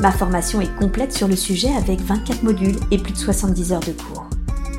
Ma 0.00 0.12
formation 0.12 0.60
est 0.60 0.76
complète 0.76 1.12
sur 1.14 1.26
le 1.26 1.36
sujet 1.36 1.74
avec 1.74 2.00
24 2.00 2.42
modules 2.42 2.76
et 2.90 2.98
plus 2.98 3.14
de 3.14 3.18
70 3.18 3.72
heures 3.72 3.80
de 3.80 3.92
cours. 3.92 4.28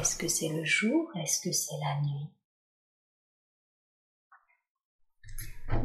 Est-ce 0.00 0.16
que 0.16 0.28
c'est 0.28 0.48
le 0.48 0.64
jour? 0.64 1.10
Est-ce 1.22 1.40
que 1.40 1.52
c'est 1.52 1.76
la 1.78 2.00
nuit? 2.00 2.30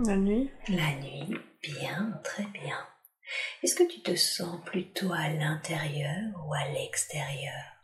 La 0.05 0.15
nuit 0.15 0.49
La 0.69 0.95
nuit, 0.95 1.35
bien, 1.61 2.21
très 2.23 2.45
bien. 2.45 2.79
Est-ce 3.61 3.75
que 3.75 3.83
tu 3.83 3.99
te 4.01 4.15
sens 4.15 4.61
plutôt 4.65 5.11
à 5.11 5.27
l'intérieur 5.29 6.31
ou 6.47 6.53
à 6.53 6.69
l'extérieur? 6.71 7.76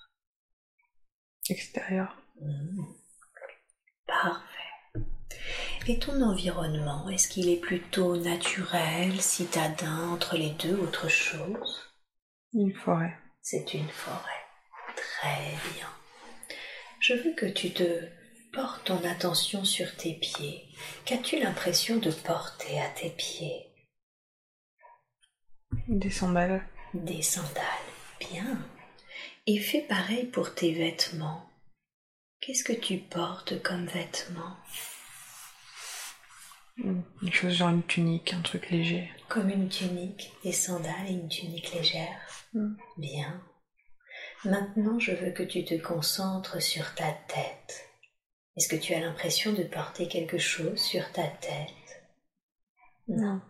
Extérieur. 1.50 2.16
Mmh. 2.42 2.84
Parfait. 4.08 4.50
Et 5.88 6.00
ton 6.00 6.22
environnement, 6.22 7.10
est-ce 7.10 7.28
qu'il 7.28 7.50
est 7.50 7.60
plutôt 7.60 8.16
naturel, 8.16 9.20
citadin, 9.20 10.09
entre 10.09 10.38
les 10.38 10.52
deux, 10.52 10.78
autre 10.78 11.09
chose? 11.09 11.92
Une 12.54 12.73
forêt. 12.73 13.17
C'est 13.42 13.73
une 13.73 13.90
forêt. 13.90 14.45
Très 14.95 15.52
bien. 15.73 15.90
Je 17.02 17.14
veux 17.16 17.34
que 17.34 17.48
tu 17.48 17.73
te 17.73 18.08
portes 18.54 18.86
ton 18.86 19.04
attention 19.04 19.66
sur 19.66 19.94
tes 19.98 20.14
pieds. 20.14 20.70
Qu'as-tu 21.04 21.39
l'impression 21.39 21.98
de 21.98 22.12
porter 22.12 22.80
à 22.80 22.88
tes 22.89 23.10
pieds? 23.10 23.67
Des 25.89 26.12
sandales. 26.12 26.66
Des 26.94 27.22
sandales. 27.22 27.64
Bien. 28.20 28.58
Et 29.45 29.59
fais 29.59 29.81
pareil 29.81 30.27
pour 30.27 30.55
tes 30.55 30.72
vêtements. 30.72 31.49
Qu'est-ce 32.39 32.63
que 32.63 32.72
tu 32.72 32.97
portes 32.97 33.61
comme 33.61 33.86
vêtements? 33.88 34.55
Une 36.77 37.03
chose 37.31 37.53
genre 37.53 37.69
une 37.69 37.83
tunique, 37.83 38.33
un 38.33 38.41
truc 38.41 38.69
léger. 38.69 39.11
Comme 39.27 39.49
une 39.49 39.67
tunique, 39.67 40.31
des 40.44 40.53
sandales 40.53 41.08
et 41.08 41.14
une 41.14 41.27
tunique 41.27 41.73
légère. 41.73 42.19
Mm. 42.53 42.75
Bien. 42.97 43.44
Maintenant, 44.45 44.97
je 44.97 45.11
veux 45.11 45.31
que 45.31 45.44
tu 45.44 45.66
te 45.66 45.75
concentres 45.75 46.61
sur 46.61 46.95
ta 46.95 47.11
tête. 47.11 47.89
Est-ce 48.55 48.69
que 48.69 48.75
tu 48.75 48.94
as 48.94 49.02
l'impression 49.02 49.52
de 49.52 49.64
porter 49.64 50.08
quelque 50.08 50.38
chose 50.38 50.80
sur 50.80 51.11
ta 51.11 51.27
tête? 51.27 52.03
Non. 53.09 53.41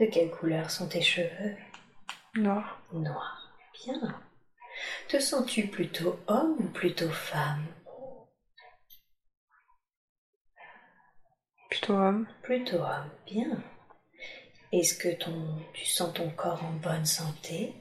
De 0.00 0.06
quelle 0.06 0.30
couleur 0.30 0.70
sont 0.70 0.88
tes 0.88 1.02
cheveux? 1.02 1.56
Noir. 2.34 2.82
Noir. 2.92 3.52
Bien. 3.84 4.22
Te 5.08 5.18
sens-tu 5.18 5.66
plutôt 5.68 6.18
homme 6.26 6.56
ou 6.58 6.68
plutôt 6.68 7.10
femme? 7.10 7.66
Plutôt 11.70 11.94
homme. 11.94 12.26
Plutôt 12.42 12.78
homme. 12.78 13.10
Bien. 13.26 13.62
Est-ce 14.72 14.94
que 14.96 15.08
ton, 15.14 15.58
tu 15.72 15.84
sens 15.86 16.12
ton 16.14 16.30
corps 16.30 16.64
en 16.64 16.72
bonne 16.72 17.06
santé? 17.06 17.74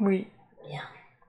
Oui. 0.00 0.26
Bien. 0.68 0.82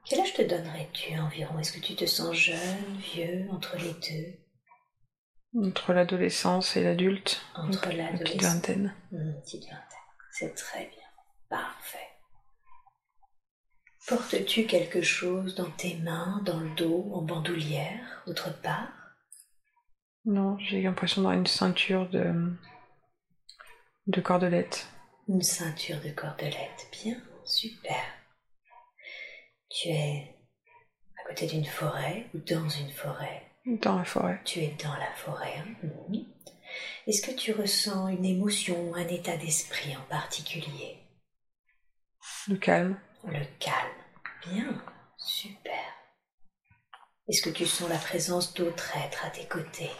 Quel 0.05 0.21
âge 0.21 0.33
te 0.33 0.41
donnerais-tu 0.41 1.17
environ? 1.19 1.59
Est-ce 1.59 1.73
que 1.73 1.79
tu 1.79 1.95
te 1.95 2.05
sens 2.05 2.33
jeune, 2.35 2.97
vieux, 3.13 3.47
entre 3.51 3.77
les 3.77 3.93
deux? 3.93 5.67
Entre 5.67 5.93
l'adolescence 5.93 6.75
et 6.77 6.83
l'adulte. 6.83 7.41
Entre 7.55 7.89
Une 7.91 7.97
l'adolescence. 7.97 8.23
petite 8.29 8.41
vingtaine. 8.41 8.95
Une 9.11 9.41
petite 9.41 9.63
vingtaine. 9.63 9.99
C'est 10.31 10.55
très 10.55 10.85
bien. 10.85 10.97
Parfait. 11.49 12.07
Portes-tu 14.11 14.65
quelque 14.65 15.01
chose 15.01 15.55
dans 15.55 15.71
tes 15.71 15.95
mains, 15.99 16.41
dans 16.45 16.59
le 16.59 16.69
dos, 16.75 17.09
en 17.13 17.21
bandoulière, 17.21 18.21
autre 18.27 18.51
part? 18.61 18.89
Non, 20.25 20.57
j'ai 20.59 20.81
l'impression 20.81 21.21
d'avoir 21.21 21.37
une 21.39 21.47
ceinture 21.47 22.09
de 22.09 22.51
de 24.07 24.19
cordelettes. 24.19 24.89
Une 25.29 25.41
ceinture 25.41 26.01
de 26.01 26.09
cordelette. 26.09 26.89
Bien, 26.91 27.15
super. 27.45 28.03
Tu 29.69 29.87
es 29.87 30.35
à 31.23 31.29
côté 31.29 31.47
d'une 31.47 31.63
forêt 31.63 32.27
ou 32.33 32.39
dans 32.39 32.67
une 32.67 32.91
forêt? 32.91 33.43
Dans 33.65 33.97
la 33.97 34.03
forêt. 34.03 34.41
Tu 34.43 34.59
es 34.59 34.75
dans 34.83 34.97
la 34.97 35.13
forêt. 35.15 35.55
hein? 35.57 35.87
Est-ce 37.07 37.25
que 37.25 37.33
tu 37.33 37.53
ressens 37.53 38.09
une 38.09 38.25
émotion 38.25 38.89
ou 38.89 38.95
un 38.95 39.07
état 39.07 39.37
d'esprit 39.37 39.95
en 39.95 40.03
particulier? 40.09 40.97
Le 42.49 42.57
calme. 42.57 42.99
Le 43.23 43.45
calme. 43.59 44.00
Bien, 44.47 44.81
super. 45.17 45.83
Est-ce 47.27 47.41
que 47.41 47.49
tu 47.49 47.65
sens 47.65 47.89
la 47.89 47.97
présence 47.97 48.53
d'autres 48.53 48.97
êtres 48.97 49.25
à 49.25 49.29
tes 49.29 49.45
côtés? 49.47 49.91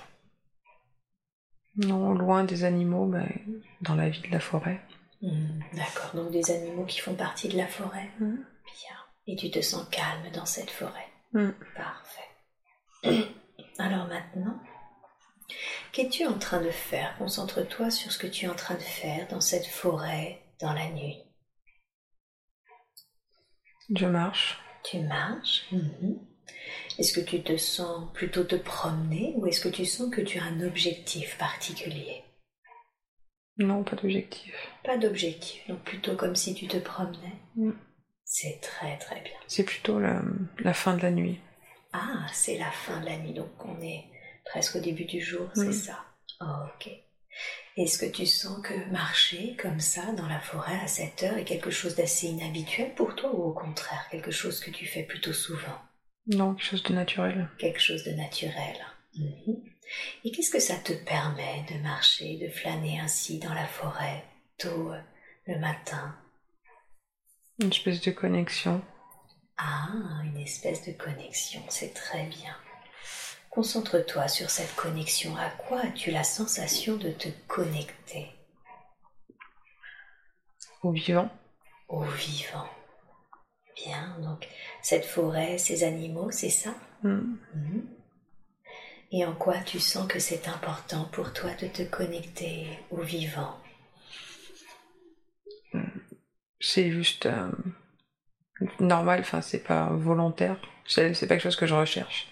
Non, 1.75 2.13
loin 2.13 2.44
des 2.44 2.63
animaux, 2.63 3.06
mais 3.06 3.46
dans 3.81 3.96
la 3.96 4.09
vie 4.09 4.22
de 4.22 4.31
la 4.31 4.40
forêt. 4.40 4.81
Hmm, 5.22 5.59
D'accord, 5.74 6.12
donc 6.16 6.31
des 6.31 6.52
animaux 6.52 6.85
qui 6.85 7.00
font 7.00 7.13
partie 7.16 7.47
de 7.47 7.57
la 7.57 7.68
forêt. 7.68 8.09
Mm. 8.19 8.35
Bien. 8.35 8.96
Et 9.28 9.35
tu 9.35 9.52
te 9.52 9.62
sens 9.62 9.88
calme 9.90 10.31
dans 10.34 10.46
cette 10.46 10.72
forêt. 10.72 11.08
Mm. 11.34 11.52
Parfait. 11.75 12.29
Alors 13.79 14.08
maintenant, 14.08 14.59
qu'es-tu 15.91 16.25
en 16.25 16.38
train 16.38 16.62
de 16.62 16.72
faire? 16.72 17.16
Concentre-toi 17.18 17.91
sur 17.91 18.12
ce 18.12 18.18
que 18.18 18.28
tu 18.28 18.46
es 18.46 18.50
en 18.50 18.56
train 18.56 18.75
de 18.75 18.79
faire 18.81 19.28
dans 19.29 19.41
cette 19.41 19.68
forêt, 19.68 20.41
dans 20.59 20.73
la 20.73 20.90
nuit. 20.90 21.23
Je 23.96 24.06
marche. 24.06 24.59
Tu 24.84 25.00
marches. 25.00 25.66
Mhm. 25.72 26.19
Est-ce 26.97 27.13
que 27.13 27.22
tu 27.22 27.41
te 27.41 27.57
sens 27.57 28.12
plutôt 28.13 28.44
te 28.44 28.56
promener 28.56 29.34
ou 29.38 29.47
est-ce 29.47 29.62
que 29.62 29.69
tu 29.69 29.85
sens 29.85 30.13
que 30.13 30.22
tu 30.22 30.40
as 30.40 30.44
un 30.44 30.62
objectif 30.62 31.38
particulier? 31.38 32.24
Non, 33.57 33.84
pas 33.84 33.96
d'objectif. 33.96 34.53
Pas 34.84 34.97
d'objectif, 34.97 35.68
donc 35.68 35.79
plutôt 35.84 36.16
comme 36.16 36.35
si 36.35 36.53
tu 36.53 36.68
te 36.68 36.78
promenais. 36.78 37.35
Mm. 37.56 37.72
C'est 38.25 38.59
très 38.62 38.97
très 38.97 39.22
bien. 39.22 39.34
C'est 39.47 39.66
plutôt 39.66 40.00
la, 40.00 40.22
la 40.59 40.73
fin 40.73 40.96
de 40.96 41.02
la 41.02 41.12
nuit. 41.12 41.40
Ah, 41.94 42.25
c'est 42.31 42.58
la 42.58 42.72
fin 42.72 43.00
de 43.02 43.06
la 43.06 43.18
nuit, 43.18 43.34
donc 43.34 43.50
on 43.66 43.79
est 43.81 44.06
presque 44.46 44.78
au 44.78 44.79
début 44.79 45.06
du 45.06 45.22
jour, 45.22 45.50
c'est 45.53 45.73
ça. 45.73 46.06
ok. 46.40 46.90
Est-ce 47.78 47.97
que 47.97 48.12
tu 48.12 48.25
sens 48.25 48.62
que 48.62 48.74
marcher 48.91 49.56
comme 49.56 49.79
ça 49.79 50.12
dans 50.13 50.28
la 50.28 50.40
forêt 50.40 50.79
à 50.84 50.88
cette 50.88 51.24
heure 51.24 51.38
est 51.38 51.46
quelque 51.46 51.72
chose 51.72 51.96
d'assez 51.96 52.28
inhabituel 52.28 52.94
pour 52.96 53.16
toi 53.16 53.34
ou 53.34 53.44
au 53.44 53.53
contraire 53.53 54.07
quelque 54.12 54.31
chose 54.31 54.59
que 54.59 54.72
tu 54.72 54.85
fais 54.85 55.03
plutôt 55.03 55.34
souvent? 55.34 55.79
Non, 56.28 56.53
quelque 56.53 56.69
chose 56.69 56.84
de 56.84 56.94
naturel. 56.94 57.50
Quelque 57.57 57.79
chose 57.79 58.03
de 58.03 58.12
naturel. 58.12 58.75
Mhm. 59.16 59.63
Et 60.24 60.31
qu'est-ce 60.31 60.52
que 60.52 60.59
ça 60.59 60.75
te 60.75 60.94
permet 60.94 61.66
de 61.69 61.81
marcher, 61.81 62.38
de 62.38 62.50
flâner 62.50 63.00
ainsi 63.00 63.40
dans 63.40 63.53
la 63.53 63.66
forêt, 63.66 64.23
tôt 64.58 64.91
euh, 64.91 65.02
le 65.47 65.59
matin? 65.59 66.16
Une 67.59 67.69
espèce 67.69 68.02
de 68.02 68.12
connexion. 68.12 68.81
Ah, 69.58 69.90
une 70.23 70.38
espèce 70.41 70.85
de 70.85 70.94
connexion, 70.94 71.62
c'est 71.69 71.94
très 71.94 72.25
bien. 72.25 72.56
Concentre-toi 73.52 74.30
sur 74.30 74.50
cette 74.50 74.74
connexion. 74.76 75.36
À 75.36 75.50
quoi 75.50 75.82
as-tu 75.82 76.09
la 76.09 76.24
sensation 76.24 76.96
de 76.96 77.12
te 77.12 77.28
connecter? 77.48 78.32
Au 80.82 80.92
vivant. 80.92 81.30
Au 81.90 82.02
vivant. 82.02 82.70
Bien, 83.76 84.18
donc 84.20 84.48
cette 84.82 85.06
forêt, 85.06 85.58
ces 85.58 85.84
animaux, 85.84 86.32
c'est 86.32 86.50
ça? 86.50 86.74
Mm. 87.03 87.36
Mhm. 87.53 87.88
Et 89.12 89.26
en 89.26 89.34
quoi 89.36 89.58
tu 89.58 89.82
sens 89.82 90.08
que 90.08 90.20
c'est 90.20 90.47
important 90.47 91.04
pour 91.12 91.34
toi 91.34 91.54
de 91.56 91.68
te 91.68 91.84
connecter 91.84 92.80
au 92.90 93.02
vivant? 93.02 93.59
C'est 96.62 96.92
juste 96.92 97.26
euh, 97.26 97.52
normal, 98.80 99.20
enfin 99.20 99.42
c'est 99.42 99.64
pas 99.64 99.90
volontaire. 99.92 100.58
C'est 100.88 101.12
pas 101.12 101.36
quelque 101.36 101.40
chose 101.40 101.56
que 101.58 101.66
je 101.66 101.76
recherche. 101.76 102.31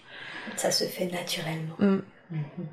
Ça 0.56 0.70
se 0.70 0.84
fait 0.84 1.06
naturellement. 1.06 1.76
Mm. 1.78 2.02
Mhm. 2.30 2.68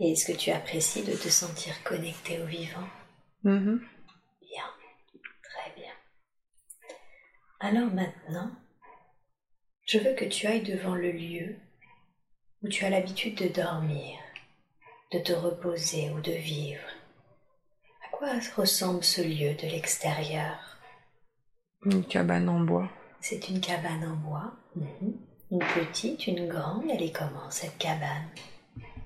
Et 0.00 0.12
est-ce 0.12 0.30
que 0.30 0.36
tu 0.36 0.50
apprécies 0.50 1.04
de 1.04 1.12
te 1.12 1.28
sentir 1.28 1.82
connecté 1.82 2.40
au 2.40 2.46
vivant? 2.46 2.86
Mhm. 3.42 3.80
Bien, 4.40 4.64
très 5.42 5.72
bien. 5.74 5.92
Alors 7.60 7.90
maintenant, 7.92 8.52
je 9.86 9.98
veux 9.98 10.14
que 10.14 10.24
tu 10.24 10.46
ailles 10.46 10.62
devant 10.62 10.94
le 10.94 11.10
lieu 11.10 11.56
où 12.62 12.68
tu 12.68 12.84
as 12.84 12.90
l'habitude 12.90 13.36
de 13.36 13.48
dormir, 13.48 14.18
de 15.12 15.18
te 15.18 15.32
reposer 15.32 16.10
ou 16.10 16.20
de 16.20 16.32
vivre. 16.32 16.86
À 18.06 18.16
quoi 18.16 18.32
ressemble 18.56 19.02
ce 19.02 19.20
lieu 19.22 19.54
de 19.54 19.66
l'extérieur? 19.68 20.78
Une 21.84 22.04
cabane 22.04 22.48
en 22.48 22.60
bois. 22.60 22.88
C'est 23.20 23.48
une 23.48 23.60
cabane 23.60 24.04
en 24.04 24.16
bois. 24.16 24.52
Mhm. 24.76 25.27
Une 25.50 25.60
petite, 25.60 26.26
une 26.26 26.46
grande, 26.48 26.84
elle 26.90 27.02
est 27.02 27.12
comment 27.16 27.50
cette 27.50 27.78
cabane? 27.78 28.28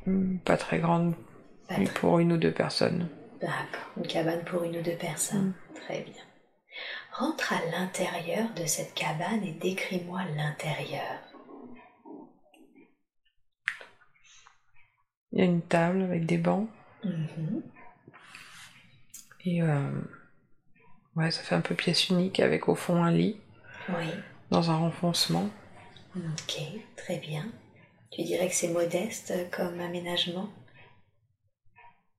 Hmm, 0.07 0.39
Pas 0.39 0.57
très 0.57 0.79
grande 0.81 1.15
Pas 1.69 1.75
très- 1.77 1.85
pour 1.95 2.19
une 2.19 2.33
ou 2.33 2.37
deux 2.37 2.53
personnes. 2.53 3.09
D'accord, 3.41 3.91
une 3.97 4.07
cabane 4.07 4.45
pour 4.45 4.65
une 4.65 4.77
ou 4.77 4.83
deux 4.83 4.97
personnes. 4.97 5.53
Très 5.75 6.01
bien. 6.03 6.23
Rentre 7.13 7.53
à 7.53 7.61
l'intérieur 7.71 8.49
de 8.55 8.65
cette 8.67 8.95
cabane 8.95 9.43
et 9.45 9.53
décris-moi 9.53 10.23
l'intérieur. 10.37 11.19
Il 15.33 15.39
y 15.39 15.43
a 15.43 15.45
une 15.45 15.63
table 15.63 16.03
avec 16.03 16.27
des 16.27 16.39
bancs. 16.39 16.69
Mhm. 17.05 17.63
Et 19.45 19.63
euh, 19.63 19.91
ouais, 21.17 21.31
ça 21.31 21.43
fait 21.43 21.55
un 21.55 21.61
peu 21.61 21.75
pièce 21.75 22.09
unique 22.11 22.39
avec 22.41 22.69
au 22.69 22.75
fond 22.75 23.03
un 23.03 23.11
lit 23.11 23.41
Oui, 23.89 24.09
dans 24.51 24.71
un 24.71 24.77
renfoncement. 24.77 25.49
Ok, 26.17 26.63
très 26.97 27.19
bien. 27.19 27.51
Tu 28.11 28.23
dirais 28.23 28.49
que 28.49 28.55
c'est 28.55 28.69
modeste 28.69 29.31
euh, 29.31 29.45
comme 29.51 29.81
aménagement? 29.81 30.49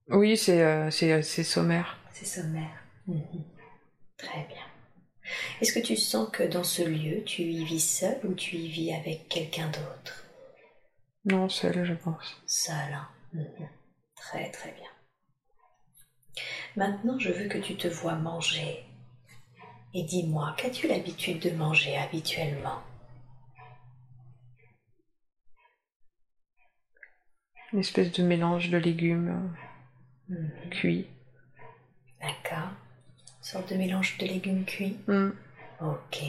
Oui, 0.09 0.37
c'est 0.37 0.61
euh, 0.61 0.91
c'est 0.91 1.21
c'est 1.21 1.43
sommaire. 1.43 1.97
C'est 2.11 2.25
sommaire. 2.25 2.83
Mhm. 3.07 3.43
Très 4.17 4.45
bien. 4.47 4.65
Est-ce 5.61 5.73
que 5.73 5.79
tu 5.79 5.95
sens 5.95 6.29
que 6.31 6.43
dans 6.43 6.63
ce 6.63 6.81
lieu, 6.83 7.23
tu 7.23 7.41
y 7.43 7.63
vis 7.63 7.79
seul 7.79 8.19
ou 8.25 8.33
tu 8.33 8.55
y 8.57 8.67
vis 8.69 8.93
avec 8.93 9.27
quelqu'un 9.29 9.67
d'autre? 9.67 10.25
Non, 11.25 11.47
seul, 11.49 11.85
je 11.85 11.93
pense. 11.93 12.41
Seul. 12.47 12.93
hein 12.93 13.07
Mhm. 13.33 13.67
Très 14.15 14.49
très 14.51 14.71
bien. 14.71 14.89
Maintenant, 16.75 17.17
je 17.19 17.31
veux 17.31 17.47
que 17.47 17.57
tu 17.57 17.75
te 17.75 17.87
vois 17.87 18.15
manger. 18.15 18.85
Et 19.93 20.03
dis-moi, 20.03 20.55
qu'as-tu 20.57 20.87
l'habitude 20.87 21.39
de 21.39 21.51
manger 21.51 21.95
habituellement? 21.97 22.81
Une 27.73 27.79
espèce 27.79 28.11
de 28.11 28.23
mélange 28.23 28.69
de 28.69 28.77
légumes 28.77 29.51
Mhm. 30.29 30.51
euh, 30.65 30.69
cuits. 30.69 31.07
D'accord. 32.21 32.69
Une 33.39 33.43
sorte 33.43 33.69
de 33.71 33.75
mélange 33.77 34.17
de 34.19 34.25
légumes 34.27 34.65
cuits. 34.65 34.97
Hmm. 35.07 35.31
Ok. 35.81 36.19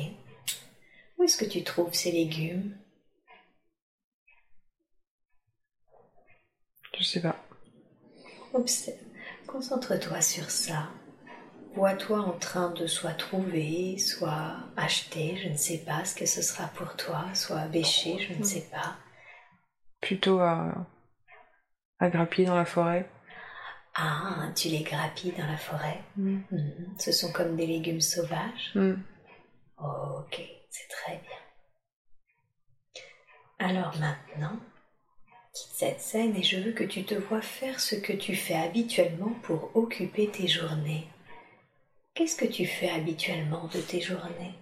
Où 1.19 1.23
est-ce 1.23 1.37
que 1.37 1.44
tu 1.44 1.62
trouves 1.62 1.94
ces 1.94 2.11
légumes? 2.11 2.76
Je 6.99 7.05
sais 7.05 7.20
pas. 7.20 7.37
Observe. 8.52 8.96
Concentre-toi 9.46 10.20
sur 10.20 10.50
ça. 10.50 10.88
Vois-toi 11.75 12.20
en 12.20 12.32
train 12.38 12.70
de 12.70 12.87
soit 12.87 13.14
trouver, 13.14 13.99
soit 13.99 14.56
acheter, 14.76 15.37
je 15.37 15.49
ne 15.49 15.56
sais 15.56 15.79
pas 15.79 16.05
ce 16.05 16.14
que 16.14 16.25
ce 16.26 16.41
sera 16.41 16.69
pour 16.69 16.96
toi, 16.96 17.26
soit 17.35 17.67
bêcher, 17.67 18.19
je 18.20 18.32
ne 18.35 18.44
sais 18.44 18.69
pas. 18.70 18.96
Plutôt 20.00 20.38
à, 20.38 20.87
à 21.99 22.08
grappiller 22.08 22.46
dans 22.46 22.56
la 22.56 22.64
forêt. 22.64 23.08
Ah, 23.94 24.49
tu 24.56 24.69
les 24.69 24.82
grappilles 24.82 25.35
dans 25.38 25.46
la 25.46 25.56
forêt. 25.56 26.00
Hmm. 26.17 26.41
Mhm. 26.50 26.94
Ce 26.99 27.12
sont 27.12 27.32
comme 27.32 27.56
des 27.56 27.67
légumes 27.67 28.00
sauvages. 28.00 28.73
Hmm. 28.75 28.96
Ok, 29.79 30.41
c'est 30.70 30.88
très 30.88 31.19
bien. 31.19 31.38
Alors 33.58 33.96
maintenant, 33.99 34.58
quitte 35.52 35.73
cette 35.73 36.00
scène 36.00 36.37
et 36.37 36.43
je 36.43 36.58
veux 36.58 36.73
que 36.73 36.85
tu 36.85 37.05
te 37.05 37.14
vois 37.14 37.41
faire 37.41 37.79
ce 37.79 37.94
que 37.94 38.12
tu 38.12 38.35
fais 38.35 38.56
habituellement 38.56 39.32
pour 39.43 39.76
occuper 39.76 40.29
tes 40.29 40.49
journées. 40.49 41.08
Qu'est-ce 42.14 42.37
que 42.37 42.44
tu 42.44 42.67
fais 42.67 42.91
habituellement 42.91 43.67
de 43.69 43.81
tes 43.81 44.00
journées? 44.00 44.55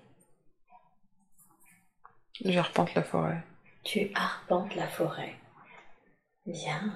J'arpente 2.45 2.95
la 2.95 3.03
forêt. 3.03 3.43
Tu 3.85 4.11
arpentes 4.15 4.75
la 4.75 4.89
forêt. 4.89 5.35
Bien. 6.47 6.93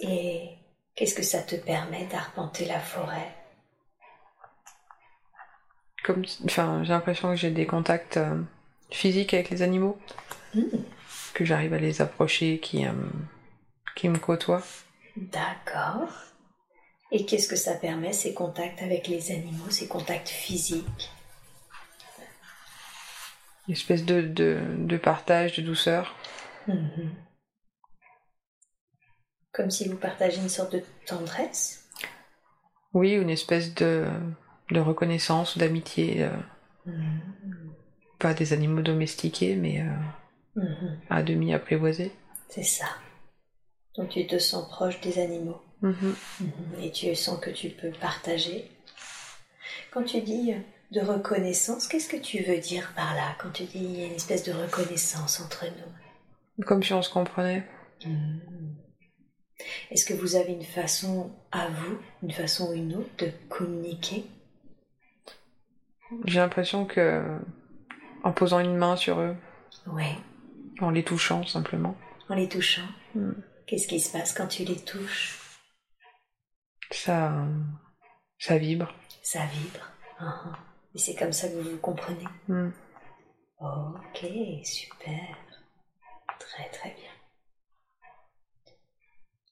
Et 0.00 0.50
qu'est-ce 0.94 1.14
que 1.14 1.22
ça 1.22 1.42
te 1.42 1.56
permet 1.56 2.06
d'arpenter 2.06 2.64
la 2.66 2.80
forêt? 2.80 3.34
Comme, 6.04 6.24
enfin, 6.44 6.82
j'ai 6.84 6.90
l'impression 6.92 7.30
que 7.30 7.36
j'ai 7.36 7.50
des 7.50 7.66
contacts 7.66 8.16
euh, 8.16 8.40
physiques 8.90 9.34
avec 9.34 9.50
les 9.50 9.62
animaux, 9.62 9.98
Hmm, 10.54 10.62
que 11.34 11.44
j'arrive 11.44 11.74
à 11.74 11.78
les 11.78 12.00
approcher, 12.00 12.58
qui, 12.58 12.86
euh, 12.86 12.92
qui 13.94 14.08
me 14.08 14.18
côtoient. 14.18 14.62
D'accord. 15.16 16.08
Et 17.10 17.26
qu'est-ce 17.26 17.48
que 17.48 17.56
ça 17.56 17.74
permet, 17.74 18.12
ces 18.12 18.32
contacts 18.32 18.80
avec 18.82 19.08
les 19.08 19.30
animaux, 19.30 19.68
ces 19.70 19.88
contacts 19.88 20.28
physiques? 20.28 21.10
Une 23.66 23.74
espèce 23.74 24.04
de, 24.04 24.22
de, 24.22 24.62
de 24.78 24.96
partage, 24.96 25.56
de 25.56 25.62
douceur. 25.62 26.14
Mhm. 26.66 27.10
Comme 29.58 29.72
si 29.72 29.88
vous 29.88 29.96
partagez 29.96 30.40
une 30.40 30.48
sorte 30.48 30.72
de 30.74 30.84
tendresse 31.04 31.84
Oui, 32.94 33.10
une 33.14 33.28
espèce 33.28 33.74
de, 33.74 34.06
de 34.70 34.78
reconnaissance 34.78 35.58
d'amitié. 35.58 36.22
euh, 36.22 36.30
Mhm. 36.86 37.20
pas 38.20 38.34
des 38.34 38.52
animaux 38.52 38.82
domestiqués, 38.82 39.56
mais 39.56 39.82
euh, 39.82 39.90
Mhm. 40.62 41.00
à 41.10 41.22
demi 41.24 41.52
apprivoisés. 41.52 42.12
C'est 42.48 42.62
ça. 42.62 42.86
Donc 43.96 44.10
tu 44.10 44.24
te 44.28 44.38
sens 44.38 44.68
proche 44.68 45.00
des 45.00 45.18
animaux. 45.20 45.60
Mhm. 45.82 46.14
Et 46.80 46.92
tu 46.92 47.12
sens 47.16 47.40
que 47.40 47.50
tu 47.50 47.70
peux 47.70 47.90
partager. 47.90 48.70
Quand 49.90 50.04
tu 50.04 50.20
dis 50.22 50.54
de 50.92 51.00
reconnaissance, 51.00 51.88
qu'est-ce 51.88 52.08
que 52.08 52.16
tu 52.16 52.44
veux 52.44 52.58
dire 52.58 52.92
par 52.94 53.12
là? 53.16 53.34
Quand 53.40 53.50
tu 53.50 53.64
dis 53.64 53.78
il 53.84 53.98
y 53.98 54.02
a 54.04 54.06
une 54.06 54.14
espèce 54.14 54.44
de 54.44 54.52
reconnaissance 54.52 55.40
entre 55.40 55.64
nous 55.66 56.64
Comme 56.64 56.82
si 56.84 56.92
on 56.92 57.02
se 57.02 57.10
comprenait. 57.10 57.66
Est-ce 59.90 60.04
que 60.04 60.14
vous 60.14 60.36
avez 60.36 60.52
une 60.52 60.64
façon 60.64 61.30
à 61.50 61.68
vous, 61.68 61.98
une 62.22 62.32
façon 62.32 62.70
ou 62.70 62.74
une 62.74 62.94
autre, 62.96 63.10
de 63.18 63.32
communiquer? 63.48 64.24
J'ai 66.24 66.38
l'impression 66.40 66.86
que 66.86 67.38
en 68.22 68.32
posant 68.32 68.60
une 68.60 68.76
main 68.76 68.96
sur 68.96 69.20
eux, 69.20 69.36
Oui, 69.86 70.06
en 70.80 70.90
les 70.90 71.04
touchant 71.04 71.44
simplement, 71.46 71.96
en 72.28 72.34
les 72.34 72.48
touchant. 72.48 72.88
Mm. 73.14 73.32
Qu'est-ce 73.66 73.86
qui 73.88 74.00
se 74.00 74.10
passe 74.10 74.32
quand 74.32 74.46
tu 74.46 74.64
les 74.64 74.76
touches? 74.76 75.38
Ça, 76.90 77.46
ça 78.38 78.56
vibre. 78.56 78.94
Ça 79.22 79.40
vibre. 79.44 79.90
Et 80.94 80.98
c'est 80.98 81.14
comme 81.14 81.32
ça 81.32 81.48
que 81.48 81.54
vous 81.54 81.70
vous 81.72 81.78
comprenez? 81.78 82.24
Mm. 82.48 82.70
Ok, 83.60 84.26
super. 84.64 85.36
Très 86.38 86.68
très 86.70 86.90
bien. 86.90 87.07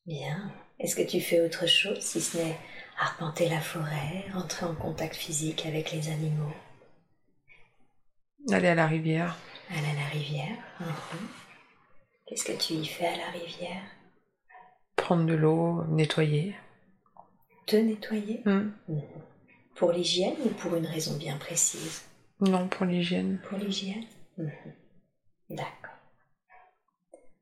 Bien. 0.06 0.52
Est-ce 0.78 0.94
que 0.94 1.02
tu 1.02 1.20
fais 1.20 1.40
autre 1.40 1.66
chose 1.66 2.00
si 2.00 2.20
ce 2.20 2.36
n'est 2.38 2.58
arpenter 2.98 3.48
la 3.48 3.60
forêt, 3.60 4.24
entrer 4.34 4.66
en 4.66 4.74
contact 4.74 5.14
physique 5.14 5.66
avec 5.66 5.92
les 5.92 6.08
animaux, 6.08 6.52
Aller 8.52 8.68
à 8.68 8.74
la 8.76 8.86
rivière, 8.86 9.36
aller 9.70 9.88
à 9.88 9.94
la 9.94 10.06
rivière. 10.06 10.56
Qu'est-ce 12.26 12.44
que 12.44 12.52
tu 12.52 12.74
y 12.74 12.86
fais 12.86 13.06
à 13.06 13.16
la 13.16 13.30
rivière? 13.30 13.82
Prendre 14.94 15.26
de 15.26 15.34
l'eau, 15.34 15.84
nettoyer. 15.88 16.54
Te 17.66 17.76
nettoyer? 17.76 18.42
Mm. 18.44 18.70
Mhm. 18.88 19.02
Pour 19.74 19.92
l'hygiène 19.92 20.36
ou 20.44 20.50
pour 20.50 20.76
une 20.76 20.86
raison 20.86 21.16
bien 21.16 21.36
précise? 21.38 22.04
Non, 22.40 22.68
pour 22.68 22.86
l'hygiène. 22.86 23.40
Pour 23.48 23.58
l'hygiène? 23.58 24.06
Mhm. 24.38 24.50
D'accord. 25.50 25.96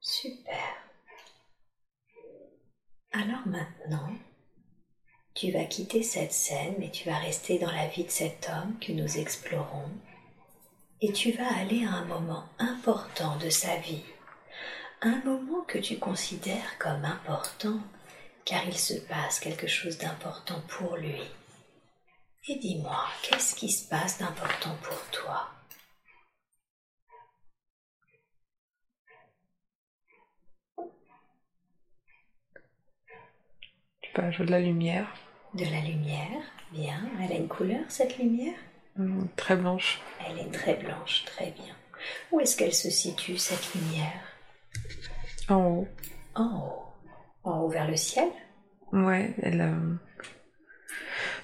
Super. 0.01 0.84
Alors 3.17 3.47
maintenant, 3.47 4.11
tu 5.35 5.53
vas 5.53 5.67
quitter 5.67 6.03
cette 6.03 6.33
scène, 6.33 6.75
mais 6.81 6.91
tu 6.91 7.09
vas 7.09 7.19
rester 7.19 7.61
dans 7.61 7.71
la 7.71 7.87
vie 7.87 8.03
de 8.03 8.11
cet 8.11 8.51
homme 8.51 8.77
que 8.81 8.91
nous 8.91 9.19
explorons. 9.19 9.89
Et 11.01 11.13
tu 11.13 11.31
vas 11.31 11.47
aller 11.59 11.85
à 11.85 11.93
un 11.93 12.05
moment 12.07 12.45
important 12.59 13.37
de 13.37 13.51
sa 13.51 13.77
vie. 13.77 14.03
Un 15.01 15.23
moment 15.25 15.63
que 15.63 15.79
tu 15.79 15.97
considères 16.01 16.77
comme 16.81 17.05
important, 17.05 17.79
car 18.45 18.67
il 18.67 18.77
se 18.77 18.95
passe 18.95 19.39
quelque 19.39 19.69
chose 19.69 19.97
d'important 19.99 20.61
pour 20.67 20.97
lui. 20.97 21.23
Et 22.49 22.57
dis-moi, 22.57 23.07
qu'est-ce 23.23 23.55
qui 23.55 23.71
se 23.71 23.89
passe 23.89 24.19
d'important 24.19 24.75
pour 24.83 25.01
toi? 25.13 25.51
Tu 34.15 34.21
peux 34.21 34.27
ajouter 34.29 34.45
de 34.47 34.51
la 34.53 34.61
lumière, 34.61 35.07
De 35.55 35.65
la 35.65 35.81
lumière, 35.81 36.41
bien. 36.71 37.01
Elle 37.21 37.33
a 37.33 37.37
une 37.37 37.49
couleur, 37.49 37.81
cette 37.89 38.17
lumière? 38.19 38.55
Mm, 38.97 39.25
très 39.35 39.57
blanche. 39.57 40.01
Elle 40.25 40.39
est 40.39 40.53
très 40.53 40.75
blanche, 40.75 41.25
très 41.27 41.51
bien. 41.51 41.75
Où 42.31 42.39
est-ce 42.39 42.57
qu'elle 42.57 42.73
se 42.75 42.91
situe, 42.91 43.37
cette 43.39 43.75
lumière? 43.75 44.21
En 45.49 45.65
haut. 45.65 45.89
En 46.37 46.45
haut. 46.59 46.83
En 47.43 47.59
haut 47.63 47.69
vers 47.69 47.89
le 47.89 47.97
ciel? 47.97 48.29
Ouais, 48.93 49.35
elle. 49.43 49.61
euh, 49.61 49.95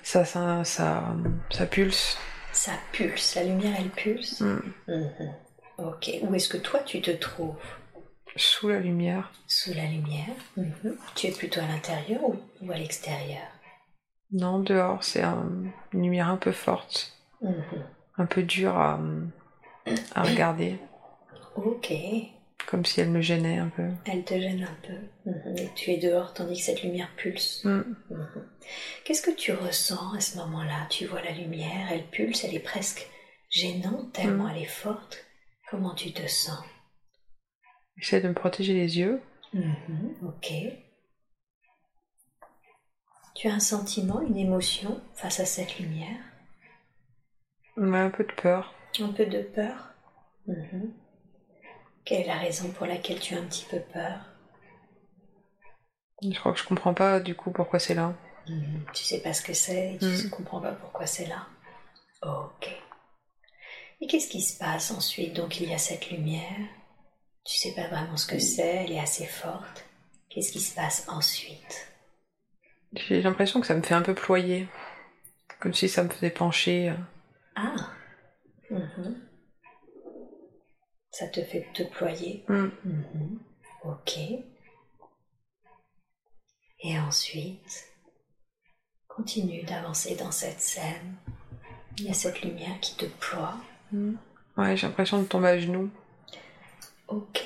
Ça, 0.05 0.25
ça, 0.25 0.63
ça, 0.63 1.17
ça 1.51 1.67
pulse. 1.67 2.19
Ça 2.53 2.73
pulse, 2.93 3.35
la 3.35 3.45
lumière 3.45 3.75
elle 3.81 3.91
pulse? 3.91 4.41
Mm. 4.43 4.61
Mhm. 4.87 5.35
Ok, 5.79 6.11
où 6.23 6.35
est-ce 6.37 6.49
que 6.49 6.59
toi 6.59 6.79
tu 6.81 7.01
te 7.01 7.11
trouves? 7.11 7.57
Sous 8.37 8.69
la 8.69 8.79
lumière. 8.81 9.33
Sous 9.47 9.75
la 9.75 9.85
lumière 9.87 10.35
Mhm. 10.57 10.97
Tu 11.17 11.27
es 11.27 11.33
plutôt 11.33 11.61
à 11.61 11.67
l'intérieur 11.67 12.23
ou, 12.25 12.37
ou 12.63 12.71
à 12.73 12.77
l'extérieur? 12.79 13.43
Non, 14.33 14.61
dehors, 14.61 15.03
c'est 15.03 15.23
un- 15.23 15.51
une 15.93 16.03
lumière 16.05 16.29
un 16.29 16.37
peu 16.37 16.53
forte. 16.53 17.13
Mhm. 17.43 17.63
Un 18.19 18.27
peu 18.27 18.43
dure 18.43 18.77
à, 18.77 19.01
à 20.15 20.23
regarder. 20.23 20.79
Ok, 21.57 21.93
Comme 22.67 22.85
si 22.85 23.01
elle 23.01 23.11
me 23.11 23.21
gênait 23.21 23.59
un 23.59 23.69
peu. 23.69 23.89
elle 24.05 24.23
te 24.25 24.35
gêne 24.39 24.63
un 24.63 24.87
peu. 24.87 25.31
Mhm. 25.31 25.57
Et 25.59 25.71
tu 25.75 25.91
es 25.91 25.97
dehors 25.97 26.33
tandis 26.35 26.59
que 26.61 26.65
cette 26.67 26.83
lumière 26.85 27.09
pulse. 27.17 27.65
Mm. 27.65 27.83
Qu'est-ce 29.05 29.23
que 29.23 29.31
tu 29.35 29.53
ressens 29.53 30.13
à 30.15 30.21
ce 30.21 30.37
moment-là? 30.39 30.87
Tu 30.91 31.07
vois 31.07 31.23
la 31.23 31.33
lumière, 31.33 31.89
elle 31.91 32.07
pulse, 32.07 32.45
elle 32.45 32.55
est 32.55 32.61
presque 32.61 33.09
gênante 33.51 34.13
tellement 34.13 34.45
Mm. 34.45 34.51
elle 34.55 34.63
est 34.63 34.67
forte. 34.67 35.25
Comment 35.71 35.95
tu 35.95 36.13
te 36.13 36.27
sens? 36.29 36.61
J'essaie 38.01 38.21
de 38.21 38.29
me 38.29 38.35
protéger 38.35 38.73
les 38.75 38.99
yeux. 38.99 39.21
Mhm, 39.53 40.15
Ok. 40.27 40.53
Tu 43.35 43.49
as 43.49 43.55
un 43.55 43.61
sentiment, 43.61 44.21
une 44.21 44.37
émotion 44.37 45.01
face 45.15 45.41
à 45.41 45.47
cette 45.47 45.79
lumière? 45.79 46.19
Ouais, 47.77 47.99
un 47.99 48.11
peu 48.11 48.25
de 48.25 48.33
peur. 48.33 48.75
Un 49.01 49.13
peu 49.13 49.25
de 49.27 49.43
peur? 49.43 49.95
Mhm. 50.47 50.93
Quelle 52.05 52.23
est 52.23 52.27
la 52.27 52.39
raison 52.39 52.71
pour 52.71 52.87
laquelle 52.87 53.21
tu 53.21 53.35
as 53.35 53.39
un 53.39 53.45
petit 53.45 53.67
peu 53.71 53.79
peur? 53.81 54.19
Je 56.23 56.39
crois 56.39 56.53
que 56.53 56.59
je 56.59 56.65
comprends 56.65 56.93
pas 56.95 57.21
du 57.21 57.35
coup 57.35 57.51
pourquoi 57.51 57.79
c'est 57.79 57.95
là. 57.95 58.15
Mhm. 58.49 58.85
Tu 58.93 59.05
sais 59.05 59.21
pas 59.21 59.33
ce 59.33 59.43
que 59.43 59.55
c'est 59.55 59.97
tu 60.01 60.07
Mhm. 60.07 60.25
ne 60.25 60.31
comprends 60.31 60.61
pas 60.61 60.73
pourquoi 60.73 61.07
c'est 61.07 61.27
là. 61.27 61.47
Ok. 62.23 62.69
Et 64.01 64.07
qu'est-ce 64.07 64.29
qui 64.29 64.43
se 64.43 64.59
passe 64.59 64.91
ensuite? 64.91 65.35
Donc 65.35 65.61
il 65.61 65.69
y 65.71 65.75
a 65.75 65.79
cette 65.79 66.11
lumière. 66.11 66.69
Tu 67.45 67.57
sais 67.57 67.75
pas 67.75 67.89
vraiment 67.89 68.17
ce 68.17 68.27
que 68.27 68.39
c'est, 68.39 68.85
elle 68.85 68.93
est 68.93 69.01
assez 69.01 69.27
forte. 69.27 69.85
Qu'est-ce 70.29 70.53
qui 70.53 70.61
se 70.61 70.75
passe 70.75 71.07
ensuite? 71.09 71.89
J'ai 72.93 73.23
l'impression 73.23 73.61
que 73.61 73.67
ça 73.67 73.75
me 73.75 73.83
fait 73.83 73.95
un 73.95 74.03
peu 74.03 74.15
ployer. 74.15 74.69
Comme 75.61 75.75
si 75.75 75.89
ça 75.89 76.03
me 76.05 76.09
faisait 76.09 76.31
pencher. 76.31 76.95
Ah 77.57 77.75
Mhm. 78.71 79.21
Ça 81.11 81.27
te 81.27 81.43
fait 81.43 81.67
te 81.75 81.83
ployer? 81.83 82.45
Mm. 82.49 82.69
Mhm. 82.85 83.41
Ok. 83.85 84.17
Et 86.83 86.99
ensuite, 87.01 87.85
continue 89.09 89.63
d'avancer 89.65 90.15
dans 90.15 90.31
cette 90.31 90.61
scène. 90.61 91.17
Il 91.99 92.05
y 92.05 92.11
a 92.11 92.15
cette 92.15 92.43
lumière 92.43 92.79
qui 92.81 92.95
te 92.97 93.07
ploie. 93.07 93.57
Mm. 93.93 94.15
Ouais, 94.57 94.77
j'ai 94.77 94.87
l'impression 94.87 95.21
de 95.21 95.27
tomber 95.27 95.49
à 95.49 95.59
genoux. 95.59 95.91
Ok. 97.11 97.43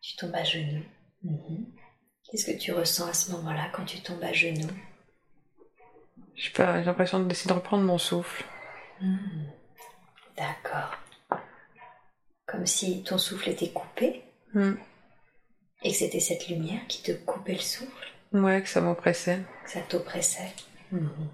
Tu 0.00 0.16
tombes 0.16 0.34
à 0.34 0.44
genoux. 0.44 0.84
Mhm. 1.22 1.66
Qu'est-ce 2.24 2.46
que 2.50 2.58
tu 2.58 2.72
ressens 2.72 3.08
à 3.08 3.12
ce 3.14 3.32
moment-là 3.32 3.70
quand 3.72 3.84
tu 3.84 4.00
tombes 4.00 4.22
à 4.22 4.32
genoux? 4.32 4.68
J'ai 6.34 6.52
l'impression 6.58 7.20
d'essayer 7.20 7.48
de 7.48 7.54
reprendre 7.54 7.84
mon 7.84 7.98
souffle. 7.98 8.44
Hmm. 9.00 9.46
D'accord. 10.36 10.94
Comme 12.46 12.66
si 12.66 13.02
ton 13.04 13.18
souffle 13.18 13.48
était 13.50 13.70
coupé? 13.70 14.22
Mm. 14.52 14.74
et 15.82 15.90
que 15.90 15.96
c'était 15.96 16.20
cette 16.20 16.48
lumière 16.48 16.86
qui 16.86 17.02
te 17.02 17.10
coupait 17.10 17.54
le 17.54 17.58
souffle, 17.58 18.08
Ouais, 18.32 18.62
que 18.62 18.68
ça 18.68 18.80
m'oppressait. 18.80 19.40
que 19.64 19.70
ça 19.70 19.80
t'oppressait? 19.80 20.52
Mhm. 20.92 21.28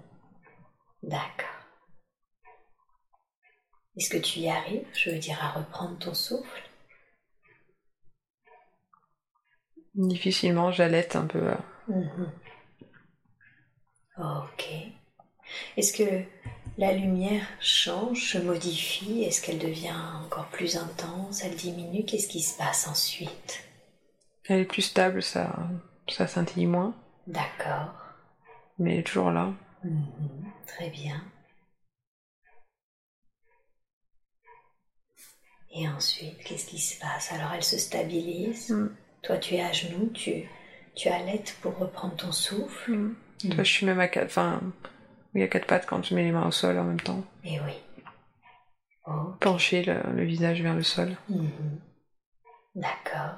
D'accord. 1.03 1.60
Est-ce 3.97 4.09
que 4.09 4.17
tu 4.17 4.39
y 4.39 4.49
arrives, 4.49 4.85
je 4.93 5.09
veux 5.11 5.17
dire, 5.19 5.37
à 5.43 5.51
reprendre 5.51 5.97
ton 5.99 6.13
souffle? 6.13 6.61
Difficilement, 9.95 10.71
j'allaite 10.71 11.15
un 11.15 11.25
peu. 11.25 11.39
euh. 11.39 11.55
Mhm. 11.87 12.31
Ok. 14.17 14.67
Est-ce 15.75 15.91
que 15.93 16.23
la 16.77 16.93
lumière 16.93 17.45
change, 17.59 18.31
se 18.31 18.37
modifie? 18.37 19.23
Est-ce 19.23 19.41
qu'elle 19.41 19.59
devient 19.59 19.93
encore 20.23 20.47
plus 20.47 20.77
intense? 20.77 21.43
Elle 21.43 21.55
diminue? 21.55 22.05
Qu'est-ce 22.05 22.27
qui 22.29 22.41
se 22.41 22.57
passe 22.57 22.87
ensuite? 22.87 23.63
Elle 24.45 24.61
est 24.61 24.65
plus 24.65 24.81
stable, 24.81 25.21
ça, 25.21 25.53
ça 26.09 26.27
scintille 26.27 26.65
moins. 26.67 26.95
D'accord. 27.27 27.93
Mais 28.79 28.93
elle 28.93 28.99
est 28.99 29.03
toujours 29.03 29.31
là. 29.31 29.51
Mhm. 29.83 30.51
Très 30.67 30.89
bien. 30.89 31.21
Et 35.73 35.87
ensuite, 35.87 36.37
qu'est-ce 36.43 36.67
qui 36.67 36.79
se 36.79 36.99
passe? 36.99 37.31
Alors 37.31 37.53
elle 37.53 37.63
se 37.63 37.77
stabilise. 37.77 38.71
Mm. 38.71 38.95
Toi, 39.23 39.37
tu 39.37 39.55
es 39.55 39.61
à 39.61 39.71
genoux, 39.71 40.09
tu, 40.13 40.43
tu 40.95 41.07
allaites 41.07 41.57
pour 41.61 41.77
reprendre 41.77 42.15
ton 42.15 42.31
souffle. 42.31 42.91
Mm. 42.91 43.15
Toi, 43.49 43.63
je 43.63 43.71
suis 43.71 43.85
même 43.85 43.99
à 43.99 44.07
quatre. 44.07 44.25
Enfin, 44.25 44.61
oui, 45.33 45.43
à 45.43 45.47
quatre 45.47 45.67
pattes 45.67 45.85
quand 45.85 46.03
je 46.03 46.13
mets 46.13 46.23
les 46.23 46.31
mains 46.31 46.47
au 46.47 46.51
sol 46.51 46.77
en 46.77 46.83
même 46.83 46.99
temps. 46.99 47.23
Et 47.43 47.59
oui. 47.61 47.73
Pencher 49.39 49.83
le, 49.83 49.99
le 50.13 50.23
visage 50.23 50.61
vers 50.61 50.75
le 50.75 50.83
sol. 50.83 51.17
Mhm. 51.27 51.81
D'accord. 52.75 53.35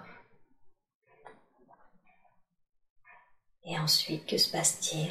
Et 3.66 3.80
ensuite, 3.80 4.28
que 4.28 4.38
se 4.38 4.52
passe-t-il? 4.52 5.10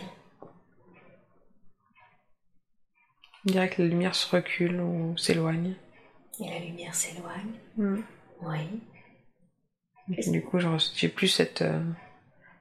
On 3.44 3.50
dirait 3.50 3.70
que 3.70 3.82
la 3.82 3.88
lumière 3.88 4.14
se 4.14 4.28
recule 4.30 4.80
ou 4.80 5.16
s'éloigne. 5.16 5.74
Et 6.44 6.50
la 6.50 6.58
lumière 6.58 6.94
s'éloigne 6.94 7.52
Mm. 7.76 8.00
Oui. 8.42 8.80
Et 10.18 10.30
du 10.30 10.42
coup, 10.42 10.58
j'ai 10.94 11.08
plus 11.08 11.28
cette, 11.28 11.62
euh, 11.62 11.80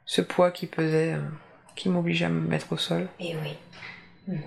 ce 0.05 0.21
poids 0.21 0.51
qui 0.51 0.67
pesait, 0.67 1.13
euh, 1.13 1.21
qui 1.75 1.89
m'obligeait 1.89 2.25
à 2.25 2.29
me 2.29 2.47
mettre 2.47 2.71
au 2.73 2.77
sol. 2.77 3.09
Et 3.19 3.35
oui. 3.35 3.57
Mhm. 4.27 4.41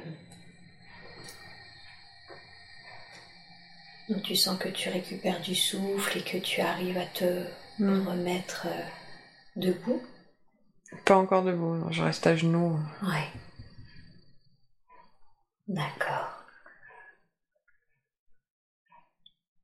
Donc 4.10 4.22
tu 4.22 4.36
sens 4.36 4.58
que 4.58 4.68
tu 4.68 4.88
récupères 4.90 5.40
du 5.40 5.54
souffle 5.54 6.18
et 6.18 6.22
que 6.22 6.38
tu 6.38 6.60
arrives 6.60 6.98
à 6.98 7.06
te 7.06 7.44
Mm. 7.78 8.06
remettre 8.06 8.66
euh, 8.68 8.82
debout? 9.56 10.00
Pas 11.04 11.16
encore 11.16 11.42
debout, 11.42 11.74
non, 11.74 11.90
je 11.90 12.02
reste 12.04 12.26
à 12.28 12.36
genoux. 12.36 12.78
Ouais. 13.02 13.26
D'accord. 15.66 16.43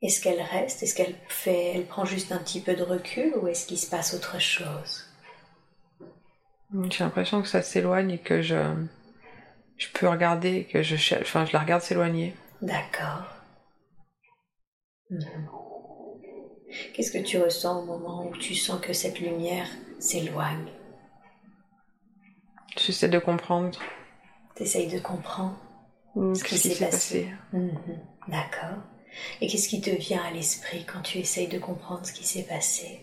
Est-ce 0.02 0.20
qu'elle 0.20 0.40
reste? 0.40 0.82
Est-ce 0.82 0.94
qu'elle 0.94 1.14
fait, 1.28 1.72
elle 1.74 1.84
prend 1.86 2.04
juste 2.04 2.32
un 2.32 2.38
petit 2.38 2.60
peu 2.60 2.74
de 2.74 2.82
recul 2.82 3.34
ou 3.36 3.48
est-ce 3.48 3.66
qu'il 3.66 3.78
se 3.78 3.88
passe 3.88 4.14
autre 4.14 4.40
chose? 4.40 5.06
J'ai 6.90 7.04
l'impression 7.04 7.42
que 7.42 7.48
ça 7.48 7.62
s'éloigne 7.62 8.12
et 8.12 8.18
que 8.18 8.40
je, 8.42 8.56
je 9.76 9.88
peux 9.92 10.08
regarder, 10.08 10.56
et 10.56 10.64
que 10.64 10.82
je, 10.82 10.94
enfin, 11.20 11.44
je 11.44 11.52
la 11.52 11.58
regarde 11.60 11.82
s'éloigner. 11.82 12.34
D'accord. 12.62 13.24
Mhm. 15.10 15.48
Qu'est-ce 16.94 17.10
que 17.10 17.22
tu 17.22 17.38
ressens 17.38 17.80
au 17.80 17.84
moment 17.84 18.26
où 18.28 18.36
tu 18.36 18.54
sens 18.54 18.80
que 18.80 18.92
cette 18.92 19.18
lumière 19.20 19.66
s'éloigne? 19.98 20.70
J'essaie 22.78 23.08
de 23.08 23.18
comprendre 23.18 23.78
T'essayes 24.54 24.88
de 24.88 25.00
comprendre 25.00 25.56
mm, 26.14 26.34
Ce 26.34 26.44
qui 26.44 26.56
s'est 26.56 26.84
passé. 26.84 27.28
passé. 27.52 27.62
D'accord. 28.28 28.78
Et 29.40 29.46
qu'est-ce 29.46 29.68
qui 29.68 29.80
te 29.80 29.90
vient 29.90 30.22
à 30.22 30.30
l'esprit 30.30 30.84
quand 30.84 31.02
tu 31.02 31.18
essayes 31.18 31.48
de 31.48 31.58
comprendre 31.58 32.04
ce 32.06 32.12
qui 32.12 32.24
s'est 32.24 32.44
passé? 32.44 33.00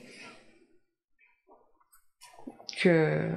Que, 2.81 3.31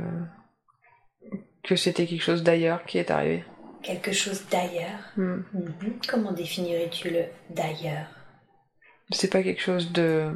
que 1.65 1.77
c'était 1.77 2.07
quelque 2.07 2.23
chose 2.23 2.43
d'ailleurs 2.43 2.85
qui 2.85 2.99
est 2.99 3.11
arrivé. 3.11 3.45
Quelque 3.83 4.13
chose 4.13 4.45
d'ailleurs? 4.51 5.01
Mm. 5.17 5.43
Mhm. 5.55 6.01
Comment 6.09 6.33
définirais-tu 6.33 7.11
le 7.11 7.25
d'ailleurs? 7.49 8.07
C'est 9.11 9.31
pas 9.31 9.43
quelque 9.43 9.63
chose 9.63 9.93
de 9.93 10.33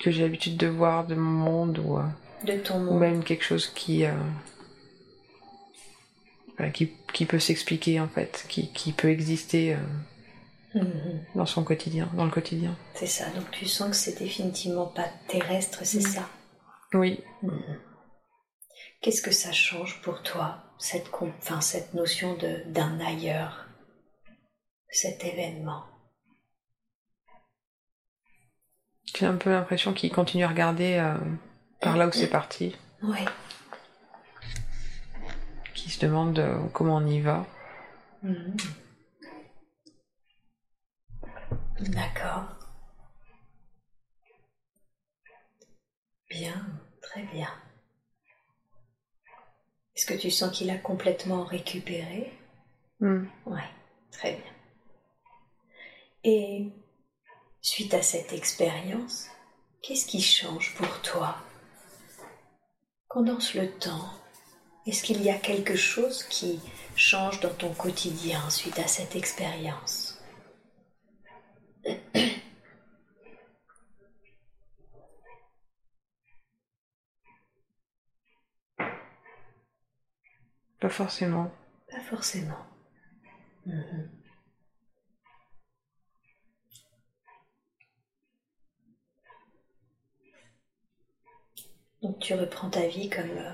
que 0.00 0.10
j'ai 0.10 0.22
l'habitude 0.22 0.56
de 0.56 0.66
voir 0.66 1.06
de 1.06 1.14
mon 1.14 1.30
monde 1.30 1.78
ou, 1.78 1.98
euh, 1.98 2.02
de 2.44 2.58
ton 2.58 2.80
ou 2.80 2.84
monde 2.84 3.00
même 3.00 3.24
quelque 3.24 3.44
chose 3.44 3.66
qui 3.68 4.04
euh, 4.04 4.12
voilà, 6.56 6.72
qui, 6.72 6.92
qui 7.12 7.26
peut 7.26 7.38
s'expliquer 7.38 8.00
en 8.00 8.08
fait, 8.08 8.44
qui, 8.48 8.72
qui 8.72 8.92
peut 8.92 9.10
exister 9.10 9.74
euh, 9.74 9.78
Mhm. 10.74 11.24
dans 11.34 11.46
son 11.46 11.64
quotidien, 11.64 12.08
dans 12.14 12.24
le 12.24 12.30
quotidien. 12.30 12.74
C'est 12.94 13.06
ça. 13.06 13.28
Donc 13.30 13.50
tu 13.50 13.66
sens 13.66 13.90
que 13.90 13.96
c'est 13.96 14.18
définitivement 14.18 14.86
pas 14.86 15.08
terrestre, 15.28 15.80
c'est 15.84 15.98
Mhm. 15.98 16.06
ça? 16.06 16.28
Oui, 16.94 17.22
Mhm. 17.42 17.78
Qu'est-ce 19.00 19.20
que 19.22 19.32
ça 19.32 19.50
change 19.52 20.00
pour 20.02 20.22
toi, 20.22 20.62
cette, 20.78 21.08
enfin, 21.12 21.60
cette 21.60 21.92
notion 21.92 22.36
d'un 22.66 23.00
ailleurs, 23.00 23.66
cet 24.88 25.24
événement? 25.24 25.82
J'ai 29.16 29.26
un 29.26 29.34
peu 29.36 29.50
l'impression 29.50 29.92
qu'il 29.92 30.12
continue 30.12 30.44
à 30.44 30.48
regarder 30.48 30.94
euh, 30.98 31.16
par 31.80 31.96
là 31.96 32.06
où 32.06 32.12
c'est 32.12 32.30
parti. 32.30 32.76
Oui. 33.02 33.18
Qui 35.74 35.90
se 35.90 36.00
demande 36.00 36.38
euh, 36.38 36.58
comment 36.72 36.96
on 36.96 37.06
y 37.06 37.20
va. 37.20 37.44
Mhm. 38.22 38.56
D'accord. 41.88 42.44
Bien, 46.30 46.64
très 47.02 47.24
bien. 47.24 47.48
Est-ce 49.96 50.06
que 50.06 50.14
tu 50.14 50.30
sens 50.30 50.56
qu'il 50.56 50.70
a 50.70 50.78
complètement 50.78 51.44
récupéré? 51.44 52.32
Hmm. 53.00 53.24
Oui, 53.46 53.60
très 54.12 54.32
bien. 54.32 54.52
Et 56.24 56.68
suite 57.60 57.94
à 57.94 58.02
cette 58.02 58.32
expérience, 58.32 59.28
qu'est-ce 59.82 60.06
qui 60.06 60.22
change 60.22 60.74
pour 60.74 61.02
toi? 61.02 61.36
Condense 63.08 63.54
le 63.54 63.70
temps. 63.70 64.08
Est-ce 64.86 65.02
qu'il 65.02 65.22
y 65.22 65.30
a 65.30 65.38
quelque 65.38 65.76
chose 65.76 66.22
qui 66.24 66.60
change 66.96 67.40
dans 67.40 67.52
ton 67.54 67.74
quotidien 67.74 68.48
suite 68.50 68.78
à 68.78 68.86
cette 68.86 69.16
expérience? 69.16 70.11
Pas 80.80 80.90
forcément. 80.90 81.50
Pas 81.90 82.00
forcément. 82.00 82.58
Mhm. 83.66 84.10
Donc 92.02 92.18
tu 92.18 92.34
reprends 92.34 92.68
ta 92.70 92.86
vie 92.86 93.08
comme, 93.08 93.30
euh, 93.30 93.52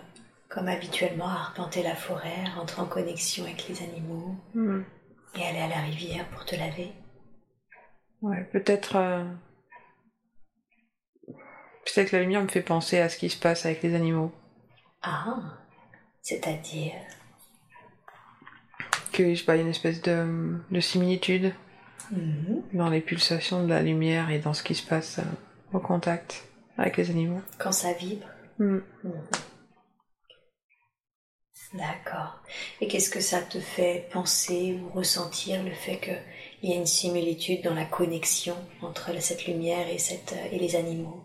comme 0.48 0.68
habituellement 0.68 1.28
à 1.28 1.34
arpenter 1.34 1.82
la 1.82 1.94
forêt, 1.94 2.44
à 2.46 2.50
rentrer 2.58 2.80
en 2.82 2.86
connexion 2.86 3.44
avec 3.44 3.68
les 3.68 3.82
animaux 3.82 4.34
Hmm. 4.54 4.82
et 5.36 5.44
aller 5.44 5.58
à 5.60 5.68
la 5.68 5.80
rivière 5.82 6.28
pour 6.30 6.44
te 6.44 6.56
laver. 6.56 6.92
Ouais, 8.22 8.44
peut-être. 8.52 8.96
euh, 8.96 9.24
Peut-être 11.84 12.10
que 12.10 12.16
la 12.16 12.22
lumière 12.22 12.42
me 12.42 12.48
fait 12.48 12.60
penser 12.62 12.98
à 12.98 13.08
ce 13.08 13.16
qui 13.16 13.30
se 13.30 13.38
passe 13.38 13.64
avec 13.64 13.82
les 13.82 13.94
animaux. 13.94 14.30
Ah, 15.02 15.58
c'est-à-dire? 16.22 16.92
Que 19.12 19.34
je 19.34 19.38
sais 19.40 19.44
pas, 19.44 19.54
il 19.56 19.58
y 19.58 19.60
a 19.60 19.64
une 19.64 19.70
espèce 19.70 20.02
de, 20.02 20.58
de 20.70 20.80
similitude 20.80 21.52
Mhm. 22.10 22.62
dans 22.72 22.88
les 22.88 23.00
pulsations 23.02 23.62
de 23.64 23.68
la 23.68 23.82
lumière 23.82 24.30
et 24.30 24.38
dans 24.38 24.54
ce 24.54 24.62
qui 24.62 24.74
se 24.74 24.86
passe 24.86 25.18
euh, 25.18 25.22
au 25.76 25.78
contact 25.78 26.44
avec 26.78 26.96
les 26.96 27.10
animaux. 27.10 27.40
quand 27.58 27.72
ça 27.72 27.92
vibre? 27.92 28.26
Hmm. 28.58 28.78
Mhm. 29.04 29.12
D'accord. 31.74 32.42
Et 32.80 32.88
qu'est-ce 32.88 33.10
que 33.10 33.20
ça 33.20 33.42
te 33.42 33.60
fait 33.60 34.08
penser 34.12 34.78
ou 34.82 34.88
ressentir 34.90 35.62
le 35.62 35.72
fait 35.72 35.98
qu'il 36.60 36.70
y 36.70 36.72
a 36.72 36.76
une 36.76 36.86
similitude 36.86 37.62
dans 37.62 37.74
la 37.74 37.84
connexion 37.84 38.56
entre 38.82 39.18
cette 39.20 39.46
lumière 39.46 39.88
et, 39.88 39.98
cette, 39.98 40.32
euh, 40.32 40.48
et 40.52 40.58
les 40.58 40.76
animaux 40.76 41.22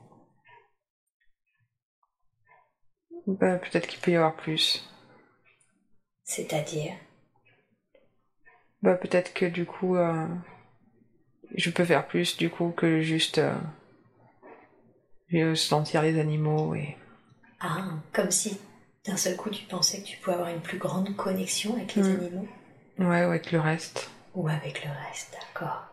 Bah, 3.28 3.58
peut-être 3.58 3.88
qu'il 3.88 4.00
peut 4.00 4.12
y 4.12 4.16
avoir 4.16 4.34
plus. 4.34 4.88
C'est-à-dire? 6.26 6.96
Bah, 8.84 8.96
peut-être 8.96 9.34
que 9.34 9.46
du 9.46 9.66
coup, 9.66 9.96
euh, 9.96 10.28
je 11.56 11.70
peux 11.70 11.86
faire 11.86 12.06
plus 12.06 12.38
du 12.38 12.50
coup 12.50 12.74
que 12.76 13.02
juste 13.02 13.42
euh, 15.34 15.56
sentir 15.56 16.02
les 16.02 16.20
animaux 16.20 16.76
et. 16.76 16.96
Ah, 17.60 17.86
comme 18.12 18.32
si 18.32 18.58
d'un 19.06 19.18
seul 19.18 19.36
coup 19.36 19.50
tu 19.50 19.64
pensais 19.66 20.02
que 20.02 20.08
tu 20.08 20.18
pouvais 20.18 20.36
avoir 20.36 20.50
une 20.50 20.62
plus 20.62 20.78
grande 20.78 21.16
connexion 21.16 21.76
avec 21.76 21.96
les 21.96 22.04
Mm. 22.04 22.16
animaux? 22.16 22.48
Ouais, 23.00 23.06
ouais, 23.08 23.16
avec 23.22 23.52
le 23.52 23.60
reste. 23.60 24.10
Ou 24.34 24.48
avec 24.48 24.84
le 24.84 24.92
reste, 24.92 25.34
d'accord. 25.34 25.84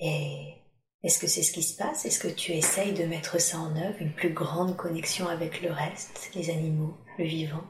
Et 0.00 0.54
est-ce 1.02 1.18
que 1.18 1.26
c'est 1.26 1.42
ce 1.42 1.52
qui 1.52 1.62
se 1.62 1.76
passe? 1.76 2.04
Est-ce 2.04 2.18
que 2.18 2.28
tu 2.28 2.52
essayes 2.52 2.92
de 2.94 3.04
mettre 3.04 3.40
ça 3.40 3.58
en 3.58 3.76
œuvre, 3.76 3.96
une 4.00 4.12
plus 4.12 4.32
grande 4.32 4.76
connexion 4.76 5.28
avec 5.28 5.60
le 5.62 5.70
reste, 5.70 6.30
les 6.34 6.50
animaux, 6.50 6.96
le 7.18 7.24
vivant? 7.24 7.64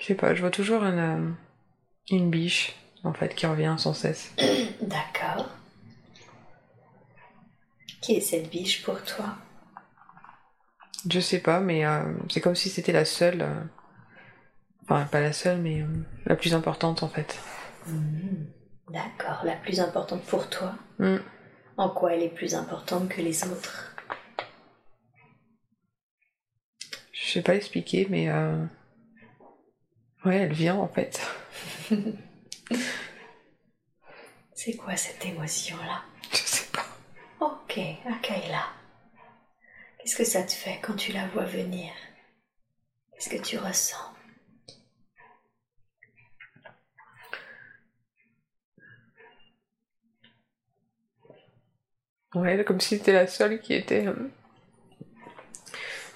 Je 0.00 0.06
sais 0.06 0.14
pas, 0.14 0.34
je 0.34 0.40
vois 0.40 0.50
toujours 0.50 0.82
une, 0.84 0.98
euh, 0.98 1.30
une 2.10 2.30
biche 2.30 2.74
en 3.04 3.12
fait 3.14 3.34
qui 3.34 3.46
revient 3.46 3.76
sans 3.78 3.94
cesse. 3.94 4.32
D'accord. 4.80 5.48
Qui 8.00 8.16
est 8.16 8.20
cette 8.20 8.50
biche 8.50 8.82
pour 8.82 9.02
toi? 9.04 9.36
Je 11.08 11.20
sais 11.20 11.38
pas, 11.40 11.60
mais 11.60 11.86
euh, 11.86 12.02
c'est 12.30 12.40
comme 12.40 12.54
si 12.54 12.68
c'était 12.68 12.92
la 12.92 13.04
seule. 13.04 13.42
euh, 13.42 13.64
Enfin, 14.84 15.04
pas 15.06 15.20
la 15.20 15.32
seule, 15.32 15.58
mais 15.58 15.80
euh, 15.82 15.86
la 16.26 16.36
plus 16.36 16.54
importante 16.54 17.02
en 17.02 17.08
fait. 17.08 17.38
Hmm, 17.86 18.44
D'accord, 18.90 19.40
la 19.44 19.56
plus 19.56 19.80
importante 19.80 20.22
pour 20.24 20.48
toi 20.48 20.74
Hmm. 20.98 21.16
En 21.76 21.88
quoi 21.90 22.14
elle 22.14 22.22
est 22.22 22.28
plus 22.28 22.54
importante 22.54 23.08
que 23.08 23.20
les 23.20 23.44
autres? 23.44 23.96
Je 27.12 27.30
sais 27.32 27.42
pas 27.42 27.54
expliquer, 27.56 28.06
mais. 28.10 28.28
euh, 28.28 28.64
Ouais, 30.24 30.36
elle 30.36 30.52
vient 30.54 30.76
en 30.76 30.88
fait. 30.88 31.20
C'est 34.54 34.76
quoi 34.76 34.96
cette 34.96 35.24
émotion-là? 35.26 36.02
Je 36.30 36.36
sais 36.38 36.66
pas. 36.72 36.86
Ok, 37.40 37.78
accueille-la. 38.06 38.64
Qu'est-ce 39.98 40.16
que 40.16 40.24
ça 40.24 40.42
te 40.44 40.52
fait 40.52 40.78
quand 40.82 40.94
tu 40.96 41.12
la 41.12 41.26
vois 41.28 41.44
venir? 41.44 41.92
Qu'est-ce 43.12 43.28
que 43.28 43.42
tu 43.42 43.58
ressens? 43.58 44.13
Ouais, 52.34 52.64
comme 52.64 52.80
si 52.80 52.98
c'était 52.98 53.12
la 53.12 53.26
seule 53.26 53.60
qui 53.60 53.74
était 53.74 54.06
euh, 54.06 54.30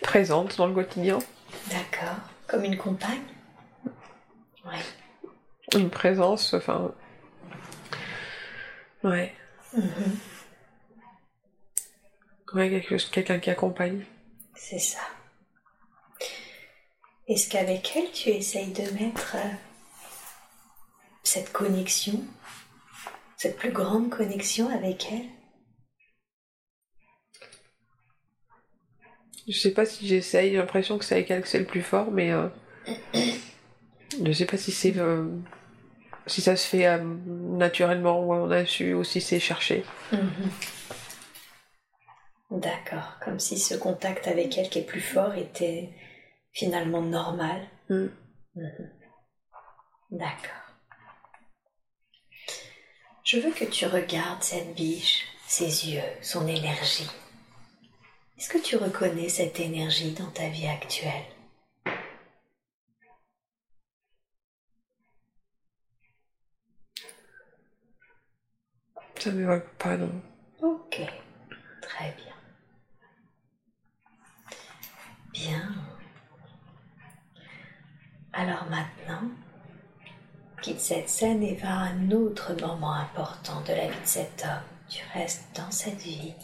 présente 0.03 0.57
dans 0.57 0.67
le 0.67 0.75
quotidien. 0.75 1.19
D'accord. 1.71 2.17
Comme 2.47 2.65
une 2.65 2.77
compagne? 2.77 3.23
Ouais. 4.65 4.81
Une 5.75 5.91
présence, 5.91 6.55
enfin. 6.55 6.93
Ouais. 9.05 9.33
Mhm, 9.75 10.17
Ouais, 12.55 12.83
quelqu'un 13.13 13.39
qui 13.39 13.51
accompagne. 13.51 14.05
C'est 14.55 14.79
ça. 14.79 15.01
Est-ce 17.29 17.49
qu'avec 17.51 17.95
elle, 17.95 18.11
tu 18.11 18.31
essayes 18.31 18.73
de 18.73 18.91
mettre 18.93 19.37
euh, 19.37 19.51
cette 21.23 21.53
connexion, 21.53 22.25
cette 23.37 23.59
plus 23.59 23.71
grande 23.71 24.09
connexion 24.09 24.71
avec 24.75 25.13
elle? 25.13 25.27
Je 29.49 29.59
sais 29.59 29.73
pas 29.73 29.87
si 29.87 30.07
j'essaye, 30.07 30.51
j'ai 30.51 30.57
l'impression 30.59 30.99
que 30.99 31.05
c'est 31.05 31.15
avec 31.15 31.31
elle 31.31 31.43
que 31.43 31.49
c'est 31.49 31.59
le 31.59 31.65
plus 31.65 31.83
fort, 31.83 32.11
mais. 32.11 32.31
euh, 32.33 32.49
Je 34.25 34.33
sais 34.33 34.47
pas 34.47 34.57
si 34.57 34.73
c'est. 34.73 34.97
euh, 34.97 35.27
Si 36.27 36.41
ça 36.43 36.57
se 36.57 36.67
fait 36.67 36.87
euh, 36.87 36.99
naturellement 37.29 38.21
ou 38.25 38.33
on 38.35 38.51
a 38.51 38.65
su, 38.67 38.93
ou 38.95 39.05
si 39.05 39.21
c'est 39.21 39.41
cherché. 39.41 39.85
Mhm. 40.13 40.51
D'accord, 42.51 43.19
comme 43.23 43.39
si 43.39 43.59
ce 43.59 43.75
contact 43.75 44.27
avec 44.27 44.57
elle 44.57 44.71
qui 44.71 44.79
est 44.79 44.87
plus 44.87 45.03
fort 45.03 45.35
était 45.35 45.91
finalement 46.53 47.03
normal. 47.03 47.61
Mm. 47.91 48.07
Mhm. 48.57 48.91
D'accord. 50.13 50.65
Je 53.25 53.39
veux 53.39 53.53
que 53.53 53.67
tu 53.67 53.85
regardes 53.87 54.43
cette 54.43 54.75
biche, 54.75 55.25
ses 55.47 55.91
yeux, 55.91 56.01
son 56.23 56.47
énergie. 56.49 57.09
Est-ce 58.39 58.51
que 58.51 58.59
tu 58.59 58.77
reconnais 58.77 59.29
cette 59.29 59.59
énergie 59.59 60.13
dans 60.13 60.31
ta 60.31 60.49
vie 60.49 60.69
actuelle? 60.69 61.25
Ça 69.19 69.33
m'évoque 69.33 69.69
pas, 69.77 69.97
non. 69.97 70.23
Ok, 70.63 71.01
très 71.83 72.13
bien. 72.13 72.35
Bien. 75.33 75.75
Alors 78.33 78.67
maintenant, 78.71 79.29
quitte 80.63 80.79
cette 80.79 81.09
scène 81.09 81.43
et 81.43 81.57
va 81.57 81.71
à 81.71 81.89
un 81.89 82.13
autre 82.13 82.55
moment 82.61 82.95
important 82.95 83.61
de 83.63 83.73
la 83.73 83.89
vie 83.89 84.01
de 84.01 84.07
cet 84.07 84.45
homme. 84.45 84.63
Tu 84.89 85.03
restes 85.13 85.45
dans 85.57 85.73
cette 85.73 86.01
vie 86.01 86.35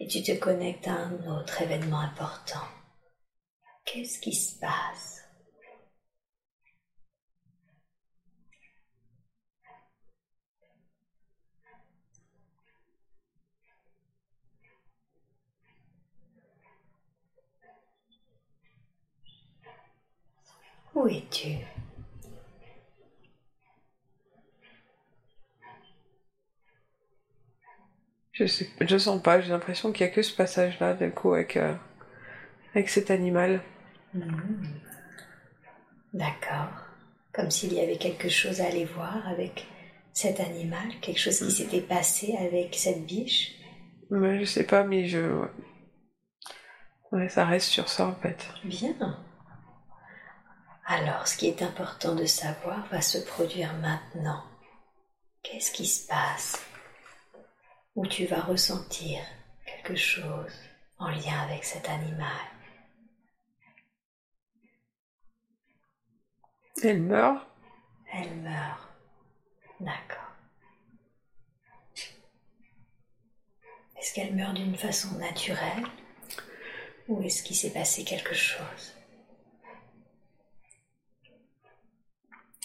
et 0.00 0.08
tu 0.08 0.22
te 0.22 0.32
connectes 0.32 0.88
à 0.88 0.94
un 0.94 1.26
autre 1.26 1.60
événement 1.60 2.00
important. 2.00 2.66
Qu'est-ce 3.84 4.18
qui 4.18 4.34
se 4.34 4.58
passe? 4.58 5.18
Où 20.94 21.06
es-tu? 21.06 21.58
Je 28.40 28.46
sais, 28.46 28.70
je 28.80 28.96
sens 28.96 29.22
pas, 29.22 29.42
j'ai 29.42 29.50
l'impression 29.50 29.92
qu'il 29.92 30.06
y 30.06 30.08
a 30.08 30.12
que 30.12 30.22
ce 30.22 30.34
passage-là, 30.34 30.94
d'un 30.94 31.10
coup, 31.10 31.34
avec, 31.34 31.58
euh, 31.58 31.74
avec 32.74 32.88
cet 32.88 33.10
animal. 33.10 33.60
Hmm. 34.14 34.64
D'accord. 36.14 36.70
Comme 37.34 37.50
s'il 37.50 37.74
y 37.74 37.80
avait 37.80 37.98
quelque 37.98 38.30
chose 38.30 38.62
à 38.62 38.68
aller 38.68 38.86
voir 38.86 39.28
avec 39.28 39.66
cet 40.14 40.40
animal, 40.40 40.88
quelque 41.02 41.20
chose 41.20 41.38
qui 41.38 41.50
s'était 41.50 41.82
passé 41.82 42.34
avec 42.38 42.74
cette 42.74 43.04
biche. 43.04 43.52
Ouais, 44.10 44.40
je 44.40 44.46
sais 44.46 44.64
pas, 44.64 44.84
mais 44.84 45.06
je. 45.06 45.44
Ouais, 47.12 47.28
ça 47.28 47.44
reste 47.44 47.68
sur 47.68 47.90
ça 47.90 48.06
en 48.06 48.14
fait. 48.14 48.48
Bien. 48.64 49.18
Alors, 50.86 51.28
ce 51.28 51.36
qui 51.36 51.46
est 51.46 51.60
important 51.60 52.14
de 52.14 52.24
savoir 52.24 52.86
va 52.90 53.02
se 53.02 53.18
produire 53.18 53.74
maintenant. 53.74 54.42
Qu'est-ce 55.42 55.70
qui 55.70 55.86
se 55.86 56.08
passe? 56.08 56.69
Où 57.94 58.06
tu 58.06 58.26
vas 58.26 58.40
ressentir 58.40 59.20
quelque 59.66 59.96
chose 59.96 60.52
en 60.98 61.08
lien 61.08 61.38
avec 61.40 61.64
cet 61.64 61.88
animal 61.88 62.46
Elle 66.82 67.02
meurt. 67.02 67.46
Elle 68.12 68.34
meurt. 68.36 68.88
D'accord. 69.80 70.16
Est-ce 73.98 74.14
qu'elle 74.14 74.34
meurt 74.34 74.54
d'une 74.54 74.76
façon 74.76 75.18
naturelle 75.18 75.84
ou 77.08 77.22
est-ce 77.22 77.42
qu'il 77.42 77.56
s'est 77.56 77.72
passé 77.72 78.04
quelque 78.04 78.34
chose? 78.34 78.94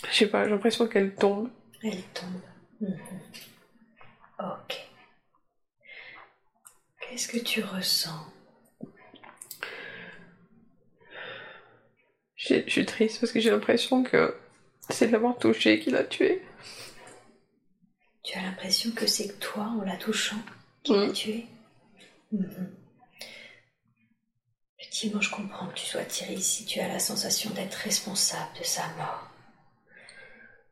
Je 0.09 0.13
sais 0.13 0.27
pas, 0.27 0.45
j'ai 0.45 0.51
l'impression 0.51 0.87
qu'elle 0.87 1.13
tombe. 1.13 1.49
Elle 1.83 2.03
tombe. 2.13 2.41
Mhm. 2.79 2.99
Ok. 4.39 4.94
Qu'est-ce 7.15 7.29
que 7.29 7.37
tu 7.37 7.63
ressens? 7.63 8.27
Je 12.35 12.61
suis 12.67 12.85
triste 12.85 13.21
parce 13.21 13.31
que 13.31 13.39
j'ai 13.39 13.51
l'impression 13.51 14.03
que 14.03 14.35
c'est 14.89 15.07
de 15.07 15.13
l'avoir 15.13 15.37
touché 15.37 15.79
qui 15.79 15.91
l'a 15.91 16.03
tué. 16.03 16.43
Tu 18.21 18.37
as 18.37 18.41
l'impression 18.41 18.91
que 18.91 19.07
c'est 19.07 19.39
toi, 19.39 19.63
en 19.79 19.83
la 19.83 19.95
touchant, 19.95 20.41
qui 20.83 20.91
l'a 20.91 21.07
Mm. 21.07 21.13
tué 21.13 21.47
Mhm. 22.33 22.75
Effectivement, 24.77 25.21
je 25.21 25.31
comprends 25.31 25.67
que 25.67 25.75
tu 25.75 25.85
sois 25.85 26.03
tiré 26.03 26.33
ici. 26.33 26.65
Tu 26.65 26.81
as 26.81 26.89
la 26.89 26.99
sensation 26.99 27.49
d'être 27.51 27.75
responsable 27.75 28.59
de 28.59 28.65
sa 28.65 28.85
mort. 28.97 29.29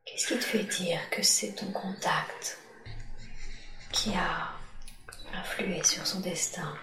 Qu'est-ce 0.04 0.26
qui 0.26 0.34
te 0.38 0.44
fait 0.44 0.64
dire 0.64 1.00
que 1.08 1.22
c'est 1.22 1.54
ton 1.54 1.72
contact 1.72 2.58
qui 3.92 4.10
a 4.14 4.53
influé 5.40 5.82
sur 5.84 6.06
son 6.06 6.20
destin 6.20 6.74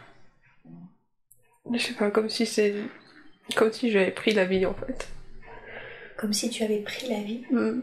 Je 1.74 1.78
sais 1.80 1.94
pas, 1.94 2.12
comme 2.12 2.30
si 2.30 2.46
c'est. 2.46 2.76
Comme 3.56 3.72
si 3.74 3.92
j'avais 3.92 4.12
pris 4.12 4.32
la 4.34 4.46
vie 4.46 4.66
en 4.66 4.74
fait. 4.74 5.08
Comme 6.18 6.34
si 6.34 6.50
tu 6.50 6.64
avais 6.64 6.80
pris 6.82 7.08
la 7.10 7.22
vie 7.22 7.44
Mm. 7.52 7.82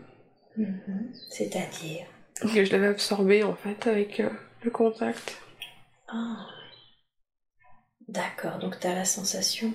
Mhm. 0.57 1.13
C'est-à-dire? 1.31 2.07
Que 2.41 2.65
je 2.65 2.73
l'avais 2.73 2.87
absorbé 2.89 3.43
en 3.45 3.55
fait 3.55 3.87
avec 3.87 4.21
euh, 4.21 4.31
le 4.63 4.71
contact. 4.71 5.37
Ah. 6.09 6.47
D'accord, 8.09 8.59
donc 8.59 8.81
tu 8.81 8.87
as 8.87 8.95
la 8.95 9.05
sensation 9.05 9.73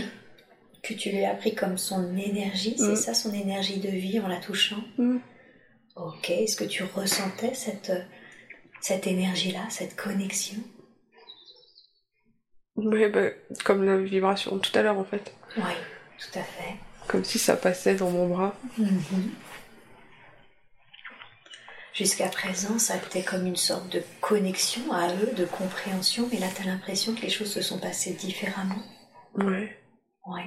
que 0.82 0.94
tu 0.94 1.10
lui 1.10 1.24
as 1.24 1.34
pris 1.34 1.54
comme 1.54 1.76
son 1.78 2.16
énergie, 2.16 2.74
c'est 2.78 2.92
Mm. 2.92 2.96
ça 2.96 3.14
son 3.14 3.32
énergie 3.34 3.80
de 3.80 3.88
vie 3.90 4.18
en 4.20 4.28
la 4.28 4.38
touchant? 4.40 4.82
Mm. 4.98 5.18
Ok, 5.96 6.30
est-ce 6.30 6.56
que 6.56 6.64
tu 6.64 6.82
ressentais 6.84 7.54
cette, 7.54 7.92
cette 8.80 9.06
énergie-là, 9.06 9.66
cette 9.68 9.96
connexion 9.96 10.56
Ouais, 12.76 13.08
bah, 13.08 13.28
comme 13.64 13.84
la 13.84 13.98
vibration 13.98 14.58
tout 14.58 14.76
à 14.78 14.82
l'heure 14.82 14.98
en 14.98 15.04
fait. 15.04 15.34
Oui, 15.56 15.74
tout 16.18 16.38
à 16.38 16.42
fait. 16.42 16.76
Comme 17.08 17.24
si 17.24 17.38
ça 17.38 17.56
passait 17.56 17.94
dans 17.94 18.10
mon 18.10 18.28
bras. 18.28 18.54
Mhm. 18.78 19.32
Jusqu'à 21.92 22.28
présent, 22.28 22.78
ça 22.78 22.96
était 22.96 23.22
comme 23.22 23.46
une 23.46 23.56
sorte 23.56 23.90
de 23.90 24.02
connexion 24.20 24.92
à 24.92 25.12
eux, 25.14 25.32
de 25.36 25.44
compréhension, 25.44 26.28
mais 26.32 26.38
là, 26.38 26.46
tu 26.54 26.62
as 26.62 26.66
l'impression 26.66 27.14
que 27.14 27.20
les 27.20 27.28
choses 27.28 27.52
se 27.52 27.60
sont 27.60 27.78
passées 27.78 28.14
différemment. 28.14 28.82
Ouais. 29.34 29.76
Oui. 30.26 30.42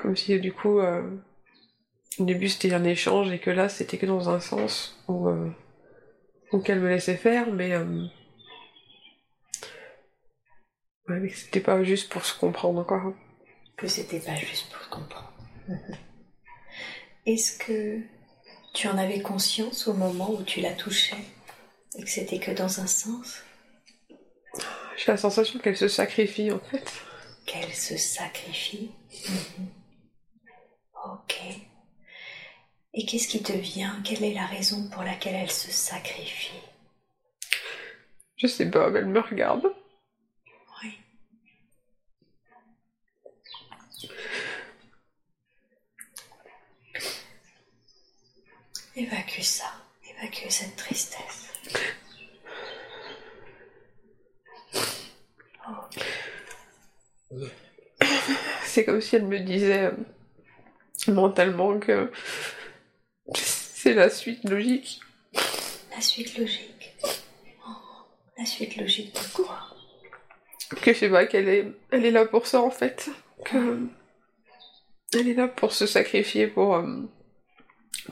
Comme 0.00 0.16
si 0.16 0.38
du 0.38 0.52
coup, 0.52 0.78
euh, 0.78 1.02
au 2.18 2.24
début 2.24 2.48
c'était 2.48 2.72
un 2.74 2.84
échange 2.84 3.32
et 3.32 3.38
que 3.38 3.50
là 3.50 3.68
c'était 3.68 3.98
que 3.98 4.06
dans 4.06 4.28
un 4.28 4.40
sens 4.40 4.96
où, 5.08 5.28
euh, 5.28 5.50
où 6.54 6.60
qu'elle 6.60 6.80
me 6.80 6.88
laissait 6.88 7.16
faire, 7.16 7.52
mais, 7.52 7.72
euh, 7.72 8.04
ouais, 11.08 11.18
mais 11.20 11.28
que 11.28 11.36
c'était 11.36 11.60
pas 11.60 11.82
juste 11.82 12.08
pour 12.10 12.24
se 12.24 12.38
comprendre 12.38 12.84
quoi. 12.86 13.12
que 13.76 13.88
c'était 13.88 14.20
pas 14.20 14.36
juste 14.36 14.72
pour 14.72 14.88
comprendre. 14.88 15.32
Mhm. 15.68 15.96
Est-ce 17.26 17.58
que 17.58 18.00
tu 18.72 18.86
en 18.86 18.96
avais 18.98 19.20
conscience 19.20 19.88
au 19.88 19.94
moment 19.94 20.30
où 20.30 20.42
tu 20.44 20.60
la 20.60 20.72
touchais 20.72 21.24
et 21.98 22.04
que 22.04 22.10
c'était 22.10 22.38
que 22.38 22.52
dans 22.52 22.80
un 22.80 22.86
sens? 22.86 23.42
J'ai 24.96 25.10
la 25.10 25.16
sensation 25.16 25.58
qu'elle 25.58 25.76
se 25.76 25.88
sacrifie 25.88 26.52
en 26.52 26.60
fait. 26.60 26.92
Qu'elle 27.46 27.72
se 27.74 27.96
sacrifie? 27.96 28.92
Mhm. 29.28 29.68
Ok. 31.04 31.40
Et 32.96 33.04
qu'est-ce 33.04 33.26
qui 33.26 33.42
te 33.42 33.52
vient? 33.52 34.00
Quelle 34.04 34.22
est 34.22 34.34
la 34.34 34.46
raison 34.46 34.88
pour 34.88 35.02
laquelle 35.02 35.34
elle 35.34 35.50
se 35.50 35.70
sacrifie? 35.72 36.52
Je 38.36 38.46
sais 38.46 38.70
pas, 38.70 38.88
mais 38.88 39.00
elle 39.00 39.06
me 39.06 39.18
regarde. 39.18 39.66
Oui. 40.80 40.98
Évacue 48.94 49.40
ça, 49.40 49.72
évacue 50.08 50.48
cette 50.48 50.76
tristesse. 50.76 51.52
C'est 58.64 58.84
comme 58.84 59.00
si 59.00 59.16
elle 59.16 59.26
me 59.26 59.40
disait 59.40 59.84
euh, 59.86 59.92
mentalement 61.08 61.80
que 61.80 62.12
c'est 63.84 63.92
la 63.92 64.08
suite 64.08 64.44
logique. 64.44 65.02
La 65.94 66.00
suite 66.00 66.38
logique. 66.38 66.96
Oh, 67.68 68.06
la 68.38 68.46
suite 68.46 68.76
logique 68.76 69.14
de 69.14 69.34
quoi? 69.34 69.60
Que 70.80 70.94
je 70.94 71.00
sais 71.00 71.10
pas, 71.10 71.26
qu'elle 71.26 71.50
est, 71.50 71.70
elle 71.90 72.06
est 72.06 72.10
là 72.10 72.24
pour 72.24 72.46
ça 72.46 72.62
en 72.62 72.70
fait. 72.70 73.10
Que 73.44 73.86
elle 75.12 75.28
est 75.28 75.34
là 75.34 75.48
pour 75.48 75.74
se 75.74 75.86
sacrifier, 75.86 76.46
pour, 76.46 76.76
euh, 76.76 77.02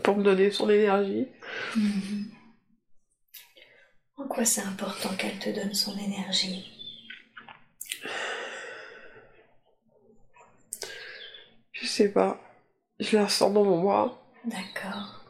pour 0.02 0.18
me 0.18 0.22
donner 0.22 0.50
son 0.50 0.68
énergie. 0.68 1.26
Mhm. 1.74 2.30
En 4.18 4.28
quoi 4.28 4.44
c'est 4.44 4.60
important 4.60 5.08
qu'elle 5.16 5.38
te 5.38 5.48
donne 5.48 5.72
son 5.72 5.96
énergie? 5.96 6.70
Je 11.72 11.86
sais 11.86 12.12
pas. 12.12 12.38
Je 13.00 13.16
la 13.16 13.26
sens 13.26 13.54
dans 13.54 13.64
mon 13.64 13.80
bras. 13.80 14.22
D'accord. 14.44 15.21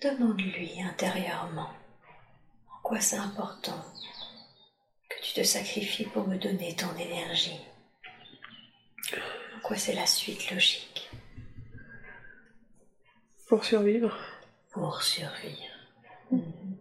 Demande-lui 0.00 0.80
intérieurement 0.82 1.70
en 2.68 2.82
quoi 2.82 3.00
c'est 3.00 3.16
important 3.16 3.84
que 5.08 5.16
tu 5.22 5.32
te 5.34 5.42
sacrifies 5.44 6.06
pour 6.06 6.26
me 6.26 6.36
donner 6.38 6.74
ton 6.74 6.92
énergie. 6.96 7.60
En 9.56 9.60
quoi 9.60 9.76
c'est 9.76 9.94
la 9.94 10.06
suite 10.06 10.50
logique 10.50 11.10
Pour 13.46 13.64
survivre. 13.64 14.16
pour 14.72 15.02
survivre. 15.02 15.62
Mhm. 16.30 16.76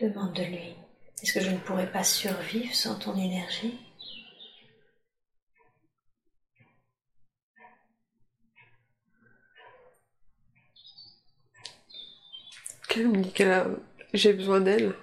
Demande 0.00 0.32
de 0.34 0.42
lui. 0.42 0.74
Est-ce 1.22 1.34
que 1.34 1.40
je 1.40 1.50
ne 1.50 1.58
pourrais 1.58 1.90
pas 1.92 2.02
survivre 2.02 2.74
sans 2.74 2.98
ton 2.98 3.14
énergie? 3.16 3.78
Qu'elle 12.94 13.08
me 13.08 13.22
dit 13.22 13.32
qu'elle 13.32 13.50
a... 13.50 13.66
J'ai 14.12 14.32
besoin 14.32 14.60
d'elle. 14.60 14.94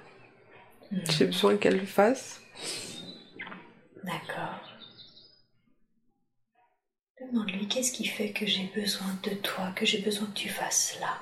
Mhm. 0.92 1.02
J'ai 1.10 1.26
besoin 1.26 1.58
qu'elle 1.58 1.78
le 1.78 1.86
fasse. 1.86 2.40
D'accord. 4.06 4.62
Demande-lui 7.20 7.68
qu'est-ce 7.68 7.92
qui 7.92 8.06
fait 8.06 8.32
que 8.32 8.46
j'ai 8.46 8.72
besoin 8.74 9.20
de 9.24 9.32
toi, 9.32 9.74
que 9.76 9.86
j'ai 9.86 10.00
besoin 10.00 10.26
que 10.28 10.40
tu 10.40 10.48
fasses 10.48 10.94
cela. 10.96 11.20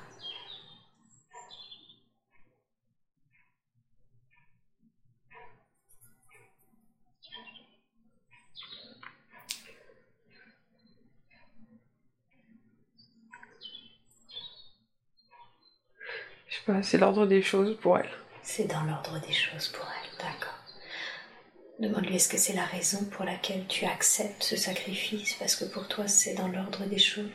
C'est 16.83 16.97
l'ordre 16.97 17.25
des 17.25 17.41
choses 17.41 17.77
pour 17.81 17.97
elle. 17.97 18.09
C'est 18.43 18.65
dans 18.65 18.83
l'ordre 18.83 19.19
des 19.21 19.33
choses 19.33 19.67
pour 19.69 19.85
elle, 19.85 20.17
d'accord. 20.17 20.59
Demande-lui 21.79 22.15
est-ce 22.15 22.29
que 22.29 22.37
c'est 22.37 22.53
la 22.53 22.65
raison 22.65 23.05
pour 23.05 23.25
laquelle 23.25 23.65
tu 23.67 23.85
acceptes 23.85 24.43
ce 24.43 24.57
sacrifice 24.57 25.35
parce 25.35 25.55
que 25.55 25.65
pour 25.65 25.87
toi 25.87 26.07
c'est 26.07 26.33
dans 26.33 26.47
l'ordre 26.47 26.85
des 26.85 26.97
choses. 26.99 27.29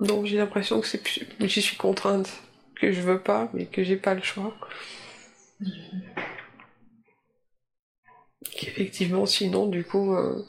Non, 0.00 0.24
j'ai 0.24 0.36
l'impression 0.36 0.80
que 0.80 0.86
c'est 0.86 1.02
je 1.40 1.60
suis 1.60 1.76
contrainte, 1.76 2.28
que 2.76 2.92
je 2.92 3.00
veux 3.00 3.20
pas, 3.20 3.48
mais 3.54 3.66
que 3.66 3.84
j'ai 3.84 3.96
pas 3.96 4.14
le 4.14 4.22
choix. 4.22 4.54
Mhm. 5.60 6.02
Qu'effectivement, 8.50 9.26
sinon, 9.26 9.66
du 9.66 9.84
coup, 9.84 10.14
euh, 10.14 10.44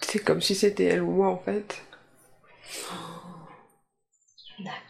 c'est 0.00 0.20
comme 0.20 0.40
si 0.40 0.54
c'était 0.54 0.84
elle 0.84 1.02
ou 1.02 1.10
moi 1.10 1.28
en 1.28 1.38
fait. 1.38 1.82
Oh. 2.90 3.16
D'accord. 4.60 4.85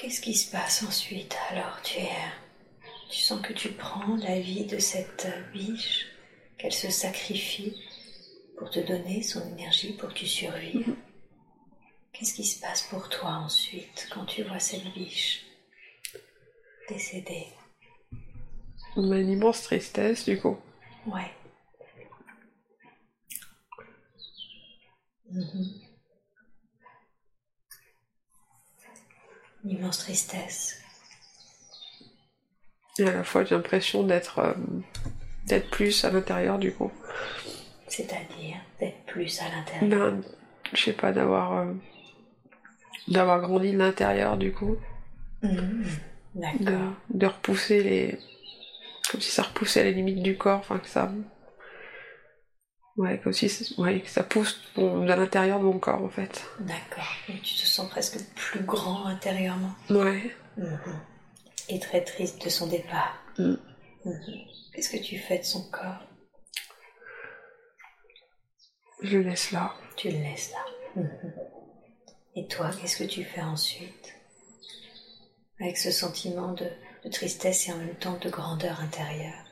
Qu'est-ce 0.00 0.22
qui 0.22 0.34
se 0.34 0.50
passe 0.50 0.82
ensuite 0.82 1.36
Alors 1.50 1.78
tu 1.82 1.98
es, 1.98 2.08
tu 3.10 3.18
sens 3.18 3.42
que 3.42 3.52
tu 3.52 3.68
prends 3.68 4.16
la 4.16 4.40
vie 4.40 4.64
de 4.64 4.78
cette 4.78 5.28
biche, 5.52 6.06
qu'elle 6.56 6.72
se 6.72 6.90
sacrifie 6.90 7.76
pour 8.56 8.70
te 8.70 8.80
donner 8.80 9.22
son 9.22 9.46
énergie 9.52 9.92
pour 9.92 10.08
que 10.08 10.14
tu 10.14 10.26
survives. 10.26 10.88
Mhm. 10.88 10.96
Qu'est-ce 12.14 12.32
qui 12.32 12.44
se 12.44 12.60
passe 12.62 12.84
pour 12.84 13.10
toi 13.10 13.28
ensuite 13.44 14.08
quand 14.10 14.24
tu 14.24 14.42
vois 14.42 14.58
cette 14.58 14.90
biche 14.94 15.44
décédée? 16.88 17.48
On 18.96 19.10
a 19.12 19.18
une 19.18 19.32
immense 19.32 19.64
tristesse 19.64 20.24
du 20.24 20.40
coup. 20.40 20.56
Ouais. 21.06 21.30
Mhm. 25.30 25.89
Une 29.64 29.70
immense 29.70 29.98
tristesse. 29.98 30.80
Et 32.98 33.06
à 33.06 33.12
la 33.12 33.24
fois, 33.24 33.44
j'ai 33.44 33.54
l'impression 33.54 34.02
d'être 34.02 34.40
euh, 34.40 34.52
d'être 35.46 35.70
plus 35.70 36.04
à 36.04 36.10
l'intérieur 36.10 36.58
du 36.58 36.72
coup. 36.72 36.90
C'est-à-dire 37.88 38.56
d'être 38.78 39.04
plus 39.06 39.40
à 39.40 39.44
l'intérieur. 39.48 40.12
Ben, 40.12 40.22
je 40.72 40.84
sais 40.84 40.92
pas, 40.92 41.12
d'avoir 41.12 41.58
euh, 41.58 41.72
d'avoir 43.08 43.40
grandi 43.40 43.72
de 43.72 43.78
l'intérieur 43.78 44.36
du 44.36 44.52
coup. 44.52 44.76
Mmh, 45.42 45.84
de, 46.34 46.78
de, 47.10 47.26
repousser 47.26 47.82
les. 47.82 48.18
Comme 49.10 49.20
si 49.20 49.30
ça 49.30 49.42
repoussait 49.42 49.82
les 49.84 49.92
limites 49.92 50.22
du 50.22 50.36
corps, 50.36 50.58
enfin 50.58 50.78
que 50.78 50.88
ça. 50.88 51.10
Ouais, 53.00 53.18
comme 53.18 53.32
si 53.32 53.74
ouais, 53.78 54.02
que 54.02 54.10
ça 54.10 54.22
pousse 54.22 54.60
à 54.76 55.16
l'intérieur 55.16 55.58
de 55.58 55.64
mon 55.64 55.78
corps 55.78 56.04
en 56.04 56.10
fait. 56.10 56.44
D'accord. 56.58 57.10
Tu 57.26 57.54
te 57.54 57.66
sens 57.66 57.88
presque 57.88 58.18
plus 58.34 58.60
grand 58.60 59.06
intérieurement. 59.06 59.72
Ouais. 59.88 60.36
Mhm. 60.58 61.00
Et 61.70 61.80
très 61.80 62.04
triste 62.04 62.44
de 62.44 62.50
son 62.50 62.66
départ. 62.66 63.16
Mm. 63.38 63.54
Mhm. 64.04 64.34
Qu'est-ce 64.74 64.90
que 64.90 65.02
tu 65.02 65.16
fais 65.18 65.38
de 65.38 65.44
son 65.44 65.62
corps? 65.70 66.04
Je 69.02 69.16
le 69.16 69.30
laisse 69.30 69.50
là. 69.50 69.72
Tu 69.96 70.10
le 70.10 70.18
laisses 70.18 70.52
là. 70.52 71.02
Mhm. 71.02 71.32
Et 72.36 72.46
toi, 72.48 72.68
qu'est-ce 72.78 72.98
que 73.02 73.08
tu 73.08 73.24
fais 73.24 73.40
ensuite? 73.40 74.12
Avec 75.58 75.78
ce 75.78 75.90
sentiment 75.90 76.52
de, 76.52 76.66
de 77.02 77.08
tristesse 77.08 77.66
et 77.66 77.72
en 77.72 77.78
même 77.78 77.96
temps 77.96 78.18
de 78.18 78.28
grandeur 78.28 78.78
intérieure. 78.80 79.42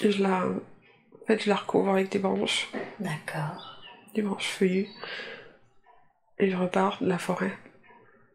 Je 0.00 0.20
la 0.20 0.48
en 1.22 1.26
fait, 1.26 1.38
je 1.42 1.48
la 1.48 1.56
recouvre 1.56 1.90
avec 1.90 2.10
des 2.10 2.18
branches. 2.18 2.68
D'accord. 2.98 3.80
Des 4.14 4.22
branches 4.22 4.48
feuillues. 4.48 4.88
Et 6.38 6.50
je 6.50 6.56
repars 6.56 7.02
de 7.02 7.08
la 7.08 7.18
forêt. 7.18 7.56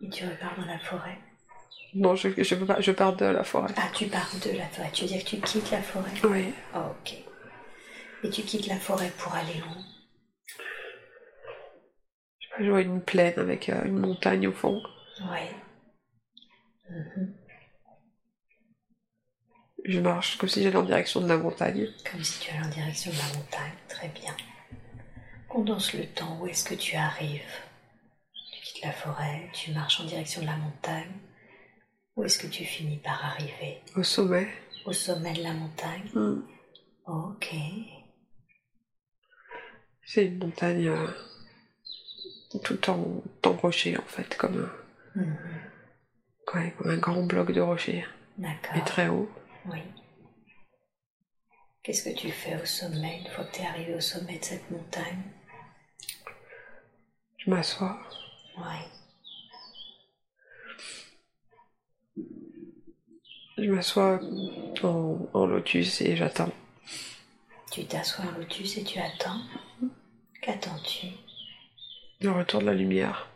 Et 0.02 0.10
tu 0.10 0.23
repars 0.26 0.56
dans 0.58 0.65
la 0.65 0.80
forêt 0.80 1.17
Non, 1.93 2.15
je, 2.15 2.30
je, 2.38 2.56
je 2.80 2.91
pars 2.91 3.15
de 3.15 3.26
la 3.26 3.43
forêt. 3.43 3.73
Ah, 3.76 3.89
tu 3.93 4.06
pars 4.08 4.30
de 4.43 4.58
la 4.58 4.65
forêt. 4.67 4.89
Tu 4.93 5.02
veux 5.04 5.08
dire 5.10 5.23
que 5.23 5.30
tu 5.30 5.38
quittes 5.41 5.71
la 5.71 5.82
forêt? 5.82 6.12
Oui. 6.23 6.54
Oh, 6.76 6.91
ok. 7.02 7.15
Et 8.23 8.30
tu 8.30 8.41
quittes 8.43 8.67
la 8.67 8.78
forêt 8.78 9.12
pour 9.17 9.34
aller 9.34 9.62
où? 9.62 9.82
Je 12.60 12.69
vois 12.69 12.82
une 12.82 13.02
plaine 13.02 13.38
avec 13.38 13.69
euh, 13.69 13.84
une 13.86 14.00
montagne 14.00 14.47
au 14.47 14.52
fond. 14.52 14.82
Oui. 15.21 15.39
Mhm. 16.89 17.34
Je 19.88 20.02
marche 20.02 20.38
comme 20.38 20.50
si 20.50 20.62
j'allais 20.62 20.76
en 20.76 20.84
direction 20.84 21.21
de 21.21 21.30
la 21.30 21.38
montagne. 21.38 21.88
Comme 22.12 22.21
si 22.21 22.39
tu 22.41 22.52
allais 22.52 22.65
en 22.65 22.69
direction 22.69 23.10
de 23.10 23.17
la 23.17 23.38
montagne, 23.39 23.71
très 23.88 24.10
bien. 24.10 24.36
Condense 25.47 25.93
le 25.93 26.06
temps, 26.06 26.38
où 26.41 26.47
est-ce 26.47 26.65
que 26.65 26.76
tu 26.76 26.97
arrives? 26.97 27.41
Tu 28.54 28.62
quittes 28.62 28.84
la 28.84 28.91
forêt, 28.91 29.50
tu 29.54 29.71
marches 29.71 30.02
en 30.02 30.04
direction 30.04 30.41
de 30.41 30.47
la 30.47 30.58
montagne. 30.58 31.13
Où 32.17 32.26
est-ce 32.26 32.38
que 32.38 32.47
tu 32.47 32.65
finis 32.65 32.97
par 32.97 33.23
arriver? 33.23 33.82
Au 33.95 34.04
sommet. 34.04 34.50
Au 34.86 34.91
sommet 34.91 35.34
de 35.34 35.43
la 35.43 35.54
montagne 35.54 36.10
hmm. 36.13 36.41
Ok. 37.06 37.56
C'est 40.06 40.26
une 40.26 40.39
montagne 40.39 40.89
euh, 40.89 41.08
tout 42.63 42.89
en, 42.89 43.23
en, 43.45 43.52
rocher 43.54 43.97
en 43.97 44.06
fait, 44.06 44.36
comme 44.36 44.69
un, 45.15 45.21
mhm. 45.21 45.38
comme 46.45 46.89
un 46.89 46.97
grand 46.97 47.23
bloc 47.23 47.54
de 47.54 47.62
rocher. 47.62 48.06
D'accord. 48.38 48.76
Et 48.76 48.82
très 48.84 49.08
haut. 49.08 49.30
Oui. 49.67 49.82
Qu'est-ce 51.84 52.10
que 52.10 52.15
tu 52.15 52.32
fais 52.32 52.56
au 52.62 52.65
sommet 52.65 53.19
une 53.19 53.32
fois 53.32 53.45
que 53.45 53.56
tu 53.56 53.62
es 53.62 53.65
arrivé 53.65 53.95
au 53.95 54.01
sommet 54.01 54.39
de 54.39 54.45
cette 54.45 54.69
montagne? 54.71 55.23
Je 57.38 57.49
m'assois. 57.49 57.97
Oui. 58.58 59.03
Je 63.58 63.71
m'assois 63.71 64.19
en, 64.84 65.45
lotus 65.45 66.01
et 66.01 66.15
j'attends. 66.15 66.51
Tu 67.71 67.86
t'assois 67.86 68.25
en 68.25 68.38
lotus 68.38 68.77
et 68.77 68.84
tu 68.84 68.99
attends? 68.99 69.41
Qu'attends-tu? 70.41 71.08
Le 72.21 72.32
retour 72.32 72.62
de 72.62 72.65
la 72.67 72.73
lumière. 72.73 73.30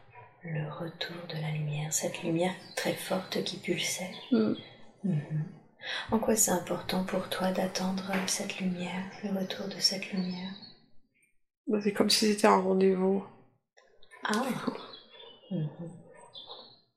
Le 0.44 0.70
retour 0.72 1.16
de 1.30 1.42
la 1.42 1.52
lumière, 1.52 1.92
cette 1.94 2.24
lumière 2.24 2.54
très 2.76 2.94
forte 2.94 3.44
qui 3.44 3.58
pulsait. 3.58 4.12
Mm. 4.32 4.54
Mhm. 5.04 5.61
En 6.12 6.20
quoi 6.20 6.36
c'est 6.36 6.52
important 6.52 7.04
pour 7.04 7.30
toi 7.30 7.52
d'attendre 7.52 8.12
cette 8.28 8.60
lumière, 8.60 9.04
le 9.24 9.40
retour 9.40 9.68
de 9.68 9.80
cette 9.80 10.12
lumière? 10.12 10.52
Bah, 11.68 11.80
C'est 11.84 11.94
comme 11.94 12.10
si 12.10 12.32
c'était 12.32 12.48
un 12.48 12.60
rendez-vous. 12.62 13.26
Ah 14.24 14.44
mhm. 15.50 15.70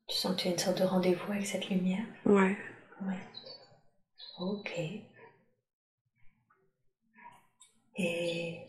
Tu 0.09 0.17
sens 0.17 0.37
que 0.37 0.43
tu 0.43 0.49
as 0.49 0.51
une 0.51 0.59
sorte 0.59 0.79
de 0.79 0.85
rendez-vous 0.85 1.33
avec 1.33 1.47
cette 1.47 1.69
lumière? 1.71 2.05
Ouais. 2.27 2.57
Ouais. 3.03 3.19
Ok. 4.39 4.81
Et 7.97 8.67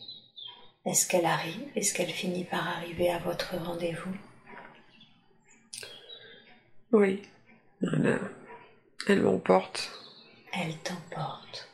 est-ce 0.85 1.07
qu'elle 1.07 1.25
arrive? 1.25 1.67
Est-ce 1.75 1.93
qu'elle 1.93 2.11
finit 2.11 2.45
par 2.45 2.67
arriver 2.67 3.09
à 3.09 3.19
votre 3.19 3.57
rendez-vous? 3.57 4.15
Oui. 6.91 7.23
Elle 9.07 9.21
m'emporte 9.21 9.91
elle 10.59 10.77
t'emporte. 10.79 11.69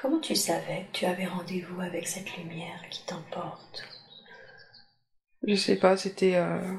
Comment 0.00 0.20
tu 0.20 0.34
savais 0.34 0.86
que 0.92 0.98
tu 0.98 1.04
avais 1.06 1.26
rendez-vous 1.26 1.80
avec 1.80 2.06
cette 2.06 2.36
lumière 2.36 2.80
qui 2.90 3.04
t'emporte? 3.04 3.84
Je 5.46 5.54
sais 5.54 5.76
pas, 5.76 5.96
c'était 5.96 6.36
euh, 6.36 6.74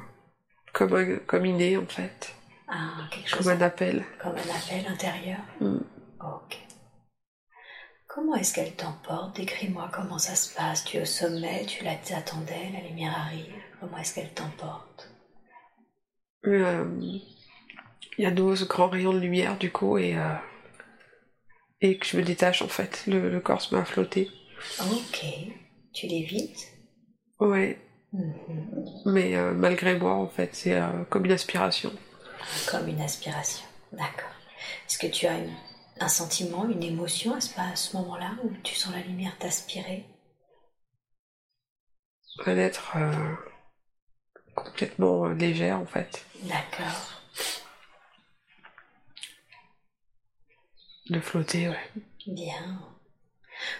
comme, 0.72 0.94
un, 0.94 1.16
comme 1.26 1.46
idée 1.46 1.76
en 1.76 1.86
fait. 1.86 2.34
Ah, 2.68 3.08
quelque 3.10 3.28
chose. 3.28 3.38
Comme 3.38 3.52
un 3.52 3.60
appel. 3.62 4.04
Comme 4.20 4.34
un 4.34 4.56
appel 4.56 4.86
intérieur? 4.88 5.38
Mm. 5.60 5.78
Ok. 6.20 6.58
Comment 8.08 8.34
est-ce 8.34 8.54
qu'elle 8.54 8.74
t'emporte? 8.74 9.36
Décris-moi 9.36 9.90
comment 9.92 10.18
ça 10.18 10.34
se 10.34 10.52
passe. 10.54 10.84
Tu 10.84 10.96
es 10.96 11.02
au 11.02 11.04
sommet, 11.04 11.64
tu 11.66 11.84
l'attendais, 11.84 12.70
la 12.72 12.80
lumière 12.88 13.16
arrive. 13.16 13.52
Comment 13.80 13.98
est-ce 13.98 14.14
qu'elle 14.14 14.32
t'emporte? 14.34 15.10
Euh, 16.46 16.84
Il 18.18 18.24
y 18.24 18.26
a 18.26 18.30
12 18.30 18.66
grands 18.66 18.88
rayons 18.88 19.12
de 19.12 19.18
lumière 19.18 19.56
du 19.58 19.70
coup 19.70 19.98
et 19.98 20.16
euh, 20.16 20.34
et 21.80 21.98
que 21.98 22.06
je 22.06 22.16
me 22.16 22.22
détache 22.22 22.62
en 22.62 22.68
fait. 22.68 23.04
Le, 23.06 23.38
corps 23.40 23.60
se 23.60 23.74
met 23.74 23.80
à 23.80 23.84
flotter. 23.84 24.30
Ok. 24.80 25.24
Tu 25.92 26.06
l'évites? 26.06 26.68
Ouais. 27.40 27.78
Mhm. 28.12 29.02
Mais 29.06 29.36
euh, 29.36 29.52
malgré 29.52 29.98
moi, 29.98 30.14
en 30.14 30.28
fait, 30.28 30.50
c'est 30.54 30.74
euh, 30.74 31.04
comme 31.10 31.24
une 31.24 31.32
aspiration. 31.32 31.92
Comme 32.70 32.88
une 32.88 33.00
aspiration, 33.00 33.64
d'accord. 33.92 34.30
Est-ce 34.86 34.98
que 34.98 35.06
tu 35.06 35.26
as 35.26 35.36
un 36.00 36.08
sentiment, 36.08 36.68
une 36.68 36.82
émotion 36.82 37.34
à 37.34 37.40
ce, 37.40 37.96
moment-là 37.96 38.30
où 38.44 38.50
tu 38.62 38.74
sens 38.74 38.92
la 38.94 39.02
lumière 39.02 39.36
t'aspirer? 39.38 40.06
D'être 42.46 42.96
euh, 42.96 43.34
complètement 44.54 45.26
légère 45.26 45.78
en 45.78 45.86
fait. 45.86 46.24
D'accord. 46.44 47.17
de 51.10 51.20
flotter, 51.20 51.68
ouais. 51.68 51.90
Bien. 52.26 52.80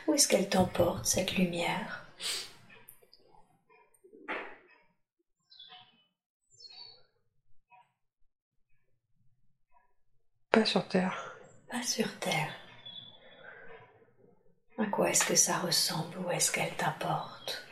Où 0.07 0.15
est-ce 0.15 0.29
qu'elle 0.29 0.49
t'emporte, 0.49 1.07
cette 1.07 1.37
lumière? 1.37 2.07
Pas 10.51 10.65
sur 10.65 10.89
Terre. 10.89 11.37
Pas 11.71 11.83
sur 11.83 12.19
Terre. 12.19 12.53
À 14.79 14.87
quoi 14.87 15.11
est-ce 15.11 15.25
que 15.25 15.35
ça 15.35 15.59
ressemble? 15.59 16.19
Où 16.19 16.31
est-ce 16.31 16.51
qu'elle 16.51 16.75
t'apporte 16.77 17.67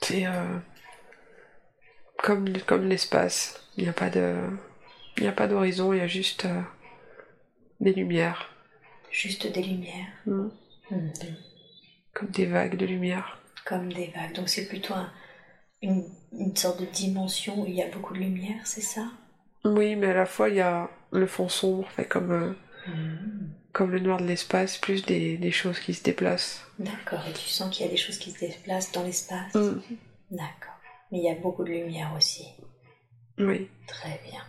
C'est 0.00 0.26
euh, 0.26 0.58
comme 2.18 2.46
l'espace. 2.46 3.62
Il 3.76 3.84
n'y 3.84 3.90
a 3.90 3.92
pas 3.92 4.10
de... 4.10 4.50
Il 5.22 5.26
n'y 5.26 5.28
a 5.28 5.32
pas 5.32 5.46
d'horizon, 5.46 5.92
il 5.92 5.98
y 5.98 6.00
a 6.00 6.08
juste 6.08 6.46
euh, 6.46 6.60
des 7.78 7.92
lumières. 7.92 8.50
Juste 9.08 9.46
des 9.52 9.62
lumières. 9.62 10.08
Mm. 10.26 10.48
Mhm. 10.90 11.12
Comme 12.12 12.30
des 12.30 12.46
vagues 12.46 12.76
de 12.76 12.86
lumière. 12.86 13.38
Comme 13.64 13.92
des 13.92 14.08
vagues. 14.08 14.32
Donc 14.34 14.48
c'est 14.48 14.66
plutôt 14.66 14.94
un- 14.94 15.12
une, 15.80 16.04
une 16.32 16.56
sorte 16.56 16.80
de 16.80 16.86
dimension 16.86 17.60
où 17.62 17.66
il 17.66 17.74
y 17.74 17.82
a 17.82 17.88
beaucoup 17.88 18.14
de 18.14 18.18
lumière, 18.18 18.66
c'est 18.66 18.80
ça? 18.80 19.06
Oui, 19.64 19.94
mais 19.94 20.08
à 20.08 20.14
la 20.14 20.26
fois 20.26 20.48
il 20.48 20.56
y 20.56 20.60
a 20.60 20.90
le 21.12 21.28
fond 21.28 21.48
sombre, 21.48 21.88
fait 21.92 22.04
comme, 22.08 22.32
euh, 22.32 22.52
Mhm. 22.88 23.54
comme 23.72 23.92
le 23.92 24.00
noir 24.00 24.18
de 24.20 24.26
l'espace, 24.26 24.76
plus 24.76 25.04
des, 25.06 25.36
des 25.36 25.52
choses 25.52 25.78
qui 25.78 25.94
se 25.94 26.02
déplacent. 26.02 26.66
D'accord. 26.80 27.24
Et 27.28 27.32
tu 27.32 27.48
sens 27.48 27.70
qu'il 27.72 27.86
y 27.86 27.88
a 27.88 27.92
des 27.92 27.96
choses 27.96 28.18
qui 28.18 28.32
se 28.32 28.40
déplacent 28.40 28.90
dans 28.90 29.04
l'espace? 29.04 29.54
Mm. 29.54 29.80
D'accord. 30.32 30.74
Mais 31.12 31.18
il 31.18 31.24
y 31.24 31.30
a 31.30 31.36
beaucoup 31.36 31.62
de 31.62 31.70
lumière 31.70 32.12
aussi. 32.16 32.48
Oui. 33.38 33.68
Très 33.86 34.20
bien. 34.28 34.42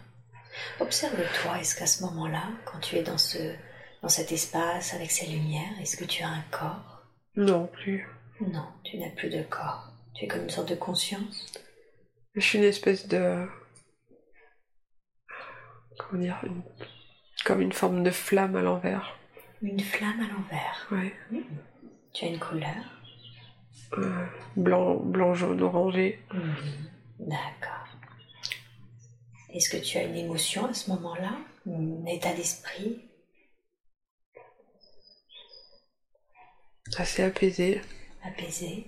Observe-toi, 0.79 1.59
est-ce 1.59 1.75
qu'à 1.75 1.85
ce 1.85 2.03
moment-là, 2.03 2.43
quand 2.65 2.79
tu 2.79 2.95
es 2.97 3.03
dans, 3.03 3.17
ce, 3.17 3.37
dans 4.01 4.09
cet 4.09 4.31
espace 4.31 4.93
avec 4.93 5.11
ces 5.11 5.27
lumières, 5.27 5.79
est-ce 5.81 5.97
que 5.97 6.05
tu 6.05 6.23
as 6.23 6.27
un 6.29 6.43
corps? 6.51 7.03
Non 7.35 7.67
plus. 7.67 8.07
Non, 8.41 8.65
tu 8.83 8.97
n'as 8.97 9.09
plus 9.09 9.29
de 9.29 9.41
corps. 9.43 9.89
Tu 10.15 10.25
es 10.25 10.27
comme 10.27 10.43
une 10.43 10.49
sorte 10.49 10.69
de 10.69 10.75
conscience? 10.75 11.51
Je 12.35 12.41
suis 12.41 12.57
une 12.59 12.63
espèce 12.65 13.07
de. 13.07 13.47
Comment 15.97 16.21
dire 16.21 16.39
une- 16.43 16.63
Comme 17.45 17.61
une 17.61 17.73
forme 17.73 18.03
de 18.03 18.11
flamme 18.11 18.55
à 18.55 18.61
l'envers. 18.61 19.17
Une 19.61 19.79
flamme 19.79 20.19
à 20.19 20.27
l'envers? 20.33 20.87
Ouais. 20.91 21.13
Tu 22.13 22.25
as 22.25 22.27
une 22.29 22.39
couleur? 22.39 22.75
Euh, 23.97 24.25
blanc, 24.55 24.95
blanc, 24.95 25.33
jaune, 25.33 25.61
orangé. 25.61 26.19
D'accord. 27.19 27.87
Est-ce 29.53 29.69
que 29.69 29.77
tu 29.77 29.97
as 29.97 30.03
une 30.03 30.15
émotion 30.15 30.65
à 30.65 30.73
ce 30.73 30.89
moment-là 30.91 31.37
Un 31.67 32.05
état 32.05 32.33
d'esprit? 32.33 33.01
Assez 36.97 37.23
apaisé. 37.23 37.81
apaisé 38.23 38.87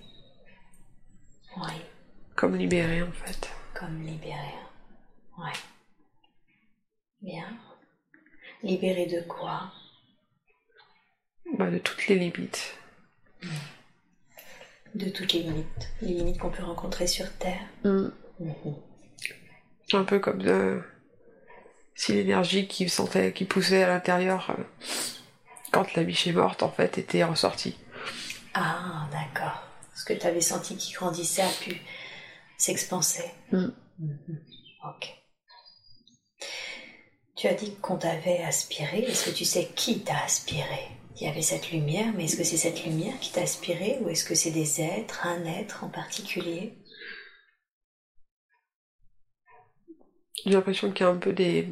Oui, 1.56 1.72
Comme 2.34 2.56
libéré 2.56 3.02
en 3.02 3.12
fait. 3.12 3.48
comme 3.74 4.02
libéré. 4.02 4.54
Oui. 5.38 5.50
Bien. 7.22 7.58
Libéré 8.62 9.06
de 9.06 9.20
quoi? 9.22 9.72
Bah, 11.58 11.70
de 11.70 11.78
toutes 11.78 12.06
les 12.08 12.16
limites. 12.16 12.76
De 14.94 15.10
toutes 15.10 15.32
les 15.32 15.42
limites. 15.42 15.88
Les 16.02 16.14
limites 16.14 16.38
qu'on 16.38 16.50
peut 16.50 16.62
rencontrer 16.64 17.06
sur 17.06 17.30
Terre. 17.38 17.68
Mm. 17.84 18.08
Un 19.92 20.04
peu 20.04 20.18
comme 20.18 20.42
si 21.96 22.12
l'énergie 22.12 22.68
qui 22.68 22.88
sentait, 22.88 23.32
qui 23.32 23.44
poussait 23.44 23.82
à 23.82 23.88
l'intérieur 23.88 24.50
euh, 24.50 24.62
quand 25.72 25.94
la 25.94 26.04
biche 26.04 26.26
est 26.26 26.32
morte 26.32 26.62
en 26.62 26.70
fait 26.70 26.98
était 26.98 27.24
ressortie. 27.24 27.76
Ah, 28.54 29.08
d'accord. 29.10 29.62
Ce 29.94 30.04
que 30.04 30.12
tu 30.12 30.26
avais 30.26 30.40
senti 30.40 30.76
qui 30.76 30.92
grandissait 30.92 31.42
a 31.42 31.48
pu 31.62 31.80
s'expanser. 32.58 33.24
Mm. 33.50 33.68
Mhm. 33.98 34.40
Ok. 34.84 35.14
Tu 37.36 37.48
as 37.48 37.54
dit 37.54 37.74
qu'on 37.76 37.96
t'avait 37.96 38.42
aspiré. 38.42 39.00
Est-ce 39.00 39.30
que 39.30 39.36
tu 39.36 39.44
sais 39.44 39.70
qui 39.74 40.00
t'a 40.00 40.22
aspiré? 40.24 40.88
Il 41.18 41.26
y 41.26 41.30
avait 41.30 41.42
cette 41.42 41.70
lumière, 41.70 42.12
mais 42.14 42.24
est-ce 42.24 42.36
que 42.36 42.44
c'est 42.44 42.56
cette 42.58 42.84
lumière 42.84 43.18
qui 43.20 43.32
t'a 43.32 43.42
aspiré 43.42 43.98
ou 44.02 44.10
est-ce 44.10 44.24
que 44.24 44.34
c'est 44.34 44.50
des 44.50 44.82
êtres, 44.82 45.26
un 45.26 45.44
être 45.46 45.84
en 45.84 45.88
particulier? 45.88 46.74
J'ai 50.44 50.52
l'impression 50.52 50.90
qu'il 50.92 51.04
y 51.04 51.08
a 51.08 51.12
un 51.12 51.16
peu 51.16 51.32
des, 51.32 51.68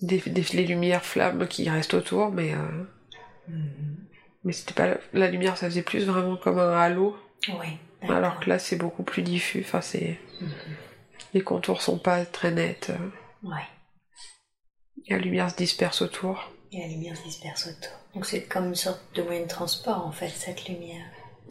des, 0.00 0.18
des- 0.18 0.42
les 0.52 0.66
lumières 0.66 1.04
flammes 1.04 1.46
qui 1.48 1.68
restent 1.70 1.94
autour, 1.94 2.30
mais 2.30 2.52
euh, 2.54 2.84
mais 4.44 4.52
c'était 4.52 4.74
pas 4.74 4.96
la, 5.12 5.28
lumière, 5.30 5.56
ça 5.56 5.66
faisait 5.66 5.82
plus 5.82 6.04
vraiment 6.04 6.36
comme 6.36 6.58
un 6.58 6.72
halo, 6.72 7.16
Oui. 7.48 7.78
alors 8.08 8.40
que 8.40 8.48
là 8.48 8.58
c'est 8.58 8.76
beaucoup 8.76 9.02
plus 9.04 9.22
diffus. 9.22 9.60
Enfin 9.64 9.80
c'est 9.80 10.18
les 11.34 11.42
contours 11.42 11.80
sont 11.80 11.98
pas 11.98 12.24
très 12.26 12.50
nets. 12.50 12.90
Ouais. 13.42 13.62
et 15.06 15.12
la 15.14 15.18
lumière 15.18 15.50
se 15.50 15.56
disperse 15.56 16.02
autour. 16.02 16.50
Et 16.72 16.78
la 16.80 16.88
lumière 16.88 17.16
se 17.16 17.22
disperse 17.24 17.66
autour. 17.68 17.92
Donc 18.14 18.26
c'est 18.26 18.42
comme 18.42 18.66
une 18.66 18.74
sorte 18.74 19.00
de 19.14 19.22
moyen 19.22 19.42
de 19.42 19.48
transport 19.48 20.06
en 20.06 20.12
fait, 20.12 20.28
cette 20.28 20.68
lumière. 20.68 21.04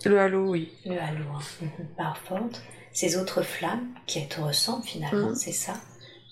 Le 0.05 0.19
halo, 0.19 0.49
oui. 0.49 0.71
Le 0.85 0.99
halo, 0.99 1.23
hein. 1.33 1.39
Mhm. 1.61 1.87
Par 1.97 2.21
contre, 2.23 2.59
ces 2.91 3.17
autres 3.17 3.41
flammes 3.43 3.87
qui 4.07 4.27
te 4.27 4.41
ressemblent 4.41 4.83
finalement, 4.85 5.29
Mhm. 5.29 5.35
c'est 5.35 5.51
ça 5.51 5.75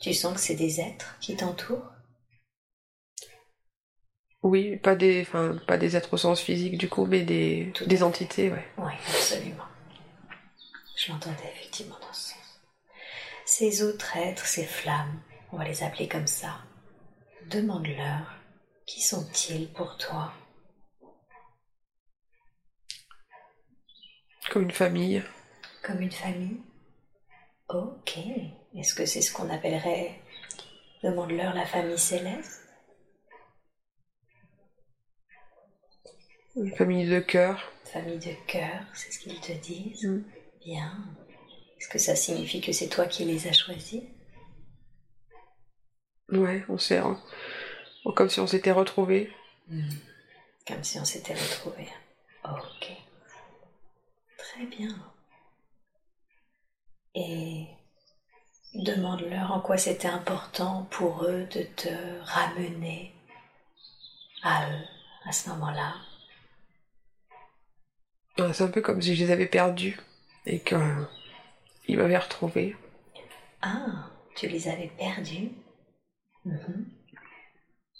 Tu 0.01 0.13
sens 0.13 0.33
que 0.33 0.39
c'est 0.39 0.55
des 0.55 0.79
êtres 0.79 1.17
qui 1.19 1.35
t'entourent? 1.35 1.91
Oui, 4.41 4.77
pas 4.77 4.95
des, 4.95 5.21
enfin, 5.21 5.57
pas 5.67 5.77
des 5.77 5.97
êtres 5.97 6.13
au 6.13 6.17
sens 6.17 6.39
physique 6.39 6.77
du 6.77 6.87
coup, 6.87 7.05
mais 7.05 7.23
des, 7.23 7.73
Tout 7.75 8.03
entités, 8.03 8.49
ouais. 8.49 8.65
Oui, 8.77 8.93
absolument. 9.07 9.65
Je 10.95 11.11
l'entendais 11.11 11.51
effectivement 11.55 11.97
dans 11.99 12.13
ce 12.13 12.31
sens. 12.31 12.61
Ces 13.45 13.83
autres 13.83 14.15
êtres, 14.15 14.45
ces 14.45 14.63
flammes, 14.65 15.19
on 15.51 15.57
va 15.57 15.65
les 15.65 15.83
appeler 15.83 16.07
comme 16.07 16.27
ça. 16.27 16.61
Demande-leur, 17.47 18.35
qui 18.85 19.01
sont-ils 19.01 19.71
pour 19.73 19.97
toi? 19.97 20.31
Comme 24.51 24.63
une 24.63 24.71
famille. 24.71 25.23
Comme 25.83 26.01
une 26.01 26.11
famille? 26.11 26.61
Ok. 27.67 28.17
Est-ce 28.75 28.93
que 28.93 29.05
c'est 29.05 29.21
ce 29.21 29.33
qu'on 29.33 29.49
appellerait, 29.49 30.19
demande-leur, 31.03 31.53
la 31.53 31.65
famille 31.65 31.97
céleste? 31.97 32.67
Une 36.55 36.75
famille 36.75 37.07
de 37.07 37.19
cœur. 37.19 37.71
Famille 37.85 38.19
de 38.19 38.33
cœur, 38.47 38.83
c'est 38.93 39.11
ce 39.11 39.19
qu'ils 39.19 39.39
te 39.39 39.51
disent 39.53 40.05
Mm. 40.05 40.23
Bien. 40.65 40.93
Est-ce 41.79 41.87
que 41.87 41.97
ça 41.99 42.15
signifie 42.15 42.59
que 42.59 42.73
c'est 42.73 42.89
toi 42.89 43.05
qui 43.05 43.23
les 43.23 43.47
as 43.47 43.53
choisis? 43.53 44.03
Ouais, 46.27 46.63
on 46.67 46.77
s'est. 46.77 47.01
Comme 48.15 48.29
si 48.29 48.39
on 48.41 48.47
s'était 48.47 48.73
retrouvés. 48.73 49.31
Comme 50.67 50.83
si 50.83 50.99
on 50.99 51.05
s'était 51.05 51.33
retrouvés. 51.33 51.87
Ok. 52.43 52.91
Très 54.37 54.65
bien. 54.65 54.93
Et 57.15 57.67
demande-leur 58.73 59.51
en 59.51 59.59
quoi 59.59 59.77
c'était 59.77 60.07
important 60.07 60.87
pour 60.91 61.23
eux 61.23 61.47
de 61.51 61.63
te 61.75 61.89
ramener 62.23 63.13
à 64.43 64.69
eux 64.69 64.85
à 65.25 65.31
ce 65.31 65.49
moment-là. 65.49 65.95
Ouais, 68.37 68.53
C'est 68.53 68.63
un 68.63 68.67
peu 68.67 68.81
comme 68.81 69.01
si 69.01 69.15
je 69.15 69.23
les 69.25 69.31
avais 69.31 69.47
perdus 69.47 69.99
et 70.45 70.59
qu'ils 70.59 71.97
m'avaient 71.97 72.17
retrouvés. 72.17 72.75
Ah, 73.61 74.09
tu 74.35 74.47
les 74.47 74.67
avais 74.69 74.91
perdus? 74.97 75.51
Mhm. 76.45 76.85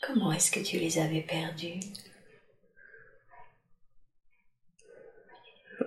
Comment 0.01 0.31
est-ce 0.31 0.51
que 0.51 0.61
tu 0.61 0.77
les 0.79 0.97
avais 0.97 1.21
perdus? 1.21 1.81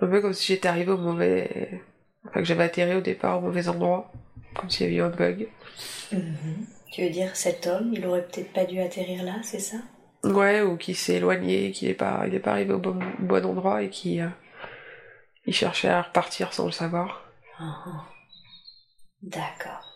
Un 0.01 0.07
peu 0.07 0.21
comme 0.21 0.33
si 0.33 0.47
j'étais 0.53 0.67
arrivé 0.67 0.91
au 0.91 0.97
mauvais. 0.97 1.81
Enfin, 2.25 2.41
que 2.41 2.45
j'avais 2.45 2.63
atterri 2.63 2.95
au 2.95 3.01
départ 3.01 3.39
au 3.39 3.41
mauvais 3.41 3.67
endroit. 3.67 4.11
Comme 4.55 4.69
s'il 4.69 4.83
y 4.83 4.85
avait 4.89 4.95
eu 4.97 5.01
un 5.01 5.09
bug. 5.09 5.47
Mhm. 6.11 6.65
Tu 6.91 7.01
veux 7.03 7.09
dire 7.09 7.35
cet 7.35 7.65
homme, 7.67 7.91
il 7.93 8.05
aurait 8.05 8.25
peut-être 8.27 8.53
pas 8.53 8.65
dû 8.65 8.79
atterrir 8.79 9.23
là, 9.23 9.35
c'est 9.43 9.59
ça? 9.59 9.77
Ouais, 10.23 10.61
ou 10.61 10.77
qui 10.77 10.93
s'est 10.95 11.15
éloigné, 11.15 11.71
qui 11.71 11.87
n'est 11.87 11.93
pas, 11.95 12.23
il 12.27 12.33
est 12.35 12.39
pas 12.39 12.51
arrivé 12.51 12.73
au 12.73 12.79
bon, 12.79 12.97
bon 13.19 13.45
endroit 13.45 13.81
et 13.83 13.89
qui. 13.89 14.21
euh, 14.21 14.29
il 15.45 15.53
cherchait 15.53 15.89
à 15.89 16.01
repartir 16.03 16.53
sans 16.53 16.65
le 16.67 16.71
savoir. 16.71 17.29
Ah. 17.59 18.05
D'accord. 19.21 19.89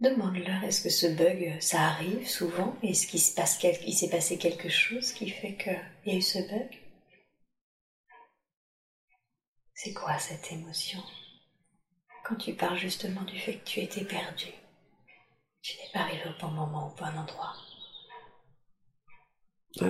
Demande-leur, 0.00 0.62
est-ce 0.64 0.82
que 0.84 0.90
ce 0.90 1.06
bug, 1.08 1.56
ça 1.60 1.80
arrive 1.80 2.26
souvent? 2.28 2.76
Est-ce 2.82 3.06
qu'il 3.08 3.20
se 3.20 3.34
passe 3.34 3.58
quel- 3.58 3.76
il 3.86 3.92
s'est 3.94 4.08
passé 4.08 4.38
quelque 4.38 4.68
chose 4.68 5.12
qui 5.12 5.28
fait 5.28 5.54
qu'il 5.54 5.78
y 6.06 6.14
a 6.14 6.18
eu 6.18 6.22
ce 6.22 6.38
bug? 6.38 6.68
C'est 9.74 9.92
quoi 9.92 10.18
cette 10.18 10.50
émotion? 10.52 11.00
Quand 12.28 12.34
tu 12.34 12.52
parles 12.52 12.76
justement 12.76 13.22
du 13.22 13.38
fait 13.38 13.54
que 13.54 13.64
tu 13.64 13.80
étais 13.80 14.04
perdu, 14.04 14.48
tu 15.62 15.76
n'es 15.78 15.90
pas 15.92 16.00
arrivé 16.00 16.22
au 16.26 16.40
bon 16.40 16.52
moment, 16.52 16.88
au 16.88 17.00
bon 17.00 17.18
endroit. 17.18 17.54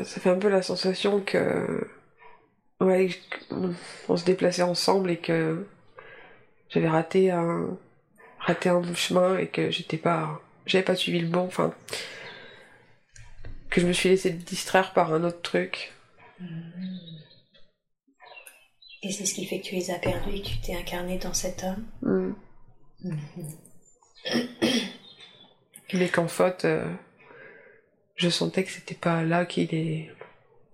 Ça 0.04 0.20
fait 0.20 0.30
un 0.30 0.38
peu 0.38 0.48
la 0.48 0.62
sensation 0.62 1.20
que. 1.20 1.88
Ouais, 2.80 3.10
on 4.08 4.16
se 4.16 4.24
déplaçait 4.24 4.62
ensemble 4.62 5.10
et 5.10 5.16
que 5.16 5.66
j'avais 6.68 6.88
raté 6.88 7.30
un. 7.30 7.76
raté 8.38 8.68
un 8.68 8.94
chemin 8.94 9.38
et 9.38 9.48
que 9.48 9.70
j'étais 9.70 9.96
pas. 9.96 10.40
j'avais 10.66 10.84
pas 10.84 10.94
suivi 10.94 11.18
le 11.18 11.28
bon, 11.28 11.46
enfin 11.46 11.74
que 13.70 13.80
je 13.80 13.86
me 13.86 13.92
suis 13.92 14.08
laissé 14.08 14.30
distraire 14.30 14.92
par 14.92 15.12
un 15.12 15.24
autre 15.24 15.42
truc. 15.42 15.92
Et 19.02 19.12
c'est 19.12 19.26
ce 19.26 19.34
qui 19.34 19.46
fait 19.46 19.60
que 19.60 19.66
tu 19.66 19.74
les 19.74 19.90
as 19.90 19.98
perdus 19.98 20.36
et 20.36 20.42
que 20.42 20.48
tu 20.48 20.58
t'es 20.58 20.74
incarné 20.74 21.18
dans 21.18 21.34
cet 21.34 21.62
homme. 21.62 21.86
Mm. 22.02 22.32
Mais 25.94 26.08
qu'en 26.08 26.28
fait, 26.28 26.64
euh, 26.64 26.92
je 28.16 28.28
sentais 28.28 28.64
que 28.64 28.70
c'était 28.70 28.94
pas 28.94 29.22
là 29.22 29.46
qu'il 29.46 29.72
est, 29.74 30.10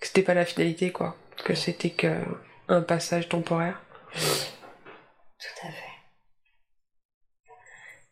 que 0.01 0.07
c'était 0.07 0.23
pas 0.23 0.35
la 0.35 0.45
finalité 0.45 0.91
quoi, 0.91 1.17
que 1.45 1.55
c'était 1.55 1.91
que 1.91 2.25
un 2.69 2.81
passage 2.81 3.29
temporaire. 3.29 3.83
Tout 4.15 5.67
à 5.67 5.71
fait. 5.71 5.95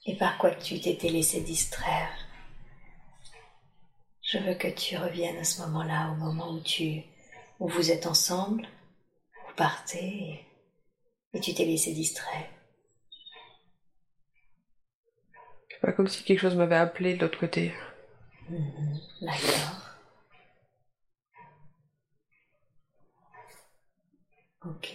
Et 0.05 0.17
par 0.17 0.37
quoi 0.37 0.51
tu 0.55 0.81
t'étais 0.81 1.09
laissé 1.09 1.41
distraire 1.41 2.11
Je 4.21 4.39
veux 4.39 4.55
que 4.55 4.69
tu 4.69 4.97
reviennes 4.97 5.39
à 5.39 5.45
ce 5.45 5.63
moment-là, 5.63 6.11
au 6.11 6.17
moment 6.17 6.53
où 6.53 6.61
tu, 6.61 7.03
où 7.61 7.69
vous 7.69 7.91
êtes 7.91 8.07
ensemble, 8.07 8.69
vous 9.53 9.57
partez 9.57 10.47
et, 11.35 11.41
tu 11.41 11.55
t'es 11.55 11.65
laissé 11.65 11.93
distraire. 11.93 12.49
C'est 15.71 15.81
pas 15.81 15.93
comme 15.93 16.09
si 16.09 16.25
quelque 16.25 16.41
chose 16.41 16.57
m'avait 16.57 16.77
appelé 16.77 17.15
de 17.15 17.21
l'autre 17.21 17.39
côté. 17.39 17.73
Mhm, 18.49 19.01
D'accord. 19.23 19.93
Ok. 24.65 24.95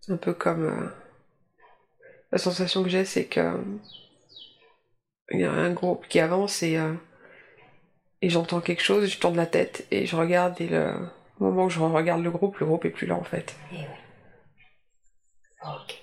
C'est 0.00 0.12
un 0.12 0.16
peu 0.16 0.32
comme 0.32 0.64
euh, 0.64 0.88
la 2.32 2.38
sensation 2.38 2.82
que 2.82 2.88
j'ai, 2.88 3.04
c'est 3.04 3.26
que 3.26 3.40
euh, 3.40 3.62
il 5.30 5.40
y 5.40 5.44
a 5.44 5.52
un 5.52 5.72
groupe 5.72 6.06
qui 6.08 6.18
avance 6.20 6.62
et 6.62 6.78
euh, 6.78 6.94
et 8.22 8.30
j'entends 8.30 8.60
quelque 8.60 8.82
chose, 8.82 9.06
je 9.06 9.18
tourne 9.18 9.36
la 9.36 9.46
tête 9.46 9.86
et 9.90 10.06
je 10.06 10.16
regarde 10.16 10.60
et 10.60 10.66
le 10.68 10.92
au 11.40 11.44
moment 11.44 11.64
où 11.64 11.70
je 11.70 11.80
regarde 11.80 12.22
le 12.22 12.30
groupe, 12.30 12.58
le 12.58 12.66
groupe 12.66 12.84
est 12.84 12.90
plus 12.90 13.06
là 13.06 13.14
en 13.14 13.24
fait. 13.24 13.56
Et 13.72 13.76
oui. 13.76 13.84
Ok. 15.64 16.02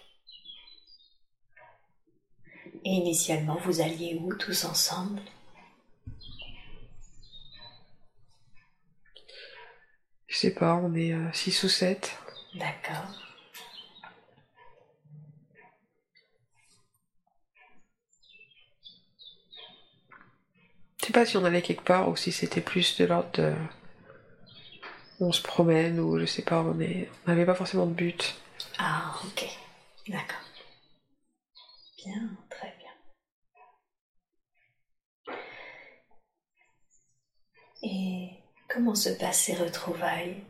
Et 2.83 2.91
initialement, 2.91 3.57
vous 3.63 3.81
alliez 3.81 4.19
où 4.21 4.33
tous 4.35 4.65
ensemble? 4.65 5.21
Je 10.27 10.37
sais 10.37 10.53
pas, 10.53 10.75
on 10.75 10.93
est 10.93 11.15
6 11.33 11.63
ou 11.63 11.69
7. 11.69 12.17
D'accord. 12.55 13.07
Je 20.97 21.05
sais 21.07 21.13
pas 21.13 21.25
si 21.25 21.37
on 21.37 21.45
allait 21.45 21.61
quelque 21.61 21.83
part 21.83 22.09
ou 22.09 22.15
si 22.15 22.31
c'était 22.31 22.61
plus 22.61 22.97
de 22.97 23.05
l'ordre 23.05 23.31
de. 23.33 23.53
On 25.19 25.31
se 25.31 25.41
promène 25.41 25.99
ou 25.99 26.19
je 26.19 26.25
sais 26.25 26.41
pas, 26.41 26.61
on 26.61 26.79
est. 26.79 27.09
N'avait 27.25 27.45
pas 27.45 27.55
forcément 27.55 27.85
de 27.85 27.93
but. 27.93 28.35
Ah, 28.77 29.15
ok. 29.25 29.47
D'accord. 30.09 30.41
Bien, 31.97 32.29
très 32.49 32.73
bien. 32.77 32.91
Et 37.83 38.29
comment 38.69 38.95
se 38.95 39.09
passent 39.09 39.43
ces 39.43 39.55
retrouvailles? 39.55 40.43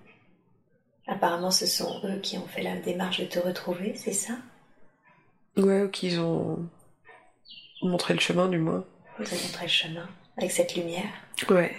Apparemment, 1.07 1.51
ce 1.51 1.67
sont 1.67 2.01
eux 2.03 2.19
qui 2.19 2.37
ont 2.37 2.47
fait 2.47 2.63
la 2.63 2.77
démarche 2.77 3.19
de 3.19 3.25
te 3.25 3.39
retrouver, 3.39 3.95
c'est 3.95 4.13
ça? 4.13 4.33
Ouais, 5.55 5.83
ou 5.83 5.89
qu'ils 5.89 6.19
ont 6.19 6.67
montré 7.83 8.15
le 8.15 8.19
chemin 8.19 8.47
du 8.47 8.57
moins. 8.57 8.83
Vous 9.19 9.25
avez 9.25 9.41
montré 9.43 9.65
le 9.65 9.71
chemin 9.71 10.09
avec 10.37 10.51
cette 10.51 10.75
lumière? 10.75 11.13
Ouais. 11.49 11.75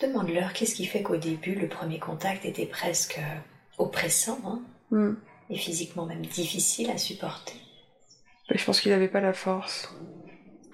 Demande-leur 0.00 0.52
qu'est-ce 0.52 0.74
qui 0.74 0.86
fait 0.86 1.02
qu'au 1.02 1.16
début, 1.16 1.54
le 1.54 1.68
premier 1.68 1.98
contact 1.98 2.44
était 2.44 2.66
presque 2.66 3.20
oppressant, 3.78 4.38
hein, 4.44 4.62
Hmm. 4.90 5.14
et 5.50 5.56
physiquement 5.58 6.06
même 6.06 6.24
difficile 6.24 6.90
à 6.90 6.98
supporter. 6.98 7.56
Mais 8.50 8.56
je 8.58 8.64
pense 8.64 8.80
qu'il 8.80 8.92
avait 8.92 9.08
pas 9.08 9.20
la 9.20 9.32
force. 9.32 9.92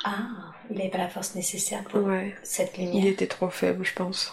Ah, 0.05 0.28
il 0.70 0.76
n'avait 0.76 0.90
pas 0.90 0.99
la 0.99 1.09
force 1.09 1.34
nécessaire 1.34 1.82
pour 1.84 2.03
Ouais. 2.05 2.34
cette 2.43 2.76
Il 2.76 2.86
lumière. 2.86 3.07
était 3.07 3.26
trop 3.26 3.49
faible, 3.49 3.84
je 3.84 3.95
pense. 3.95 4.32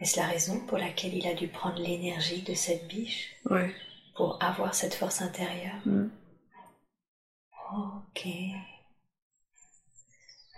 Est-ce 0.00 0.18
la 0.18 0.26
raison 0.26 0.60
pour 0.66 0.76
laquelle 0.78 1.14
il 1.14 1.26
a 1.26 1.34
dû 1.34 1.48
prendre 1.48 1.78
l'énergie 1.80 2.42
de 2.42 2.52
cette 2.54 2.86
biche 2.88 3.30
Ouais. 3.48 3.72
pour 4.16 4.42
avoir 4.42 4.74
cette 4.74 4.94
force 4.94 5.22
intérieure? 5.22 5.80
Hmm. 5.86 6.08
Ok. 7.74 8.26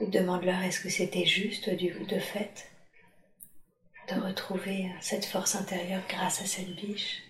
Demande-leur 0.01 0.63
est-ce 0.63 0.79
que 0.79 0.89
c'était 0.89 1.27
juste 1.27 1.69
du, 1.69 1.91
de 2.05 2.21
fait 2.21 2.71
de 4.09 4.15
retrouver 4.21 4.91
cette 5.01 5.25
force 5.27 5.57
intérieure 5.57 6.03
grâce 6.09 6.41
à 6.41 6.47
cette 6.47 6.75
biche? 6.77 7.23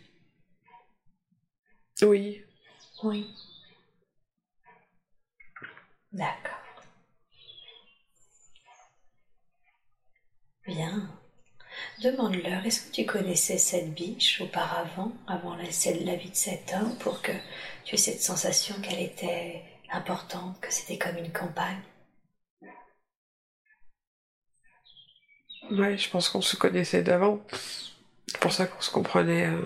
Oui. 2.02 2.42
Oui. 3.02 3.26
D'accord. 6.12 6.60
Bien. 10.66 11.08
Demande-leur, 12.02 12.66
est-ce 12.66 12.82
que 12.86 12.92
tu 12.92 13.06
connaissais 13.06 13.58
cette 13.58 13.94
biche 13.94 14.40
auparavant, 14.40 15.12
avant 15.26 15.56
la, 15.56 15.70
celle- 15.72 16.04
la 16.04 16.16
vie 16.16 16.30
de 16.30 16.36
cet 16.36 16.72
homme, 16.74 16.96
pour 16.98 17.22
que 17.22 17.32
tu 17.84 17.94
aies 17.94 17.98
cette 17.98 18.22
sensation 18.22 18.74
qu'elle 18.82 19.00
était 19.02 19.62
importante, 19.92 20.60
que 20.60 20.72
c'était 20.72 20.98
comme 20.98 21.16
une 21.18 21.32
campagne? 21.32 21.80
Ouais, 25.70 25.96
je 25.96 26.10
pense 26.10 26.28
qu'on 26.28 26.42
se 26.42 26.56
connaissait 26.56 27.02
d'avant. 27.02 27.40
C'est 28.26 28.38
pour 28.38 28.52
ça 28.52 28.66
qu'on 28.66 28.80
se 28.80 28.90
comprenait 28.90 29.46
euh, 29.46 29.62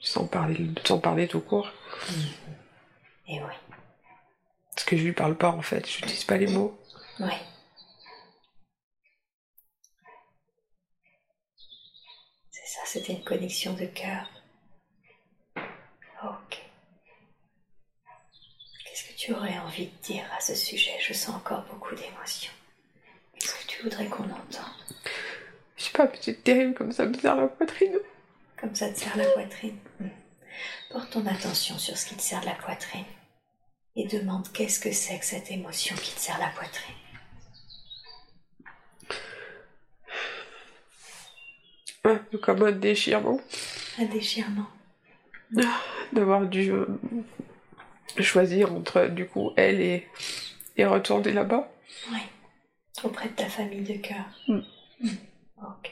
sans, 0.00 0.26
parler, 0.26 0.70
sans 0.84 0.98
parler 0.98 1.28
tout 1.28 1.40
court. 1.40 1.70
Et 3.28 3.40
oui. 3.40 3.54
Parce 4.74 4.84
que 4.86 4.96
je 4.96 5.04
lui 5.04 5.12
parle 5.12 5.36
pas 5.36 5.50
en 5.50 5.62
fait, 5.62 5.88
je 5.88 5.96
n'utilise 5.96 6.24
pas 6.24 6.36
les 6.36 6.46
mots. 6.46 6.78
Oui. 7.20 7.32
C'est 12.50 12.66
ça, 12.66 12.80
c'était 12.86 13.12
une 13.12 13.24
connexion 13.24 13.74
de 13.74 13.86
cœur. 13.86 14.28
Ok. 16.24 16.62
Qu'est-ce 18.84 19.08
que 19.08 19.18
tu 19.18 19.32
aurais 19.32 19.58
envie 19.58 19.86
de 19.86 20.02
dire 20.02 20.24
à 20.36 20.40
ce 20.40 20.54
sujet? 20.54 20.92
Je 21.00 21.12
sens 21.12 21.36
encore 21.36 21.62
beaucoup 21.70 21.94
d'émotions. 21.94 22.52
Qu'est-ce 23.38 23.54
que 23.54 23.66
tu 23.66 23.82
voudrais 23.82 24.06
qu'on 24.06 24.24
entende 24.24 24.64
Je 25.76 25.84
sais 25.84 25.92
pas, 25.92 26.06
mais 26.06 26.18
c'est 26.20 26.42
terrible 26.42 26.74
comme 26.74 26.92
ça 26.92 27.06
me 27.06 27.14
serre 27.14 27.36
la 27.36 27.48
poitrine. 27.48 27.98
Comme 28.56 28.74
ça 28.74 28.88
te 28.90 28.98
serre 28.98 29.16
la 29.16 29.26
poitrine. 29.26 29.78
Hmm. 30.00 30.08
Porte 30.90 31.10
ton 31.10 31.26
attention 31.26 31.78
sur 31.78 31.96
ce 31.96 32.06
qui 32.06 32.14
te 32.14 32.22
serre 32.22 32.44
la 32.44 32.54
poitrine 32.54 33.04
et 33.96 34.06
demande 34.06 34.46
qu'est-ce 34.52 34.80
que 34.80 34.92
c'est 34.92 35.18
que 35.18 35.24
cette 35.24 35.50
émotion 35.50 35.94
qui 35.96 36.14
te 36.14 36.20
serre 36.20 36.38
la 36.38 36.48
poitrine. 36.48 36.94
Un 42.04 42.16
peu 42.16 42.38
comme 42.38 42.62
un 42.62 42.72
déchirement. 42.72 43.40
Un 43.98 44.04
déchirement. 44.04 44.66
D'avoir 46.12 46.46
dû 46.46 46.70
euh, 46.70 46.86
choisir 48.20 48.72
entre 48.72 49.06
du 49.06 49.26
coup 49.26 49.52
elle 49.56 49.80
et, 49.80 50.08
et 50.76 50.84
retourner 50.84 51.32
là-bas. 51.32 51.70
Oui. 52.10 52.18
Auprès 53.02 53.28
de 53.28 53.34
ta 53.34 53.48
famille 53.48 53.82
de 53.82 53.98
cœur. 53.98 54.24
Mm. 54.48 54.60
Mm. 55.00 55.16
Ok. 55.58 55.90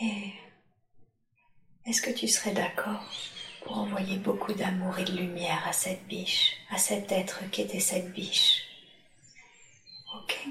Et 0.00 0.32
est-ce 1.86 2.02
que 2.02 2.10
tu 2.10 2.28
serais 2.28 2.52
d'accord 2.52 3.02
pour 3.64 3.78
envoyer 3.78 4.18
beaucoup 4.18 4.52
d'amour 4.52 4.98
et 4.98 5.04
de 5.04 5.16
lumière 5.16 5.66
à 5.66 5.72
cette 5.72 6.06
biche, 6.06 6.56
à 6.70 6.78
cet 6.78 7.10
être 7.12 7.48
qui 7.50 7.62
était 7.62 7.80
cette 7.80 8.12
biche? 8.12 8.62
Ok. 10.14 10.48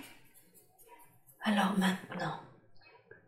Alors 1.43 1.77
maintenant, 1.77 2.39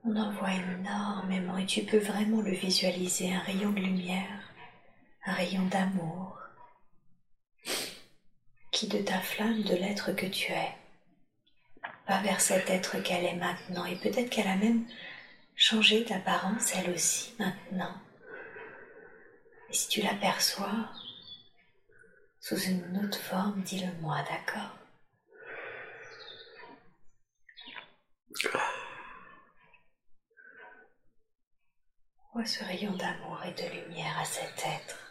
on 0.04 0.16
envoie 0.16 0.54
énormément 0.54 1.58
et 1.58 1.66
tu 1.66 1.84
peux 1.84 2.00
vraiment 2.00 2.42
le 2.42 2.52
visualiser, 2.52 3.34
un 3.34 3.40
rayon 3.40 3.72
de 3.72 3.80
lumière, 3.80 4.54
un 5.26 5.34
rayon 5.34 5.66
d'amour 5.66 6.37
de 8.86 9.00
ta 9.00 9.20
flamme 9.20 9.64
de 9.64 9.74
l'être 9.74 10.12
que 10.12 10.28
tu 10.28 10.52
es 10.52 10.76
va 12.08 12.22
vers 12.22 12.40
cet 12.40 12.70
être 12.70 13.00
qu'elle 13.00 13.26
est 13.26 13.36
maintenant 13.36 13.86
et 13.86 13.96
peut-être 13.96 14.30
qu'elle 14.30 14.48
a 14.48 14.56
même 14.56 14.86
changé 15.56 16.04
d'apparence 16.06 16.74
elle 16.76 16.92
aussi 16.92 17.34
maintenant. 17.40 17.96
Et 19.70 19.74
si 19.74 19.90
tu 19.90 20.02
l'aperçois 20.02 20.90
sous 22.40 22.58
une 22.58 23.04
autre 23.04 23.20
forme, 23.20 23.62
dis-le-moi, 23.64 24.24
d'accord? 24.30 24.78
Envoie 32.30 32.46
ce 32.46 32.64
rayon 32.64 32.96
d'amour 32.96 33.44
et 33.44 33.54
de 33.54 33.68
lumière 33.82 34.18
à 34.20 34.26
cet 34.26 34.60
être? 34.60 35.07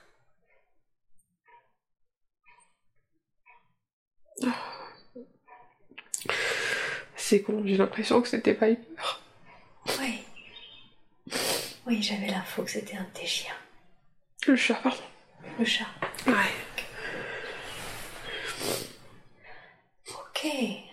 C'est 7.16 7.42
con, 7.42 7.62
j'ai 7.64 7.76
l'impression 7.76 8.22
que 8.22 8.28
c'était 8.28 8.54
Piper. 8.54 9.02
Oui. 9.98 10.22
Oui, 11.86 12.02
j'avais 12.02 12.28
l'info 12.28 12.62
que 12.62 12.70
c'était 12.70 12.96
un 12.96 13.04
de 13.04 13.10
tes 13.10 13.26
chiens. 13.26 13.54
Le 14.46 14.56
chat, 14.56 14.74
pardon. 14.74 15.02
Le 15.58 15.64
chat. 15.64 15.86
Ouais. 16.26 16.32
Ok, 20.08 20.46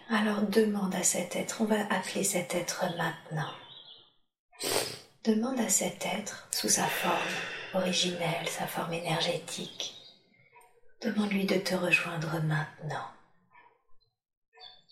alors 0.10 0.42
demande 0.44 0.96
à 0.96 1.04
cet 1.04 1.36
être, 1.36 1.62
on 1.62 1.66
va 1.66 1.82
appeler 1.94 2.24
cet 2.24 2.56
être 2.56 2.86
maintenant. 2.98 3.54
Demande 5.24 5.60
à 5.60 5.70
cet 5.70 6.06
être, 6.06 6.48
sous 6.52 6.70
sa 6.70 6.86
forme 6.86 7.18
originelle, 7.74 8.48
sa 8.48 8.68
forme 8.68 8.94
énergétique, 8.94 9.96
demande-lui 11.02 11.46
de 11.46 11.58
te 11.58 11.76
rejoindre 11.76 12.42
maintenant. 12.44 13.08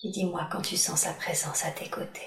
Et 0.04 0.10
dis-moi 0.10 0.47
quand 0.52 0.62
tu 0.62 0.78
sens 0.78 1.02
sa 1.02 1.14
présence 1.14 1.64
à 1.64 1.72
tes 1.72 1.89
côtés. 1.89 2.22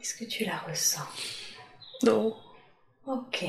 Est-ce 0.00 0.16
que 0.16 0.24
tu 0.24 0.44
la 0.44 0.58
ressens? 0.58 1.06
Non. 2.02 2.36
Ok. 3.06 3.44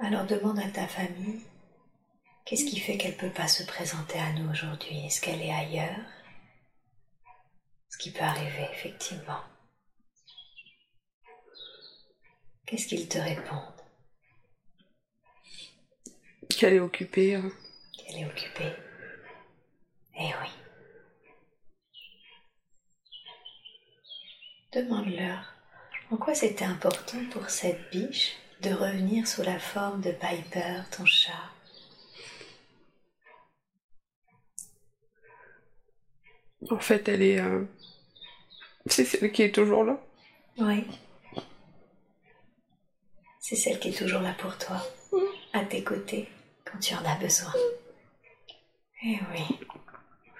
Alors 0.00 0.26
demande 0.26 0.58
à 0.58 0.68
ta 0.68 0.86
famille 0.86 1.40
qu'est-ce 2.44 2.64
qui 2.64 2.78
fait 2.80 2.96
qu'elle 2.98 3.12
ne 3.12 3.18
peut 3.18 3.32
pas 3.32 3.48
se 3.48 3.62
présenter 3.64 4.18
à 4.18 4.32
nous 4.32 4.50
aujourd'hui? 4.50 5.04
Est-ce 5.06 5.20
qu'elle 5.20 5.40
est 5.42 5.52
ailleurs? 5.52 6.00
Ce 7.88 7.98
qui 7.98 8.10
peut 8.10 8.22
arriver, 8.24 8.66
effectivement. 8.72 9.40
Qu'est-ce 12.66 12.86
qu'ils 12.88 13.08
te 13.08 13.18
répondent 13.18 13.60
Qu'elle 16.48 16.74
est 16.74 16.80
occupée. 16.80 17.34
hein. 17.36 17.50
Qu'elle 17.96 18.20
est 18.22 18.26
occupée 18.26 18.72
Eh 20.18 20.24
oui. 20.26 20.48
Demande-leur 24.72 25.54
en 26.10 26.16
quoi 26.16 26.34
c'était 26.34 26.64
important 26.64 27.18
pour 27.32 27.48
cette 27.50 27.90
biche 27.90 28.36
de 28.60 28.70
revenir 28.72 29.26
sous 29.26 29.42
la 29.42 29.58
forme 29.58 30.00
de 30.00 30.10
Piper, 30.12 30.82
ton 30.96 31.04
chat? 31.06 31.32
En 36.70 36.78
fait, 36.78 37.08
elle 37.08 37.22
est. 37.22 37.40
euh, 37.40 37.64
C'est 38.86 39.04
celle 39.04 39.32
qui 39.32 39.42
est 39.42 39.54
toujours 39.54 39.84
là. 39.84 39.98
Oui. 40.58 40.84
C'est 43.40 43.56
celle 43.56 43.78
qui 43.78 43.90
est 43.90 43.98
toujours 43.98 44.20
là 44.22 44.34
pour 44.38 44.56
toi, 44.56 44.82
à 45.52 45.64
tes 45.64 45.84
côtés, 45.84 46.28
quand 46.64 46.78
tu 46.78 46.94
en 46.94 47.04
as 47.04 47.16
besoin. 47.16 47.52
Eh 49.02 49.18
oui, 49.32 49.58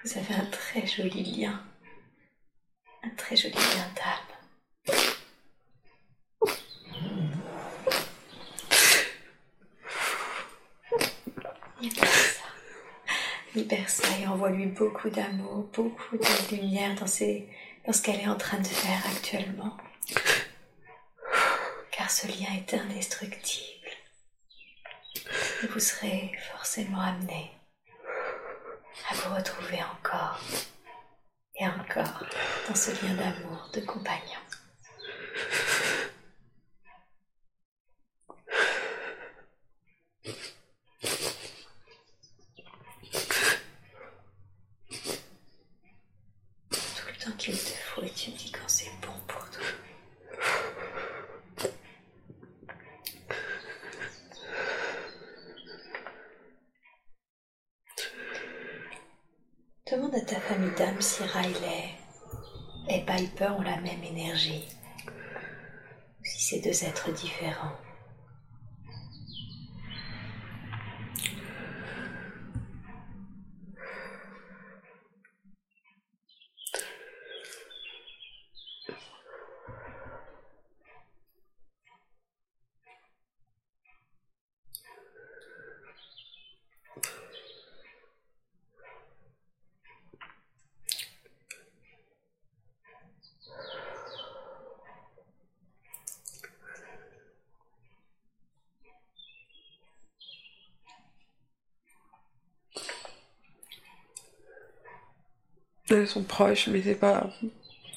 vous 0.03 0.17
avez 0.17 0.33
un 0.33 0.45
très 0.45 0.87
joli 0.87 1.23
lien. 1.23 1.63
Un 3.03 3.09
très 3.11 3.35
joli 3.35 3.53
lien 3.53 3.87
d'âme. 3.95 4.95
Libère 13.55 13.89
ça 13.89 14.07
et 14.19 14.27
envoie-lui 14.27 14.65
beaucoup 14.67 15.09
d'amour, 15.09 15.69
beaucoup 15.73 16.17
de 16.17 16.55
lumière 16.55 16.93
dans, 16.95 17.07
ce 17.07 18.01
qu'elle 18.01 18.19
est 18.19 18.27
en 18.27 18.35
train 18.35 18.57
de 18.59 18.67
faire 18.67 19.01
actuellement. 19.07 19.77
Car 21.91 22.11
ce 22.11 22.27
lien 22.27 22.53
est 22.57 22.73
indestructible. 22.73 23.87
Et 25.63 25.67
vous 25.67 25.79
serez 25.79 26.31
forcément 26.51 26.99
amené 26.99 27.51
à 29.09 29.15
vous 29.15 29.35
retrouver 29.35 29.79
encore 29.83 30.39
et 31.57 31.65
encore 31.67 32.23
dans 32.67 32.75
ce 32.75 32.91
lien 32.91 33.13
d'amour, 33.15 33.69
de 33.73 33.79
compagnon. 33.81 34.21
Tout 46.71 47.07
le 47.07 47.15
temps 47.23 47.37
qu'il 47.37 47.53
te 47.57 47.69
faut 47.69 48.01
et 48.03 48.09
tu 48.09 48.31
me 48.31 48.37
dis 48.37 48.51
quand 48.51 48.67
c'est 48.67 48.91
bon 49.01 49.13
pour 49.27 49.49
toi. 49.49 49.63
Demande 59.91 60.15
à 60.15 60.21
ta 60.21 60.39
famille 60.39 60.71
d'âme 60.77 60.99
si 60.99 61.23
Riley 61.23 61.89
et 62.89 63.01
Piper 63.05 63.49
ont 63.57 63.61
la 63.61 63.77
même 63.77 64.03
si 66.23 66.41
c'est 66.41 66.59
deux 66.59 66.83
êtres 66.83 67.11
différents. 67.11 67.75
Elles 105.95 106.07
sont 106.07 106.23
proches, 106.23 106.67
mais 106.67 106.81
c'est 106.81 106.95
pas. 106.95 107.29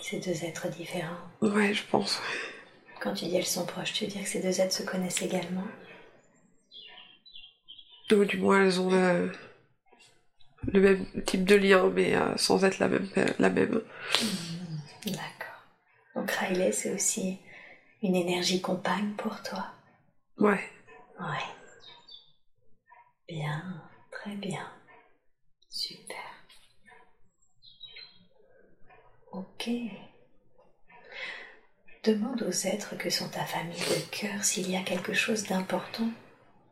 C'est 0.01 0.21
deux 0.21 0.45
êtres 0.45 0.69
différents. 0.69 1.17
Ouais, 1.43 1.75
je 1.75 1.83
pense. 1.91 2.21
Quand 3.01 3.13
tu 3.15 3.27
dis 3.27 3.37
elles 3.37 3.45
sont 3.47 3.67
proches, 3.67 3.93
tu 3.93 4.05
veux 4.05 4.11
dire 4.11 4.23
que 4.23 4.29
ces 4.29 4.41
deux 4.41 4.61
êtres 4.61 4.73
se 4.75 4.83
connaissent 4.83 5.23
également? 5.23 5.67
Ou 8.11 8.25
du 8.25 8.39
moins, 8.39 8.63
elles 8.65 8.81
ont 8.81 8.91
le, 8.91 9.31
le 10.73 10.81
même 10.81 11.07
type 11.25 11.45
de 11.45 11.55
lien, 11.57 11.91
mais 11.91 12.15
euh, 12.15 12.37
sans 12.37 12.65
être 12.65 12.79
la 12.79 12.89
même. 12.89 13.09
La 13.39 13.51
même. 13.51 13.83
D'accord. 15.05 15.65
Donc 16.15 16.31
Riley, 16.31 16.73
c'est 16.73 16.95
aussi 16.95 17.39
une 18.03 18.15
énergie 18.15 18.61
compagne 18.61 19.13
pour 19.17 19.43
toi? 19.43 19.67
Ouais. 20.39 20.71
Ouais. 21.21 21.49
Bien, 23.29 23.63
très 24.11 24.37
bien. 24.37 24.67
Super. 25.69 26.17
Ok. 29.33 29.71
Demande 32.05 32.43
aux 32.43 32.67
êtres 32.67 32.97
que 32.97 33.11
sont 33.11 33.29
ta 33.29 33.45
famille 33.45 33.79
de 33.79 34.11
cœur 34.11 34.43
s'il 34.43 34.71
y 34.71 34.77
a 34.77 34.83
quelque 34.83 35.13
chose 35.13 35.45
d'important, 35.45 36.09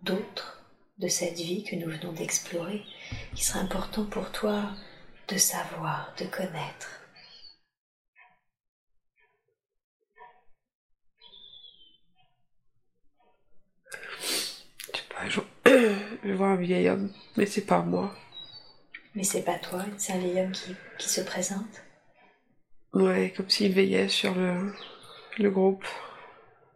d'autre, 0.02 0.62
de 0.98 1.08
cette 1.08 1.36
vie 1.36 1.64
que 1.64 1.76
nous 1.76 1.90
venons 1.90 2.12
d'explorer, 2.12 2.82
qui 3.34 3.44
serait 3.44 3.58
important 3.58 4.04
pour 4.06 4.32
toi 4.32 4.70
de 5.28 5.36
savoir, 5.36 6.14
de 6.18 6.24
connaître. 6.24 7.02
Je 14.94 14.98
sais 14.98 15.04
pas, 15.10 15.28
je, 15.28 15.40
je 16.24 16.32
vois 16.32 16.48
un 16.48 16.56
vieil 16.56 16.88
homme, 16.88 17.12
mais 17.36 17.46
c'est 17.46 17.66
pas 17.66 17.82
moi. 17.82 18.14
Mais 19.14 19.24
c'est 19.24 19.42
pas 19.42 19.58
toi, 19.58 19.84
c'est 19.98 20.12
un 20.12 20.18
vieil 20.18 20.40
homme 20.40 20.52
qui, 20.52 20.74
qui 20.98 21.08
se 21.08 21.20
présente? 21.20 21.85
Ouais, 22.96 23.32
comme 23.36 23.50
s'il 23.50 23.72
veillait 23.74 24.08
sur 24.08 24.34
le, 24.34 24.72
le 25.38 25.50
groupe. 25.50 25.84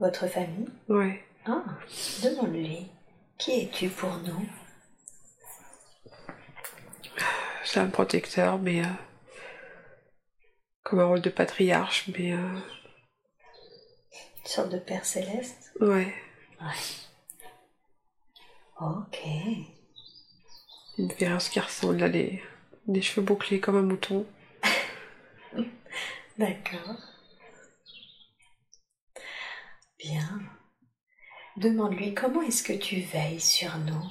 Votre 0.00 0.26
famille? 0.26 0.68
Ouais. 0.88 1.24
Ah, 1.46 1.64
demande-lui. 2.22 2.88
Qui 3.38 3.62
es-tu 3.62 3.88
pour 3.88 4.10
nous? 4.18 4.46
C'est 7.64 7.80
un 7.80 7.88
protecteur, 7.88 8.58
mais. 8.58 8.80
euh, 8.82 8.88
comme 10.82 11.00
un 11.00 11.06
rôle 11.06 11.22
de 11.22 11.30
patriarche, 11.30 12.10
mais. 12.18 12.32
euh, 12.32 12.58
sorte 14.44 14.70
de 14.72 14.78
Père 14.78 15.04
céleste? 15.06 15.72
Ouais. 15.80 16.12
Ouais. 16.60 16.68
Ok. 18.80 19.20
Une 20.98 21.12
Véras 21.12 21.48
qui 21.50 21.60
ressemble, 21.60 22.02
a 22.02 22.08
des, 22.10 22.42
des 22.86 23.00
cheveux 23.00 23.24
bouclés 23.24 23.60
comme 23.60 23.76
un 23.76 23.82
mouton. 23.82 24.26
D'accord. 26.40 26.96
Bien. 29.98 30.40
Demande-lui 31.58 32.14
comment 32.14 32.40
est-ce 32.40 32.62
que 32.62 32.72
tu 32.72 33.02
veilles 33.02 33.42
sur 33.42 33.76
nous? 33.76 34.02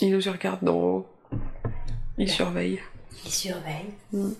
Il 0.00 0.16
nous 0.16 0.32
regarde 0.32 0.64
d'en 0.64 0.74
haut. 0.74 1.06
Il 2.16 2.30
surveille. 2.30 2.80
Il 3.26 3.30
surveille. 3.30 3.92
Mm. 4.12 4.32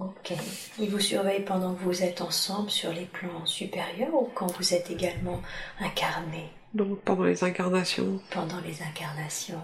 Ok. 0.00 0.32
Il 0.80 0.90
vous 0.90 0.98
surveille 0.98 1.44
pendant 1.44 1.76
que 1.76 1.84
vous 1.84 2.02
êtes 2.02 2.20
ensemble 2.20 2.68
sur 2.68 2.92
les 2.92 3.06
plans 3.06 3.46
supérieurs 3.46 4.12
ou 4.12 4.28
quand 4.34 4.50
vous 4.56 4.74
êtes 4.74 4.90
également 4.90 5.40
incarnés 5.78 6.50
Donc 6.74 7.00
pendant 7.02 7.24
les 7.24 7.42
incarnations. 7.44 8.20
pendant 8.30 8.60
les 8.60 8.82
incarnations 8.82 9.60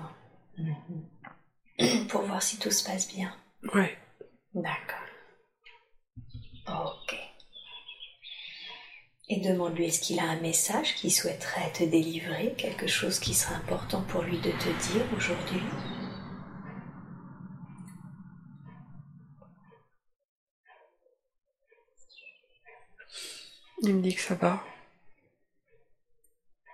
Mhm. 0.58 1.06
Pour 2.08 2.22
voir 2.22 2.42
si 2.42 2.58
tout 2.58 2.70
se 2.70 2.82
passe 2.82 3.08
bien. 3.14 3.30
Ouais. 3.74 3.96
D'accord. 4.54 4.98
Ok. 6.66 7.14
Et 9.28 9.40
demande-lui 9.40 9.86
est-ce 9.86 10.00
qu'il 10.00 10.18
a 10.18 10.22
un 10.24 10.40
message 10.40 10.94
qu'il 10.94 11.12
souhaiterait 11.12 11.72
te 11.72 11.84
délivrer, 11.84 12.54
quelque 12.56 12.86
chose 12.86 13.18
qui 13.18 13.34
serait 13.34 13.56
important 13.56 14.02
pour 14.02 14.22
lui 14.22 14.38
de 14.38 14.50
te 14.52 14.92
dire 14.92 15.04
aujourd'hui? 15.14 15.60
Il 23.82 23.94
me 23.96 24.02
dit 24.02 24.14
que 24.14 24.20
ça 24.20 24.34
va. 24.34 24.62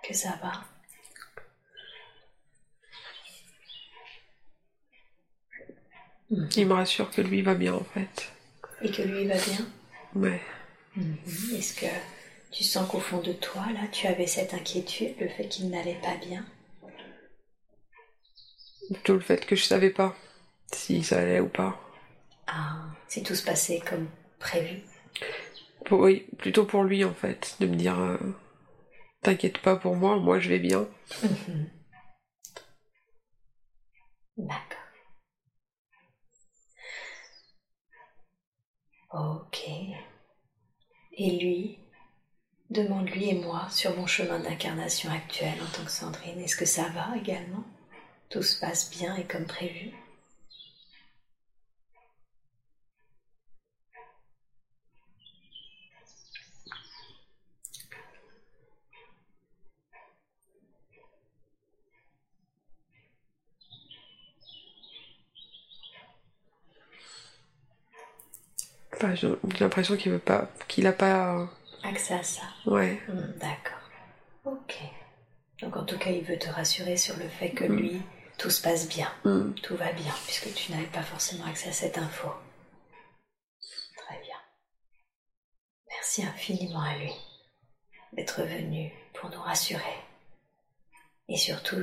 Que 0.03 0.13
ça 0.13 0.37
va. 0.41 0.51
Il 6.55 6.67
me 6.67 6.73
rassure 6.73 7.09
que 7.11 7.21
lui 7.21 7.41
va 7.41 7.53
bien 7.53 7.73
en 7.73 7.83
fait. 7.83 8.31
Et 8.81 8.91
que 8.91 9.01
lui 9.01 9.27
va 9.27 9.35
bien. 9.35 9.65
Ouais. 10.15 10.41
Mhm. 10.95 11.17
Est-ce 11.55 11.79
que 11.79 11.85
tu 12.51 12.63
sens 12.63 12.89
qu'au 12.89 12.99
fond 12.99 13.21
de 13.21 13.33
toi, 13.33 13.65
là, 13.73 13.87
tu 13.91 14.07
avais 14.07 14.27
cette 14.27 14.53
inquiétude, 14.53 15.15
le 15.19 15.29
fait 15.29 15.47
qu'il 15.47 15.69
n'allait 15.69 15.99
pas 16.01 16.15
bien? 16.17 16.45
Plutôt 18.91 19.13
le 19.13 19.21
fait 19.21 19.45
que 19.45 19.55
je 19.55 19.63
savais 19.63 19.89
pas 19.89 20.15
si 20.71 21.03
ça 21.03 21.19
allait 21.19 21.39
ou 21.39 21.47
pas. 21.47 21.79
Ah, 22.47 22.87
si 23.07 23.23
tout 23.23 23.35
se 23.35 23.43
passait 23.43 23.81
comme 23.87 24.07
prévu? 24.39 24.81
Oui, 25.91 26.27
plutôt 26.37 26.65
pour 26.65 26.83
lui 26.83 27.05
en 27.05 27.13
fait, 27.13 27.55
de 27.59 27.67
me 27.67 27.75
dire 27.75 27.99
euh, 27.99 28.17
T'inquiète 29.23 29.57
pas 29.59 29.75
pour 29.75 29.95
moi, 29.95 30.17
moi 30.17 30.39
je 30.39 30.49
vais 30.49 30.59
bien. 30.59 30.87
Mhm. 31.23 31.69
D'accord. 34.37 34.79
Ok. 39.13 39.69
Et 41.17 41.31
lui, 41.39 41.79
demande 42.69 43.09
lui 43.09 43.29
et 43.29 43.35
moi 43.35 43.67
sur 43.69 43.95
mon 43.95 44.07
chemin 44.07 44.39
d'incarnation 44.39 45.09
actuel 45.11 45.53
en 45.61 45.71
tant 45.77 45.85
que 45.85 45.91
Sandrine, 45.91 46.39
est-ce 46.41 46.55
que 46.57 46.65
ça 46.65 46.89
va 46.89 47.15
également? 47.17 47.63
Tout 48.29 48.43
se 48.43 48.59
passe 48.59 48.89
bien 48.91 49.15
et 49.15 49.25
comme 49.25 49.45
prévu? 49.45 49.91
J'ai 69.15 69.29
l'impression 69.59 69.95
qu'il 69.97 70.11
veut 70.11 70.19
pas, 70.19 70.47
qu'il 70.67 70.87
a 70.87 70.93
pas. 70.93 71.35
euh, 71.39 71.45
Accès 71.83 72.13
à 72.13 72.23
ça. 72.23 72.41
Ouais. 72.65 73.01
Hmm, 73.07 73.37
D'accord. 73.39 73.79
Ok. 74.45 74.75
Donc 75.61 75.75
en 75.77 75.83
tout 75.85 75.97
cas, 75.97 76.09
il 76.11 76.23
veut 76.23 76.37
te 76.39 76.49
rassurer 76.49 76.97
sur 76.97 77.15
le 77.17 77.27
fait 77.27 77.51
que 77.51 77.65
Mm. 77.65 77.75
lui, 77.77 78.01
tout 78.37 78.49
se 78.49 78.61
passe 78.61 78.87
bien. 78.87 79.11
Mm. 79.25 79.53
Tout 79.61 79.75
va 79.75 79.91
bien, 79.93 80.13
puisque 80.25 80.53
tu 80.53 80.71
n'avais 80.71 80.85
pas 80.87 81.03
forcément 81.03 81.45
accès 81.45 81.69
à 81.69 81.73
cette 81.73 81.97
info. 81.97 82.29
Très 83.97 84.19
bien. 84.21 84.37
Merci 85.89 86.23
infiniment 86.25 86.81
à 86.81 86.95
lui 86.97 87.11
d'être 88.13 88.41
venu 88.43 88.91
pour 89.13 89.29
nous 89.29 89.41
rassurer. 89.41 89.97
Et 91.29 91.37
surtout, 91.37 91.77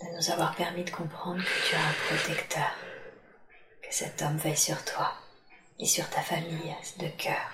de 0.00 0.16
nous 0.16 0.30
avoir 0.30 0.54
permis 0.56 0.84
de 0.84 0.90
comprendre 0.90 1.42
que 1.42 1.68
tu 1.68 1.74
as 1.76 1.80
un 1.80 2.16
protecteur. 2.16 2.70
Que 3.82 3.92
cet 3.94 4.22
homme 4.22 4.36
veille 4.36 4.56
sur 4.56 4.82
toi 4.84 5.12
et 5.78 5.86
sur 5.86 6.08
ta 6.10 6.20
famille 6.20 6.74
de 6.98 7.08
cœur. 7.08 7.52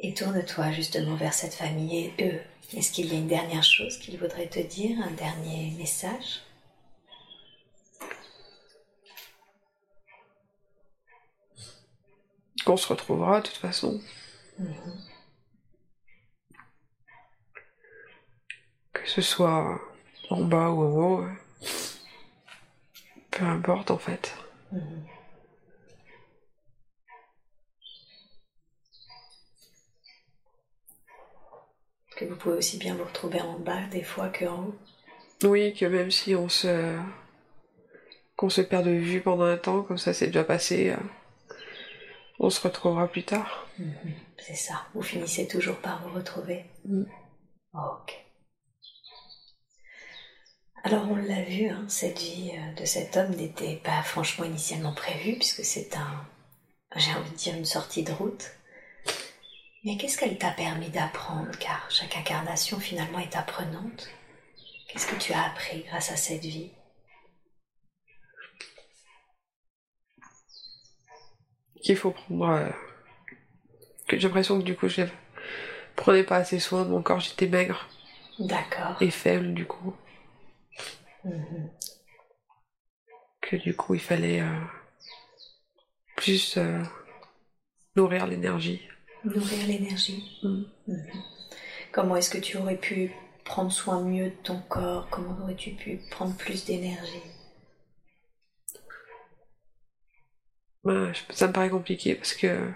Et 0.00 0.14
tourne-toi 0.14 0.70
justement 0.72 1.16
vers 1.16 1.34
cette 1.34 1.54
famille 1.54 2.06
et 2.18 2.24
eux. 2.24 2.40
Est-ce 2.72 2.92
qu'il 2.92 3.12
y 3.12 3.16
a 3.16 3.18
une 3.18 3.28
dernière 3.28 3.64
chose 3.64 3.98
qu'ils 3.98 4.18
voudraient 4.18 4.48
te 4.48 4.60
dire, 4.60 4.96
un 5.02 5.10
dernier 5.12 5.72
message? 5.72 6.42
Qu'on 12.64 12.76
se 12.76 12.86
retrouvera 12.86 13.40
de 13.40 13.46
toute 13.46 13.56
façon. 13.56 14.00
Mhm. 14.58 15.02
Que 18.92 19.08
ce 19.08 19.22
soit 19.22 19.80
en 20.30 20.44
bas 20.44 20.68
ou 20.70 20.82
en 20.82 20.92
haut. 20.92 21.26
Peu 23.30 23.44
importe 23.44 23.90
en 23.90 23.98
fait. 23.98 24.34
Que 32.16 32.24
vous 32.24 32.36
pouvez 32.36 32.56
aussi 32.56 32.78
bien 32.78 32.94
vous 32.96 33.04
retrouver 33.04 33.40
en 33.40 33.58
bas 33.58 33.86
des 33.92 34.02
fois 34.02 34.28
qu'en 34.28 34.64
haut. 34.64 34.74
Oui, 35.44 35.72
que 35.74 35.84
même 35.86 36.10
si 36.10 36.34
on 36.34 36.48
se. 36.48 36.98
qu'on 38.36 38.50
se 38.50 38.60
perd 38.60 38.86
de 38.86 38.90
vue 38.90 39.20
pendant 39.20 39.44
un 39.44 39.56
temps, 39.56 39.82
comme 39.82 39.98
ça 39.98 40.12
c'est 40.12 40.26
déjà 40.26 40.42
passé, 40.44 40.90
euh, 40.90 41.54
on 42.40 42.50
se 42.50 42.60
retrouvera 42.60 43.06
plus 43.06 43.24
tard. 43.24 43.68
Mhm. 43.78 44.14
C'est 44.38 44.56
ça, 44.56 44.86
vous 44.94 45.02
finissez 45.02 45.46
toujours 45.46 45.76
par 45.76 46.02
vous 46.02 46.14
retrouver. 46.14 46.64
Mm. 46.84 47.04
Ok. 47.74 48.27
Alors 50.88 51.06
on 51.10 51.16
l'a 51.16 51.42
vu, 51.42 51.68
hein, 51.68 51.84
cette 51.86 52.18
vie 52.18 52.52
euh, 52.54 52.80
de 52.80 52.86
cet 52.86 53.16
homme 53.18 53.34
n'était 53.34 53.76
pas 53.76 54.02
franchement 54.02 54.46
initialement 54.46 54.94
prévue, 54.94 55.34
puisque 55.34 55.62
c'est 55.62 55.94
un, 55.94 56.24
j'ai 56.96 57.12
envie 57.12 57.30
de 57.30 57.36
dire, 57.36 57.54
une 57.54 57.66
sortie 57.66 58.02
de 58.02 58.12
route. 58.12 58.52
Mais 59.84 59.98
qu'est-ce 59.98 60.16
qu'elle 60.16 60.38
t'a 60.38 60.50
permis 60.50 60.88
d'apprendre 60.88 61.50
Car 61.58 61.86
chaque 61.90 62.16
incarnation 62.16 62.80
finalement 62.80 63.18
est 63.18 63.36
apprenante? 63.36 64.08
Qu'est-ce 64.88 65.06
que 65.06 65.20
tu 65.20 65.34
as 65.34 65.44
appris 65.44 65.84
grâce 65.86 66.10
à 66.10 66.16
cette 66.16 66.40
vie? 66.44 66.70
Qu'il 71.82 71.96
faut 71.96 72.12
prendre. 72.12 72.48
euh, 72.48 72.70
que 74.06 74.16
j'ai 74.18 74.26
l'impression 74.26 74.58
que 74.58 74.64
du 74.64 74.74
coup 74.74 74.88
je 74.88 75.02
prenais 75.96 76.24
pas 76.24 76.36
assez 76.36 76.58
soin 76.58 76.84
de 76.84 76.88
mon 76.88 77.02
corps, 77.02 77.20
j'étais 77.20 77.46
maigre 77.46 77.86
D'accord. 78.38 78.96
et 79.02 79.10
faible 79.10 79.52
du 79.52 79.66
coup. 79.66 79.94
Mhm. 81.28 81.70
Que 83.40 83.56
du 83.56 83.74
coup 83.76 83.94
il 83.94 84.00
fallait 84.00 84.40
euh, 84.40 84.60
plus 86.16 86.56
euh, 86.56 86.82
nourrir 87.96 88.26
l'énergie. 88.26 88.80
Nourrir 89.24 89.66
l'énergie. 89.66 90.38
Mm. 90.42 90.62
Mhm. 90.86 91.22
Comment 91.92 92.16
est-ce 92.16 92.30
que 92.30 92.38
tu 92.38 92.56
aurais 92.58 92.76
pu 92.76 93.12
prendre 93.44 93.72
soin 93.72 94.02
mieux 94.02 94.26
de 94.30 94.36
ton 94.42 94.60
corps? 94.68 95.08
Comment 95.10 95.36
aurais-tu 95.42 95.70
pu 95.72 96.00
prendre 96.10 96.36
plus 96.36 96.64
d'énergie? 96.64 97.22
Ouais, 100.84 101.12
je- 101.14 101.34
ça 101.34 101.46
me 101.48 101.52
paraît 101.52 101.70
compliqué 101.70 102.14
parce 102.14 102.34
que 102.34 102.70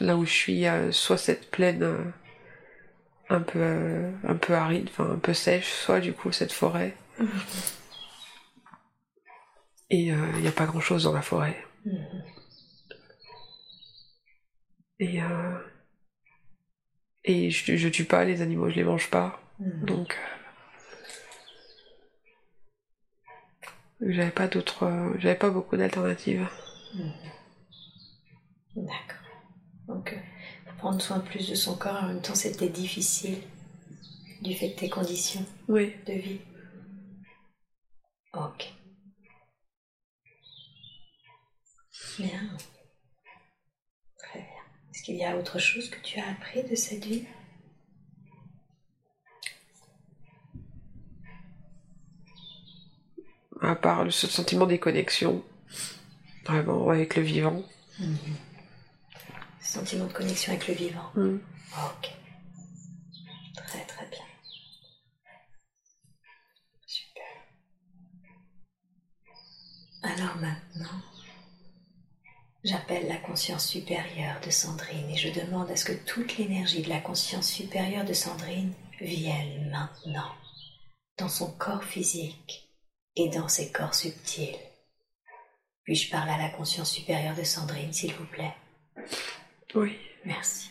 là 0.00 0.16
où 0.16 0.24
je 0.24 0.32
suis, 0.32 0.52
il 0.54 0.58
y 0.60 0.66
a 0.66 0.92
soit 0.92 1.18
cette 1.18 1.50
plaine 1.50 1.82
euh, 1.82 2.04
un 3.28 3.40
peu 3.40 4.12
un 4.26 4.36
peu 4.36 4.54
aride, 4.54 4.88
enfin 4.90 5.10
un 5.10 5.18
peu 5.18 5.34
sèche, 5.34 5.70
soit 5.72 6.00
du 6.00 6.12
coup 6.12 6.32
cette 6.32 6.52
forêt. 6.52 6.94
Et 9.90 10.12
euh, 10.12 10.32
il 10.36 10.42
n'y 10.42 10.48
a 10.48 10.52
pas 10.52 10.66
grand 10.66 10.80
chose 10.80 11.04
dans 11.04 11.12
la 11.12 11.22
forêt. 11.22 11.56
Et 14.98 15.22
euh, 15.22 15.58
et 17.24 17.50
je, 17.50 17.76
je 17.76 17.88
tue 17.88 18.04
pas 18.04 18.24
les 18.24 18.40
animaux, 18.42 18.68
je 18.70 18.76
les 18.76 18.84
mange 18.84 19.10
pas. 19.10 19.40
Mhm. 19.60 19.84
Donc 19.86 20.16
J'avais 24.00 24.30
pas 24.30 24.46
d'autres. 24.48 24.82
euh, 24.84 25.14
J'avais 25.18 25.36
pas 25.38 25.50
beaucoup 25.50 25.76
d'alternatives. 25.76 26.46
D'accord. 28.74 29.16
Donc, 29.88 30.12
euh, 30.12 30.70
prendre 30.78 31.00
soin 31.00 31.20
plus 31.20 31.48
de 31.48 31.54
son 31.54 31.76
corps, 31.78 32.02
en 32.02 32.08
même 32.08 32.20
temps, 32.20 32.34
c'était 32.34 32.68
difficile 32.68 33.38
du 34.42 34.54
fait 34.54 34.68
de 34.68 34.74
tes 34.74 34.90
conditions 34.90 35.44
Oui. 35.68 35.94
de 36.06 36.12
vie. 36.12 36.40
Ok. 38.36 38.72
Bien. 42.18 42.56
Très 44.18 44.38
bien. 44.40 44.48
Est-ce 44.90 45.02
qu'il 45.02 45.16
y 45.16 45.24
a 45.24 45.36
autre 45.36 45.58
chose 45.58 45.88
que 45.88 46.00
tu 46.00 46.20
as 46.20 46.28
appris 46.30 46.62
de 46.62 46.74
cette 46.74 47.04
vie? 47.04 47.24
À 53.62 53.74
part 53.74 54.04
le 54.04 54.10
ce 54.10 54.26
sentiment 54.26 54.66
des 54.66 54.78
connexions. 54.78 55.42
Vraiment, 56.44 56.90
avec 56.90 57.16
le 57.16 57.22
vivant. 57.22 57.62
Sentiment 59.60 60.06
de 60.06 60.12
connexion 60.12 60.52
avec 60.52 60.68
le 60.68 60.74
vivant. 60.74 61.10
Mm. 61.14 61.38
Ok. 61.72 62.12
Très 63.56 64.06
bien. 64.10 64.20
Super. 66.86 67.24
Alors 70.06 70.36
maintenant, 70.36 71.02
j'appelle 72.62 73.08
la 73.08 73.16
conscience 73.16 73.66
supérieure 73.66 74.40
de 74.40 74.50
Sandrine 74.50 75.10
et 75.10 75.16
je 75.16 75.28
demande 75.28 75.68
à 75.68 75.76
ce 75.76 75.84
que 75.84 76.04
toute 76.04 76.36
l'énergie 76.38 76.82
de 76.82 76.88
la 76.88 77.00
conscience 77.00 77.48
supérieure 77.48 78.04
de 78.04 78.12
Sandrine 78.12 78.72
vienne 79.00 79.68
maintenant 79.70 80.32
dans 81.18 81.28
son 81.28 81.50
corps 81.58 81.82
physique 81.82 82.70
et 83.16 83.30
dans 83.30 83.48
ses 83.48 83.72
corps 83.72 83.94
subtils. 83.94 84.56
Puis-je 85.82 86.10
parler 86.10 86.32
à 86.32 86.38
la 86.38 86.50
conscience 86.50 86.92
supérieure 86.92 87.34
de 87.34 87.42
Sandrine, 87.42 87.92
s'il 87.92 88.14
vous 88.14 88.26
plaît? 88.26 88.54
Oui. 89.74 89.96
Merci. 90.24 90.70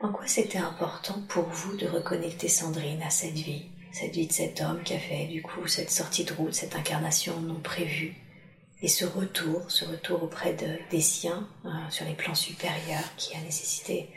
En 0.00 0.12
quoi 0.12 0.26
c'était 0.26 0.58
important 0.58 1.20
pour 1.28 1.44
vous 1.44 1.76
de 1.76 1.86
reconnecter 1.86 2.48
Sandrine 2.48 3.02
à 3.02 3.10
cette 3.10 3.34
vie, 3.34 3.70
cette 3.92 4.14
vie 4.14 4.26
de 4.26 4.32
cet 4.32 4.60
homme 4.60 4.82
qui 4.82 4.94
a 4.94 4.98
fait 4.98 5.26
du 5.26 5.42
coup 5.42 5.66
cette 5.66 5.90
sortie 5.90 6.24
de 6.24 6.32
route, 6.32 6.54
cette 6.54 6.76
incarnation 6.76 7.40
non 7.40 7.60
prévue, 7.60 8.14
et 8.82 8.88
ce 8.88 9.04
retour, 9.04 9.70
ce 9.70 9.84
retour 9.84 10.22
auprès 10.22 10.54
de, 10.54 10.78
des 10.90 11.00
siens 11.00 11.48
hein, 11.64 11.88
sur 11.90 12.06
les 12.06 12.14
plans 12.14 12.34
supérieurs 12.34 13.14
qui 13.16 13.34
a 13.36 13.40
nécessité 13.40 14.08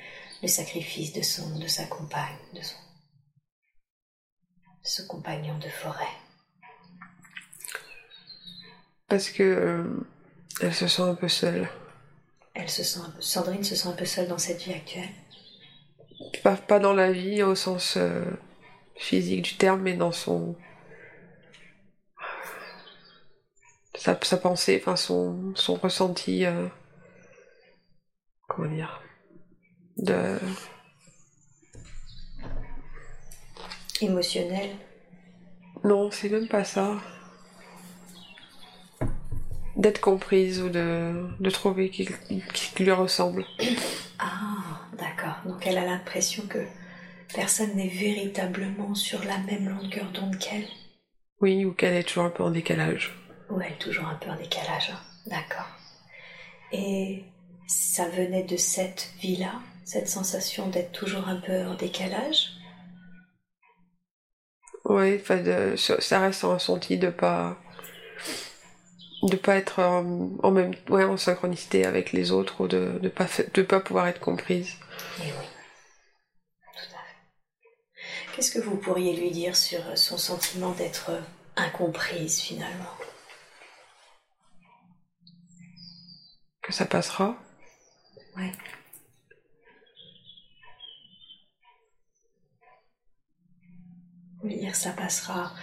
le 0.41 0.47
sacrifice 0.47 1.13
de 1.13 1.21
son, 1.21 1.59
de 1.59 1.67
sa 1.67 1.85
compagne, 1.85 2.37
de 2.53 2.61
son, 2.61 2.75
de 4.81 4.87
ce 4.87 5.01
compagnon 5.01 5.57
de 5.59 5.69
forêt. 5.69 6.17
Parce 9.07 9.29
que. 9.29 9.43
euh, 9.43 10.07
elle 10.61 10.73
se 10.73 10.87
sent 10.87 11.01
un 11.01 11.15
peu 11.15 11.27
seule. 11.27 11.67
Elle 12.53 12.69
se 12.69 12.83
sent, 12.83 12.99
Sandrine 13.19 13.63
se 13.63 13.75
sent 13.75 13.87
un 13.87 13.93
peu 13.93 14.05
seule 14.05 14.27
dans 14.27 14.37
cette 14.37 14.61
vie 14.61 14.73
actuelle? 14.73 15.09
Pas, 16.43 16.55
pas 16.55 16.79
dans 16.79 16.93
la 16.93 17.11
vie 17.11 17.41
au 17.41 17.55
sens 17.55 17.97
euh, 17.97 18.23
physique 18.95 19.41
du 19.43 19.55
terme, 19.57 19.81
mais 19.81 19.93
dans 19.93 20.11
son. 20.11 20.55
Sa, 23.95 24.17
sa 24.21 24.37
pensée, 24.37 24.79
enfin 24.81 24.95
son, 24.95 25.53
son 25.55 25.75
ressenti. 25.75 26.45
euh, 26.45 26.67
comment 28.47 28.69
dire 28.69 29.01
De. 29.97 30.39
Émotionnelle, 34.01 34.71
Non, 35.83 36.11
c'est 36.11 36.27
même 36.29 36.47
pas 36.47 36.63
ça. 36.63 36.95
D'être 39.77 40.01
comprise 40.01 40.61
ou 40.61 40.69
de, 40.69 41.25
de 41.39 41.49
trouver 41.49 41.89
qui, 41.89 42.09
qui 42.53 42.83
lui 42.83 42.91
ressemble. 42.91 43.45
Ah, 44.19 44.81
d'accord. 44.97 45.35
Donc 45.45 45.65
elle 45.65 45.77
a 45.77 45.85
l'impression 45.85 46.43
que 46.47 46.59
personne 47.33 47.75
n'est 47.75 47.87
véritablement 47.87 48.95
sur 48.95 49.23
la 49.23 49.37
même 49.39 49.69
longueur 49.69 50.11
d'onde 50.11 50.37
qu'elle. 50.37 50.67
Oui, 51.41 51.65
ou 51.65 51.73
qu'elle 51.73 51.93
est 51.95 52.03
toujours 52.03 52.25
un 52.25 52.29
peu 52.29 52.43
en 52.43 52.51
décalage. 52.51 53.13
Ou 53.49 53.59
elle 53.61 53.73
est 53.73 53.79
toujours 53.79 54.05
un 54.07 54.15
peu 54.15 54.29
en 54.29 54.35
décalage. 54.35 54.91
hein. 54.91 54.99
D'accord. 55.27 55.67
Et 56.71 57.23
ça 57.67 58.07
venait 58.07 58.43
de 58.43 58.57
cette 58.57 59.09
vie-là, 59.21 59.59
cette 59.83 60.07
sensation 60.09 60.67
d'être 60.69 60.91
toujours 60.91 61.27
un 61.27 61.37
peu 61.37 61.65
en 61.65 61.75
décalage? 61.75 62.49
De- 65.29 65.75
ça 65.75 66.19
reste 66.19 66.43
un 66.43 66.53
ressenti 66.53 66.97
de 66.97 67.09
pas 67.09 67.57
de 69.23 69.35
pas 69.37 69.55
être 69.55 69.79
en, 69.79 70.29
en 70.43 70.51
même 70.51 70.73
ouais 70.89 71.03
en 71.05 71.17
synchronicité 71.17 71.85
avec 71.85 72.11
les 72.11 72.31
autres 72.31 72.61
ou 72.61 72.67
de 72.67 72.99
de 73.01 73.09
pas 73.09 73.27
de 73.53 73.61
pas 73.61 73.79
pouvoir 73.79 74.07
être 74.07 74.19
comprise. 74.19 74.75
Eh 75.19 75.23
oui. 75.23 75.45
Qu'est-ce 78.33 78.49
que 78.49 78.59
vous 78.59 78.77
pourriez 78.77 79.15
lui 79.15 79.29
dire 79.29 79.55
sur 79.55 79.95
son 79.95 80.17
sentiment 80.17 80.71
d'être 80.71 81.11
incomprise 81.55 82.39
finalement? 82.41 82.89
Que 86.63 86.73
ça 86.73 86.85
passera? 86.85 87.37
Ouais. 88.35 88.51
Vous 94.37 94.41
voulez 94.41 94.57
dire 94.57 94.75
ça 94.75 94.93
passera 94.93 95.53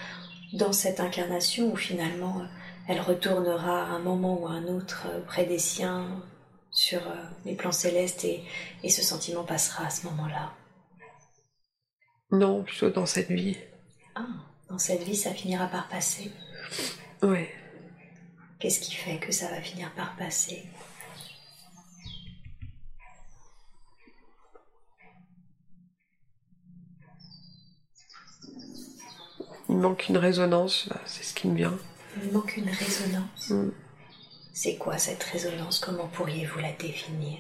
dans 0.53 0.73
cette 0.73 1.01
incarnation 1.01 1.73
où 1.73 1.77
finalement 1.77 2.41
euh, 2.41 2.45
elle 2.87 3.01
retournera 3.01 3.83
à 3.83 3.87
un 3.87 3.99
moment 3.99 4.41
ou 4.41 4.47
à 4.47 4.53
un 4.53 4.69
autre 4.69 5.09
euh, 5.09 5.21
près 5.23 5.45
des 5.45 5.59
siens 5.59 6.23
sur 6.71 7.01
euh, 7.09 7.25
les 7.45 7.57
plans 7.57 7.73
célestes 7.73 8.25
et, 8.25 8.45
et 8.85 8.91
ce 8.91 9.03
sentiment 9.03 9.43
passera 9.43 9.87
à 9.87 9.91
ce 9.91 10.07
moment-là? 10.07 10.53
Non, 12.33 12.63
plutôt 12.63 12.91
dans 12.91 13.07
cette 13.07 13.31
vie. 13.31 13.57
Ah, 14.15 14.27
dans 14.69 14.79
cette 14.79 15.03
vie 15.03 15.17
ça 15.17 15.35
finira 15.35 15.67
par 15.67 15.89
passer. 15.89 16.31
Ouais. 17.23 17.53
Qu'est-ce 18.59 18.81
qui 18.81 18.95
fait 18.95 19.19
que 19.19 19.33
ça 19.33 19.49
va 19.49 19.61
finir 19.61 19.93
par 19.95 20.15
passer? 20.17 20.65
Il 29.69 29.77
manque 29.77 30.09
une 30.09 30.19
résonance, 30.19 30.89
c'est 31.07 31.23
ce 31.23 31.33
qui 31.33 31.49
me 31.49 31.57
vient. 31.57 31.79
Il 32.23 32.33
manque 32.33 32.57
une 32.57 32.69
résonance. 32.69 33.51
Mm. 33.51 33.71
C'est 34.53 34.77
quoi 34.77 34.99
cette 34.99 35.23
résonance? 35.23 35.79
Comment 35.79 36.09
pourriez-vous 36.09 36.59
la 36.59 36.73
définir? 36.73 37.39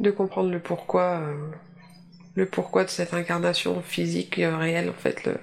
De 0.00 0.10
comprendre 0.10 0.50
le 0.50 0.60
pourquoi 0.60 1.20
euh, 1.20 1.50
le 2.34 2.46
pourquoi 2.46 2.84
de 2.84 2.90
cette 2.90 3.14
incarnation 3.14 3.82
physique 3.82 4.38
euh, 4.38 4.56
réelle 4.56 4.90
en 4.90 4.94
fait 4.94 5.24
le 5.24 5.36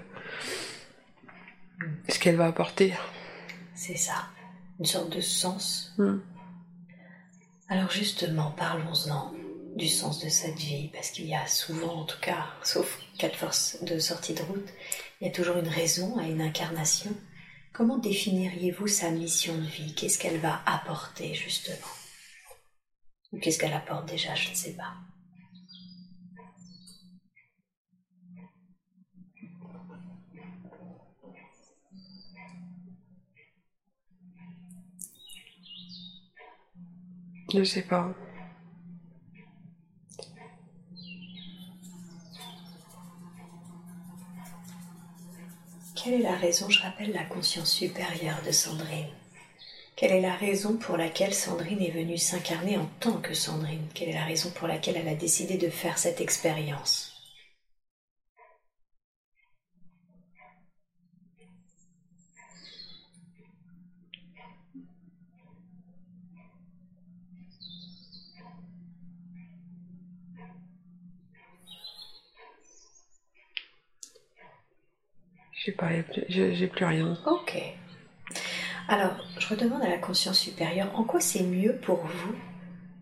ce 2.09 2.19
qu'elle 2.19 2.35
va 2.35 2.47
apporter. 2.47 2.93
C'est 3.75 3.97
ça, 3.97 4.29
une 4.79 4.85
sorte 4.85 5.15
de 5.15 5.21
sens 5.21 5.93
Mm. 5.97 6.19
Alors 7.69 7.91
justement, 7.91 8.51
parlons-en 8.51 9.33
du 9.75 9.87
sens 9.87 10.23
de 10.23 10.29
cette 10.29 10.57
vie, 10.57 10.89
parce 10.93 11.11
qu'il 11.11 11.25
y 11.25 11.35
a 11.35 11.45
souvent, 11.47 12.01
en 12.01 12.05
tout 12.05 12.19
cas, 12.21 12.45
sauf 12.63 12.99
cas 13.17 13.29
de 13.29 13.35
force 13.35 13.77
de 13.83 13.99
sortie 13.99 14.33
de 14.33 14.43
route, 14.43 14.69
il 15.19 15.27
y 15.27 15.29
a 15.29 15.33
toujours 15.33 15.57
une 15.57 15.67
raison 15.67 16.17
à 16.17 16.23
une 16.23 16.41
incarnation. 16.41 17.11
Comment 17.73 17.97
définiriez-vous 17.97 18.87
sa 18.87 19.11
mission 19.11 19.55
de 19.55 19.65
vie? 19.65 19.93
Qu'est-ce 19.93 20.17
qu'elle 20.17 20.39
va 20.39 20.61
apporter 20.65 21.33
justement? 21.33 21.75
Ou 23.31 23.39
qu'est-ce 23.39 23.59
qu'elle 23.59 23.73
apporte 23.73 24.07
déjà 24.07 24.35
Je 24.35 24.49
ne 24.49 24.55
sais 24.55 24.73
pas. 24.73 24.93
Je 37.53 37.63
sais 37.63 37.81
pas. 37.81 38.13
Quelle 45.95 46.13
est 46.13 46.23
la 46.23 46.35
raison, 46.35 46.69
je 46.69 46.81
rappelle, 46.81 47.11
la 47.13 47.23
conscience 47.23 47.71
supérieure 47.71 48.41
de 48.45 48.51
Sandrine? 48.51 49.07
Quelle 49.97 50.11
est 50.11 50.21
la 50.21 50.35
raison 50.35 50.77
pour 50.77 50.95
laquelle 50.95 51.33
Sandrine 51.33 51.81
est 51.81 51.89
venue 51.89 52.19
s'incarner 52.19 52.77
en 52.77 52.85
tant 52.99 53.19
que 53.19 53.33
Sandrine? 53.33 53.87
Quelle 53.95 54.09
est 54.09 54.13
la 54.13 54.25
raison 54.25 54.51
pour 54.51 54.67
laquelle 54.67 54.95
elle 54.95 55.07
a 55.07 55.15
décidé 55.15 55.57
de 55.57 55.69
faire 55.71 55.97
cette 55.97 56.21
expérience? 56.21 57.13
J'ai 76.29 76.67
plus 76.67 76.85
rien. 76.85 77.17
Ok. 77.25 77.57
Alors, 78.89 79.17
je 79.37 79.47
redemande 79.49 79.83
à 79.83 79.89
la 79.89 79.97
conscience 79.97 80.39
supérieure, 80.39 80.97
en 80.97 81.03
quoi 81.03 81.19
c'est 81.19 81.43
mieux 81.43 81.77
pour 81.77 81.97
vous 81.97 82.35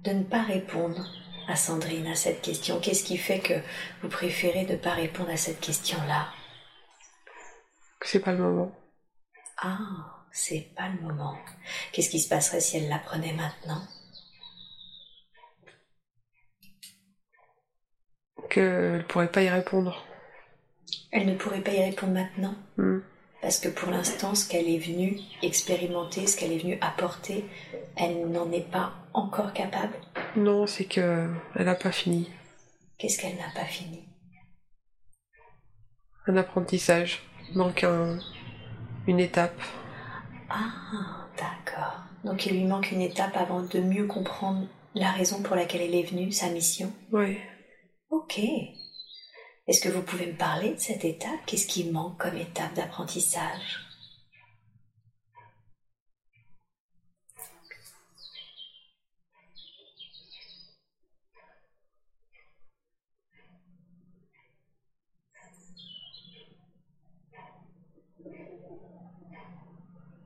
de 0.03 0.11
ne 0.11 0.23
pas 0.23 0.41
répondre 0.41 1.07
à 1.47 1.55
Sandrine 1.55 2.07
à 2.07 2.15
cette 2.15 2.41
question? 2.41 2.79
Qu'est-ce 2.79 3.03
qui 3.03 3.17
fait 3.17 3.39
que 3.39 3.53
vous 4.01 4.09
préférez 4.09 4.65
ne 4.65 4.77
pas 4.77 4.93
répondre 4.93 5.29
à 5.29 5.37
cette 5.37 5.59
question-là? 5.59 6.27
C'est 8.01 8.19
pas 8.19 8.31
le 8.31 8.39
moment. 8.39 8.71
Ah, 9.57 10.25
c'est 10.31 10.71
pas 10.75 10.89
le 10.89 11.01
moment. 11.01 11.37
Qu'est-ce 11.91 12.09
qui 12.09 12.19
se 12.19 12.29
passerait 12.29 12.61
si 12.61 12.77
elle 12.77 12.89
l'apprenait 12.89 13.33
maintenant? 13.33 13.81
Qu'elle 18.49 18.97
ne 18.97 19.03
pourrait 19.03 19.31
pas 19.31 19.43
y 19.43 19.49
répondre. 19.49 20.03
Elle 21.11 21.27
ne 21.27 21.35
pourrait 21.35 21.61
pas 21.61 21.73
y 21.73 21.83
répondre 21.83 22.13
maintenant? 22.13 22.55
Hmm. 22.77 22.99
Parce 23.45 23.59
que 23.59 23.69
pour 23.69 23.91
l'instant, 23.91 24.33
ce 24.33 24.49
qu'elle 24.49 24.67
est 24.67 24.79
venue 24.79 25.19
expérimenter, 25.43 26.25
ce 26.25 26.35
qu'elle 26.35 26.51
est 26.51 26.57
venue 26.57 26.79
apporter, 26.81 27.45
elle 27.95 28.31
n'en 28.31 28.51
est 28.51 28.67
pas 28.71 28.93
encore 29.13 29.53
capable 29.53 29.93
Non, 30.35 30.65
c'est 30.65 30.85
que 30.85 31.29
elle 31.55 31.65
n'a 31.65 31.75
pas 31.75 31.91
fini. 31.91 32.27
Qu'est-ce 32.97 33.21
qu'elle 33.21 33.35
n'a 33.35 33.51
pas 33.53 33.65
fini? 33.65 34.03
Un 36.25 36.37
apprentissage. 36.37 37.21
manque 37.53 37.85
une 39.05 39.19
étape. 39.19 39.61
Ah, 40.49 41.27
d'accord. 41.37 42.01
Donc 42.23 42.47
il 42.47 42.53
lui 42.53 42.65
manque 42.65 42.91
une 42.91 43.01
étape 43.01 43.37
avant 43.37 43.61
de 43.61 43.79
mieux 43.79 44.07
comprendre 44.07 44.65
la 44.95 45.11
raison 45.11 45.43
pour 45.43 45.55
laquelle 45.55 45.81
elle 45.81 45.93
est 45.93 46.09
venue, 46.09 46.31
sa 46.31 46.49
mission? 46.49 46.91
Oui. 47.11 47.37
Ok. 48.09 48.41
Est-ce 49.67 49.81
que 49.81 49.89
vous 49.89 50.03
pouvez 50.03 50.27
me 50.27 50.37
parler 50.37 50.75
de 50.75 50.79
cette 50.79 51.05
étape? 51.05 51.39
Qu'est-ce 51.47 51.65
qui 51.65 51.85
manque 51.85 52.17
comme 52.19 52.37
étape 52.37 52.75
d'apprentissage? 52.75 53.81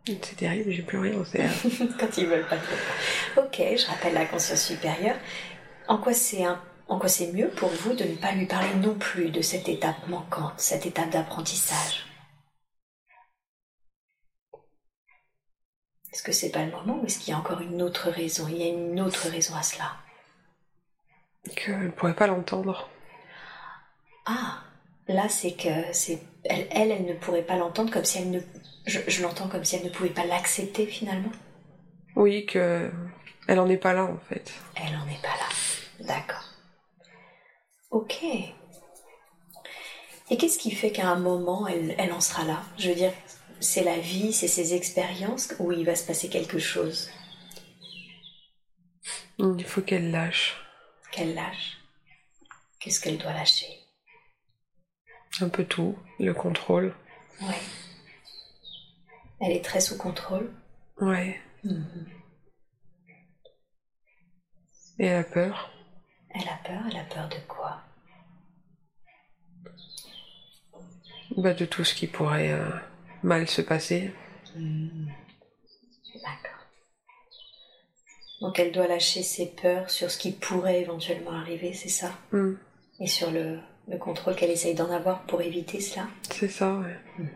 C'est 0.06 0.36
terrible, 0.36 0.72
j'ai 0.72 0.82
plus 0.82 0.98
rien. 0.98 1.14
Quand 2.00 2.18
ils 2.18 2.26
veulent 2.26 2.48
pas. 2.48 2.58
Ok, 3.38 3.58
je 3.58 3.86
rappelle 3.88 4.16
la 4.16 4.26
conscience 4.26 4.66
supérieure. 4.66 5.18
En 5.88 5.98
quoi 6.00 6.14
c'est 6.14 6.44
un 6.44 6.60
en 6.90 6.98
quoi 6.98 7.08
c'est 7.08 7.32
mieux 7.32 7.50
pour 7.50 7.70
vous 7.70 7.94
de 7.94 8.04
ne 8.04 8.16
pas 8.16 8.32
lui 8.32 8.48
parler 8.48 8.74
non 8.76 8.96
plus 8.96 9.30
de 9.30 9.42
cette 9.42 9.70
étape 9.70 10.08
manquante, 10.08 10.60
cette 10.60 10.88
étape 10.88 11.12
d'apprentissage? 11.12 12.06
Est-ce 16.12 16.24
que 16.24 16.32
c'est 16.32 16.50
pas 16.50 16.66
le 16.66 16.72
moment 16.72 17.00
ou 17.00 17.06
est-ce 17.06 17.20
qu'il 17.20 17.32
y 17.32 17.36
a 17.36 17.40
encore 17.40 17.62
une 17.62 17.84
autre 17.84 18.10
raison? 18.10 18.48
Il 18.50 18.58
y 18.58 18.64
a 18.64 18.68
une 18.68 19.00
autre 19.00 19.30
raison 19.30 19.56
à 19.56 19.62
cela 19.62 19.96
Qu'elle 21.56 21.86
ne 21.86 21.92
pourrait 21.92 22.16
pas 22.16 22.28
l'entendre. 22.28 22.90
Ah, 24.26 24.64
là 25.08 25.30
c'est 25.30 25.54
que 25.54 25.94
c'est 25.94 26.20
elle, 26.44 26.68
elle, 26.72 27.06
ne 27.06 27.14
pourrait 27.14 27.44
pas 27.44 27.56
l'entendre 27.56 27.92
comme 27.92 28.04
si 28.06 28.18
elle 28.18 28.32
ne. 28.32 28.40
Je, 28.88 29.00
je 29.08 29.22
l'entends 29.22 29.48
comme 29.48 29.64
si 29.64 29.76
elle 29.76 29.86
ne 29.86 29.90
pouvait 29.90 30.10
pas 30.10 30.26
l'accepter 30.26 30.88
finalement. 30.88 31.32
Oui, 32.16 32.48
que 32.48 32.92
elle 33.48 33.60
en 33.60 33.70
est 33.70 33.78
pas 33.78 33.94
là 33.94 34.06
en 34.06 34.18
fait. 34.18 34.52
Elle 34.76 34.96
en 34.96 35.08
est 35.08 35.22
pas 35.22 35.28
là. 35.28 36.08
D'accord. 36.08 36.49
Ok. 37.92 38.24
Et 40.32 40.38
qu'est-ce 40.38 40.60
qui 40.60 40.72
fait 40.72 40.92
qu'à 40.92 41.10
un 41.10 41.20
moment, 41.20 41.68
elle, 41.68 41.96
elle 41.98 42.14
en 42.14 42.22
sera 42.22 42.44
là? 42.44 42.62
Je 42.78 42.90
veux 42.90 42.96
dire, 42.96 43.14
c'est 43.60 43.84
la 43.84 43.98
vie, 43.98 44.32
c'est 44.32 44.48
ses 44.48 44.74
expériences 44.76 45.54
où 45.60 45.72
il 45.72 45.86
va 45.86 45.96
se 45.96 46.06
passer 46.06 46.30
quelque 46.30 46.60
chose? 46.60 47.10
Il 49.40 49.64
faut 49.66 49.82
qu'elle 49.82 50.12
lâche. 50.12 50.58
Qu'elle 51.12 51.34
lâche. 51.34 51.78
Qu'est-ce 52.80 53.02
qu'elle 53.02 53.18
doit 53.18 53.34
lâcher? 53.34 53.68
Un 55.42 55.50
peu 55.50 55.66
tout, 55.66 55.98
le 56.20 56.34
contrôle. 56.34 56.96
Ouais. 57.42 57.60
Elle 59.40 59.54
est 59.54 59.64
très 59.64 59.80
sous 59.80 59.98
contrôle. 59.98 60.54
Ouais. 61.00 61.40
Mhm. 61.64 62.08
Et 65.00 65.06
elle 65.06 65.18
a 65.18 65.24
peur. 65.24 65.72
Elle 66.32 66.48
a 66.48 66.60
peur, 66.64 66.82
elle 66.90 66.98
a 66.98 67.04
peur 67.04 67.30
de 67.30 67.40
quoi? 67.48 67.82
Bah, 71.38 71.54
De 71.54 71.66
tout 71.66 71.84
ce 71.84 71.96
qui 71.96 72.08
pourrait 72.08 72.52
euh, 72.52 72.70
mal 73.24 73.48
se 73.48 73.62
passer. 73.62 74.14
Hmm. 74.56 75.08
D'accord. 76.16 76.66
Donc 78.42 78.60
elle 78.60 78.72
doit 78.72 78.88
lâcher 78.88 79.24
ses 79.24 79.48
peurs 79.48 79.90
sur 79.90 80.12
ce 80.12 80.18
qui 80.18 80.32
pourrait 80.32 80.82
éventuellement 80.82 81.32
arriver, 81.32 81.74
c'est 81.74 81.90
ça? 81.90 82.12
Hmm. 82.32 82.56
Et 83.00 83.08
sur 83.08 83.32
le, 83.32 83.60
contrôle 84.00 84.36
qu'elle 84.36 84.52
essaye 84.52 84.76
d'en 84.76 84.92
avoir 84.92 85.24
pour 85.24 85.42
éviter 85.42 85.82
cela? 85.82 86.08
C'est 86.30 86.50
ça, 86.50 86.74
oui. 86.74 86.92
Hmm. 87.18 87.28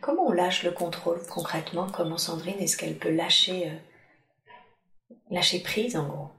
Comment 0.00 0.28
on 0.28 0.32
lâche 0.32 0.62
le 0.64 0.70
contrôle 0.70 1.20
concrètement? 1.26 1.88
Comment 1.90 2.18
Sandrine, 2.18 2.58
est-ce 2.60 2.76
qu'elle 2.76 2.96
peut 2.96 3.14
lâcher, 3.14 3.68
euh, 3.68 5.14
lâcher 5.30 5.60
prise 5.60 5.96
en 5.96 6.06
gros? 6.06 6.30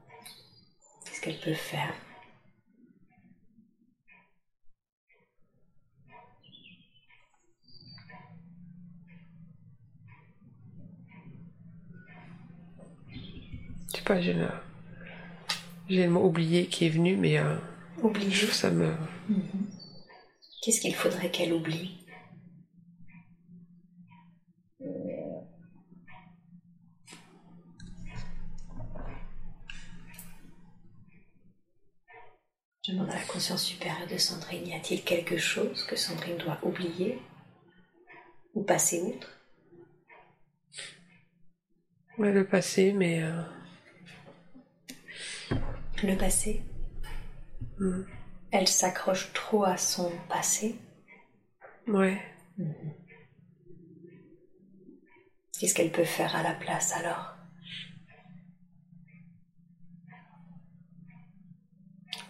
Qu'elle 1.20 1.38
peut 1.38 1.54
faire. 1.54 1.94
Je 13.12 13.96
sais 13.96 14.02
pas, 14.04 14.20
j'ai 14.20 14.32
le, 14.32 14.48
j'ai 15.88 16.04
le 16.04 16.10
mot 16.10 16.24
oublié 16.24 16.66
qui 16.66 16.86
est 16.86 16.90
venu, 16.90 17.16
mais 17.16 17.38
euh, 17.38 17.56
oublier. 18.02 18.30
ça 18.30 18.70
me. 18.70 18.92
Mhm. 19.28 19.42
Qu'est-ce 20.62 20.80
qu'il 20.80 20.94
faudrait 20.94 21.30
qu'elle 21.30 21.52
oublie? 21.52 21.99
Je 32.90 32.96
demande 32.96 33.10
à 33.10 33.18
la 33.18 33.24
conscience 33.24 33.62
supérieure 33.62 34.08
de 34.08 34.18
Sandrine, 34.18 34.66
y 34.66 34.74
a-t-il 34.74 35.04
quelque 35.04 35.36
chose 35.36 35.84
que 35.84 35.94
Sandrine 35.94 36.38
doit 36.38 36.58
oublier 36.64 37.22
ou 38.54 38.64
passer 38.64 39.00
outre? 39.00 39.30
Ouais, 42.18 42.32
le 42.32 42.44
passé, 42.44 42.92
mais... 42.92 43.22
Euh, 43.22 43.42
le 46.02 46.16
passé? 46.16 46.64
Hmm. 47.78 48.02
Elle 48.50 48.66
s'accroche 48.66 49.32
trop 49.34 49.62
à 49.62 49.76
son 49.76 50.10
passé? 50.28 50.74
Ouais. 51.86 52.20
Hmm. 52.58 52.72
Qu'est-ce 55.60 55.74
qu'elle 55.74 55.92
peut 55.92 56.02
faire 56.02 56.34
à 56.34 56.42
la 56.42 56.54
place 56.54 56.92
alors? 56.94 57.36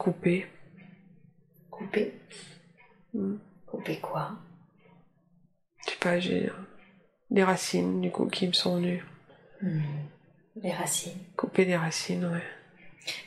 Couper. 0.01 0.47
Couper 1.71 2.15
hmm. 3.13 3.37
Couper 3.67 4.01
quoi? 4.01 4.31
Je 5.85 5.91
sais 5.91 5.97
pas, 5.99 6.19
j'ai 6.19 6.51
des 7.31 7.45
racines 7.45 8.01
du 8.01 8.11
coup 8.11 8.27
qui 8.29 8.47
me 8.47 8.55
sont 8.55 8.77
venues. 8.77 9.05
Hmm. 9.61 9.83
Les 10.57 10.73
racines. 10.73 11.19
Couper 11.37 11.67
des 11.67 11.77
racines, 11.77 12.25
ouais. 12.25 12.43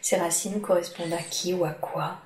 Ces 0.02 0.18
racines 0.18 0.62
correspondent 0.62 1.14
à 1.14 1.22
qui 1.22 1.54
ou 1.54 1.64
à 1.64 1.74
quoi? 1.74 2.20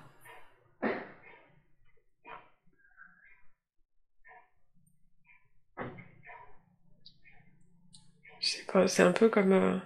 Je 8.40 8.48
sais 8.48 8.64
pas, 8.72 8.88
c'est 8.88 9.04
un 9.04 9.12
peu 9.12 9.28
comme 9.28 9.52
euh, 9.52 9.78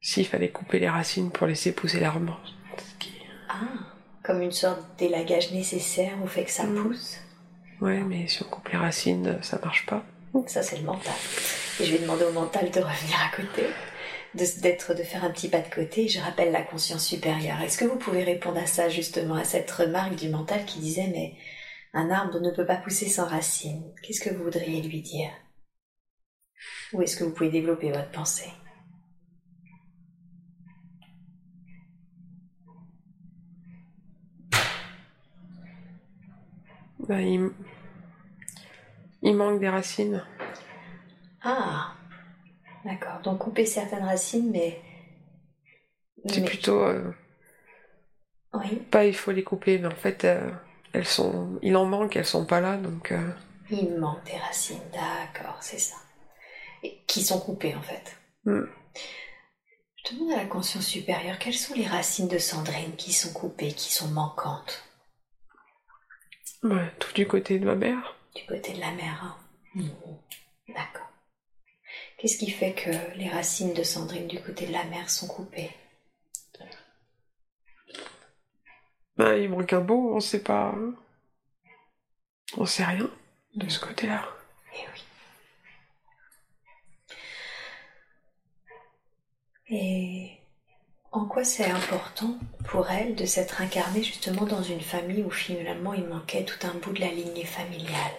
s'il 0.00 0.26
fallait 0.26 0.48
couper 0.48 0.78
les 0.78 0.88
racines 0.88 1.30
pour 1.30 1.46
laisser 1.46 1.74
pousser 1.74 2.00
l'arbre. 2.00 2.40
Ah, 3.48 3.54
comme 4.22 4.42
une 4.42 4.52
sorte 4.52 4.80
d'élagage 4.98 5.52
nécessaire 5.52 6.12
au 6.22 6.26
fait 6.26 6.44
que 6.44 6.50
ça 6.50 6.64
mm. 6.64 6.82
pousse. 6.82 7.18
Ouais, 7.80 8.00
mais 8.00 8.26
si 8.26 8.42
on 8.42 8.46
coupe 8.46 8.68
les 8.68 8.78
racines, 8.78 9.38
ça 9.42 9.58
marche 9.62 9.86
pas. 9.86 10.04
Ça, 10.46 10.62
c'est 10.62 10.78
le 10.78 10.84
mental. 10.84 11.14
Et 11.80 11.84
je 11.84 11.92
vais 11.92 11.98
demander 12.02 12.24
au 12.24 12.32
mental 12.32 12.70
de 12.70 12.80
revenir 12.80 13.16
à 13.20 13.34
côté, 13.34 13.66
d'être, 14.34 14.94
de, 14.94 15.02
faire 15.02 15.24
un 15.24 15.30
petit 15.30 15.48
pas 15.48 15.60
de 15.60 15.74
côté. 15.74 16.08
Je 16.08 16.20
rappelle 16.20 16.52
la 16.52 16.62
conscience 16.62 17.04
supérieure. 17.04 17.60
Est-ce 17.60 17.78
que 17.78 17.84
vous 17.84 17.96
pouvez 17.96 18.24
répondre 18.24 18.58
à 18.58 18.66
ça, 18.66 18.88
justement, 18.88 19.34
à 19.34 19.44
cette 19.44 19.70
remarque 19.70 20.16
du 20.16 20.28
mental 20.28 20.64
qui 20.64 20.80
disait, 20.80 21.08
mais 21.08 21.34
un 21.94 22.10
arbre 22.10 22.40
ne 22.40 22.50
peut 22.50 22.66
pas 22.66 22.76
pousser 22.76 23.08
sans 23.08 23.26
racines. 23.26 23.92
Qu'est-ce 24.02 24.20
que 24.20 24.34
vous 24.34 24.44
voudriez 24.44 24.82
lui 24.82 25.00
dire? 25.00 25.30
Ou 26.92 27.02
est-ce 27.02 27.16
que 27.16 27.24
vous 27.24 27.32
pouvez 27.32 27.50
développer 27.50 27.90
votre 27.90 28.10
pensée? 28.10 28.50
Bah, 37.08 37.20
il, 37.22 37.50
il 39.22 39.34
manque 39.34 39.60
des 39.60 39.68
racines. 39.68 40.22
Ah, 41.42 41.94
d'accord. 42.84 43.20
Donc 43.22 43.38
couper 43.38 43.64
certaines 43.66 44.04
racines, 44.04 44.50
mais. 44.50 44.80
C'est 46.26 46.40
mais- 46.40 46.46
plutôt 46.46 46.82
euh, 46.82 47.12
Oui, 48.52 48.76
pas 48.90 49.04
il 49.06 49.14
faut 49.14 49.30
les 49.30 49.44
couper, 49.44 49.78
mais 49.78 49.86
en 49.86 49.90
fait 49.94 50.24
euh, 50.24 50.50
elles 50.92 51.06
sont, 51.06 51.58
il 51.62 51.76
en 51.76 51.86
manque, 51.86 52.16
elles 52.16 52.24
sont 52.26 52.44
pas 52.44 52.60
là, 52.60 52.76
donc 52.76 53.12
euh, 53.12 53.30
il 53.70 53.96
manque 53.98 54.24
des 54.24 54.36
racines, 54.36 54.80
d'accord, 54.92 55.58
c'est 55.60 55.78
ça. 55.78 55.96
Et 56.82 57.02
qui 57.06 57.22
sont 57.22 57.40
coupées 57.40 57.74
en 57.74 57.82
fait. 57.82 58.16
Hmm. 58.44 58.64
Je 60.04 60.14
demande 60.14 60.32
à 60.32 60.36
la 60.36 60.46
conscience 60.46 60.86
supérieure 60.86 61.38
quelles 61.38 61.54
sont 61.54 61.74
les 61.74 61.86
racines 61.86 62.28
de 62.28 62.38
Sandrine 62.38 62.96
qui 62.96 63.12
sont 63.12 63.32
coupées, 63.32 63.72
qui 63.72 63.92
sont 63.92 64.08
manquantes? 64.08 64.87
Ouais, 66.62 66.92
tout 66.98 67.12
du 67.14 67.26
côté 67.26 67.58
de 67.58 67.64
ma 67.64 67.74
mère. 67.74 68.16
du 68.34 68.44
côté 68.46 68.72
de 68.72 68.80
la 68.80 68.90
mère. 68.92 69.22
hein. 69.24 69.36
Mhm. 69.74 69.90
D'accord. 70.74 71.08
Qu'est-ce 72.18 72.38
qui 72.38 72.50
fait 72.50 72.72
que 72.74 72.90
les 73.16 73.28
racines 73.28 73.74
de 73.74 73.82
Sandrine 73.82 74.26
du 74.28 74.40
côté 74.42 74.66
de 74.66 74.72
la 74.72 74.84
mère 74.84 75.08
sont 75.10 75.26
coupées? 75.28 75.70
Ben, 79.16 79.34
il 79.36 79.48
manque 79.50 79.72
un 79.72 79.80
bout, 79.80 80.12
on 80.14 80.20
sait 80.20 80.42
pas, 80.42 80.74
on 82.56 82.66
sait 82.66 82.84
rien 82.84 83.10
de 83.56 83.68
ce 83.68 83.80
côté-là. 83.80 84.24
Eh 84.76 84.86
oui. 84.94 85.02
Et 89.76 90.37
en 91.12 91.26
quoi 91.26 91.44
c'est 91.44 91.70
important 91.70 92.38
pour 92.64 92.90
elle 92.90 93.14
de 93.14 93.26
s'être 93.26 93.60
incarnée 93.60 94.02
justement 94.02 94.46
dans 94.46 94.62
une 94.62 94.80
famille 94.80 95.22
où 95.22 95.30
finalement 95.30 95.92
il 95.92 96.04
manquait 96.06 96.44
tout 96.46 96.66
un 96.66 96.74
bout 96.74 96.92
de 96.92 97.00
la 97.00 97.10
lignée 97.10 97.44
familiale? 97.44 98.14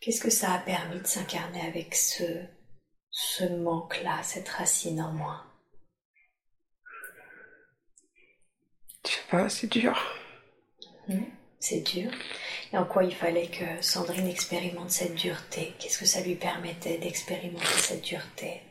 Qu'est-ce 0.00 0.20
que 0.20 0.30
ça 0.30 0.52
a 0.54 0.58
permis 0.58 1.00
de 1.00 1.06
s'incarner 1.06 1.60
avec 1.60 1.94
ce, 1.94 2.24
ce 3.10 3.44
manque-là, 3.44 4.22
cette 4.24 4.48
racine 4.48 5.00
en 5.00 5.12
moins 5.12 5.44
Je 9.04 9.10
sais 9.10 9.20
pas, 9.28 9.48
c'est 9.48 9.66
dur. 9.66 9.98
Hmm, 11.08 11.24
C'est 11.60 11.80
dur. 11.80 12.10
Et 12.72 12.78
en 12.78 12.84
quoi 12.84 13.04
il 13.04 13.14
fallait 13.14 13.48
que 13.48 13.82
Sandrine 13.82 14.28
expérimente 14.28 14.90
cette 14.90 15.14
dureté? 15.14 15.74
Qu'est-ce 15.78 15.98
que 15.98 16.06
ça 16.06 16.20
lui 16.20 16.36
permettait 16.36 16.98
d'expérimenter 16.98 17.66
cette 17.80 18.04
dureté? 18.04 18.62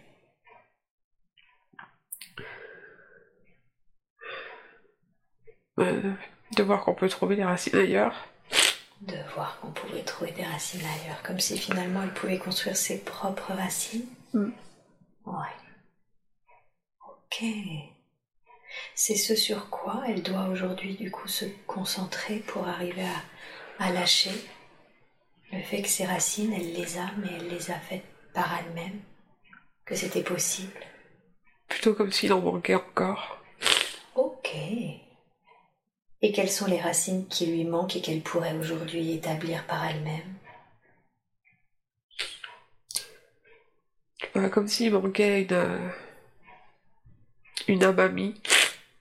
Euh, 5.79 6.13
de 6.55 6.63
voir 6.63 6.83
qu'on 6.83 6.93
peut 6.95 7.09
trouver 7.09 7.35
des 7.35 7.43
racines 7.43 7.75
ailleurs. 7.77 8.27
de 9.01 9.15
voir 9.35 9.59
qu'on 9.59 9.71
pouvait 9.71 10.01
trouver 10.03 10.31
des 10.31 10.43
racines 10.45 10.81
ailleurs, 10.81 11.21
comme 11.23 11.39
si 11.39 11.57
finalement 11.57 12.01
elle 12.03 12.13
pouvait 12.13 12.39
construire 12.39 12.75
ses 12.75 12.99
propres 13.03 13.53
racines. 13.53 14.05
Mm. 14.33 14.49
Ouais. 15.25 15.55
Ok. 17.07 17.43
C'est 18.95 19.15
ce 19.15 19.35
sur 19.35 19.69
quoi 19.69 20.03
elle 20.07 20.23
doit 20.23 20.47
aujourd'hui 20.47 20.95
du 20.95 21.11
coup 21.11 21.27
se 21.27 21.45
concentrer 21.67 22.37
pour 22.39 22.67
arriver 22.67 23.05
à, 23.79 23.83
à 23.85 23.91
lâcher 23.91 24.31
le 25.51 25.61
fait 25.61 25.81
que 25.81 25.87
ses 25.87 26.05
racines, 26.05 26.51
elle 26.53 26.73
les 26.73 26.97
a, 26.97 27.09
mais 27.19 27.29
elle 27.37 27.47
les 27.47 27.71
a 27.71 27.79
faites 27.79 28.03
par 28.33 28.49
elle-même, 28.59 28.99
que 29.85 29.95
c'était 29.95 30.23
possible. 30.23 30.73
Plutôt 31.69 31.93
comme 31.93 32.11
s'il 32.11 32.33
en 32.33 32.41
manquait 32.41 32.75
encore. 32.75 33.39
Ok. 34.15 34.49
Et 36.21 36.31
quelles 36.31 36.49
sont 36.49 36.65
les 36.65 36.79
racines 36.81 37.27
qui 37.27 37.45
lui 37.45 37.63
manquent 37.63 37.95
et 37.95 38.01
qu'elle 38.01 38.21
pourrait 38.21 38.55
aujourd'hui 38.57 39.13
établir 39.13 39.65
par 39.67 39.85
elle-même? 39.85 40.33
Comme 44.51 44.67
s'il 44.67 44.93
manquait 44.93 45.43
une. 45.43 45.53
euh, 45.53 45.89
Une 47.67 47.83
amamie. 47.83 48.39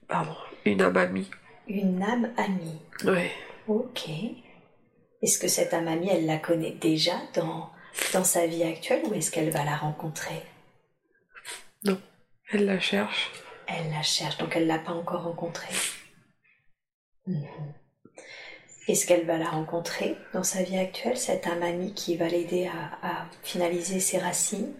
Pardon, 0.07 0.35
une 0.65 0.81
amamie. 0.81 1.29
Une 1.67 2.01
âme 2.01 2.33
amie. 2.37 2.79
Ouais. 3.03 3.31
Ok. 3.67 4.09
Est-ce 5.21 5.37
que 5.39 5.47
cette 5.47 5.73
âme 5.73 5.87
amie, 5.87 6.09
elle 6.09 6.25
la 6.25 6.37
connaît 6.37 6.71
déjà 6.71 7.13
dans, 7.35 7.71
dans 8.13 8.23
sa 8.23 8.45
vie 8.47 8.63
actuelle 8.63 9.03
ou 9.05 9.13
est-ce 9.13 9.31
qu'elle 9.31 9.49
va 9.51 9.63
la 9.63 9.75
rencontrer? 9.75 10.41
Elle 12.49 12.65
la 12.65 12.79
cherche. 12.79 13.29
Elle 13.67 13.89
la 13.91 14.01
cherche, 14.01 14.37
donc 14.37 14.55
elle 14.55 14.67
l'a 14.67 14.79
pas 14.79 14.93
encore 14.93 15.23
rencontrée. 15.23 15.73
Mhm. 17.27 17.73
Est-ce 18.87 19.05
qu'elle 19.05 19.27
va 19.27 19.37
la 19.37 19.49
rencontrer 19.51 20.17
dans 20.33 20.43
sa 20.43 20.63
vie 20.63 20.79
actuelle, 20.79 21.15
cette 21.17 21.45
âme 21.45 21.61
amie 21.61 21.93
qui 21.93 22.17
va 22.17 22.27
l'aider 22.27 22.65
à, 22.67 22.97
à 23.21 23.25
finaliser 23.43 23.99
ses 23.99 24.17
racines? 24.17 24.73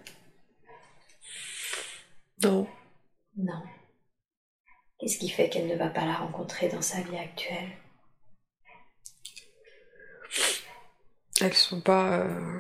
Non. 2.44 2.68
Non. 3.38 3.64
Qu'est-ce 5.00 5.18
qui 5.18 5.30
fait 5.30 5.50
qu'elle 5.50 5.66
ne 5.66 5.76
va 5.76 5.90
pas 5.90 6.06
la 6.06 6.14
rencontrer 6.14 6.70
dans 6.70 6.84
sa 6.84 7.02
vie 7.02 7.18
actuelle? 7.18 7.72
Elles 11.42 11.54
sont 11.56 11.82
pas. 11.82 12.20
euh, 12.20 12.60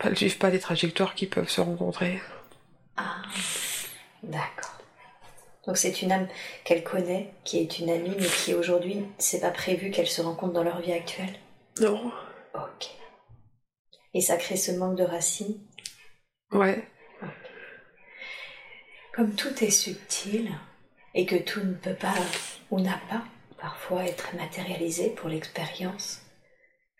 Elles 0.00 0.16
suivent 0.18 0.38
pas 0.38 0.50
des 0.50 0.58
trajectoires 0.58 1.14
qui 1.14 1.26
peuvent 1.26 1.48
se 1.48 1.60
rencontrer. 1.60 2.20
Ah, 2.96 3.22
d'accord. 4.22 4.79
Donc 5.70 5.76
c'est 5.76 6.02
une 6.02 6.10
âme 6.10 6.26
qu'elle 6.64 6.82
connaît, 6.82 7.32
qui 7.44 7.60
est 7.60 7.78
une 7.78 7.90
amie, 7.90 8.16
mais 8.18 8.26
qui 8.26 8.54
aujourd'hui, 8.54 9.06
c'est 9.18 9.38
pas 9.38 9.52
prévu 9.52 9.92
qu'elle 9.92 10.08
se 10.08 10.20
rencontre 10.20 10.52
dans 10.52 10.64
leur 10.64 10.80
vie 10.80 10.92
actuelle. 10.92 11.38
Non. 11.80 12.10
Ok. 12.54 12.88
Et 14.12 14.20
ça 14.20 14.36
crée 14.36 14.56
ce 14.56 14.72
manque 14.72 14.98
de 14.98 15.04
racines. 15.04 15.60
Ouais. 16.50 16.84
Comme 19.14 19.36
tout 19.36 19.62
est 19.62 19.70
subtil 19.70 20.50
et 21.14 21.24
que 21.24 21.36
tout 21.36 21.60
ne 21.60 21.74
peut 21.74 21.94
pas 21.94 22.16
ou 22.72 22.80
n'a 22.80 23.00
pas 23.08 23.22
parfois 23.60 24.06
être 24.06 24.34
matérialisé 24.34 25.10
pour 25.10 25.28
l'expérience, 25.28 26.22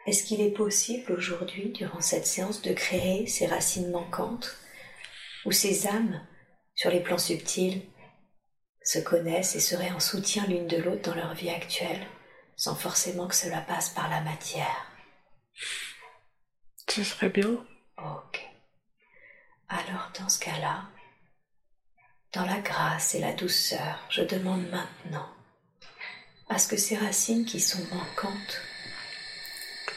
est-ce 0.07 0.23
qu'il 0.23 0.41
est 0.41 0.53
possible 0.53 1.11
aujourd'hui, 1.11 1.71
durant 1.71 2.01
cette 2.01 2.25
séance, 2.25 2.63
de 2.63 2.73
créer 2.73 3.27
ces 3.27 3.47
racines 3.47 3.91
manquantes 3.91 4.59
où 5.45 5.51
ces 5.51 5.89
âmes, 5.89 6.25
sur 6.77 6.93
les 6.93 7.01
plans 7.01 7.19
subtils, 7.19 7.83
se 8.91 8.99
connaissent 8.99 9.55
et 9.55 9.61
seraient 9.61 9.93
en 9.93 10.01
soutien 10.01 10.45
l'une 10.49 10.67
de 10.67 10.77
l'autre 10.77 11.03
dans 11.03 11.15
leur 11.15 11.33
vie 11.35 11.49
actuelle, 11.49 12.05
sans 12.57 12.75
forcément 12.75 13.29
que 13.29 13.37
cela 13.37 13.61
passe 13.61 13.91
par 13.91 14.11
la 14.11 14.21
matière 14.21 14.91
Ce 16.89 17.05
serait 17.05 17.29
bien. 17.29 17.65
Ok. 17.99 18.45
Alors, 19.69 20.11
dans 20.19 20.29
ce 20.29 20.41
cas-là, 20.41 20.89
dans 22.33 22.45
la 22.45 22.59
grâce 22.59 23.15
et 23.15 23.21
la 23.21 23.33
douceur, 23.33 24.05
je 24.09 24.23
demande 24.23 24.69
maintenant 24.71 25.29
à 26.49 26.59
ce 26.59 26.67
que 26.67 26.77
ces 26.77 26.97
racines 26.97 27.45
qui 27.45 27.61
sont 27.61 27.87
manquantes 27.95 28.61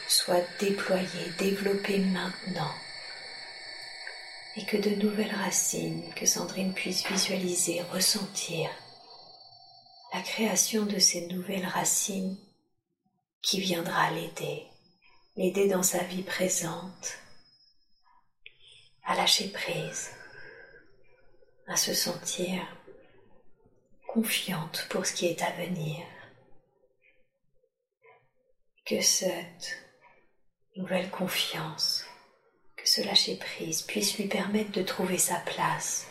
soient 0.06 0.46
déployées, 0.60 1.32
développées 1.36 1.98
maintenant, 1.98 2.74
et 4.54 4.64
que 4.64 4.76
de 4.76 4.90
nouvelles 5.02 5.34
racines, 5.34 6.14
que 6.14 6.26
Sandrine 6.26 6.74
puisse 6.74 7.04
visualiser, 7.08 7.82
ressentir, 7.90 8.70
la 10.14 10.22
création 10.22 10.86
de 10.86 11.00
ces 11.00 11.26
nouvelles 11.26 11.66
racines 11.66 12.38
qui 13.42 13.58
viendra 13.58 14.12
l'aider, 14.12 14.64
l'aider 15.34 15.66
dans 15.66 15.82
sa 15.82 16.04
vie 16.04 16.22
présente, 16.22 17.18
à 19.02 19.16
lâcher 19.16 19.48
prise, 19.48 20.12
à 21.66 21.74
se 21.74 21.92
sentir 21.92 22.62
confiante 24.06 24.86
pour 24.88 25.04
ce 25.04 25.14
qui 25.14 25.26
est 25.26 25.42
à 25.42 25.50
venir. 25.50 26.06
Que 28.86 29.00
cette 29.00 29.76
nouvelle 30.76 31.10
confiance, 31.10 32.04
que 32.76 32.88
ce 32.88 33.00
lâcher 33.00 33.36
prise 33.36 33.82
puisse 33.82 34.16
lui 34.16 34.28
permettre 34.28 34.70
de 34.70 34.82
trouver 34.82 35.18
sa 35.18 35.40
place, 35.40 36.06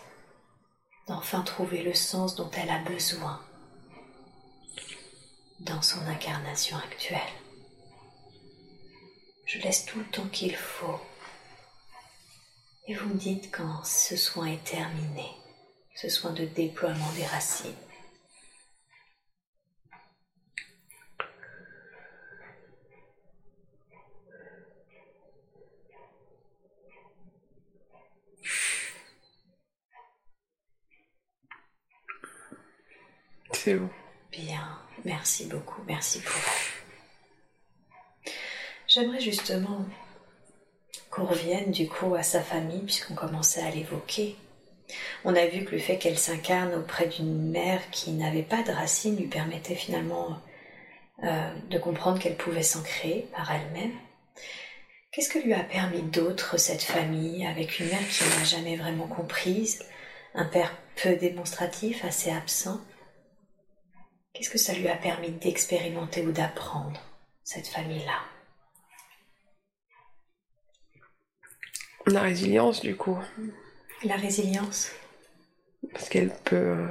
d'enfin 1.08 1.42
trouver 1.44 1.84
le 1.84 1.94
sens 1.94 2.36
dont 2.36 2.52
elle 2.52 2.70
a 2.70 2.80
besoin 2.80 3.42
dans 5.60 5.82
son 5.82 6.06
incarnation 6.08 6.78
actuelle. 6.78 7.20
Je 9.46 9.60
laisse 9.60 9.86
tout 9.86 10.00
le 10.00 10.06
temps 10.06 10.28
qu'il 10.28 10.56
faut 10.56 11.00
et 12.88 12.96
vous 12.96 13.08
me 13.10 13.18
dites 13.18 13.50
quand 13.52 13.84
ce 13.86 14.18
soin 14.18 14.48
est 14.48 14.64
terminé, 14.64 15.26
ce 15.96 16.10
soin 16.10 16.32
de 16.32 16.46
déploiement 16.46 17.12
des 17.16 17.26
racines. 17.26 17.74
C'est 33.54 33.76
bon. 33.76 33.90
Bien, 34.30 34.83
merci 35.06 35.46
beaucoup, 35.46 35.82
merci 35.88 36.20
elle. 36.20 36.84
J'aimerais 38.88 39.20
justement 39.20 39.86
qu'on 41.10 41.26
revienne 41.26 41.72
du 41.72 41.88
coup 41.88 42.16
à 42.16 42.24
sa 42.24 42.42
famille, 42.42 42.82
puisqu'on 42.82 43.16
commençait 43.16 43.62
à 43.62 43.70
l'évoquer. 43.70 44.36
On 45.24 45.36
a 45.36 45.46
vu 45.46 45.64
que 45.66 45.72
le 45.72 45.80
fait 45.80 45.98
qu'elle 45.98 46.18
s'incarne 46.18 46.74
auprès 46.76 47.08
d'une 47.08 47.50
mère 47.50 47.82
qui 47.92 48.12
n'avait 48.12 48.44
pas 48.44 48.64
de 48.64 48.72
racines 48.72 49.18
lui 49.18 49.28
permettait 49.28 49.76
finalement 49.76 50.40
euh, 51.24 51.54
de 51.70 51.78
comprendre 51.78 52.20
qu'elle 52.20 52.36
pouvait 52.36 52.64
s'ancrer 52.64 53.28
par 53.36 53.52
elle-même. 53.52 53.94
Qu'est-ce 55.12 55.30
que 55.30 55.40
lui 55.40 55.54
a 55.54 55.64
permis 55.64 56.02
d'autre 56.02 56.60
cette 56.60 56.82
famille 56.82 57.46
avec 57.46 57.80
une 57.80 57.88
mère 57.88 58.10
qui 58.10 58.24
n'a 58.24 58.44
jamais 58.44 58.76
vraiment 58.76 59.08
comprise, 59.08 59.84
un 60.34 60.46
père 60.46 60.76
peu 61.02 61.16
démonstratif, 61.16 62.04
assez 62.04 62.32
absent 62.32 62.82
Qu'est-ce 64.34 64.50
que 64.50 64.58
ça 64.58 64.74
lui 64.74 64.88
a 64.88 64.96
permis 64.96 65.30
d'expérimenter 65.32 66.26
ou 66.26 66.32
d'apprendre, 66.32 67.00
cette 67.44 67.68
famille-là? 67.68 68.20
La 72.08 72.22
résilience, 72.22 72.82
du 72.82 72.96
coup. 72.96 73.18
La 74.04 74.16
résilience? 74.16 74.92
Parce 75.92 76.10
qu'elle 76.10 76.34
peut, 76.46 76.88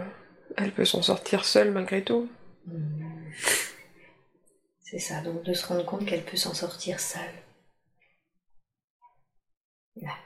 elle 0.57 0.73
peut 0.73 0.85
s'en 0.85 1.03
sortir 1.03 1.45
seule 1.45 1.73
malgré 1.73 2.05
tout. 2.05 2.31
Hmm. 2.67 3.31
C'est 4.81 4.99
ça, 4.99 5.21
donc 5.23 5.43
de 5.43 5.53
se 5.53 5.67
rendre 5.67 5.85
compte 5.85 6.07
qu'elle 6.07 6.25
peut 6.25 6.37
s'en 6.37 6.55
sortir 6.55 7.01
seule. 7.01 7.43
D'accord. 9.97 10.22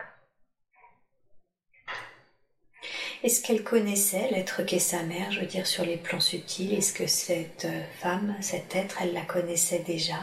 Est-ce 3.23 3.43
qu'elle 3.43 3.65
connaissait 3.65 4.31
l'être 4.31 4.63
qu'est 4.63 4.79
sa 4.79 5.03
mère, 5.03 5.33
je 5.33 5.41
veux 5.41 5.47
dire 5.47 5.67
sur 5.67 5.85
les 5.85 5.97
plans 5.97 6.21
subtils? 6.21 6.73
Est-ce 6.75 6.93
que 6.93 7.07
cette 7.07 7.67
femme, 7.99 8.37
cet 8.41 8.77
être, 8.77 9.03
elle 9.03 9.13
la 9.15 9.25
connaissait 9.25 9.81
déjà? 9.81 10.21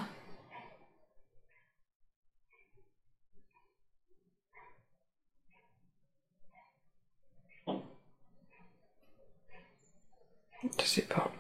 Je 10.80 10.86
sais 10.86 11.02
pas. 11.02 11.32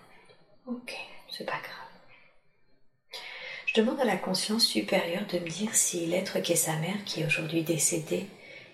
Ok, 0.68 0.96
c'est 1.30 1.46
pas 1.46 1.52
grave. 1.54 3.20
Je 3.68 3.74
demande 3.80 4.00
à 4.02 4.06
la 4.06 4.18
conscience 4.18 4.66
supérieure 4.66 5.26
de 5.28 5.40
me 5.40 5.48
dire 5.48 5.74
si 5.76 6.06
l'être 6.06 6.40
qu'est 6.40 6.56
sa 6.56 6.76
mère, 6.78 7.04
qui 7.06 7.22
est 7.22 7.26
aujourd'hui 7.26 7.64
décédée, 7.64 8.28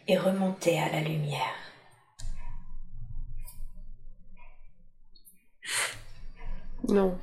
est 0.07 0.17
remonté 0.17 0.79
à 0.79 0.89
la 0.89 1.01
lumière. 1.01 1.68
Non. 6.87 7.17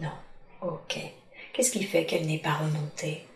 Non. 0.00 0.12
Ok. 0.62 0.98
Qu'est-ce 1.52 1.72
qui 1.72 1.84
fait 1.84 2.06
qu'elle 2.06 2.26
n'est 2.26 2.38
pas 2.38 2.54
remontée? 2.54 3.26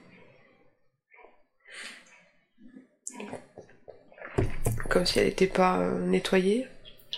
Comme 4.91 5.07
si 5.07 5.19
elle 5.19 5.27
n'était 5.27 5.47
pas 5.47 5.79
euh, 5.79 6.07
nettoyée. 6.07 6.67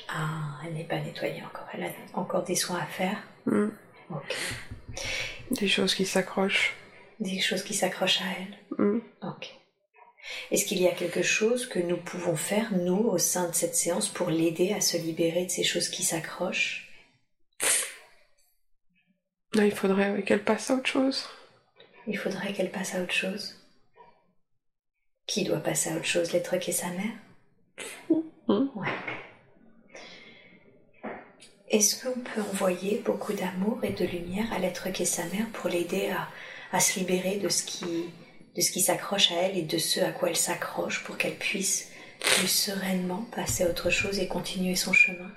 Ah, 0.08 0.60
elle 0.64 0.74
n'est 0.74 0.84
pas 0.84 1.00
nettoyée 1.00 1.42
encore. 1.42 1.66
Elle 1.72 1.84
a 1.84 1.90
encore 2.14 2.44
des 2.44 2.54
soins 2.54 2.78
à 2.78 2.86
faire? 2.86 3.22
Hmm. 3.46 3.68
Ok. 4.10 4.36
Des 5.50 5.68
choses 5.68 5.94
qui 5.94 6.06
s'accrochent. 6.06 6.74
Des 7.20 7.40
choses 7.40 7.62
qui 7.62 7.74
s'accrochent 7.74 8.20
à 8.20 8.26
elle? 8.38 8.78
Hmm. 8.78 9.00
Ok. 9.22 9.54
Est-ce 10.50 10.64
qu'il 10.64 10.80
y 10.80 10.88
a 10.88 10.92
quelque 10.92 11.22
chose 11.22 11.66
que 11.66 11.78
nous 11.78 11.96
pouvons 11.96 12.36
faire, 12.36 12.72
nous, 12.72 12.98
au 12.98 13.18
sein 13.18 13.48
de 13.48 13.54
cette 13.54 13.76
séance, 13.76 14.08
pour 14.08 14.30
l'aider 14.30 14.72
à 14.72 14.80
se 14.80 14.96
libérer 14.96 15.46
de 15.46 15.50
ces 15.50 15.64
choses 15.64 15.88
qui 15.88 16.02
s'accrochent? 16.02 16.85
Non, 19.56 19.62
il 19.62 19.74
faudrait 19.74 20.22
qu'elle 20.22 20.44
passe 20.44 20.70
à 20.70 20.74
autre 20.74 20.86
chose. 20.86 21.26
Il 22.06 22.18
faudrait 22.18 22.52
qu'elle 22.52 22.70
passe 22.70 22.94
à 22.94 23.00
autre 23.00 23.14
chose. 23.14 23.58
Qui 25.26 25.44
doit 25.44 25.60
passer 25.60 25.90
à 25.90 25.96
autre 25.96 26.04
chose 26.04 26.32
L'être 26.32 26.58
qui 26.58 26.70
est 26.70 26.74
sa 26.74 26.90
mère? 26.90 28.20
Hmm. 28.48 28.66
Ouais. 28.74 28.88
Est-ce 31.70 32.04
qu'on 32.04 32.20
peut 32.20 32.42
envoyer 32.42 33.02
beaucoup 33.04 33.32
d'amour 33.32 33.80
et 33.82 33.90
de 33.90 34.04
lumière 34.04 34.52
à 34.52 34.58
l'être 34.58 34.90
qui 34.92 35.04
est 35.04 35.06
sa 35.06 35.24
mère 35.24 35.48
pour 35.54 35.70
l'aider 35.70 36.10
à, 36.10 36.28
à 36.70 36.78
se 36.78 36.98
libérer 36.98 37.38
de 37.38 37.48
ce 37.48 37.64
qui, 37.64 38.04
de 38.54 38.60
ce 38.60 38.70
qui 38.70 38.80
s'accroche 38.82 39.32
à 39.32 39.36
elle 39.36 39.56
et 39.56 39.62
de 39.62 39.78
ce 39.78 40.00
à 40.00 40.12
quoi 40.12 40.28
elle 40.28 40.36
s'accroche 40.36 41.02
pour 41.02 41.16
qu'elle 41.16 41.34
puisse 41.34 41.90
plus 42.20 42.46
sereinement 42.48 43.26
passer 43.34 43.64
à 43.64 43.70
autre 43.70 43.88
chose 43.88 44.18
et 44.18 44.28
continuer 44.28 44.76
son 44.76 44.92
chemin? 44.92 45.30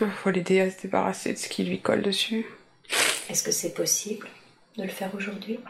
Il 0.00 0.10
faut 0.10 0.30
l'aider 0.30 0.60
à 0.60 0.70
se 0.70 0.82
débarrasser 0.82 1.32
de 1.32 1.38
ce 1.38 1.48
qui 1.48 1.64
lui 1.64 1.80
colle 1.80 2.02
dessus. 2.02 2.46
Est-ce 3.28 3.42
que 3.42 3.52
c'est 3.52 3.74
possible 3.74 4.28
de 4.76 4.82
le 4.82 4.88
faire 4.88 5.14
aujourd'hui? 5.14 5.60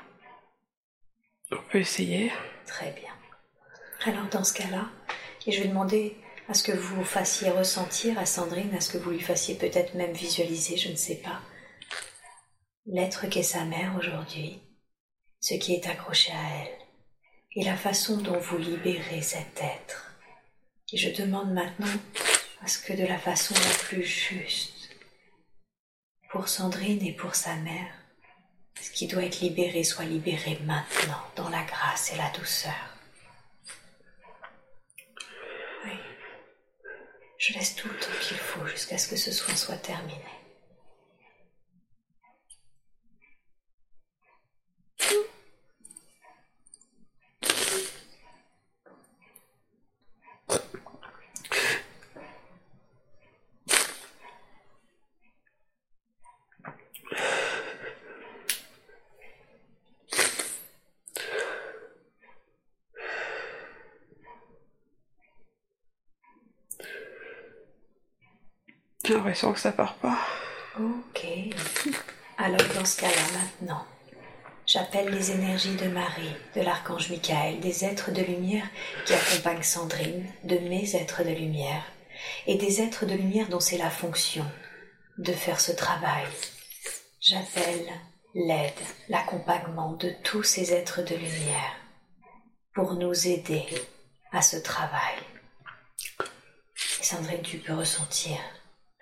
On 1.53 1.57
peut 1.71 1.79
essayer. 1.79 2.33
Très 2.67 2.91
bien. 2.93 3.13
Alors 4.07 4.27
dans 4.29 4.45
ce 4.45 4.55
cas-là, 4.55 4.89
et 5.47 5.53
je 5.53 5.63
vais 5.63 5.69
demander 5.69 6.17
à 6.49 6.55
ce 6.55 6.63
que 6.63 6.73
vous 6.73 7.05
fassiez 7.05 7.51
ressentir 7.51 8.19
à 8.19 8.27
Sandrine, 8.27 8.75
à 8.75 8.81
ce 8.81 8.93
que 8.93 8.99
vous 8.99 9.11
lui 9.11 9.21
fassiez 9.21 9.55
peut-être 9.55 9.95
même 9.95 10.13
visualiser, 10.13 10.77
je 10.77 10.91
ne 10.91 10.97
sais 10.97 11.17
pas, 11.17 11.41
l'être 12.87 13.27
qu'est 13.29 13.43
sa 13.43 13.65
mère 13.65 13.95
aujourd'hui, 13.99 14.61
ce 15.41 15.55
qui 15.55 15.75
est 15.75 15.87
accroché 15.87 16.33
à 16.33 16.63
elle, 16.63 16.79
et 17.57 17.65
la 17.65 17.77
façon 17.77 18.17
dont 18.17 18.39
vous 18.39 18.59
libérez 18.59 19.23
cet 19.23 19.61
être. 19.63 20.13
Et 20.93 20.97
je 20.97 21.11
demande 21.11 21.53
maintenant 21.53 21.87
à 22.63 22.67
ce 22.67 22.79
que 22.79 22.93
de 22.93 23.05
la 23.05 23.19
façon 23.19 23.55
la 23.55 23.75
plus 23.85 24.05
juste, 24.05 24.91
pour 26.31 26.49
Sandrine 26.49 27.05
et 27.07 27.13
pour 27.13 27.35
sa 27.35 27.55
mère, 27.57 27.93
ce 28.81 28.91
qui 28.91 29.07
doit 29.07 29.25
être 29.25 29.41
libéré 29.41 29.85
soit 29.85 30.05
libéré 30.05 30.59
maintenant, 30.65 31.23
dans 31.37 31.49
la 31.49 31.63
grâce 31.63 32.13
et 32.13 32.17
la 32.17 32.31
douceur. 32.31 32.97
Oui. 35.85 35.93
Je 37.39 37.55
laisse 37.55 37.77
tout 37.77 37.89
le 37.89 37.99
temps 37.99 38.19
qu'il 38.21 38.37
faut 38.37 38.67
jusqu'à 38.67 38.99
ce 38.99 39.09
que 39.09 39.17
ce 39.17 39.33
soin 39.33 39.55
soit 39.55 39.77
terminé. 39.77 40.25
J'ai 69.05 69.13
l'impression 69.13 69.53
que 69.53 69.61
ça 69.61 69.71
part 69.71 69.97
pas. 69.97 70.19
Ok. 70.81 71.27
Alors 72.39 72.67
dans 72.75 72.85
ce 72.87 73.03
cas-là, 73.03 73.39
maintenant, 73.39 73.85
j'appelle 74.67 75.11
les 75.11 75.31
énergies 75.31 75.77
de 75.77 75.89
Marie, 75.89 76.35
de 76.57 76.63
l'archange 76.63 77.11
Michael, 77.11 77.61
des 77.61 77.85
êtres 77.85 78.13
de 78.13 78.23
lumière 78.23 78.67
qui 79.05 79.13
accompagnent 79.13 79.63
Sandrine, 79.63 80.27
de 80.45 80.57
mes 80.57 80.97
êtres 80.97 81.23
de 81.23 81.31
lumière, 81.31 81.85
et 82.47 82.57
des 82.57 82.81
êtres 82.81 83.05
de 83.05 83.13
lumière 83.13 83.49
dont 83.49 83.61
c'est 83.61 83.77
la 83.77 83.91
fonction 83.91 84.47
de 85.19 85.33
faire 85.33 85.61
ce 85.61 85.73
travail. 85.73 86.25
J'appelle 87.21 87.87
l'aide, 88.35 88.73
l'accompagnement 89.11 89.93
de 89.93 90.15
tous 90.25 90.43
ces 90.43 90.73
êtres 90.73 91.03
de 91.03 91.15
lumière 91.15 91.77
pour 92.75 92.95
nous 92.95 93.29
aider 93.29 93.67
à 94.33 94.41
ce 94.41 94.57
travail. 94.57 95.17
Sandrine, 97.03 97.43
tu 97.43 97.59
peux 97.59 97.75
ressentir 97.75 98.39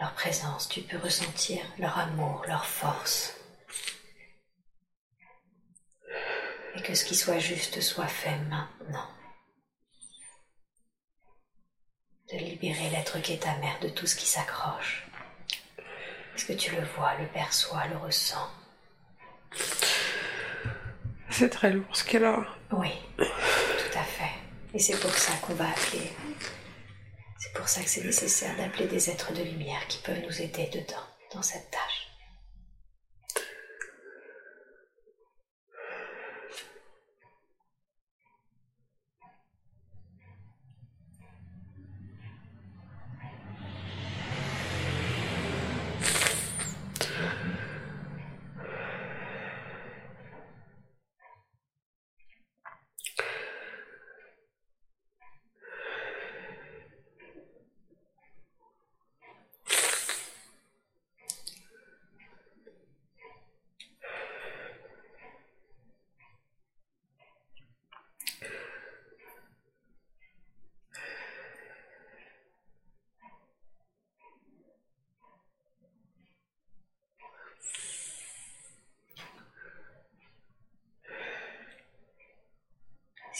leur 0.02 0.14
présence, 0.14 0.68
tu 0.68 0.80
peux 0.82 0.96
ressentir 0.98 1.60
leur 1.78 1.96
amour, 1.96 2.42
leur 2.48 2.66
force. 2.66 3.36
Et 6.74 6.82
que 6.82 6.96
ce 6.96 7.04
qui 7.04 7.14
soit 7.14 7.38
juste 7.38 7.80
soit 7.80 8.08
fait 8.08 8.36
maintenant. 8.50 9.08
De 12.32 12.36
libérer 12.36 12.90
l'être 12.90 13.20
qui 13.20 13.34
est 13.34 13.44
ta 13.44 13.56
mère 13.58 13.78
de 13.78 13.90
tout 13.90 14.08
ce 14.08 14.16
qui 14.16 14.26
s'accroche. 14.26 15.06
Est-ce 16.34 16.46
que 16.46 16.54
tu 16.54 16.74
le 16.74 16.82
vois, 16.96 17.14
le 17.18 17.28
perçois, 17.28 17.86
le 17.86 17.96
ressens? 17.98 18.50
C'est 21.30 21.50
très 21.50 21.70
lourd 21.70 21.94
ce 21.94 22.02
qu'elle 22.02 22.24
a. 22.24 22.44
Oui, 22.72 22.90
tout 23.18 23.98
à 23.98 24.02
fait. 24.02 24.34
Et 24.74 24.80
c'est 24.80 24.98
pour 24.98 25.14
ça 25.14 25.32
qu'on 25.42 25.54
va 25.54 25.68
appeler 25.68 26.10
c'est 27.42 27.52
pour 27.54 27.68
ça 27.68 27.82
que 27.82 27.88
c'est 27.90 28.04
nécessaire 28.04 28.56
d'appeler 28.56 28.86
des 28.86 29.10
êtres 29.10 29.32
de 29.32 29.42
lumière 29.42 29.88
qui 29.88 29.98
peuvent 30.02 30.22
nous 30.22 30.42
aider 30.42 30.68
dedans, 30.72 31.02
dans 31.34 31.42
cette 31.42 31.68
tâche. 31.72 32.12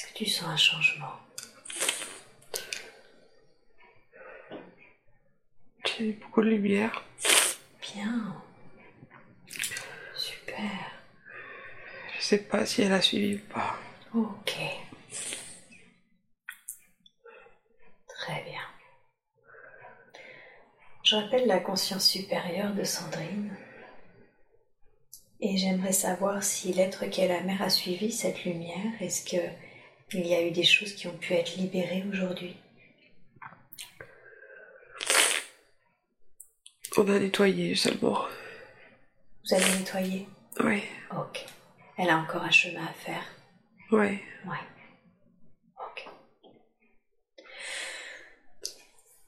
que 0.07 0.12
tu 0.23 0.31
sens 0.31 0.49
un 0.51 0.57
changement 0.57 1.19
J'ai 5.85 6.13
beaucoup 6.13 6.43
de 6.43 6.49
lumière. 6.49 7.05
Bien. 7.81 8.41
Super. 10.17 10.71
Je 12.17 12.23
sais 12.25 12.39
pas 12.39 12.65
si 12.67 12.83
elle 12.83 12.93
a 12.93 13.03
suivi 13.03 13.35
ou 13.35 13.53
pas. 13.53 13.77
Ok. 14.15 14.55
Très 18.07 18.43
bien. 18.45 18.63
Je 21.03 21.17
rappelle 21.17 21.49
la 21.49 21.59
conscience 21.59 22.07
supérieure 22.09 22.75
de 22.75 22.85
Sandrine. 22.85 23.57
Et 25.41 25.57
j'aimerais 25.57 25.93
savoir 25.93 26.45
si 26.45 26.73
l'être 26.73 27.07
qu'est 27.07 27.27
la 27.27 27.41
mère 27.41 27.63
a 27.63 27.71
suivi 27.71 28.13
cette 28.13 28.45
lumière. 28.45 28.93
Est-ce 29.01 29.25
qu'il 30.13 30.27
y 30.27 30.35
a 30.35 30.43
eu 30.43 30.51
des 30.51 30.65
choses 30.65 30.93
qui 30.93 31.07
ont 31.07 31.17
pu 31.17 31.33
être 31.33 31.57
libérées 31.57 32.05
aujourd'hui 32.11 32.55
On 36.99 37.09
a 37.09 37.19
nettoyé 37.19 37.75
seulement. 37.75 38.27
Vous 39.43 39.55
avez 39.55 39.79
nettoyé? 39.79 40.29
Oui. 40.63 40.83
Ok. 41.17 41.47
Elle 41.97 42.11
a 42.11 42.19
encore 42.19 42.43
un 42.43 42.51
chemin 42.51 42.85
à 42.85 42.93
faire? 42.93 43.25
Oui. 43.91 44.19
Ouais. 44.45 44.65
Ok. 45.79 46.07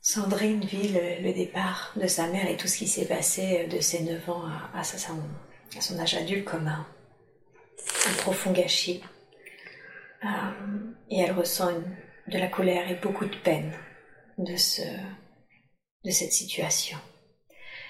Sandrine 0.02 0.62
vit 0.66 0.88
le, 0.88 1.32
départ 1.32 1.94
de 1.96 2.06
sa 2.06 2.26
mère 2.26 2.50
et 2.50 2.58
tout 2.58 2.68
ce 2.68 2.76
qui 2.76 2.86
s'est 2.86 3.08
passé 3.08 3.66
de 3.68 3.80
ses 3.80 4.02
9 4.02 4.28
ans 4.28 4.44
à, 4.44 4.80
à, 4.80 4.84
son, 4.84 5.18
à 5.74 5.80
son, 5.80 5.98
âge 5.98 6.16
adulte 6.16 6.44
comme 6.44 6.68
un, 6.68 6.86
un 8.06 8.14
profond 8.18 8.52
gâchis. 8.52 9.02
Euh, 10.24 10.92
et 11.10 11.20
elle 11.20 11.32
ressent 11.32 11.70
une, 11.70 11.96
de 12.28 12.38
la 12.38 12.48
colère 12.48 12.90
et 12.90 12.94
beaucoup 12.94 13.26
de 13.26 13.36
peine 13.36 13.72
de, 14.38 14.56
ce, 14.56 14.82
de 16.04 16.10
cette 16.10 16.32
situation. 16.32 16.98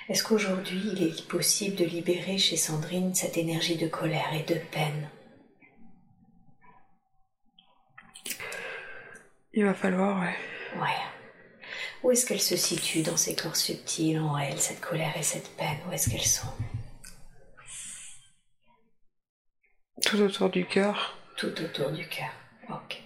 Est-ce 0.09 0.25
qu'aujourd'hui 0.25 0.83
il 0.93 1.03
est 1.03 1.29
possible 1.29 1.77
de 1.77 1.85
libérer 1.85 2.37
chez 2.37 2.57
Sandrine 2.57 3.15
cette 3.15 3.37
énergie 3.37 3.77
de 3.77 3.87
colère 3.87 4.35
et 4.35 4.43
de 4.43 4.59
peine? 4.73 5.11
Il 9.53 9.65
va 9.65 9.75
falloir, 9.75 10.21
ouais. 10.21 10.37
Ouais. 10.81 10.99
Où 12.03 12.11
est-ce 12.11 12.27
qu'elle 12.27 12.41
se 12.41 12.57
situe 12.57 13.03
dans 13.03 13.17
ces 13.17 13.37
corps 13.37 13.57
subtils 13.57 14.19
en 14.19 14.37
elle, 14.37 14.61
cette 14.61 14.81
colère 14.81 15.17
et 15.17 15.23
cette 15.23 15.57
peine? 15.57 15.79
Où 15.89 15.93
est-ce 15.93 16.11
qu'elles 16.11 16.21
sont? 16.21 16.49
Tout 20.03 20.21
autour 20.21 20.51
du 20.51 20.67
cœur. 20.67 21.17
Tout 21.37 21.61
autour 21.61 21.91
du 21.91 22.07
cœur. 22.09 22.31
Ok. 22.71 23.03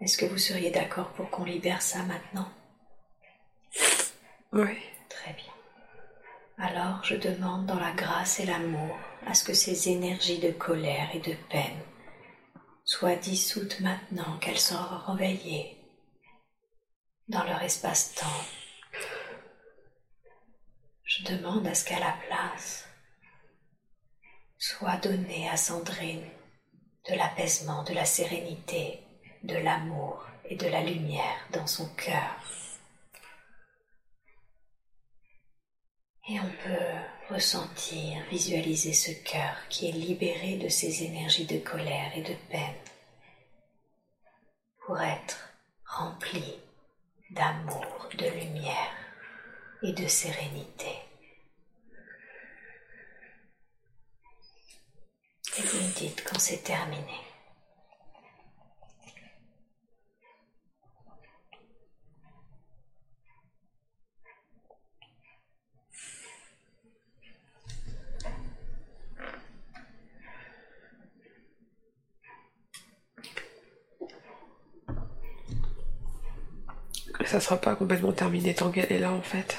Est-ce 0.00 0.16
que 0.18 0.26
vous 0.26 0.38
seriez 0.38 0.70
d'accord 0.70 1.12
pour 1.12 1.30
qu'on 1.30 1.44
libère 1.44 1.82
ça 1.82 2.02
maintenant? 2.02 2.50
Oui. 4.52 4.76
Très 5.08 5.32
bien. 5.32 5.52
Alors 6.58 7.04
je 7.04 7.16
demande 7.16 7.66
dans 7.66 7.78
la 7.78 7.92
grâce 7.92 8.40
et 8.40 8.46
l'amour 8.46 8.96
à 9.26 9.34
ce 9.34 9.44
que 9.44 9.54
ces 9.54 9.88
énergies 9.88 10.38
de 10.38 10.50
colère 10.50 11.08
et 11.14 11.20
de 11.20 11.34
peine 11.50 11.80
soient 12.84 13.16
dissoutes 13.16 13.80
maintenant 13.80 14.38
qu'elles 14.38 14.58
sont 14.58 14.78
réveillées 15.06 15.76
dans 17.28 17.44
leur 17.44 17.62
espace-temps. 17.62 18.44
Je 21.04 21.24
demande 21.24 21.66
à 21.66 21.74
ce 21.74 21.84
qu'à 21.84 21.98
la 21.98 22.14
place 22.28 22.88
soit 24.58 24.96
donné 24.98 25.48
à 25.48 25.56
Sandrine 25.56 26.26
de 27.08 27.14
l'apaisement, 27.14 27.82
de 27.84 27.94
la 27.94 28.04
sérénité, 28.04 29.00
de 29.42 29.56
l'amour 29.56 30.26
et 30.44 30.56
de 30.56 30.66
la 30.66 30.82
lumière 30.82 31.48
dans 31.52 31.66
son 31.66 31.88
cœur. 31.94 32.36
Et 36.28 36.40
on 36.40 36.50
peut 36.64 37.34
ressentir, 37.34 38.24
visualiser 38.30 38.92
ce 38.92 39.12
cœur 39.22 39.56
qui 39.68 39.88
est 39.88 39.92
libéré 39.92 40.56
de 40.56 40.68
ces 40.68 41.04
énergies 41.04 41.46
de 41.46 41.58
colère 41.58 42.12
et 42.16 42.22
de 42.22 42.34
peine 42.50 42.74
pour 44.84 45.00
être 45.00 45.50
rempli 45.84 46.58
d'amour, 47.30 48.08
de 48.18 48.26
lumière 48.26 48.92
et 49.82 49.92
de 49.92 50.06
sérénité. 50.06 51.05
Et 55.58 55.62
vous 55.62 55.78
me 55.78 55.94
dites 55.94 56.22
quand 56.24 56.38
c'est 56.38 56.62
terminé. 56.62 57.26
ça 77.26 77.40
sera 77.40 77.56
pas 77.56 77.74
complètement 77.74 78.12
terminé 78.12 78.54
tant 78.54 78.70
qu'elle 78.70 78.90
est 78.92 78.98
là 78.98 79.12
en 79.12 79.20
fait. 79.20 79.56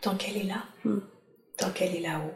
Tant 0.00 0.16
qu'elle 0.16 0.36
est 0.36 0.42
là? 0.42 0.64
Hmm. 0.84 0.98
Tant 1.56 1.70
qu'elle 1.70 1.94
est 1.94 2.00
là-haut 2.00 2.34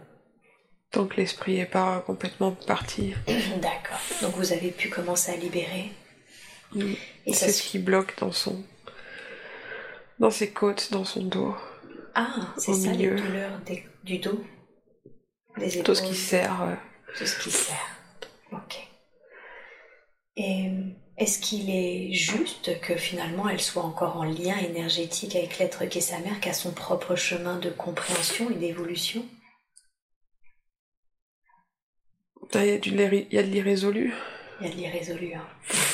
Tant 0.96 1.04
que 1.04 1.16
l'esprit 1.16 1.58
est 1.58 1.66
pas 1.66 2.02
complètement 2.06 2.52
parti. 2.52 3.12
D'accord. 3.26 4.00
Donc 4.22 4.34
vous 4.36 4.54
avez 4.54 4.70
pu 4.70 4.88
commencer 4.88 5.30
à 5.30 5.36
libérer. 5.36 5.92
Et 7.26 7.34
c'est 7.34 7.52
ce 7.52 7.62
qui 7.62 7.78
bloque 7.78 8.18
dans 8.18 8.32
son. 8.32 8.64
dans 10.18 10.30
ses 10.30 10.50
côtes, 10.50 10.90
dans 10.92 11.04
son 11.04 11.24
dos. 11.24 11.54
Ah, 12.14 12.54
c'est 12.56 12.72
ça 12.72 12.92
les 12.92 13.08
douleurs 13.10 13.60
du 14.04 14.20
dos 14.20 14.42
Des 15.58 15.76
épaules 15.76 15.84
Tout 15.84 15.94
ce 15.96 16.02
qui 16.02 16.14
sert. 16.14 16.78
Tout 17.18 17.26
ce 17.26 17.38
qui 17.40 17.50
sert. 17.50 17.98
Ok. 18.52 18.78
Et 20.38 20.70
est-ce 21.18 21.40
qu'il 21.40 21.68
est 21.68 22.14
juste 22.14 22.80
que 22.80 22.96
finalement 22.96 23.50
elle 23.50 23.60
soit 23.60 23.82
encore 23.82 24.16
en 24.16 24.24
lien 24.24 24.56
énergétique 24.56 25.36
avec 25.36 25.58
l'être 25.58 25.84
qui 25.84 25.98
est 25.98 26.00
sa 26.00 26.20
mère, 26.20 26.40
qui 26.40 26.48
a 26.48 26.54
son 26.54 26.70
propre 26.70 27.16
chemin 27.16 27.58
de 27.58 27.68
compréhension 27.68 28.48
et 28.50 28.54
d'évolution? 28.54 29.26
Il 32.54 32.64
y, 32.64 33.38
a 33.38 33.42
de 33.42 33.48
l'irrésolu. 33.48 34.14
Il 34.60 34.66
y 34.66 34.70
a 34.70 34.72
de 34.72 34.76
l'irrésolu, 34.76 35.34
hein. 35.34 35.46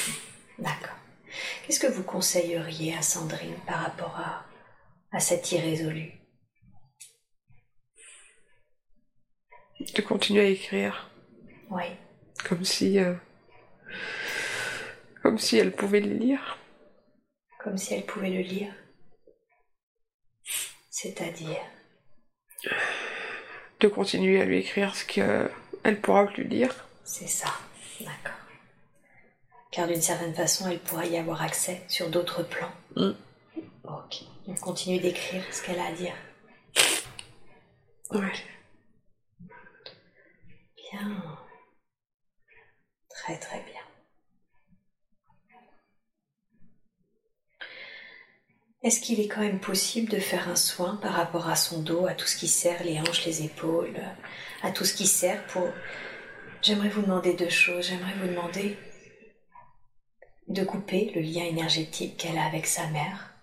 D'accord. 0.59 0.97
Qu'est-ce 1.67 1.81
que 1.81 1.91
vous 1.91 2.03
conseilleriez 2.03 2.95
à 2.95 3.03
Sandrine 3.03 3.57
par 3.67 3.81
rapport 3.81 4.17
à, 4.17 4.45
à 5.11 5.21
cet 5.21 5.51
irrésolu 5.53 6.13
De 9.95 10.03
continuer 10.03 10.41
à 10.41 10.49
écrire. 10.49 11.11
Oui. 11.71 11.85
Comme 12.49 12.65
si. 12.65 12.99
Euh, 12.99 13.15
comme 15.23 15.39
si 15.39 15.59
elle 15.59 15.73
pouvait 15.73 16.01
le 16.01 16.15
lire. 16.15 16.59
Comme 17.59 17.79
si 17.79 17.95
elle 17.95 18.05
pouvait 18.05 18.31
le 18.31 18.41
lire. 18.41 18.73
C'est-à-dire? 20.91 21.63
De 23.81 23.89
continuer 23.89 24.41
à 24.41 24.45
lui 24.45 24.59
écrire 24.59 24.95
ce 24.95 25.05
qu'elle 25.83 26.01
pourra 26.01 26.27
plus 26.27 26.45
lire. 26.45 26.75
C'est 27.05 27.29
ça, 27.29 27.53
d'accord. 28.01 28.39
Car 29.71 29.89
d'une 29.89 30.03
certaine 30.03 30.35
façon, 30.35 30.69
elle 30.69 30.81
pourra 30.81 31.07
y 31.07 31.17
avoir 31.17 31.43
accès 31.43 31.83
sur 31.89 32.11
d'autres 32.11 32.43
plans. 32.43 32.73
Mm. 32.97 33.13
Ok. 33.85 34.25
Donc 34.47 34.61
continue 34.61 34.99
d'écrire 34.99 35.43
ce 35.51 35.63
qu'elle 35.63 35.79
a 35.79 35.87
à 35.87 35.93
dire. 35.93 36.15
Ouais. 38.11 38.33
Bien. 40.93 41.23
Très 43.09 43.39
très 43.39 43.61
bien. 43.63 43.81
Est-ce 48.83 49.01
qu'il 49.01 49.21
est 49.21 49.29
quand 49.29 49.41
même 49.41 49.61
possible 49.61 50.11
de 50.11 50.19
faire 50.19 50.49
un 50.49 50.57
soin 50.57 50.97
par 50.97 51.13
rapport 51.13 51.49
à 51.49 51.55
son 51.55 51.83
dos, 51.83 52.07
à 52.07 52.15
tout 52.15 52.27
ce 52.27 52.37
qui 52.37 52.49
sert 52.49 52.83
les 52.83 52.99
hanches, 53.01 53.25
les 53.25 53.45
épaules, 53.45 53.95
à 54.63 54.71
tout 54.71 54.85
ce 54.85 54.95
qui 54.95 55.07
sert 55.07 55.45
pour... 55.49 55.69
J'aimerais 56.63 56.89
vous 56.89 57.03
demander 57.03 57.35
deux 57.35 57.49
choses. 57.49 57.89
J'aimerais 57.89 58.15
vous 58.21 58.29
demander 58.29 58.79
de 60.49 60.65
couper 60.65 61.13
le 61.15 61.21
lien 61.21 61.45
énergétique 61.45 62.17
qu'elle 62.17 62.39
a 62.39 62.45
avec 62.45 62.67
sa 62.67 62.87
mère, 62.89 63.35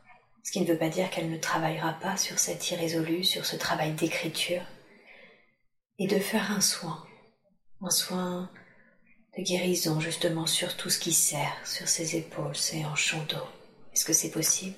ce 0.44 0.52
qui 0.52 0.62
ne 0.62 0.66
veut 0.66 0.78
pas 0.78 0.90
dire 0.90 1.10
qu'elle 1.10 1.30
ne 1.30 1.38
travaillera 1.38 1.94
pas 1.94 2.18
sur 2.18 2.40
cette 2.40 2.70
irrésolu, 2.72 3.24
sur 3.24 3.46
ce 3.46 3.56
travail 3.56 3.94
d'écriture, 3.94 4.62
et 5.98 6.08
de 6.08 6.20
faire 6.20 6.52
un 6.52 6.62
soin, 6.62 7.06
un 7.82 7.90
soin 7.90 8.50
de 9.38 9.44
guérison 9.44 10.00
justement 10.00 10.46
sur 10.46 10.78
tout 10.78 10.90
ce 10.90 11.00
qui 11.00 11.14
sert, 11.14 11.56
sur 11.66 11.88
ses 11.88 12.16
épaules, 12.16 12.56
ses 12.56 12.86
son 12.96 13.24
dos. 13.24 13.48
Est-ce 13.94 14.06
que 14.06 14.14
c'est 14.14 14.32
possible? 14.32 14.78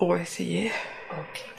On 0.00 0.08
va 0.08 0.20
essayer. 0.20 0.70
Ok. 1.10 1.57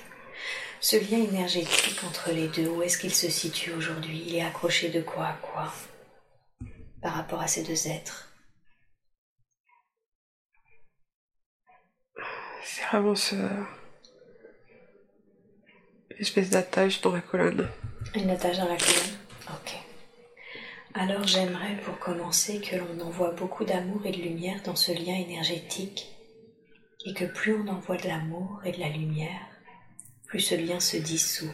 Ce 0.82 0.96
lien 0.96 1.22
énergétique 1.22 2.04
entre 2.08 2.32
les 2.32 2.48
deux, 2.48 2.70
où 2.70 2.82
est-ce 2.82 2.98
qu'il 2.98 3.14
se 3.14 3.30
situe 3.30 3.74
aujourd'hui? 3.74 4.24
Il 4.28 4.36
est 4.36 4.42
accroché 4.42 4.90
de 4.90 5.02
quoi 5.02 5.28
à 5.28 5.34
quoi? 5.34 5.74
Par 7.02 7.14
rapport 7.14 7.42
à 7.42 7.48
ces 7.48 7.64
deux 7.64 7.88
êtres? 7.88 8.32
C'est 12.64 12.86
vraiment 12.86 13.16
ce. 13.16 13.36
espèce 16.18 16.50
d'attache 16.50 17.02
dans 17.02 17.14
la 17.14 17.22
colonne. 17.22 17.70
Une 18.16 18.30
attache 18.30 18.58
dans 18.58 18.70
la 18.70 18.78
colonne? 18.78 19.18
Ok. 19.50 19.76
Alors 20.94 21.24
j'aimerais 21.24 21.76
pour 21.84 22.00
commencer 22.00 22.62
que 22.62 22.78
l'on 22.78 23.00
envoie 23.02 23.32
beaucoup 23.32 23.66
d'amour 23.66 24.06
et 24.06 24.12
de 24.12 24.22
lumière 24.22 24.62
dans 24.64 24.76
ce 24.76 24.92
lien 24.92 25.16
énergétique 25.16 26.16
et 27.06 27.14
que 27.14 27.26
plus 27.26 27.54
on 27.54 27.68
envoie 27.68 27.98
de 27.98 28.08
l'amour 28.08 28.62
et 28.66 28.72
de 28.72 28.80
la 28.80 28.90
lumière, 28.90 29.40
plus 30.30 30.42
ce 30.42 30.56
lien 30.56 30.80
se 30.80 30.96
dissout. 30.96 31.52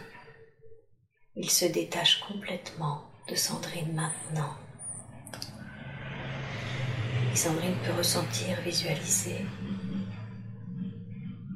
Il 1.35 1.49
se 1.49 1.65
détache 1.65 2.19
complètement 2.19 3.10
de 3.30 3.35
Sandrine 3.35 3.93
maintenant. 3.93 4.53
Et 7.31 7.35
Sandrine 7.35 7.77
peut 7.85 7.93
ressentir, 7.93 8.60
visualiser 8.61 9.45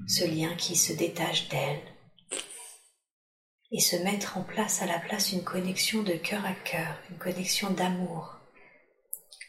ce 0.07 0.25
lien 0.25 0.55
qui 0.55 0.77
se 0.77 0.93
détache 0.93 1.49
d'elle 1.49 1.81
et 3.71 3.81
se 3.81 3.97
mettre 3.97 4.37
en 4.37 4.43
place 4.43 4.81
à 4.81 4.85
la 4.85 4.97
place 4.97 5.33
une 5.33 5.43
connexion 5.43 6.01
de 6.03 6.13
cœur 6.13 6.43
à 6.45 6.53
cœur, 6.53 6.95
une 7.11 7.17
connexion 7.17 7.69
d'amour, 7.69 8.37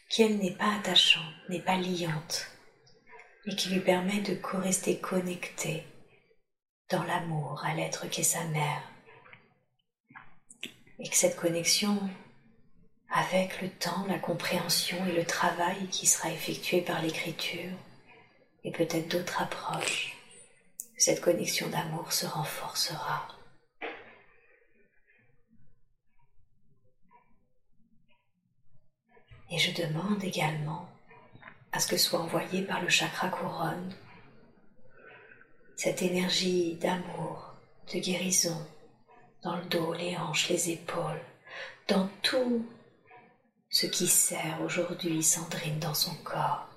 qui 0.09 0.23
elle 0.23 0.37
n'est 0.37 0.55
pas 0.55 0.75
attachante, 0.75 1.23
n'est 1.49 1.61
pas 1.63 1.77
liante, 1.77 2.47
et 3.45 3.55
qui 3.55 3.69
lui 3.69 3.79
permet 3.79 4.21
de 4.21 4.35
co-rester 4.35 4.99
connecté 4.99 5.85
dans 6.91 7.03
l'amour 7.03 7.63
à 7.63 7.73
l'être 7.73 8.07
qu'est 8.09 8.23
sa 8.23 8.43
mère. 8.45 8.83
Et 10.99 11.09
que 11.09 11.15
cette 11.15 11.37
connexion, 11.37 11.97
avec 13.09 13.61
le 13.61 13.69
temps, 13.69 14.05
la 14.07 14.19
compréhension 14.19 14.97
et 15.07 15.13
le 15.13 15.25
travail 15.25 15.87
qui 15.87 16.05
sera 16.05 16.29
effectué 16.29 16.81
par 16.81 17.01
l'écriture, 17.01 17.71
et 18.63 18.71
peut-être 18.71 19.07
d'autres 19.07 19.41
approches, 19.41 20.15
cette 20.97 21.21
connexion 21.21 21.67
d'amour 21.69 22.11
se 22.11 22.27
renforcera. 22.27 23.27
Et 29.49 29.57
je 29.57 29.81
demande 29.81 30.23
également 30.23 30.87
à 31.71 31.79
ce 31.79 31.87
que 31.87 31.97
soit 31.97 32.19
envoyé 32.19 32.61
par 32.61 32.81
le 32.81 32.89
chakra 32.89 33.29
couronne 33.29 33.93
cette 35.83 36.03
énergie 36.03 36.75
d'amour, 36.75 37.55
de 37.91 37.97
guérison 37.97 38.67
dans 39.41 39.57
le 39.57 39.65
dos, 39.65 39.93
les 39.93 40.15
hanches, 40.15 40.47
les 40.49 40.69
épaules, 40.69 41.25
dans 41.87 42.07
tout 42.21 42.63
ce 43.67 43.87
qui 43.87 44.05
sert 44.05 44.61
aujourd'hui 44.61 45.23
Sandrine 45.23 45.79
dans 45.79 45.95
son 45.95 46.13
corps. 46.17 46.69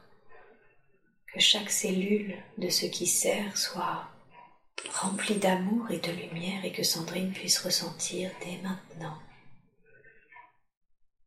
Que 1.35 1.39
chaque 1.39 1.69
cellule 1.69 2.35
de 2.57 2.71
ce 2.71 2.87
qui 2.87 3.07
sert 3.07 3.59
soit 3.59 4.09
remplie 4.95 5.37
d'amour 5.37 5.91
et 5.91 5.99
de 5.99 6.11
lumière 6.11 6.65
et 6.65 6.73
que 6.73 6.83
Sandrine 6.83 7.35
puisse 7.35 7.59
ressentir 7.59 8.31
dès 8.43 8.57
maintenant 8.63 9.19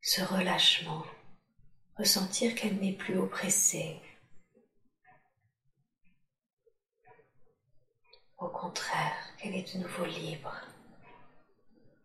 ce 0.01 0.23
relâchement 0.23 1.03
ressentir 1.95 2.55
qu'elle 2.55 2.77
n'est 2.77 2.97
plus 2.97 3.19
oppressée. 3.19 3.99
Au 8.37 8.49
contraire, 8.49 9.15
qu'elle 9.37 9.55
est 9.55 9.73
de 9.75 9.79
nouveau 9.79 10.05
libre, 10.05 10.53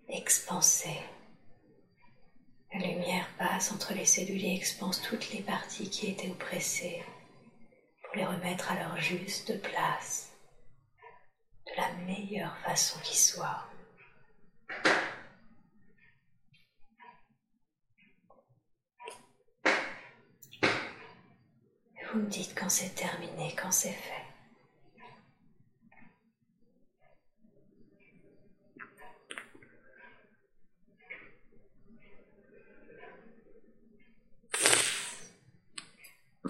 expansée. 0.09 0.99
La 2.73 2.81
lumière 2.81 3.29
passe 3.37 3.71
entre 3.71 3.93
les 3.93 4.07
cellules 4.07 4.43
et 4.43 4.55
expanse 4.55 5.03
toutes 5.03 5.31
les 5.31 5.43
parties 5.43 5.91
qui 5.91 6.11
étaient 6.11 6.31
oppressées 6.31 7.03
pour 8.03 8.17
les 8.17 8.25
remettre 8.25 8.73
à 8.73 8.77
leur 8.77 8.97
juste 8.97 9.61
place 9.61 10.33
de 11.67 11.73
la 11.77 11.93
meilleure 12.07 12.57
façon 12.59 12.99
qui 13.01 13.19
soit. 13.19 13.67
Vous 22.11 22.21
me 22.21 22.29
dites 22.29 22.55
quand 22.59 22.71
c'est 22.71 22.95
terminé, 22.95 23.55
quand 23.55 23.71
c'est 23.71 23.93
fait. 23.93 24.32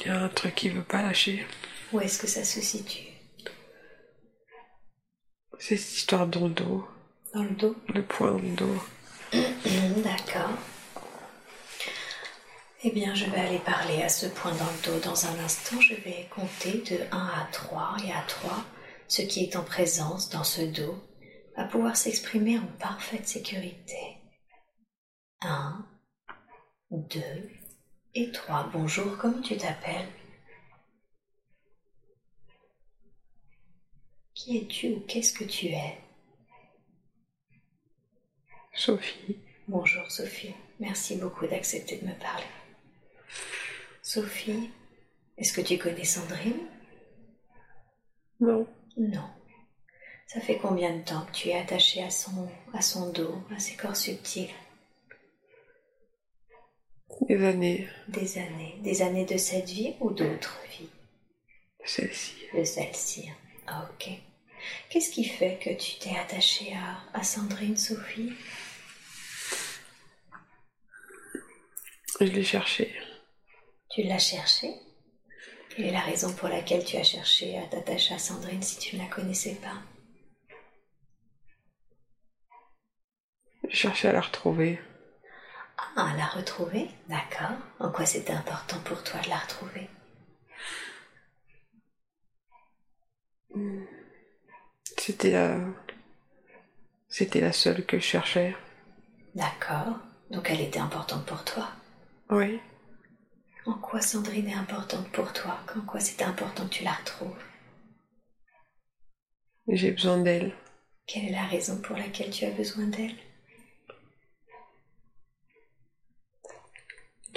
Il 0.01 0.06
y 0.06 0.09
a 0.10 0.23
un 0.23 0.28
truc 0.28 0.55
qui 0.55 0.70
veut 0.70 0.82
pas 0.82 1.02
lâcher. 1.02 1.47
Où 1.93 2.01
est-ce 2.01 2.19
que 2.19 2.27
ça 2.27 2.44
se 2.44 2.60
situe 2.60 3.09
C'est 5.59 5.77
cette 5.77 5.97
histoire 5.98 6.27
dans 6.27 6.48
le 6.48 6.55
dos. 6.55 6.86
Dans 7.35 7.43
le 7.43 7.51
dos 7.51 7.77
Le 7.89 8.02
point 8.02 8.32
dans 8.32 8.39
le 8.39 8.56
dos. 8.56 8.82
D'accord. 10.02 10.51
Eh 12.85 12.90
bien, 12.90 13.14
je 13.14 13.27
vais 13.27 13.39
aller 13.39 13.59
parler 13.60 14.02
à 14.02 14.09
ce 14.09 14.27
point 14.27 14.52
dans 14.52 14.64
le 14.64 14.93
dos 14.93 14.98
dans 15.05 15.27
un 15.27 15.39
instant. 15.44 15.81
Je 15.81 15.94
vais 15.94 16.28
compter 16.35 16.78
de 16.78 16.98
1 17.12 17.16
à 17.16 17.48
3 17.52 17.97
et 18.05 18.12
à 18.12 18.23
3, 18.27 18.64
ce 19.09 19.23
qui 19.23 19.44
est 19.44 19.56
en 19.56 19.62
présence 19.62 20.31
dans 20.31 20.43
ce 20.43 20.62
dos 20.62 20.97
va 21.56 21.64
pouvoir 21.64 21.97
s'exprimer 21.97 22.59
en 22.59 22.66
parfaite 22.81 23.28
sécurité. 23.28 24.16
1, 25.43 25.86
2 26.90 27.20
et 28.14 28.30
3. 28.30 28.70
Bonjour, 28.72 29.16
comment 29.18 29.40
tu 29.40 29.56
t'appelles? 29.56 30.09
Qui 34.34 34.59
es-tu 34.59 34.94
ou 34.94 35.01
qu'est-ce 35.01 35.32
que 35.32 35.44
tu 35.44 35.66
es? 35.66 35.98
Sophie. 38.74 39.39
Bonjour 39.68 40.10
Sophie, 40.10 40.55
merci 40.80 41.16
beaucoup 41.16 41.47
d'accepter 41.47 41.98
de 41.98 42.06
me 42.06 42.14
parler. 42.14 42.44
Sophie, 44.02 44.70
est-ce 45.39 45.52
que 45.52 45.60
tu 45.60 45.78
connais 45.78 46.05
Sandrine? 46.05 46.66
Non. 48.40 48.66
Non. 48.97 49.30
Ça 50.26 50.40
fait 50.40 50.59
combien 50.59 50.97
de 50.97 51.05
temps 51.05 51.24
que 51.26 51.32
tu 51.32 51.48
es 51.48 51.55
attachée 51.59 52.02
à 52.02 52.10
son, 52.10 52.51
à 52.74 52.82
son 52.82 53.12
dos, 53.12 53.43
à 53.55 53.59
ses 53.60 53.76
corps 53.76 53.97
subtils? 53.97 54.51
Des 57.20 57.44
années. 57.44 57.89
Des 58.09 58.39
années. 58.39 58.76
Des 58.80 59.02
années 59.02 59.24
de 59.24 59.36
cette 59.36 59.68
vie 59.68 59.94
ou 60.01 60.10
d'autres 60.10 60.59
vies? 60.70 60.90
Celle-ci. 61.84 62.34
De 62.55 62.64
celle-ci. 62.64 63.30
Ah, 63.66 63.89
ok. 63.93 64.09
Qu'est-ce 64.89 65.10
qui 65.10 65.24
fait 65.24 65.59
que 65.59 65.70
tu 65.70 65.98
t'es 65.98 66.16
attachée 66.16 66.72
à, 66.74 67.18
à 67.18 67.22
Sandrine, 67.22 67.76
Sophie? 67.76 68.32
Je 72.20 72.26
l'ai 72.26 72.44
cherché. 72.44 72.93
Tu 73.90 74.02
l'as 74.02 74.18
cherché 74.18 74.68
Quelle 75.70 75.86
est 75.86 75.90
la 75.93 76.01
raison 76.01 76.32
pour 76.32 76.48
laquelle 76.48 76.84
tu 76.84 76.97
as 76.97 77.02
cherché 77.05 77.59
à 77.59 77.66
t'attacher 77.66 78.14
à 78.14 78.18
Sandrine 78.18 78.62
si 78.62 78.78
tu 78.78 78.97
ne 78.97 79.02
la 79.02 79.09
connaissais 79.09 79.56
pas? 79.56 79.82
J'ai 83.68 83.76
cherché 83.76 84.09
à 84.09 84.12
la 84.12 84.20
retrouver. 84.20 84.78
Ah, 85.97 86.15
la 86.16 86.27
retrouver 86.27 86.89
D'accord. 87.09 87.57
En 87.78 87.90
quoi 87.90 88.07
c'était 88.07 88.32
important 88.32 88.78
pour 88.81 89.03
toi 89.03 89.20
de 89.20 89.28
la 89.28 89.39
retrouver? 89.39 89.89
C'était 94.99 95.32
la... 95.32 95.59
C'était 97.09 97.40
la 97.40 97.53
seule 97.53 97.85
que 97.85 97.99
je 97.99 98.05
cherchais. 98.05 98.57
D'accord. 99.35 99.99
Donc 100.31 100.49
elle 100.51 100.61
était 100.61 100.78
importante 100.78 101.27
pour 101.27 101.44
toi? 101.44 101.69
Oui. 102.31 102.61
En 103.66 103.74
quoi 103.74 104.01
Sandrine 104.01 104.49
est 104.49 104.55
importante 104.55 105.09
pour 105.12 105.32
toi? 105.32 105.59
En 105.77 105.82
quoi 105.82 106.01
c'était 106.01 106.24
important 106.24 106.65
que 106.65 106.74
tu 106.74 106.85
la 106.85 106.93
retrouves? 106.93 107.36
J'ai 109.69 109.93
besoin 109.93 110.19
d'elle. 110.19 110.55
Quelle 111.07 111.27
est 111.27 111.32
la 111.32 111.44
raison 111.47 111.81
pour 111.81 111.97
laquelle 111.97 112.31
tu 112.31 112.44
as 112.44 112.51
besoin 112.51 112.86
d'elle? 112.86 113.15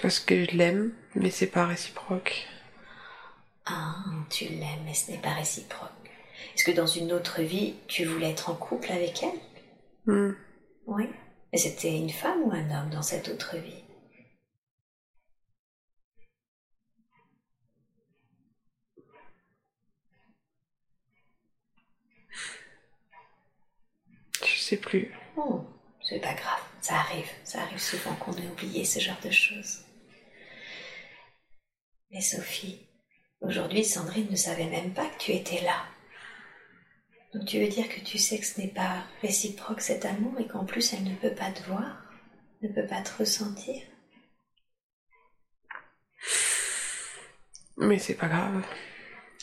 Parce 0.01 0.19
que 0.19 0.45
je 0.45 0.51
l'aime, 0.51 0.93
mais 1.15 1.31
c'est 1.31 1.47
pas 1.47 1.65
réciproque. 1.65 2.47
Ah, 3.65 3.95
tu 4.30 4.45
l'aimes, 4.45 4.84
mais 4.85 4.93
ce 4.93 5.11
n'est 5.11 5.17
pas 5.17 5.34
réciproque. 5.34 5.89
Est-ce 6.55 6.65
que 6.65 6.72
dans 6.72 6.85
une 6.88 7.11
autre 7.11 7.41
vie, 7.41 7.76
tu 7.88 8.05
voulais 8.05 8.31
être 8.31 8.49
en 8.49 8.55
couple 8.55 8.91
avec 8.91 9.23
elle? 9.23 9.39
Hmm. 10.05 10.34
Oui. 10.88 11.09
Mais 11.51 11.57
c'était 11.57 11.95
une 11.97 12.09
femme 12.09 12.43
ou 12.43 12.51
un 12.51 12.69
homme 12.72 12.89
dans 12.91 13.01
cette 13.01 13.30
autre 13.30 13.57
vie? 13.57 13.84
Je 24.45 24.59
sais 24.59 24.77
plus. 24.77 25.11
Oh, 25.38 25.63
c'est 26.01 26.19
pas 26.19 26.34
grave, 26.34 26.61
ça 26.81 26.95
arrive. 26.95 27.30
Ça 27.43 27.61
arrive 27.61 27.80
souvent 27.80 28.15
qu'on 28.15 28.34
ait 28.34 28.47
oublié 28.47 28.85
ce 28.85 28.99
genre 28.99 29.19
de 29.23 29.31
choses. 29.31 29.85
Mais 32.15 32.21
Sophie, 32.21 32.79
aujourd'hui 33.41 33.83
Sandrine 33.83 34.31
ne 34.31 34.37
savait 34.37 34.69
même 34.69 34.93
pas 34.93 35.05
que 35.05 35.17
tu 35.17 35.31
étais 35.33 35.59
là. 35.63 35.85
Donc 37.33 37.45
tu 37.45 37.59
veux 37.59 37.67
dire 37.67 37.89
que 37.89 37.99
tu 37.99 38.17
sais 38.17 38.39
que 38.39 38.45
ce 38.45 38.61
n'est 38.61 38.69
pas 38.69 39.03
réciproque 39.21 39.81
cet 39.81 40.05
amour 40.05 40.39
et 40.39 40.47
qu'en 40.47 40.63
plus 40.63 40.93
elle 40.93 41.03
ne 41.03 41.15
peut 41.15 41.35
pas 41.35 41.51
te 41.51 41.61
voir, 41.63 42.01
ne 42.61 42.69
peut 42.69 42.87
pas 42.87 43.01
te 43.01 43.11
ressentir? 43.19 43.83
Mais 47.75 47.99
c'est 47.99 48.15
pas 48.15 48.29
grave. 48.29 48.65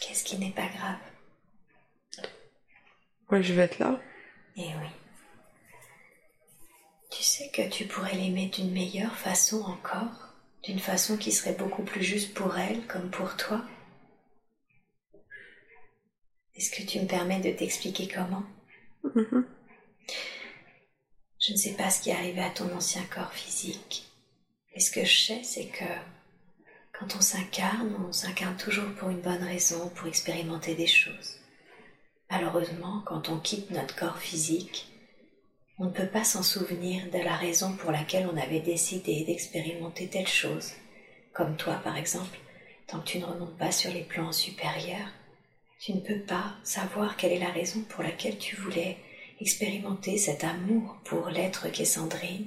Qu'est-ce 0.00 0.24
qui 0.24 0.38
n'est 0.38 0.52
pas 0.52 0.68
grave? 0.68 0.98
Ouais, 3.30 3.42
je 3.42 3.52
vais 3.52 3.64
être 3.64 3.80
là. 3.80 4.00
Eh 4.56 4.62
oui. 4.62 4.88
Tu 7.10 7.22
sais 7.22 7.50
que 7.50 7.68
tu 7.68 7.84
pourrais 7.84 8.14
l'aimer 8.14 8.46
d'une 8.46 8.72
meilleure 8.72 9.18
façon 9.18 9.60
encore, 9.60 10.21
d'une 10.62 10.78
façon 10.78 11.16
qui 11.16 11.32
serait 11.32 11.54
beaucoup 11.54 11.82
plus 11.82 12.02
juste 12.02 12.34
pour 12.34 12.56
elle 12.58 12.86
comme 12.86 13.10
pour 13.10 13.36
toi. 13.36 13.64
Est-ce 16.54 16.70
que 16.70 16.86
tu 16.86 17.00
me 17.00 17.06
permets 17.06 17.40
de 17.40 17.50
t'expliquer 17.50 18.08
comment? 18.08 18.44
Mhm. 19.14 19.46
Je 21.40 21.52
ne 21.52 21.56
sais 21.56 21.74
pas 21.74 21.90
ce 21.90 22.02
qui 22.02 22.10
est 22.10 22.14
arrivé 22.14 22.40
à 22.40 22.50
ton 22.50 22.72
ancien 22.74 23.02
corps 23.04 23.32
physique. 23.32 24.08
Mais 24.72 24.80
ce 24.80 24.92
que 24.92 25.04
je 25.04 25.20
sais, 25.26 25.42
c'est 25.42 25.66
que 25.66 25.84
quand 26.92 27.16
on 27.16 27.20
s'incarne, 27.20 27.96
on 28.08 28.12
s'incarne 28.12 28.56
toujours 28.56 28.92
pour 28.94 29.10
une 29.10 29.20
bonne 29.20 29.42
raison, 29.42 29.88
pour 29.88 30.06
expérimenter 30.06 30.74
des 30.74 30.86
choses. 30.86 31.40
Malheureusement, 32.30 33.02
quand 33.04 33.28
on 33.28 33.40
quitte 33.40 33.70
notre 33.70 33.96
corps 33.96 34.18
physique, 34.18 34.91
on 35.78 35.86
ne 35.86 35.90
peut 35.90 36.06
pas 36.06 36.24
s'en 36.24 36.42
souvenir 36.42 37.10
de 37.10 37.18
la 37.18 37.36
raison 37.36 37.76
pour 37.76 37.90
laquelle 37.90 38.28
on 38.32 38.36
avait 38.36 38.60
décidé 38.60 39.24
d'expérimenter 39.24 40.08
telle 40.08 40.28
chose. 40.28 40.72
Comme 41.32 41.56
toi, 41.56 41.80
par 41.82 41.96
exemple, 41.96 42.38
tant 42.86 43.00
que 43.00 43.06
tu 43.06 43.18
ne 43.18 43.24
remontes 43.24 43.56
pas 43.56 43.72
sur 43.72 43.92
les 43.92 44.02
plans 44.02 44.32
supérieurs, 44.32 45.08
tu 45.80 45.94
ne 45.94 46.00
peux 46.00 46.20
pas 46.20 46.54
savoir 46.62 47.16
quelle 47.16 47.32
est 47.32 47.38
la 47.38 47.50
raison 47.50 47.80
pour 47.88 48.02
laquelle 48.02 48.38
tu 48.38 48.54
voulais 48.56 48.98
expérimenter 49.40 50.18
cet 50.18 50.44
amour 50.44 51.00
pour 51.04 51.28
l'être 51.28 51.68
qu'est 51.70 51.84
Sandrine 51.84 52.46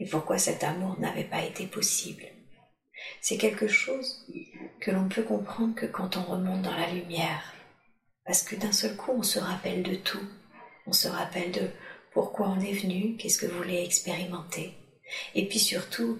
et 0.00 0.06
pourquoi 0.06 0.38
cet 0.38 0.64
amour 0.64 0.98
n'avait 0.98 1.24
pas 1.24 1.44
été 1.44 1.66
possible. 1.66 2.24
C'est 3.20 3.36
quelque 3.36 3.68
chose 3.68 4.26
que 4.80 4.90
l'on 4.90 5.08
peut 5.08 5.22
comprendre 5.22 5.74
que 5.74 5.86
quand 5.86 6.16
on 6.16 6.22
remonte 6.22 6.62
dans 6.62 6.76
la 6.76 6.90
lumière, 6.90 7.54
parce 8.24 8.42
que 8.42 8.56
d'un 8.56 8.72
seul 8.72 8.96
coup 8.96 9.12
on 9.12 9.22
se 9.22 9.38
rappelle 9.38 9.82
de 9.82 9.94
tout, 9.94 10.26
on 10.86 10.92
se 10.92 11.06
rappelle 11.06 11.52
de 11.52 11.70
pourquoi 12.16 12.48
on 12.48 12.60
est 12.60 12.72
venu, 12.72 13.14
qu'est-ce 13.18 13.36
que 13.36 13.44
vous 13.44 13.58
voulez 13.58 13.84
expérimenter, 13.84 14.72
et 15.34 15.46
puis 15.46 15.58
surtout, 15.58 16.18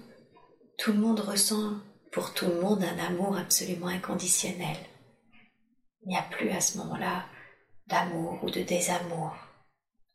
tout 0.77 0.91
le 0.93 0.99
monde 0.99 1.21
ressent 1.21 1.73
pour 2.11 2.35
tout 2.35 2.45
le 2.45 2.61
monde 2.61 2.83
un 2.83 2.99
amour 2.99 3.35
absolument 3.35 3.87
inconditionnel. 3.87 4.77
Il 6.03 6.09
n'y 6.09 6.15
a 6.15 6.21
plus 6.21 6.51
à 6.51 6.61
ce 6.61 6.77
moment-là 6.77 7.25
d'amour 7.87 8.37
ou 8.43 8.51
de 8.51 8.61
désamour. 8.61 9.35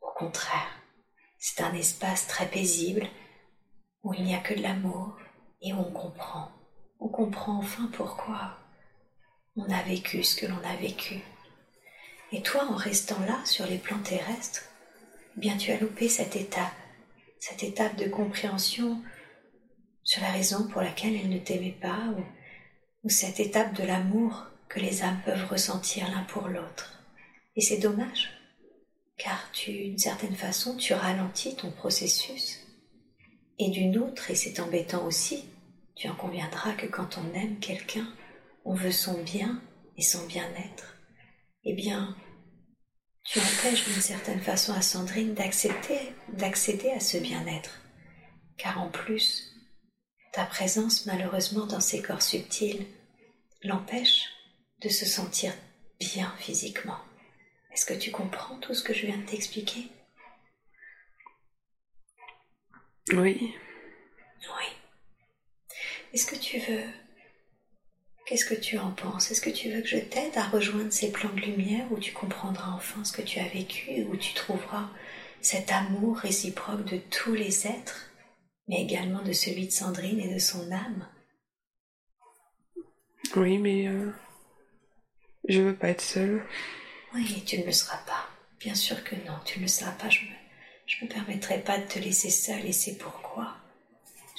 Au 0.00 0.12
contraire, 0.16 0.70
c'est 1.36 1.60
un 1.62 1.74
espace 1.74 2.28
très 2.28 2.46
paisible 2.46 3.08
où 4.04 4.14
il 4.14 4.22
n'y 4.22 4.36
a 4.36 4.40
que 4.40 4.54
de 4.54 4.62
l'amour 4.62 5.16
et 5.62 5.72
où 5.72 5.78
on 5.80 5.90
comprend. 5.90 6.52
On 7.00 7.08
comprend 7.08 7.58
enfin 7.58 7.90
pourquoi 7.92 8.56
on 9.56 9.68
a 9.68 9.82
vécu 9.82 10.22
ce 10.22 10.36
que 10.36 10.46
l'on 10.46 10.62
a 10.62 10.76
vécu. 10.76 11.24
Et 12.30 12.40
toi, 12.40 12.66
en 12.70 12.76
restant 12.76 13.18
là 13.26 13.44
sur 13.44 13.66
les 13.66 13.78
plans 13.78 13.98
terrestres, 13.98 14.68
bien 15.36 15.56
tu 15.56 15.72
as 15.72 15.80
loupé 15.80 16.08
cette 16.08 16.36
étape, 16.36 16.72
cette 17.38 17.62
étape 17.62 17.96
de 17.96 18.08
compréhension 18.08 19.02
sur 20.04 20.22
la 20.22 20.30
raison 20.30 20.68
pour 20.68 20.82
laquelle 20.82 21.14
elle 21.16 21.30
ne 21.30 21.38
t'aimait 21.38 21.78
pas 21.80 22.14
ou, 23.04 23.08
cette 23.08 23.40
étape 23.40 23.74
de 23.74 23.82
l'amour 23.82 24.46
que 24.68 24.78
les 24.78 25.02
âmes 25.02 25.20
peuvent 25.24 25.50
ressentir 25.50 26.08
l'un 26.08 26.22
pour 26.24 26.48
l'autre. 26.48 27.02
Et 27.56 27.60
c'est 27.60 27.78
dommage, 27.78 28.30
car 29.18 29.50
tu, 29.52 29.72
d'une 29.72 29.98
certaine 29.98 30.36
façon, 30.36 30.76
tu 30.76 30.94
ralentis 30.94 31.56
ton 31.56 31.72
processus. 31.72 32.60
Et 33.58 33.70
d'une 33.70 33.98
autre, 33.98 34.30
et 34.30 34.36
c'est 34.36 34.60
embêtant 34.60 35.04
aussi, 35.04 35.44
tu 35.96 36.08
en 36.08 36.14
conviendras 36.14 36.74
que 36.74 36.86
quand 36.86 37.18
on 37.18 37.34
aime 37.34 37.58
quelqu'un, 37.58 38.06
on 38.64 38.74
veut 38.74 38.92
son 38.92 39.20
bien 39.22 39.60
et 39.96 40.02
son 40.02 40.24
bien-être. 40.26 40.96
Eh 41.64 41.74
bien, 41.74 42.16
tu 43.24 43.38
empêches 43.38 43.84
d'une 43.84 44.00
certaine 44.00 44.40
façon 44.40 44.72
à 44.72 44.82
Sandrine 44.82 45.34
d'accepter, 45.34 46.12
d'accéder 46.28 46.90
à 46.90 47.00
ce 47.00 47.18
bien-être. 47.18 47.80
Car 48.56 48.80
en 48.80 48.88
plus, 48.88 49.54
ta 50.32 50.44
présence 50.44 51.06
malheureusement 51.06 51.66
dans 51.66 51.80
ces 51.80 52.02
corps 52.02 52.22
subtils 52.22 52.86
l'empêche 53.62 54.28
de 54.80 54.88
se 54.88 55.06
sentir 55.06 55.54
bien 56.00 56.34
physiquement. 56.38 56.98
Est-ce 57.72 57.86
que 57.86 57.94
tu 57.94 58.10
comprends 58.10 58.58
tout 58.58 58.74
ce 58.74 58.82
que 58.82 58.92
je 58.92 59.06
viens 59.06 59.18
de 59.18 59.26
t'expliquer? 59.26 59.88
Oui. 63.12 63.54
Oui. 64.40 64.66
Est-ce 66.12 66.26
que 66.26 66.36
tu 66.36 66.58
veux... 66.58 66.84
Qu'est-ce 68.26 68.44
que 68.44 68.54
tu 68.54 68.78
en 68.78 68.92
penses? 68.92 69.30
Est-ce 69.30 69.40
que 69.40 69.50
tu 69.50 69.70
veux 69.70 69.80
que 69.80 69.88
je 69.88 69.98
t'aide 69.98 70.36
à 70.36 70.44
rejoindre 70.44 70.92
ces 70.92 71.10
plans 71.10 71.32
de 71.32 71.40
lumière 71.40 71.90
où 71.90 71.98
tu 71.98 72.12
comprendras 72.12 72.70
enfin 72.72 73.02
ce 73.04 73.12
que 73.12 73.22
tu 73.22 73.40
as 73.40 73.48
vécu 73.48 73.90
et 73.90 74.04
où 74.04 74.16
tu 74.16 74.32
trouveras 74.34 74.88
cet 75.40 75.72
amour 75.72 76.18
réciproque 76.18 76.84
de 76.84 76.98
tous 76.98 77.34
les 77.34 77.66
êtres, 77.66 78.10
mais 78.68 78.80
également 78.82 79.22
de 79.22 79.32
celui 79.32 79.66
de 79.66 79.72
Sandrine 79.72 80.20
et 80.20 80.32
de 80.32 80.38
son 80.38 80.70
âme? 80.70 81.08
Oui, 83.34 83.58
mais 83.58 83.88
euh, 83.88 84.12
je 85.48 85.60
veux 85.60 85.74
pas 85.74 85.88
être 85.88 86.00
seule. 86.00 86.44
Oui, 87.14 87.42
tu 87.44 87.58
ne 87.58 87.66
le 87.66 87.72
seras 87.72 87.98
pas. 88.06 88.28
Bien 88.60 88.74
sûr 88.76 89.02
que 89.02 89.16
non, 89.16 89.38
tu 89.44 89.58
ne 89.58 89.64
le 89.64 89.68
seras 89.68 89.92
pas. 89.92 90.08
Je 90.08 90.20
me, 90.20 90.30
je 90.86 91.04
me 91.04 91.10
permettrai 91.10 91.58
pas 91.58 91.78
de 91.78 91.86
te 91.86 91.98
laisser 91.98 92.30
seule 92.30 92.64
et 92.66 92.72
c'est 92.72 92.96
pourquoi 92.98 93.56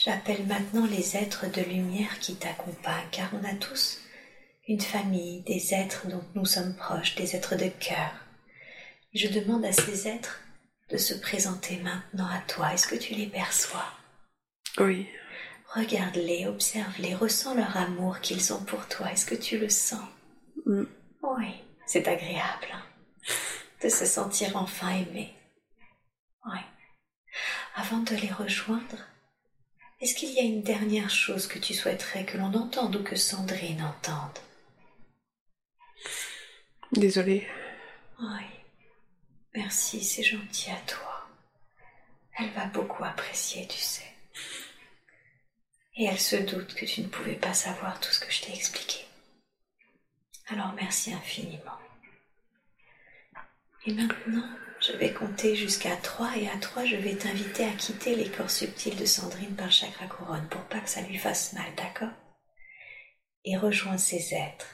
j'appelle 0.03 0.45
maintenant 0.45 0.85
les 0.85 1.15
êtres 1.17 1.49
de 1.51 1.61
lumière 1.61 2.19
qui 2.19 2.35
t'accompagnent, 2.35 3.09
car 3.11 3.29
on 3.33 3.43
a 3.43 3.53
tous 3.55 3.99
une 4.67 4.81
famille, 4.81 5.41
des 5.41 5.73
êtres 5.73 6.07
dont 6.07 6.23
nous 6.35 6.45
sommes 6.45 6.75
proches, 6.75 7.15
des 7.15 7.35
êtres 7.35 7.55
de 7.55 7.67
cœur. 7.67 8.11
Je 9.13 9.27
demande 9.27 9.65
à 9.65 9.71
ces 9.71 10.07
êtres 10.07 10.41
de 10.89 10.97
se 10.97 11.13
présenter 11.13 11.77
maintenant 11.77 12.27
à 12.27 12.39
toi. 12.47 12.73
Est-ce 12.73 12.87
que 12.87 12.95
tu 12.95 13.13
les 13.13 13.27
perçois? 13.27 13.85
Oui. 14.79 15.07
Regarde-les, 15.73 16.47
observe-les, 16.47 17.15
ressens 17.15 17.55
leur 17.55 17.75
amour 17.77 18.19
qu'ils 18.19 18.53
ont 18.53 18.63
pour 18.63 18.87
toi. 18.87 19.11
Est-ce 19.11 19.25
que 19.25 19.35
tu 19.35 19.57
le 19.57 19.69
sens? 19.69 20.07
Mm. 20.65 20.83
Oui, 21.23 21.53
c'est 21.85 22.07
agréable 22.07 22.67
hein, 22.73 22.83
de 23.81 23.89
se 23.89 24.05
sentir 24.05 24.55
enfin 24.55 24.91
aimé. 24.91 25.33
Oui. 26.45 26.59
Avant 27.75 27.99
de 27.99 28.15
les 28.15 28.31
rejoindre, 28.31 28.97
est-ce 30.03 30.15
qu'il 30.15 30.33
y 30.33 30.39
a 30.39 30.43
une 30.43 30.63
dernière 30.63 31.09
chose 31.09 31.47
que 31.47 31.59
tu 31.59 31.73
souhaiterais 31.73 32.25
que 32.25 32.37
l'on 32.37 32.53
entende 32.55 32.97
ou 32.97 33.03
que 33.03 33.15
Sandrine 33.15 33.81
entende? 33.81 34.37
Désolée. 36.91 37.47
Oui. 38.19 38.43
Merci, 39.55 40.03
c'est 40.03 40.23
gentil 40.23 40.71
à 40.71 40.79
toi. 40.87 41.29
Elle 42.37 42.49
va 42.49 42.65
beaucoup 42.65 43.05
apprécier, 43.05 43.65
tu 43.65 43.77
sais. 43.77 44.13
Et 45.95 46.03
elle 46.03 46.19
se 46.19 46.35
doute 46.35 46.73
que 46.73 46.85
tu 46.85 46.99
ne 46.99 47.07
pouvais 47.07 47.35
pas 47.35 47.53
savoir 47.53 47.97
tout 48.01 48.11
ce 48.11 48.19
que 48.19 48.29
je 48.29 48.41
t'ai 48.41 48.53
expliqué. 48.53 49.05
Alors 50.47 50.73
merci 50.73 51.13
infiniment. 51.13 51.79
Et 53.85 53.93
maintenant, 53.93 54.49
je 54.85 54.91
vais 54.97 55.13
compter 55.13 55.55
jusqu'à 55.55 55.95
trois 55.95 56.35
et 56.35 56.49
à 56.49 56.57
trois, 56.57 56.83
je 56.85 56.97
vais 56.97 57.15
t'inviter 57.15 57.65
à 57.65 57.71
quitter 57.71 58.15
les 58.15 58.29
corps 58.29 58.51
subtils 58.51 58.97
de 58.97 59.05
Sandrine 59.05 59.55
par 59.55 59.71
chakra 59.71 60.07
couronne 60.07 60.47
pour 60.49 60.61
pas 60.63 60.81
que 60.81 60.89
ça 60.89 61.01
lui 61.01 61.17
fasse 61.17 61.53
mal, 61.53 61.73
d'accord? 61.75 62.11
Et 63.45 63.55
rejoins 63.55 63.97
ces 63.97 64.33
êtres. 64.33 64.67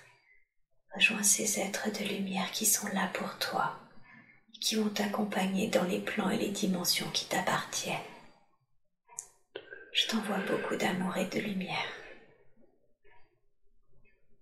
Rejoins 0.96 1.22
ces 1.22 1.60
êtres 1.60 1.92
de 1.92 2.04
lumière 2.06 2.52
qui 2.52 2.66
sont 2.66 2.88
là 2.88 3.10
pour 3.14 3.38
toi, 3.38 3.80
qui 4.60 4.76
vont 4.76 4.90
t'accompagner 4.90 5.68
dans 5.68 5.84
les 5.84 6.00
plans 6.00 6.32
et 6.32 6.38
les 6.38 6.50
dimensions 6.50 7.10
qui 7.12 7.28
t'appartiennent. 7.28 7.98
Je 9.94 10.08
t'envoie 10.08 10.40
beaucoup 10.40 10.76
d'amour 10.76 11.18
et 11.18 11.26
de 11.26 11.40
lumière. 11.40 11.92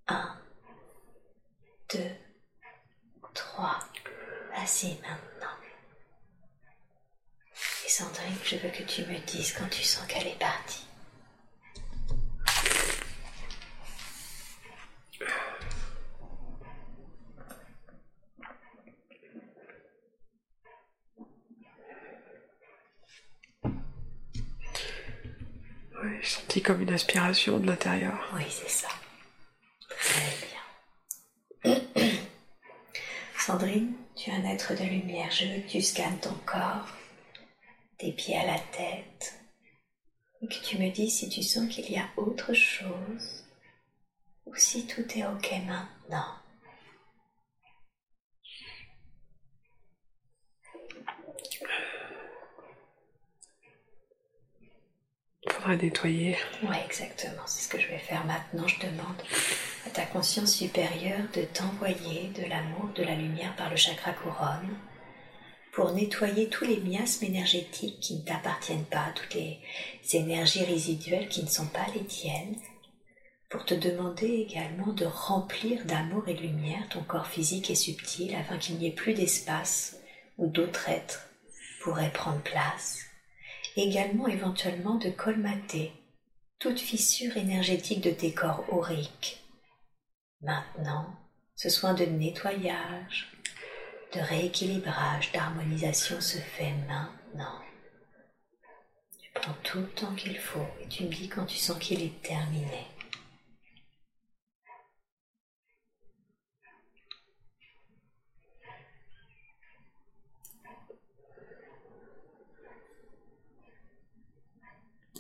Un, 0.08 0.40
deux, 1.94 2.12
trois. 3.34 3.80
Vas-y 4.56 4.94
maintenant. 5.02 5.27
Sandrine, 7.88 8.36
je 8.44 8.58
veux 8.58 8.70
que 8.70 8.84
tu 8.84 9.02
me 9.06 9.18
dises 9.20 9.54
quand 9.54 9.70
tu 9.70 9.82
sens 9.82 10.06
qu'elle 10.08 10.28
est 10.28 10.38
partie. 10.38 10.86
Oui, 26.04 26.12
j'ai 26.22 26.28
senti 26.28 26.62
comme 26.62 26.82
une 26.82 26.94
aspiration 26.94 27.58
de 27.58 27.68
l'intérieur. 27.68 28.20
Oui, 28.36 28.44
c'est 28.50 28.70
ça. 28.70 28.90
Très 29.88 30.34
bien. 31.64 31.82
Sandrine, 33.40 33.94
tu 34.14 34.30
es 34.30 34.34
un 34.34 34.44
être 34.44 34.74
de 34.74 34.84
lumière. 34.84 35.32
Je 35.32 35.46
veux 35.46 35.62
que 35.62 35.70
tu 35.70 35.82
scannes 35.82 36.20
ton 36.20 36.36
corps 36.46 36.97
tes 37.98 38.12
pieds 38.12 38.38
à 38.38 38.46
la 38.46 38.60
tête, 38.60 39.40
et 40.42 40.48
que 40.48 40.64
tu 40.64 40.78
me 40.78 40.90
dises 40.90 41.20
si 41.20 41.30
tu 41.30 41.42
sens 41.42 41.68
qu'il 41.68 41.90
y 41.92 41.98
a 41.98 42.08
autre 42.16 42.54
chose 42.54 43.46
ou 44.46 44.56
si 44.56 44.86
tout 44.86 45.06
est 45.18 45.26
ok 45.26 45.52
maintenant. 45.66 46.36
Faudrait 55.50 55.78
nettoyer. 55.78 56.38
Oui, 56.64 56.76
exactement. 56.86 57.42
C'est 57.48 57.64
ce 57.64 57.70
que 57.70 57.80
je 57.80 57.88
vais 57.88 57.98
faire 57.98 58.24
maintenant. 58.26 58.68
Je 58.68 58.80
demande 58.80 59.22
à 59.86 59.90
ta 59.90 60.06
conscience 60.06 60.54
supérieure 60.54 61.28
de 61.34 61.44
t'envoyer 61.44 62.30
de 62.30 62.46
l'amour, 62.46 62.90
de 62.96 63.04
la 63.04 63.16
lumière 63.16 63.56
par 63.56 63.70
le 63.70 63.76
chakra 63.76 64.14
couronne 64.14 64.78
pour 65.78 65.92
nettoyer 65.92 66.50
tous 66.50 66.66
les 66.66 66.80
miasmes 66.80 67.26
énergétiques 67.26 68.00
qui 68.00 68.16
ne 68.16 68.24
t'appartiennent 68.24 68.86
pas, 68.86 69.12
toutes 69.14 69.36
les 69.36 69.60
énergies 70.14 70.64
résiduelles 70.64 71.30
qui 71.30 71.44
ne 71.44 71.50
sont 71.50 71.68
pas 71.68 71.86
les 71.94 72.04
tiennes, 72.04 72.56
pour 73.48 73.64
te 73.64 73.76
demander 73.76 74.26
également 74.26 74.92
de 74.92 75.06
remplir 75.06 75.86
d'amour 75.86 76.28
et 76.28 76.34
de 76.34 76.42
lumière 76.42 76.90
ton 76.90 77.04
corps 77.04 77.28
physique 77.28 77.70
et 77.70 77.76
subtil 77.76 78.34
afin 78.34 78.58
qu'il 78.58 78.78
n'y 78.78 78.88
ait 78.88 78.92
plus 78.92 79.14
d'espace 79.14 79.98
où 80.40 80.48
d'autres 80.48 80.90
êtres 80.90 81.30
pourraient 81.84 82.12
prendre 82.12 82.42
place. 82.42 83.02
Également 83.76 84.28
éventuellement 84.28 84.96
de 84.96 85.12
colmater 85.12 85.92
toute 86.58 86.80
fissure 86.80 87.38
énergétique 87.38 88.02
de 88.02 88.10
tes 88.10 88.34
corps 88.34 88.66
auriques. 88.72 89.44
Maintenant, 90.42 91.06
ce 91.56 91.70
soin 91.70 91.94
de 91.94 92.06
nettoyage, 92.06 93.32
de 94.14 94.20
rééquilibrage, 94.20 95.32
d'harmonisation 95.32 96.22
se 96.22 96.38
fait 96.38 96.74
maintenant. 96.88 97.60
Tu 99.20 99.30
prends 99.34 99.56
tout 99.64 99.80
le 99.80 99.90
temps 99.90 100.16
qu'il 100.16 100.38
faut 100.38 100.66
et 100.82 100.88
tu 100.88 101.04
me 101.04 101.10
dis 101.10 101.28
quand 101.30 101.46
tu 101.46 101.58
sens 101.58 101.78
qu'il 101.80 102.02
est 102.02 102.22
terminé. 102.22 102.88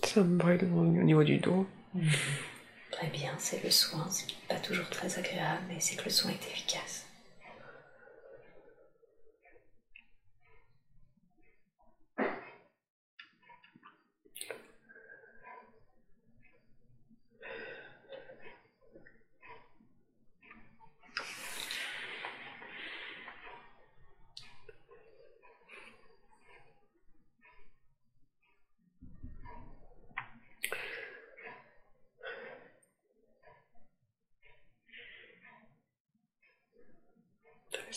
Ça 0.03 0.23
me 0.23 0.37
brûle 0.37 0.63
au 0.73 1.03
niveau 1.03 1.23
du 1.23 1.37
dos. 1.37 1.67
Très 2.91 3.07
bien, 3.07 3.35
c'est 3.37 3.63
le 3.63 3.69
soin, 3.69 4.07
c'est 4.09 4.33
pas 4.47 4.59
toujours 4.59 4.89
très 4.89 5.19
agréable, 5.19 5.63
mais 5.67 5.79
c'est 5.79 5.95
que 5.95 6.05
le 6.05 6.09
soin 6.09 6.31
est 6.31 6.47
efficace. 6.47 7.06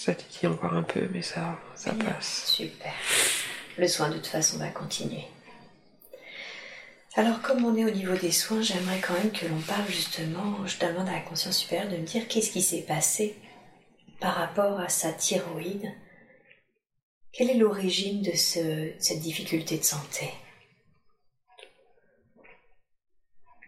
Ça 0.01 0.15
titille 0.15 0.49
encore 0.49 0.73
un 0.73 0.83
peu, 0.83 1.07
mais 1.13 1.21
ça, 1.21 1.61
ça 1.75 1.93
passe. 1.93 2.47
Super. 2.47 2.95
Le 3.77 3.87
soin 3.87 4.09
de 4.09 4.15
toute 4.15 4.29
façon 4.29 4.57
va 4.57 4.69
continuer. 4.71 5.25
Alors 7.17 7.43
comme 7.43 7.67
on 7.67 7.77
est 7.77 7.85
au 7.85 7.91
niveau 7.91 8.17
des 8.17 8.33
soins, 8.33 8.63
j'aimerais 8.63 9.01
quand 9.01 9.13
même 9.13 9.31
que 9.31 9.45
l'on 9.45 9.61
parle 9.61 9.87
justement, 9.89 10.67
je 10.67 10.79
demande 10.79 11.07
à 11.07 11.13
la 11.13 11.21
conscience 11.21 11.59
supérieure 11.59 11.91
de 11.91 11.99
me 11.99 12.07
dire 12.07 12.27
qu'est-ce 12.29 12.51
qui 12.51 12.63
s'est 12.63 12.81
passé 12.81 13.37
par 14.21 14.37
rapport 14.37 14.81
à 14.81 14.89
sa 14.89 15.13
thyroïde. 15.13 15.93
Quelle 17.35 17.51
est 17.51 17.55
l'origine 17.59 18.23
de 18.23 18.33
ce- 18.35 18.95
cette 18.99 19.21
difficulté 19.21 19.77
de 19.77 19.85
santé? 19.85 20.31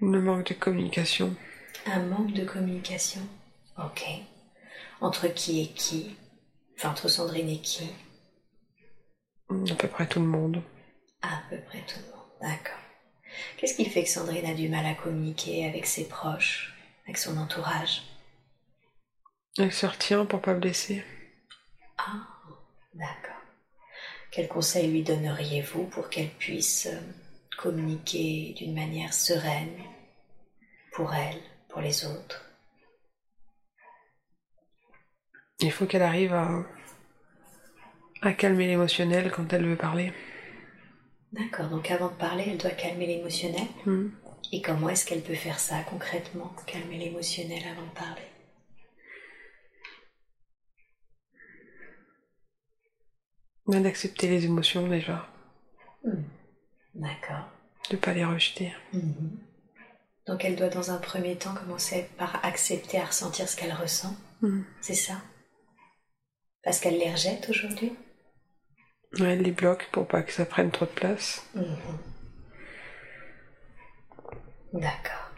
Le 0.01 0.23
manque 0.23 0.47
de 0.49 0.55
communication. 0.55 1.37
Un 1.85 2.01
manque 2.05 2.33
de 2.33 2.45
communication 2.47 3.21
Ok. 3.77 4.03
Entre 5.03 5.29
qui 5.29 5.61
et 5.61 5.69
qui? 5.69 6.17
Enfin, 6.83 6.91
entre 6.91 7.07
Sandrine 7.07 7.49
et 7.49 7.61
qui 7.61 7.89
À 9.49 9.75
peu 9.77 9.87
près 9.87 10.09
tout 10.09 10.19
le 10.19 10.27
monde. 10.27 10.61
À 11.23 11.41
peu 11.49 11.57
près 11.59 11.79
tout 11.87 12.01
le 12.01 12.11
monde, 12.11 12.27
d'accord. 12.41 12.81
Qu'est-ce 13.57 13.77
qui 13.77 13.85
fait 13.85 14.03
que 14.03 14.09
Sandrine 14.09 14.47
a 14.47 14.55
du 14.55 14.69
mal 14.69 14.85
à 14.87 14.95
communiquer 14.95 15.69
avec 15.69 15.87
ses 15.87 16.09
proches, 16.09 16.75
avec 17.05 17.19
son 17.19 17.39
entourage? 17.39 18.03
Elle 19.59 19.73
se 19.73 19.87
retient 19.87 20.27
pour 20.27 20.41
pas 20.41 20.55
blesser. 20.55 21.05
Ah, 21.99 22.27
d'accord. 22.95 23.31
Quel 24.33 24.49
conseil 24.49 24.91
lui 24.91 25.05
donneriez-vous 25.05 25.85
pour 25.85 26.11
qu'elle 26.11 26.31
puisse 26.31 26.87
euh, 26.87 27.01
communiquer 27.59 28.55
d'une 28.57 28.75
manière 28.75 29.15
sereine 29.15 29.79
pour 30.91 31.15
elle, 31.15 31.39
pour 31.69 31.81
les 31.81 32.05
autres? 32.07 32.52
Il 35.63 35.71
faut 35.73 35.87
qu'elle 35.87 36.03
arrive 36.03 36.35
à, 36.35 36.65
à 38.21 38.33
calmer 38.33 38.67
l'émotionnel 38.67 39.31
quand 39.31 39.53
elle 39.53 39.65
veut 39.67 39.77
parler. 39.77 40.13
D'accord, 41.33 41.69
donc 41.71 41.91
avant 41.91 42.09
de 42.09 42.15
parler, 42.15 42.45
elle 42.49 42.59
doit 42.59 42.71
calmer 42.73 43.07
l'émotionnel. 43.07 43.67
Hmm. 43.87 44.09
Et 44.53 44.61
comment 44.61 44.89
est-ce 44.91 45.07
qu'elle 45.07 45.23
peut 45.23 45.35
faire 45.35 45.59
ça 45.59 45.83
concrètement, 45.89 46.55
calmer 46.67 46.99
l'émotionnel 46.99 47.63
avant 47.71 47.87
de 47.87 47.95
parler? 47.95 48.23
D'accepter 53.69 54.29
les 54.29 54.45
émotions 54.45 54.87
déjà. 54.89 55.29
Hmm, 56.05 56.23
D'accord. 56.95 57.49
De 57.91 57.97
pas 57.97 58.13
les 58.13 58.25
rejeter. 58.25 58.73
Mhm. 58.93 59.39
Donc 60.27 60.45
elle 60.45 60.57
doit 60.57 60.69
dans 60.69 60.91
un 60.91 60.99
premier 60.99 61.37
temps 61.37 61.55
commencer 61.55 62.09
par 62.19 62.45
accepter 62.45 62.99
à 62.99 63.07
ressentir 63.07 63.49
ce 63.49 63.57
qu'elle 63.57 63.73
ressent, 63.73 64.15
Hmm. 64.41 64.63
c'est 64.81 64.95
ça? 64.95 65.23
Parce 66.65 66.79
qu'elle 66.81 66.99
les 66.99 67.11
rejette 67.11 67.49
aujourd'hui 67.51 67.93
Ouais, 69.19 69.33
elle 69.35 69.43
les 69.43 69.51
bloque 69.51 69.89
pour 69.93 70.07
pas 70.07 70.23
que 70.23 70.33
ça 70.33 70.47
prenne 70.47 70.71
trop 70.71 70.87
de 70.87 70.91
place. 70.91 71.45
Mhm. 71.55 71.77
D'accord. 74.73 75.31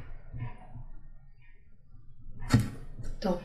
Donc, 3.20 3.40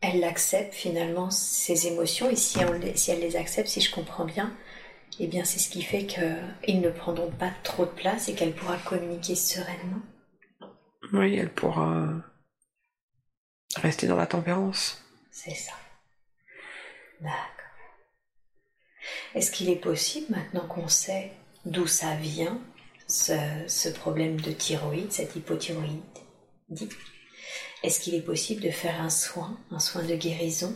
elle 0.00 0.24
accepte 0.24 0.72
finalement 0.72 1.30
ses 1.30 1.88
émotions 1.88 2.30
et 2.30 2.36
si, 2.36 2.58
on 2.64 2.72
les- 2.72 2.96
si 2.96 3.10
elle 3.10 3.20
les 3.20 3.36
accepte, 3.36 3.68
si 3.68 3.80
je 3.80 3.92
comprends 3.94 4.24
bien, 4.24 4.56
eh 5.20 5.26
bien 5.26 5.44
c'est 5.44 5.58
ce 5.58 5.68
qui 5.68 5.82
fait 5.82 6.06
qu'ils 6.06 6.80
ne 6.80 6.90
prendront 6.90 7.30
pas 7.30 7.50
trop 7.64 7.84
de 7.84 7.90
place 7.90 8.28
et 8.28 8.34
qu'elle 8.34 8.54
pourra 8.54 8.78
communiquer 8.78 9.34
sereinement. 9.34 10.00
Oui, 11.12 11.36
elle 11.36 11.52
pourra 11.52 12.08
rester 13.76 14.06
dans 14.06 14.16
la 14.16 14.26
tempérance. 14.26 15.04
C'est 15.30 15.54
ça. 15.54 15.72
D'accord. 17.22 17.38
Est-ce 19.34 19.50
qu'il 19.52 19.70
est 19.70 19.76
possible, 19.76 20.26
maintenant 20.30 20.66
qu'on 20.66 20.88
sait 20.88 21.32
d'où 21.64 21.86
ça 21.86 22.16
vient, 22.16 22.60
ce, 23.08 23.34
ce 23.68 23.88
problème 23.88 24.40
de 24.40 24.50
thyroïde, 24.50 25.12
cette 25.12 25.36
hypothyroïdie, 25.36 26.02
est-ce 27.82 28.00
qu'il 28.00 28.14
est 28.14 28.22
possible 28.22 28.62
de 28.62 28.70
faire 28.70 29.00
un 29.00 29.10
soin, 29.10 29.58
un 29.70 29.78
soin 29.78 30.02
de 30.02 30.16
guérison? 30.16 30.74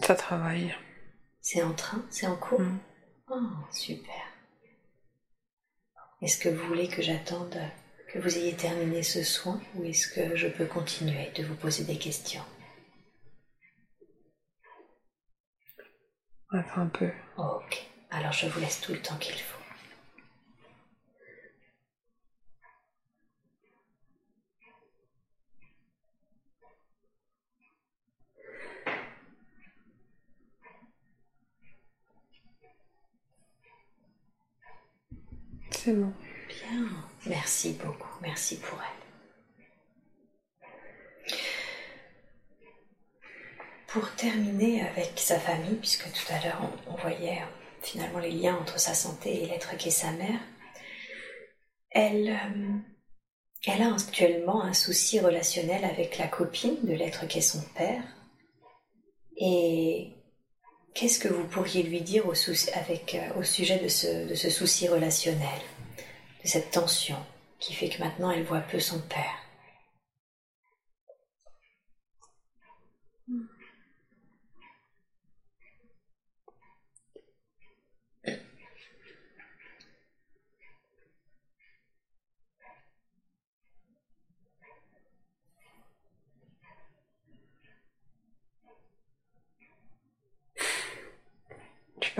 Ça 0.00 0.14
travaille. 0.14 0.74
C'est 1.40 1.62
en 1.62 1.72
train 1.74 2.04
C'est 2.10 2.26
en 2.26 2.36
cours? 2.36 2.60
Oh, 3.28 3.40
super. 3.72 4.22
Est-ce 6.22 6.38
que 6.38 6.48
vous 6.48 6.66
voulez 6.66 6.88
que 6.88 7.02
j'attende 7.02 7.58
que 8.16 8.22
vous 8.22 8.38
ayez 8.38 8.54
terminé 8.56 9.02
ce 9.02 9.22
soin 9.22 9.60
ou 9.74 9.84
est-ce 9.84 10.08
que 10.08 10.36
je 10.36 10.48
peux 10.48 10.64
continuer 10.64 11.30
de 11.36 11.44
vous 11.44 11.54
poser 11.54 11.84
des 11.84 11.98
questions? 11.98 12.42
Attends 16.50 16.80
un 16.82 16.86
peu. 16.86 17.10
Ok, 17.36 17.86
alors 18.10 18.32
je 18.32 18.46
vous 18.46 18.58
laisse 18.60 18.80
tout 18.80 18.92
le 18.92 19.02
temps 19.02 19.16
qu'il 19.18 19.34
faut. 19.34 19.58
C'est 35.70 35.92
bon. 35.92 36.12
Bien, 36.48 37.05
merci 37.26 37.72
beaucoup, 37.82 38.18
merci 38.22 38.56
pour 38.58 38.78
elle. 38.80 39.06
pour 43.96 44.14
terminer 44.14 44.82
avec 44.82 45.12
sa 45.16 45.40
famille, 45.40 45.76
puisque 45.76 46.12
tout 46.12 46.30
à 46.30 46.44
l'heure 46.44 46.60
on, 46.86 46.96
voyait 46.96 47.38
euh, 47.38 47.46
finalement 47.80 48.18
les 48.18 48.30
liens 48.30 48.54
entre 48.56 48.78
sa 48.78 48.92
santé 48.92 49.42
et 49.42 49.46
l'être 49.46 49.74
qu'est 49.78 49.88
sa 49.88 50.10
mère, 50.10 50.40
elle, 51.90 52.28
euh, 52.28 52.72
elle 53.66 53.80
a 53.80 53.94
actuellement 53.94 54.62
un 54.62 54.74
souci 54.74 55.18
relationnel 55.18 55.82
avec 55.86 56.18
la 56.18 56.28
copine 56.28 56.76
de 56.82 56.92
l'être 56.92 57.26
qu'est 57.26 57.40
son 57.40 57.62
père. 57.74 58.02
Et 59.38 60.10
qu'est-ce 60.92 61.18
que 61.18 61.28
vous 61.28 61.44
pourriez 61.44 61.82
lui 61.82 62.02
dire 62.02 62.26
au, 62.26 62.32
euh, 62.32 63.42
sujet 63.44 63.78
de 63.78 63.88
ce 63.88 64.50
souci 64.50 64.88
relationnel, 64.88 65.62
cette 66.46 66.70
tension 66.70 67.18
qui 67.58 67.74
fait 67.74 67.88
que 67.88 68.02
maintenant 68.02 68.30
elle 68.30 68.44
voit 68.44 68.60
peu 68.60 68.80
son 68.80 69.00
père 69.00 69.46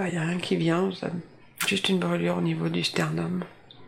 il 0.05 0.13
n'y 0.13 0.19
a 0.19 0.23
rien 0.23 0.39
qui 0.39 0.57
vient, 0.57 0.91
juste 1.67 1.89
une 1.89 1.99
brûlure 1.99 2.37
au 2.37 2.43
niveau 2.43 2.69
du 2.69 2.85
sternum. 2.85 3.45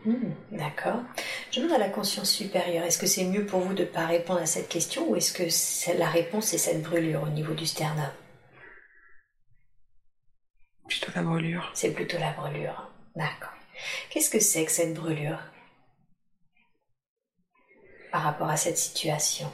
Hmm, 0.09 0.33
d'accord. 0.51 1.03
Je 1.51 1.59
demande 1.59 1.75
à 1.75 1.77
la 1.77 1.89
conscience 1.89 2.31
supérieure, 2.31 2.83
est-ce 2.83 2.97
que 2.97 3.05
c'est 3.05 3.25
mieux 3.25 3.45
pour 3.45 3.59
vous 3.59 3.75
de 3.75 3.83
ne 3.83 3.87
pas 3.87 4.07
répondre 4.07 4.41
à 4.41 4.47
cette 4.47 4.67
question 4.67 5.07
ou 5.07 5.15
est-ce 5.15 5.31
que 5.31 5.97
la 5.99 6.09
réponse 6.09 6.51
est 6.53 6.57
cette 6.57 6.81
brûlure 6.81 7.21
au 7.21 7.29
niveau 7.29 7.53
du 7.53 7.67
sternum? 7.67 8.09
Plutôt 10.87 11.11
la 11.15 11.21
brûlure. 11.21 11.69
C'est 11.75 11.91
plutôt 11.93 12.17
la 12.17 12.31
brûlure. 12.31 12.91
D'accord. 13.15 13.53
Qu'est-ce 14.09 14.31
que 14.31 14.39
c'est 14.39 14.65
que 14.65 14.71
cette 14.71 14.95
brûlure? 14.95 15.39
Par 18.11 18.23
rapport 18.23 18.49
à 18.49 18.57
cette 18.57 18.79
situation? 18.79 19.51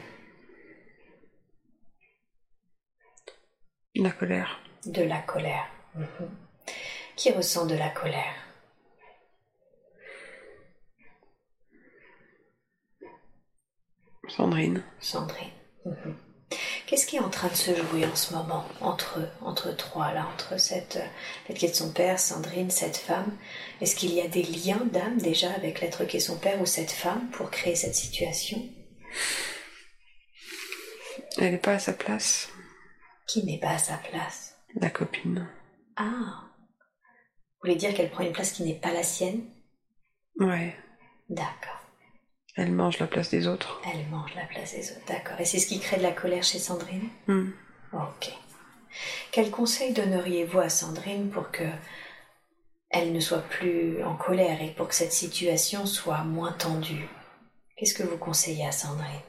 La 3.96 4.12
colère. 4.12 4.62
De 4.86 5.04
la 5.04 5.20
colère. 5.20 5.68
Mhm 5.96 6.30
qui 7.16 7.32
ressent 7.32 7.66
de 7.66 7.76
la 7.76 7.90
colère? 7.90 8.45
Sandrine. 14.28 14.84
Sandrine. 15.00 15.52
Mhm. 15.86 16.16
Qu'est-ce 16.86 17.08
qui 17.08 17.16
est 17.16 17.22
en 17.22 17.30
train 17.30 17.48
de 17.48 17.56
se 17.56 17.76
jouer 17.76 18.06
en 18.06 18.16
ce 18.16 18.34
moment 18.34 18.66
entre 18.80 19.20
entre 19.42 19.76
trois 19.76 20.14
là, 20.14 20.28
entre 20.34 20.60
cette 20.60 21.00
l'être 21.48 21.58
qui 21.58 21.66
est 21.66 21.74
son 21.74 21.92
père, 21.92 22.20
Sandrine, 22.20 22.70
cette 22.70 22.98
femme? 22.98 23.36
Est-ce 23.82 23.96
qu'il 23.96 24.14
y 24.14 24.22
a 24.22 24.28
des 24.28 24.44
liens 24.44 24.86
d'âme 24.92 25.18
déjà 25.18 25.52
avec 25.54 25.82
l'être 25.82 26.06
qui 26.06 26.18
est 26.18 26.20
son 26.20 26.38
père 26.38 26.62
ou 26.62 26.66
cette 26.66 26.92
femme 26.92 27.30
pour 27.32 27.50
créer 27.50 27.76
cette 27.76 27.96
situation? 27.96 28.62
Elle 31.38 31.52
n'est 31.52 31.58
pas 31.58 31.74
à 31.74 31.80
sa 31.80 31.94
place. 31.94 32.50
Qui 33.28 33.44
n'est 33.44 33.60
pas 33.60 33.72
à 33.72 33.78
sa 33.80 33.98
place? 33.98 34.56
La 34.80 34.90
copine. 34.90 35.50
Ah, 35.98 36.46
voulez 37.66 37.76
dire 37.76 37.94
qu'elle 37.96 38.12
prend 38.12 38.24
une 38.24 38.32
place 38.32 38.52
qui 38.52 38.64
n'est 38.64 38.80
pas 38.80 38.94
la 38.94 39.04
sienne? 39.04 39.44
Ouais. 40.40 40.76
D'accord. 41.30 41.82
Elle 42.56 42.72
mange 42.72 43.00
la 43.00 43.08
place 43.08 43.30
des 43.30 43.48
autres. 43.48 43.82
Elle 43.94 44.08
mange 44.08 44.34
la 44.34 44.46
place 44.46 44.74
des 44.74 44.92
autres, 44.92 45.06
d'accord. 45.08 45.40
Et 45.40 45.46
c'est 45.46 45.60
ce 45.60 45.68
qui 45.68 45.80
crée 45.80 45.98
de 45.98 46.04
la 46.04 46.14
colère 46.14 46.44
chez 46.44 46.58
Sandrine? 46.60 47.10
Hmm. 47.28 47.50
Ok. 47.92 48.32
Quel 49.32 49.52
conseil 49.52 49.92
donneriez-vous 49.94 50.60
à 50.60 50.70
Sandrine 50.70 51.30
pour 51.30 51.52
que 51.52 51.66
elle 52.90 53.12
ne 53.12 53.20
soit 53.20 53.42
plus 53.42 54.02
en 54.06 54.16
colère 54.16 54.62
et 54.62 54.72
pour 54.72 54.88
que 54.88 54.96
cette 54.96 55.12
situation 55.12 55.86
soit 55.86 56.24
moins 56.24 56.54
tendue? 56.54 57.10
Qu'est-ce 57.76 57.94
que 57.94 58.04
vous 58.04 58.18
conseillez 58.18 58.66
à 58.66 58.72
Sandrine? 58.72 59.20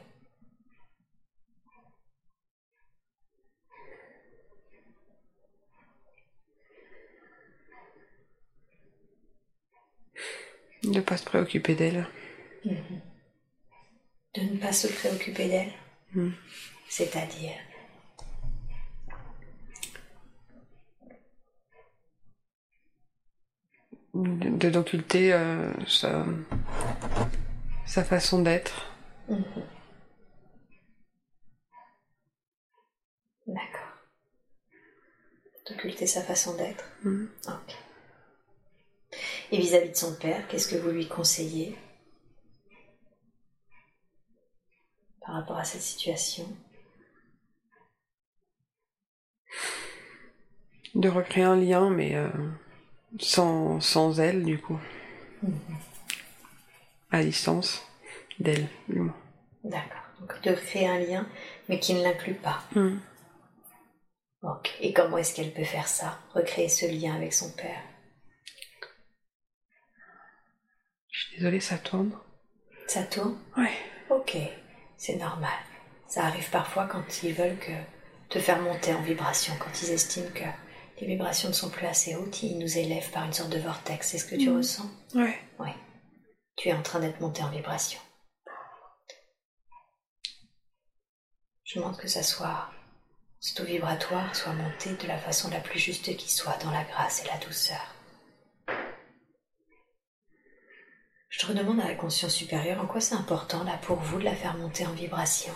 De 10.84 10.90
ne 10.90 11.00
pas 11.00 11.16
se 11.16 11.24
préoccuper 11.24 11.74
d'elle. 11.74 12.06
Mhm. 12.64 13.00
De 14.36 14.42
ne 14.42 14.58
pas 14.58 14.72
se 14.72 14.86
préoccuper 14.88 15.48
d'elle 15.48 15.72
hmm. 16.14 16.30
C'est-à-dire 16.88 17.54
De 24.12 24.70
d'occulter 24.70 25.32
euh, 25.34 25.72
sa, 25.86 26.24
sa, 27.84 28.02
façon 28.02 28.40
d'être. 28.40 28.90
Mhm. 29.28 29.44
D'accord. 33.46 33.92
D'occulter 35.68 36.06
sa 36.06 36.22
façon 36.22 36.56
d'être. 36.56 36.84
Hmm. 37.04 37.26
Ok. 37.46 37.76
Et 39.52 39.58
vis-à-vis 39.58 39.90
de 39.90 39.96
son 39.96 40.14
père, 40.14 40.48
qu'est-ce 40.48 40.68
que 40.68 40.76
vous 40.76 40.90
lui 40.90 41.06
conseillez? 41.06 41.76
Par 45.26 45.34
rapport 45.34 45.58
à 45.58 45.64
cette 45.64 45.82
situation 45.82 46.46
De 50.94 51.10
recréer 51.10 51.44
un 51.44 51.56
lien, 51.56 51.90
mais 51.90 52.14
euh, 52.14 52.30
sans, 53.18 53.80
sans 53.80 54.18
elle, 54.18 54.44
du 54.44 54.58
coup. 54.58 54.80
Mhm. 55.42 55.60
À 57.10 57.22
distance 57.22 57.86
d'elle, 58.38 58.66
du 58.88 59.00
moins. 59.00 59.16
D'accord. 59.62 60.00
Donc 60.20 60.40
de 60.42 60.52
créer 60.54 60.88
un 60.88 60.98
lien, 60.98 61.26
mais 61.68 61.78
qui 61.78 61.92
ne 61.92 62.02
l'inclut 62.02 62.34
pas. 62.34 62.62
Ok. 64.42 64.74
Et 64.80 64.94
comment 64.94 65.18
est-ce 65.18 65.34
qu'elle 65.34 65.52
peut 65.52 65.64
faire 65.64 65.88
ça 65.88 66.18
Recréer 66.34 66.68
ce 66.70 66.86
lien 66.86 67.14
avec 67.14 67.34
son 67.34 67.52
père? 67.52 67.82
Désolée, 71.34 71.60
ça 71.60 71.76
tourne. 71.76 72.12
Ça 72.86 73.02
tourne? 73.02 73.36
Ouais. 73.56 73.76
Ok, 74.08 74.36
c'est 74.96 75.16
normal. 75.16 75.58
Ça 76.08 76.24
arrive 76.24 76.50
parfois 76.50 76.86
quand 76.86 77.22
ils 77.22 77.34
veulent 77.34 77.58
que 77.58 77.72
te 78.28 78.38
faire 78.38 78.60
monter 78.60 78.94
en 78.94 79.02
vibration, 79.02 79.54
quand 79.58 79.82
ils 79.82 79.92
estiment 79.92 80.30
que 80.32 80.44
les 81.00 81.06
vibrations 81.06 81.48
ne 81.48 81.54
sont 81.54 81.70
plus 81.70 81.86
assez 81.86 82.14
hautes, 82.14 82.42
ils 82.42 82.58
nous 82.58 82.78
élèvent 82.78 83.10
par 83.10 83.24
une 83.24 83.32
sorte 83.32 83.50
de 83.50 83.58
vortex. 83.58 84.08
C'est 84.08 84.18
ce 84.18 84.26
que 84.26 84.36
tu 84.36 84.50
mm. 84.50 84.56
ressens? 84.56 84.90
Ouais. 85.14 85.38
Oui. 85.58 85.70
Tu 86.56 86.68
es 86.68 86.72
en 86.72 86.82
train 86.82 87.00
d'être 87.00 87.20
monté 87.20 87.42
en 87.42 87.50
vibration. 87.50 88.00
Je 91.64 91.80
demande 91.80 91.96
que 91.96 92.08
ça 92.08 92.22
soit, 92.22 92.70
ce 93.40 93.54
taux 93.54 93.64
vibratoire 93.64 94.34
soit 94.34 94.52
monté 94.52 94.94
de 94.94 95.06
la 95.08 95.18
façon 95.18 95.50
la 95.50 95.60
plus 95.60 95.80
juste 95.80 96.16
qui 96.16 96.32
soit, 96.32 96.56
dans 96.62 96.70
la 96.70 96.84
grâce 96.84 97.24
et 97.24 97.26
la 97.26 97.38
douceur. 97.38 97.95
Je 101.28 101.40
te 101.40 101.46
redemande 101.46 101.80
à 101.80 101.88
la 101.88 101.94
conscience 101.94 102.34
supérieure 102.34 102.80
en 102.80 102.86
quoi 102.86 103.00
c'est 103.00 103.14
important 103.14 103.64
là 103.64 103.78
pour 103.82 103.96
vous 103.96 104.18
de 104.18 104.24
la 104.24 104.34
faire 104.34 104.56
monter 104.56 104.86
en 104.86 104.92
vibration. 104.92 105.52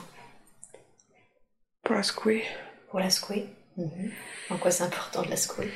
Pour 1.82 1.94
la 1.94 2.02
secouer. 2.02 2.44
Pour 2.90 3.00
la 3.00 3.10
secouer 3.10 3.46
mhm. 3.76 4.12
En 4.50 4.58
quoi 4.58 4.70
c'est 4.70 4.84
important 4.84 5.22
de 5.22 5.30
la 5.30 5.36
secouer 5.36 5.70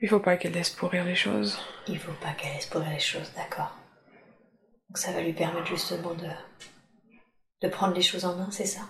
Il 0.00 0.08
faut 0.08 0.20
pas 0.20 0.36
qu'elle 0.36 0.52
laisse 0.52 0.70
pourrir 0.70 1.04
les 1.04 1.14
choses. 1.14 1.58
Il 1.88 1.98
faut 1.98 2.12
pas 2.12 2.32
qu'elle 2.32 2.52
laisse 2.52 2.66
pourrir 2.66 2.90
les 2.90 3.00
choses, 3.00 3.32
d'accord. 3.34 3.74
Donc 4.88 4.98
ça 4.98 5.12
va 5.12 5.22
lui 5.22 5.32
permettre 5.32 5.66
justement 5.66 6.14
de, 6.14 6.28
de 7.62 7.68
prendre 7.68 7.94
les 7.94 8.02
choses 8.02 8.24
en 8.24 8.36
main, 8.36 8.50
c'est 8.50 8.66
ça? 8.66 8.82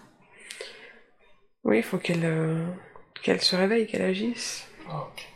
Oui, 1.63 1.79
il 1.79 1.83
faut 1.83 1.99
qu'elle 1.99 2.25
euh, 2.25 2.67
qu'elle 3.23 3.41
se 3.41 3.57
réveille, 3.57 3.87
qu'elle 3.87 4.03
agisse. 4.03 4.67
Ok. 4.89 5.36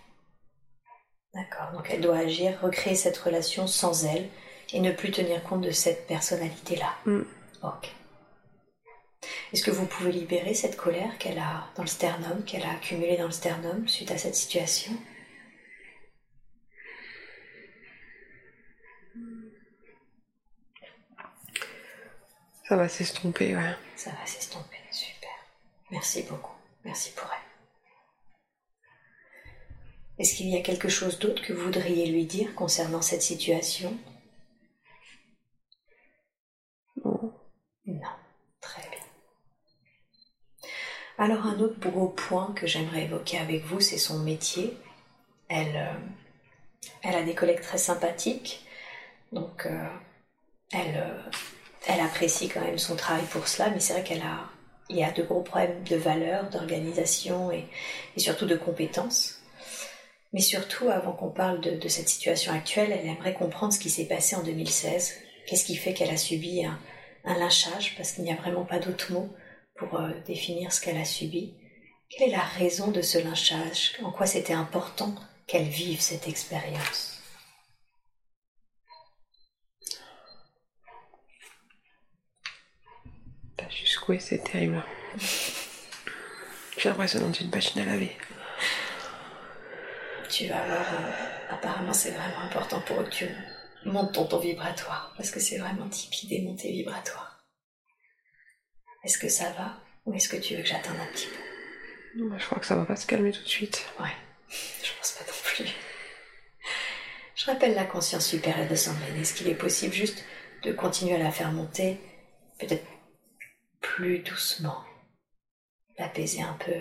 D'accord, 1.35 1.70
donc 1.73 1.86
elle 1.90 2.01
doit 2.01 2.19
agir, 2.19 2.59
recréer 2.61 2.97
cette 2.97 3.16
relation 3.16 3.66
sans 3.66 4.05
elle 4.05 4.28
et 4.73 4.81
ne 4.81 4.90
plus 4.90 5.11
tenir 5.11 5.43
compte 5.44 5.62
de 5.62 5.70
cette 5.70 6.07
personnalité-là. 6.07 6.93
Mm. 7.07 7.23
Ok. 7.62 7.94
Est-ce 9.52 9.62
que 9.62 9.70
vous 9.70 9.86
pouvez 9.86 10.12
libérer 10.12 10.55
cette 10.55 10.77
colère 10.77 11.19
qu'elle 11.19 11.39
a 11.39 11.69
dans 11.77 11.82
le 11.82 11.89
sternum, 11.89 12.44
qu'elle 12.44 12.62
a 12.62 12.70
accumulée 12.73 13.16
dans 13.16 13.27
le 13.27 13.32
sternum 13.32 13.86
suite 13.86 14.11
à 14.11 14.19
cette 14.19 14.35
situation? 14.35 14.93
Ça 22.69 22.77
va 22.77 22.89
s'estomper, 22.89 23.57
ouais. 23.57 23.74
Ça 23.97 24.11
va 24.11 24.24
s'estomper, 24.24 24.78
super. 24.93 25.31
Merci 25.90 26.23
beaucoup. 26.23 26.55
Merci 26.85 27.11
pour 27.12 27.28
elle. 27.32 27.49
Est-ce 30.20 30.34
qu'il 30.34 30.48
y 30.51 30.56
a 30.56 30.60
quelque 30.60 30.90
chose 30.90 31.18
d'autre 31.18 31.40
que 31.40 31.55
vous 31.55 31.64
voudriez 31.64 32.05
lui 32.05 32.26
dire 32.26 32.55
concernant 32.55 33.01
cette 33.01 33.22
situation? 33.22 33.97
Non. 37.02 37.32
Non. 37.86 38.09
Très 38.60 38.82
bien. 38.82 40.70
Alors 41.16 41.47
un 41.47 41.59
autre 41.60 41.80
gros 41.80 42.09
point 42.09 42.52
que 42.52 42.66
j'aimerais 42.66 43.05
évoquer 43.05 43.38
avec 43.38 43.64
vous, 43.64 43.80
c'est 43.80 43.97
son 43.97 44.18
métier. 44.18 44.76
Elle, 45.48 45.74
euh, 45.74 45.98
elle 47.02 47.14
a 47.14 47.22
des 47.22 47.34
collègues 47.34 47.62
très 47.62 47.78
sympathiques, 47.78 48.66
donc 49.32 49.64
euh, 49.64 49.88
elle, 50.70 50.98
euh, 50.98 51.30
elle 51.86 52.01
apprécie 52.01 52.51
quand 52.51 52.60
même 52.60 52.76
son 52.76 52.94
travail 52.94 53.24
pour 53.30 53.48
cela, 53.48 53.70
mais 53.70 53.80
c'est 53.80 53.94
vrai 53.94 54.05
qu'elle 54.05 54.20
a, 54.20 54.51
il 54.90 54.97
y 54.97 55.02
a 55.02 55.12
de 55.12 55.22
gros 55.22 55.40
problèmes 55.40 55.82
de 55.84 55.97
valeur, 55.97 56.51
d'organisation 56.51 57.51
et, 57.51 57.64
et, 58.16 58.20
surtout 58.20 58.44
de 58.44 58.56
compétences. 58.56 59.39
Mais 60.32 60.40
surtout, 60.40 60.89
avant 60.89 61.12
qu'on 61.12 61.31
parle 61.31 61.61
de, 61.61 61.73
de, 61.73 61.89
cette 61.89 62.09
situation 62.09 62.52
actuelle, 62.52 62.93
elle 62.93 63.07
aimerait 63.07 63.35
comprendre 63.35 63.73
ce 63.73 63.78
qui 63.81 63.90
s'est 63.90 64.07
passé 64.07 64.36
en 64.36 64.43
2016. 64.43 65.15
Qu'est-ce 65.47 65.65
qui 65.65 65.77
fait 65.77 65.93
qu'elle 65.93 66.11
a 66.11 66.16
subi 66.16 66.65
un, 66.65 66.78
un 67.24 67.39
lynchage, 67.39 67.97
parce 67.97 68.12
qu'il 68.12 68.24
n'y 68.24 68.32
a 68.32 68.36
vraiment 68.36 68.65
pas 68.65 68.78
d'autre 68.78 69.12
mot 69.12 69.28
pour 69.77 69.98
euh, 69.98 70.11
définir 70.27 70.73
ce 70.73 70.81
qu'elle 70.81 70.98
a 70.98 71.05
subi. 71.05 71.55
Quelle 72.09 72.28
est 72.28 72.32
la 72.32 72.43
raison 72.43 72.90
de 72.90 73.02
ce 73.02 73.19
lynchage? 73.19 73.93
En 74.02 74.11
quoi 74.11 74.27
c'était 74.27 74.52
important 74.52 75.15
qu'elle 75.47 75.69
vive 75.69 76.01
cette 76.01 76.28
expérience? 76.28 77.23
Jusqu'où 83.70 84.19
c'est 84.19 84.43
terrible? 84.43 84.82
J'ai 86.77 86.89
l'impression 86.89 87.20
d'être 87.20 87.40
une 87.40 87.51
machine 87.51 87.81
à 87.82 87.85
laver. 87.85 88.16
Tu 90.31 90.47
vas 90.47 90.65
voir, 90.65 90.94
euh, 90.94 91.55
apparemment 91.55 91.93
c'est 91.93 92.12
vraiment 92.12 92.40
important 92.40 92.81
pour 92.82 93.01
eux 93.01 93.05
que 93.05 93.11
tu 93.11 93.28
montes 93.85 94.15
ton 94.15 94.27
taux 94.27 94.39
vibratoire, 94.39 95.12
parce 95.16 95.31
que 95.32 95.40
c'est 95.40 95.59
vraiment 95.59 95.89
typique 95.89 96.28
des 96.28 96.43
montées 96.43 96.70
vibratoires? 96.70 97.44
Est-ce 99.02 99.19
que 99.19 99.28
ça 99.28 99.51
va 99.52 99.81
ou 100.05 100.15
est-ce 100.15 100.28
que 100.28 100.36
tu 100.36 100.55
veux 100.55 100.62
que 100.62 100.69
j'attende 100.69 101.01
un 101.01 101.12
petit 101.12 101.27
peu? 101.27 102.23
Non, 102.23 102.39
je 102.39 102.47
crois 102.47 102.61
que 102.61 102.66
ça 102.66 102.77
va 102.77 102.85
pas 102.85 102.97
se 102.97 103.07
calmer 103.07 103.32
tout 103.32 103.43
de 103.43 103.48
suite. 103.48 103.85
Ouais, 103.98 104.15
je 104.48 104.90
pense 104.97 105.12
pas 105.12 105.24
non 105.24 105.39
plus. 105.43 105.66
Je 107.35 107.47
rappelle 107.47 107.74
la 107.74 107.85
conscience 107.85 108.27
supérieure 108.27 108.69
de 108.69 108.74
Sandrine. 108.77 109.16
Est-ce 109.16 109.35
qu'il 109.35 109.48
est 109.48 109.55
possible 109.55 109.94
juste 109.94 110.24
de 110.62 110.73
continuer 110.73 111.16
à 111.16 111.19
la 111.19 111.32
faire 111.32 111.51
monter, 111.51 111.98
peut-être 112.59 112.86
plus 113.81 114.20
doucement, 114.20 114.85
d'apaiser 115.98 116.43
un 116.43 116.52
peu 116.55 116.74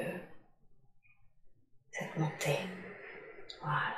cette 1.91 2.15
montée 2.17 2.57
Voilà. 3.61 3.95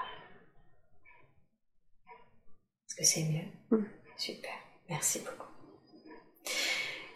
Est-ce 2.87 2.95
que 2.95 3.03
c'est 3.03 3.23
mieux? 3.23 3.77
Mm. 3.77 3.85
Super, 4.17 4.53
merci 4.89 5.19
beaucoup. 5.19 5.47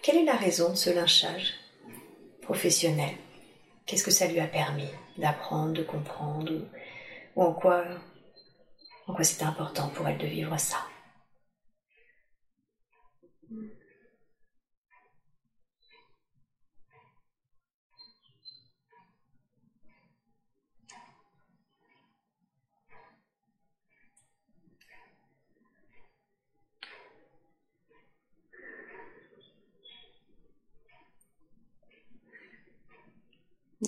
Quelle 0.02 0.18
est 0.18 0.26
la 0.26 0.36
raison 0.36 0.70
de 0.70 0.76
ce 0.76 0.90
lynchage 0.90 1.54
professionnel? 2.42 3.16
Qu'est-ce 3.86 4.04
que 4.04 4.12
ça 4.12 4.28
lui 4.28 4.40
a 4.40 4.48
permis 4.48 4.90
d'apprendre, 5.18 5.74
de 5.74 5.84
comprendre 5.84 6.52
ou, 6.52 6.66
ou 7.36 7.44
en 7.44 7.54
quoi, 7.54 7.84
en 9.08 9.14
quoi 9.14 9.24
c'était 9.24 9.44
important 9.44 9.90
pour 9.90 10.08
elle 10.08 10.18
de 10.18 10.28
vivre 10.28 10.58
ça? 10.60 10.78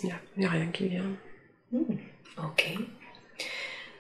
Il 0.04 0.14
n'y 0.38 0.46
a, 0.46 0.50
a, 0.50 0.52
rien 0.52 0.72
qui 0.72 0.88
vient. 0.88 1.18
Hmm, 1.72 1.98
ok. 2.38 2.72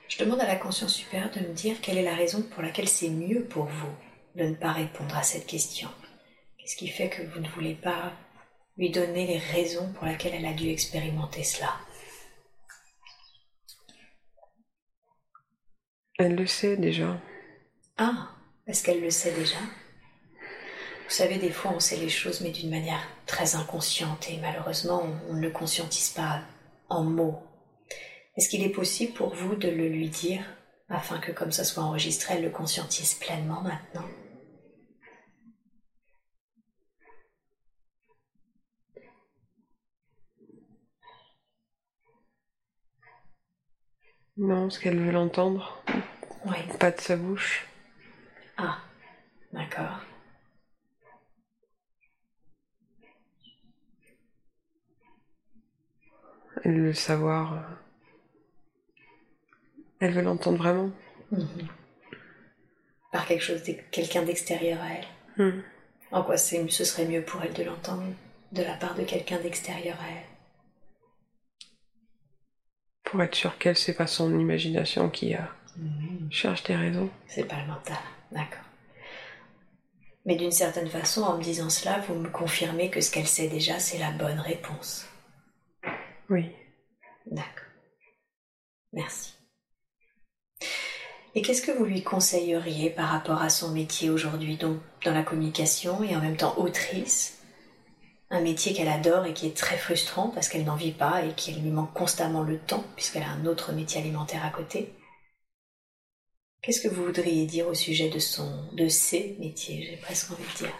Je 0.07 0.18
demande 0.24 0.40
à 0.41 0.48
la 0.48 0.56
conscience 0.56 0.95
supérieure 0.95 1.32
de 1.32 1.41
me 1.41 1.53
dire 1.53 1.82
quelle 1.82 1.98
est 1.98 2.03
la 2.03 2.15
raison 2.15 2.41
pour 2.41 2.64
laquelle 2.64 2.88
c'est 2.88 3.10
mieux 3.10 3.44
pour 3.44 3.65
vous 3.65 3.95
de 4.36 4.44
ne 4.44 4.56
pas 4.56 4.72
répondre 4.72 5.15
à 5.15 5.24
cette 5.24 5.48
question. 5.48 5.90
Qu'est-ce 6.57 6.76
qui 6.76 6.88
fait 6.88 7.10
que 7.10 7.24
vous 7.24 7.40
ne 7.40 7.49
voulez 7.49 7.76
pas 7.76 8.14
lui 8.78 8.91
donner 8.91 9.26
les 9.26 9.38
raisons 9.38 9.91
pour 9.94 10.06
lesquelles 10.06 10.36
elle 10.36 10.45
a 10.45 10.53
dû 10.53 10.69
expérimenter 10.69 11.44
cela? 11.44 11.74
Elle 16.19 16.36
le 16.36 16.48
sait 16.48 16.78
déjà. 16.78 17.22
Ah, 17.98 18.30
est-ce 18.65 18.84
qu'elle 18.84 19.02
le 19.02 19.11
sait 19.11 19.34
déjà? 19.34 19.57
Vous 21.07 21.13
savez, 21.13 21.38
des 21.38 21.51
fois, 21.51 21.71
on 21.73 21.79
sait 21.79 21.95
les 21.95 22.09
choses, 22.09 22.41
mais 22.41 22.51
d'une 22.51 22.69
manière 22.69 23.01
très 23.25 23.55
inconsciente, 23.55 24.29
et 24.29 24.38
malheureusement, 24.41 25.03
on 25.29 25.35
ne 25.35 25.41
le 25.41 25.51
conscientise 25.51 26.09
pas 26.09 26.41
en 26.89 27.05
mots. 27.05 27.41
Est-ce 28.35 28.49
qu'il 28.49 28.61
est 28.61 28.69
possible 28.69 29.13
pour 29.13 29.34
vous 29.34 29.55
de 29.55 29.69
le 29.69 29.88
lui 29.88 30.09
dire, 30.09 30.43
afin 30.89 31.19
que, 31.19 31.31
comme 31.31 31.53
ça 31.53 31.63
soit 31.63 31.84
enregistré, 31.84 32.35
elle 32.35 32.43
le 32.43 32.49
conscientise 32.49 33.13
pleinement 33.13 33.61
maintenant? 33.61 34.05
Non, 44.35 44.69
ce 44.69 44.79
qu'elle 44.79 44.99
veut 44.99 45.11
l'entendre. 45.11 45.81
Oui. 46.45 46.57
Pas 46.79 46.91
de 46.91 46.99
sa 46.99 47.15
bouche. 47.15 47.65
Ah, 48.57 48.79
d'accord. 49.53 50.01
Elle 56.63 56.79
veut 56.79 56.88
le 56.88 56.93
savoir. 56.93 57.63
Elle 59.99 60.13
veut 60.13 60.21
l'entendre 60.21 60.57
vraiment. 60.57 60.91
Mhm. 61.31 61.67
Par 63.11 63.25
quelque 63.25 63.43
chose, 63.43 63.61
quelqu'un 63.91 64.23
d'extérieur 64.23 64.79
à 64.81 64.93
elle. 64.93 65.07
Hmm. 65.38 65.61
En 66.11 66.23
quoi 66.23 66.38
ce 66.38 66.65
serait 66.67 67.05
mieux 67.05 67.21
pour 67.21 67.41
elle 67.43 67.53
de 67.53 67.63
l'entendre 67.63 68.03
de 68.51 68.63
la 68.63 68.73
part 68.75 68.95
de 68.95 69.03
quelqu'un 69.03 69.39
d'extérieur 69.39 69.97
à 69.99 70.09
elle 70.09 70.25
Pour 73.03 73.21
être 73.21 73.35
sûr 73.35 73.57
qu'elle, 73.57 73.77
c'est 73.77 73.93
pas 73.93 74.07
son 74.07 74.38
imagination 74.39 75.09
qui 75.09 75.34
a... 75.34 75.49
Mhm. 75.77 76.31
cherche 76.31 76.63
des 76.63 76.75
raisons. 76.75 77.09
C'est 77.27 77.43
pas 77.43 77.59
le 77.61 77.67
mental, 77.67 77.97
d'accord. 78.31 78.63
Mais 80.25 80.35
d'une 80.35 80.51
certaine 80.51 80.89
façon, 80.89 81.21
en 81.21 81.38
me 81.38 81.43
disant 81.43 81.69
cela, 81.69 81.99
vous 81.99 82.15
me 82.15 82.29
confirmez 82.29 82.89
que 82.89 82.99
ce 82.99 83.11
qu'elle 83.11 83.27
sait 83.27 83.47
déjà, 83.47 83.79
c'est 83.79 83.99
la 83.99 84.11
bonne 84.11 84.39
réponse. 84.39 85.07
Oui. 86.30 86.52
D'accord. 87.26 87.66
Merci. 88.94 89.34
Et 91.36 91.41
qu'est-ce 91.41 91.62
que 91.62 91.72
vous 91.72 91.86
lui 91.86 92.04
conseilleriez 92.04 92.90
par 92.90 93.10
rapport 93.10 93.41
à 93.41 93.49
son 93.49 93.72
métier 93.72 94.10
aujourd'hui, 94.10 94.58
donc 94.58 94.80
dans 95.06 95.14
la 95.14 95.24
communication 95.24 96.04
et 96.04 96.16
en 96.16 96.22
même 96.22 96.38
temps 96.38 96.58
autrice? 96.58 97.44
Un 98.30 98.41
métier 98.41 98.74
qu'elle 98.74 98.88
adore 98.88 99.26
et 99.26 99.34
qui 99.34 99.48
est 99.48 99.56
très 99.56 99.78
frustrant 99.78 100.30
parce 100.30 100.49
qu'elle 100.49 100.66
n'en 100.66 100.76
vit 100.76 100.91
pas 100.91 101.24
et 101.24 101.34
qu'il 101.34 101.62
lui 101.62 101.70
manque 101.70 101.94
constamment 101.94 102.44
le 102.44 102.60
temps 102.60 102.84
puisqu'elle 102.95 103.24
a 103.24 103.30
un 103.30 103.45
autre 103.45 103.72
métier 103.72 104.02
alimentaire 104.02 104.44
à 104.45 104.49
côté. 104.49 104.94
Qu'est-ce 106.62 106.82
que 106.82 106.94
vous 106.94 107.06
voudriez 107.06 107.45
dire 107.45 107.68
au 107.68 107.74
sujet 107.74 108.10
de 108.10 108.20
son, 108.20 108.70
de 108.74 108.88
ses 108.88 109.38
métiers, 109.40 109.88
j'ai 109.90 109.98
presque 109.98 110.32
envie 110.32 110.44
de 110.44 110.58
dire 110.58 110.74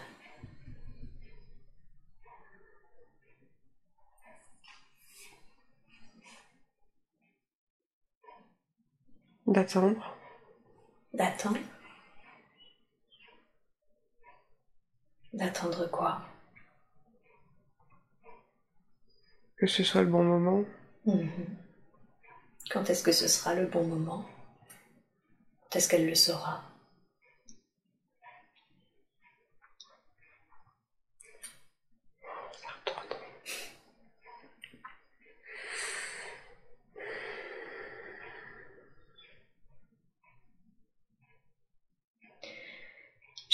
D'attendre. 9.48 10.14
D'attendre 11.14 11.58
D'attendre 15.32 15.90
quoi? 15.90 16.20
Que 19.56 19.66
ce 19.66 19.82
soit 19.82 20.02
le 20.02 20.10
bon 20.10 20.22
moment. 20.22 20.64
Mhm. 21.06 21.56
Quand 22.70 22.90
est-ce 22.90 23.02
que 23.02 23.12
ce 23.12 23.26
sera 23.26 23.54
le 23.54 23.64
bon 23.64 23.84
moment? 23.84 24.26
Quand 25.62 25.76
est-ce 25.78 25.88
qu'elle 25.88 26.06
le 26.06 26.14
saura? 26.14 26.67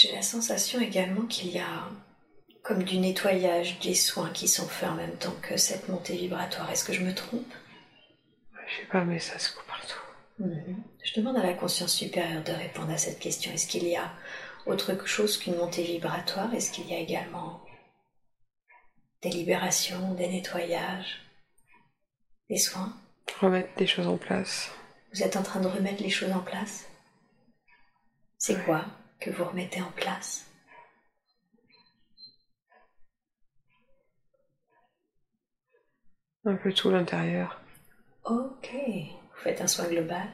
J'ai 0.05 0.13
la 0.13 0.21
sensation 0.21 0.81
également 0.81 1.23
qu'il 1.23 1.49
y 1.49 1.59
a 1.59 1.89
comme 2.63 2.83
du 2.83 2.99
nettoyage, 2.99 3.79
des 3.81 3.95
soins 3.95 4.29
qui 4.29 4.49
sont 4.49 4.69
faits 4.69 4.91
en 4.91 4.97
même 4.97 5.17
temps 5.17 5.35
que 5.41 5.57
cette 5.57 5.89
montée 5.89 6.15
vibratoire. 6.15 6.71
Est-ce 6.71 6.85
que 6.85 6.93
je 6.93 7.01
me 7.01 7.15
trompe? 7.15 7.55
Je 8.67 8.83
sais 8.83 8.89
pas, 8.89 9.03
mais 9.03 9.19
ça 9.19 9.39
se 9.39 9.55
coupe 9.55 9.67
partout. 9.67 10.01
Mhm. 10.41 10.83
Je 11.03 11.19
demande 11.19 11.39
à 11.39 11.43
la 11.43 11.55
conscience 11.55 11.95
supérieure 11.95 12.45
de 12.45 12.53
répondre 12.53 12.91
à 12.91 12.99
cette 12.99 13.19
question. 13.19 13.51
Est-ce 13.53 13.67
qu'il 13.67 13.89
y 13.89 13.97
a 13.97 14.13
autre 14.67 15.07
chose 15.07 15.39
qu'une 15.39 15.57
montée 15.57 15.85
vibratoire? 15.85 16.53
Est-ce 16.53 16.71
qu'il 16.71 16.87
y 16.91 16.95
a 16.95 16.99
également 16.99 17.65
des 19.23 19.31
libérations, 19.31 20.13
des 20.13 20.29
nettoyages, 20.29 21.23
des 22.51 22.59
soins? 22.59 22.95
Remettre 23.41 23.75
des 23.77 23.87
choses 23.87 24.07
en 24.07 24.19
place. 24.19 24.71
Vous 25.15 25.23
êtes 25.23 25.37
en 25.37 25.43
train 25.43 25.61
de 25.61 25.69
remettre 25.69 26.03
les 26.03 26.11
choses 26.11 26.33
en 26.33 26.41
place? 26.41 26.91
C'est 28.37 28.63
quoi? 28.67 28.85
Que 29.21 29.31
vous 29.31 29.45
remettez 29.45 29.81
en 29.81 29.91
place 29.93 30.47
Un 36.47 36.57
peu 36.57 36.73
tout 36.73 36.91
l'intérieur. 36.91 37.61
Ok, 38.25 38.71
vous 38.73 39.41
faites 39.43 39.63
un 39.63 39.67
soin 39.67 39.87
global. 39.87 40.29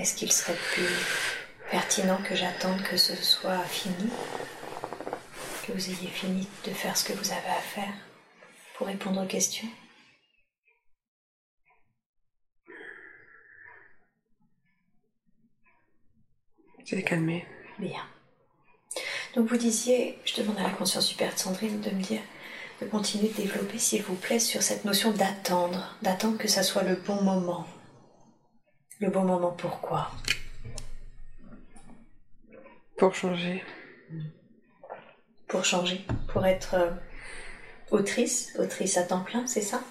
Est-ce 0.00 0.14
qu'il 0.14 0.32
serait 0.32 0.56
plus 0.72 0.88
pertinent 1.70 2.16
que 2.22 2.34
j'attende 2.34 2.82
que 2.84 2.96
ce 2.96 3.14
soit 3.14 3.62
fini? 3.64 4.08
Que 5.66 5.72
vous 5.72 5.90
ayez 5.90 6.08
fini 6.08 6.48
de 6.64 6.70
faire 6.70 6.96
ce 6.96 7.04
que 7.04 7.12
vous 7.12 7.30
avez 7.30 7.50
à 7.50 7.60
faire 7.60 7.92
pour 8.76 8.86
répondre 8.86 9.22
aux 9.22 9.26
questions? 9.26 9.68
C'est 16.86 17.02
calmé. 17.02 17.46
Bien. 17.78 18.02
Donc 19.34 19.50
vous 19.50 19.58
disiez, 19.58 20.18
je 20.24 20.40
demande 20.40 20.58
à 20.60 20.62
la 20.62 20.70
conscience 20.70 21.08
super 21.08 21.34
de 21.34 21.38
Sandrine 21.38 21.82
de 21.82 21.90
me 21.90 22.02
dire, 22.02 22.22
de 22.80 22.86
continuer 22.86 23.28
de 23.28 23.34
développer, 23.34 23.78
s'il 23.78 24.02
vous 24.02 24.16
plaît, 24.16 24.40
sur 24.40 24.62
cette 24.62 24.86
notion 24.86 25.12
d'attendre, 25.12 25.94
d'attendre 26.00 26.38
que 26.38 26.48
ça 26.48 26.62
soit 26.62 26.84
le 26.84 26.94
bon 26.94 27.22
moment. 27.22 27.66
Le 29.00 29.08
bon 29.08 29.24
moment 29.24 29.52
pourquoi? 29.52 30.10
Pour 32.98 33.14
changer. 33.14 33.64
Pour 35.48 35.64
changer, 35.64 36.04
pour 36.28 36.44
être 36.44 36.74
euh, 36.74 36.90
autrice, 37.90 38.54
autrice 38.58 38.98
à 38.98 39.04
temps 39.04 39.24
plein, 39.24 39.46
c'est 39.46 39.62
ça? 39.62 39.82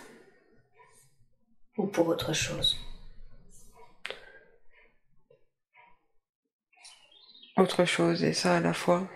Ou 1.78 1.88
pour 1.88 2.08
autre 2.08 2.34
chose? 2.34 2.78
Autre 7.58 7.86
chose 7.86 8.24
et 8.24 8.34
ça 8.34 8.58
à 8.58 8.60
la 8.60 8.74
fois. 8.74 9.10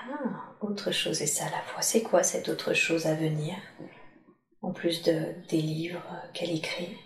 Ah, 0.00 0.54
autre 0.60 0.92
chose 0.92 1.20
et 1.20 1.26
ça 1.26 1.46
à 1.46 1.50
la 1.50 1.62
fois. 1.62 1.82
C'est 1.82 2.02
quoi 2.02 2.22
cette 2.22 2.48
autre 2.48 2.74
chose 2.74 3.08
à 3.08 3.14
venir? 3.16 3.56
En 4.62 4.72
plus 4.72 5.02
de, 5.02 5.34
des 5.48 5.60
livres 5.60 6.06
qu'elle 6.32 6.52
écrit? 6.52 6.96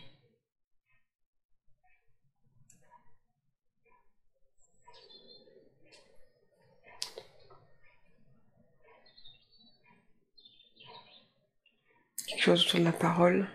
Quelque 12.31 12.43
chose 12.43 12.65
autour 12.65 12.79
de 12.79 12.85
la 12.85 12.93
parole. 12.93 13.49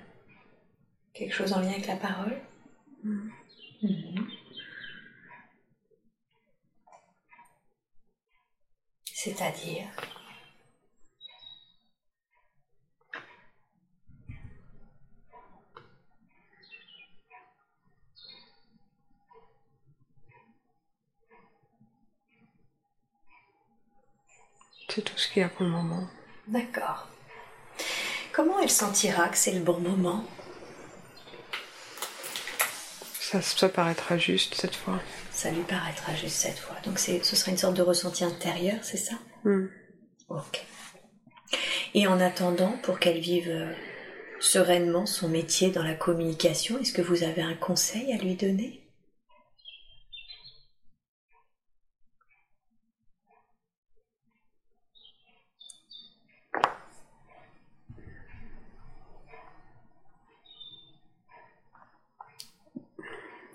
Quelque 1.13 1.33
chose 1.33 1.53
en 1.53 1.61
lien 1.61 1.69
avec 1.69 1.87
la 1.87 1.95
parole. 1.95 2.41
Mhm. 3.03 3.31
C'est-à-dire? 9.13 9.87
C'est 24.89 25.01
tout 25.01 25.17
ce 25.17 25.29
qu'il 25.29 25.41
y 25.41 25.43
a 25.43 25.49
pour 25.49 25.65
le 25.65 25.71
moment. 25.71 26.07
D'accord. 26.47 27.14
Comment 28.35 28.59
elle 28.59 28.69
sentira 28.69 29.29
que 29.29 29.37
c'est 29.37 29.53
le 29.53 29.61
bon 29.61 29.79
moment? 29.79 30.25
Ça, 33.17 33.41
ça 33.41 33.69
paraîtra 33.69 34.17
juste 34.17 34.55
cette 34.55 34.75
fois. 34.75 34.99
Ça 35.31 35.51
lui 35.51 35.61
paraîtra 35.61 36.13
juste 36.15 36.35
cette 36.35 36.59
fois. 36.59 36.75
Donc 36.83 36.99
c'est, 36.99 37.23
ce 37.23 37.37
sera 37.37 37.51
une 37.51 37.57
sorte 37.57 37.77
de 37.77 37.81
ressenti 37.81 38.25
intérieur, 38.25 38.75
c'est 38.81 38.97
ça? 38.97 39.15
Mm. 39.45 39.67
Ok. 40.27 40.65
Et 41.93 42.07
en 42.07 42.19
attendant, 42.19 42.77
pour 42.83 42.99
qu'elle 42.99 43.19
vive 43.19 43.47
euh, 43.49 43.71
sereinement 44.41 45.05
son 45.05 45.29
métier 45.29 45.71
dans 45.71 45.83
la 45.83 45.93
communication, 45.93 46.77
est-ce 46.79 46.91
que 46.91 47.01
vous 47.01 47.23
avez 47.23 47.41
un 47.41 47.55
conseil 47.55 48.11
à 48.11 48.17
lui 48.17 48.35
donner? 48.35 48.84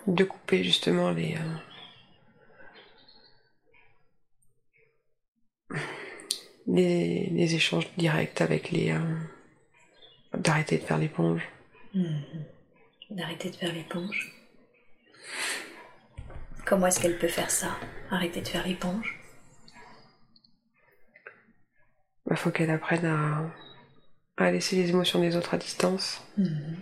De 0.06 0.24
couper 0.24 0.64
justement 0.64 1.10
les. 1.10 1.36
euh, 1.36 1.56
les, 6.66 7.28
les 7.30 7.54
échanges 7.54 7.88
directs 7.96 8.40
avec 8.40 8.70
les. 8.70 8.90
euh, 8.90 9.16
D'arrêter 10.36 10.78
de 10.78 10.84
faire 10.84 10.98
l'éponge. 10.98 11.42
Mhm. 11.94 12.22
D'arrêter 13.10 13.50
de 13.50 13.56
faire 13.56 13.72
l'éponge. 13.72 14.32
Comment 16.64 16.86
est-ce 16.86 17.00
qu'elle 17.00 17.18
peut 17.18 17.28
faire 17.28 17.50
ça 17.50 17.76
Arrêter 18.10 18.40
de 18.40 18.48
faire 18.48 18.66
l'éponge? 18.66 19.18
Il 22.30 22.36
faut 22.36 22.50
qu'elle 22.52 22.70
apprenne 22.70 23.04
à, 23.06 23.50
à 24.36 24.52
laisser 24.52 24.76
les 24.76 24.90
émotions 24.90 25.20
des 25.20 25.34
autres 25.34 25.54
à 25.54 25.58
distance. 25.58 26.22
Mhm. 26.38 26.76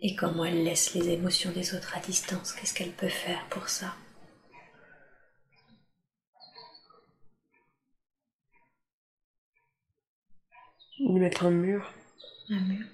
Et 0.00 0.14
comment 0.14 0.44
elle 0.44 0.62
laisse 0.64 0.94
les 0.94 1.08
émotions 1.10 1.50
des 1.50 1.74
autres 1.74 1.96
à 1.96 2.00
distance? 2.00 2.52
Qu'est-ce 2.52 2.74
qu'elle 2.74 2.92
peut 2.92 3.08
faire 3.08 3.44
pour 3.50 3.68
ça? 3.68 3.94
Lui 11.00 11.20
mettre 11.20 11.44
un 11.46 11.50
mur. 11.50 11.92
Un 12.50 12.60
mur. 12.60 12.86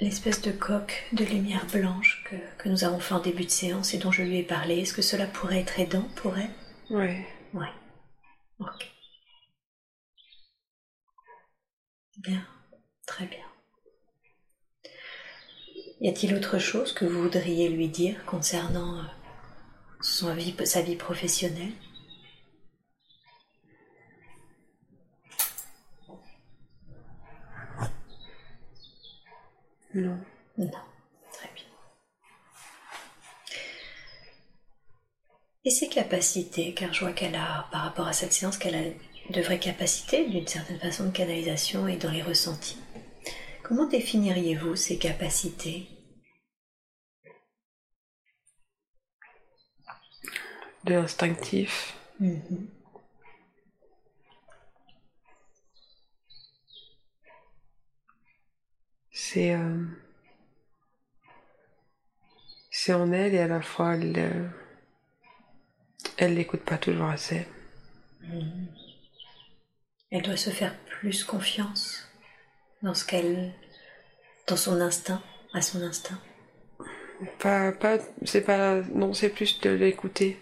L'espèce 0.00 0.42
de 0.42 0.52
coque 0.52 1.06
de 1.12 1.24
lumière 1.24 1.66
blanche 1.66 2.22
que, 2.28 2.36
que 2.62 2.68
nous 2.68 2.84
avons 2.84 3.00
fait 3.00 3.14
en 3.14 3.20
début 3.20 3.44
de 3.44 3.50
séance 3.50 3.94
et 3.94 3.98
dont 3.98 4.12
je 4.12 4.22
lui 4.22 4.36
ai 4.36 4.42
parlé, 4.42 4.78
est-ce 4.80 4.94
que 4.94 5.02
cela 5.02 5.26
pourrait 5.26 5.60
être 5.60 5.80
aidant 5.80 6.08
pour 6.16 6.36
elle? 6.38 6.50
Ouais. 6.90 7.26
Oui. 7.54 7.66
Ok. 8.58 8.90
Bien. 12.18 12.46
Très 13.06 13.26
bien. 13.26 13.49
Y 16.00 16.08
a-t-il 16.08 16.34
autre 16.34 16.58
chose 16.58 16.92
que 16.94 17.04
vous 17.04 17.22
voudriez 17.22 17.68
lui 17.68 17.88
dire 17.88 18.24
concernant 18.24 18.98
euh, 18.98 19.02
son 20.00 20.34
vie, 20.34 20.54
sa 20.64 20.80
vie 20.80 20.96
professionnelle? 20.96 21.72
Non. 29.94 30.18
Non. 30.56 30.70
Très 31.32 31.50
bien. 31.54 31.64
Et 35.64 35.70
ses 35.70 35.88
capacités, 35.88 36.72
car 36.72 36.94
je 36.94 37.00
vois 37.00 37.12
qu'elle 37.12 37.34
a, 37.34 37.68
par 37.70 37.82
rapport 37.82 38.06
à 38.06 38.14
cette 38.14 38.32
séance, 38.32 38.56
qu'elle 38.56 38.74
a 38.74 39.32
de 39.32 39.42
vraies 39.42 39.58
capacités 39.58 40.26
d'une 40.28 40.46
certaine 40.46 40.78
façon 40.78 41.04
de 41.06 41.10
canalisation 41.10 41.86
et 41.88 41.96
dans 41.96 42.10
les 42.10 42.22
ressentis. 42.22 42.78
Comment 43.70 43.86
définiriez-vous 43.86 44.74
ces 44.74 44.98
capacités? 44.98 45.86
De 50.82 50.94
l'instinctif. 50.94 51.94
Mhm. 52.18 52.66
C'est. 59.12 59.54
euh, 59.54 59.84
C'est 62.72 62.92
en 62.92 63.12
elle 63.12 63.34
et 63.34 63.38
à 63.38 63.46
la 63.46 63.62
fois 63.62 63.94
elle. 63.94 64.18
euh, 64.18 64.48
Elle 66.18 66.34
l'écoute 66.34 66.62
pas 66.62 66.78
toujours 66.78 67.06
assez. 67.06 67.46
Mhm. 68.22 68.66
Elle 70.10 70.22
doit 70.22 70.36
se 70.36 70.50
faire 70.50 70.76
plus 70.86 71.22
confiance 71.24 72.09
dans 72.82 72.94
ce 72.94 73.04
qu'elle, 73.04 73.52
dans 74.46 74.56
son 74.56 74.80
instinct, 74.80 75.22
à 75.52 75.62
son 75.62 75.82
instinct. 75.82 76.18
Pas, 77.38 77.72
pas, 77.72 77.98
c'est 78.24 78.40
pas, 78.40 78.80
non, 78.94 79.12
c'est 79.12 79.28
plus 79.28 79.60
de 79.60 79.70
l'écouter, 79.70 80.40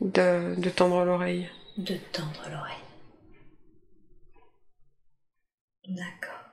de, 0.00 0.54
de 0.60 0.70
tendre 0.70 1.04
l'oreille. 1.04 1.48
De 1.78 1.96
tendre 2.12 2.48
l'oreille. 2.50 2.84
D'accord. 5.88 6.52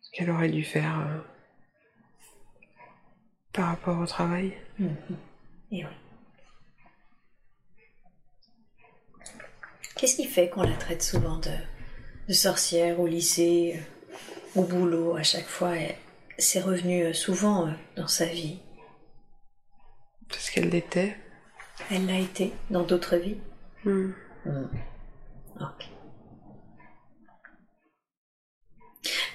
Ce 0.00 0.10
qu'elle 0.12 0.30
aurait 0.30 0.48
dû 0.48 0.64
faire 0.64 0.98
euh, 0.98 1.20
par 3.52 3.68
rapport 3.68 3.98
au 4.00 4.06
travail. 4.06 4.54
Mhm. 4.78 4.96
Et 5.70 5.84
oui. 5.84 5.92
Qu'est-ce 9.94 10.16
qui 10.16 10.26
fait 10.26 10.48
qu'on 10.48 10.62
la 10.62 10.76
traite 10.76 11.02
souvent 11.02 11.38
de, 11.38 11.50
de 12.26 12.32
sorcière 12.32 12.98
au 12.98 13.06
lycée, 13.06 13.76
euh, 13.76 13.93
au 14.56 14.62
boulot, 14.62 15.16
à 15.16 15.22
chaque 15.22 15.46
fois 15.46 15.76
et 15.76 15.96
C'est 16.38 16.60
revenu 16.60 17.04
euh, 17.04 17.12
souvent 17.12 17.68
euh, 17.68 17.72
dans 17.96 18.08
sa 18.08 18.26
vie. 18.26 18.58
Parce 20.28 20.50
qu'elle 20.50 20.70
l'était. 20.70 21.16
Elle 21.90 22.06
l'a 22.06 22.18
été 22.18 22.52
dans 22.70 22.82
d'autres 22.82 23.16
vies 23.16 23.38
Hmm. 23.84 24.12
Ok. 25.60 25.88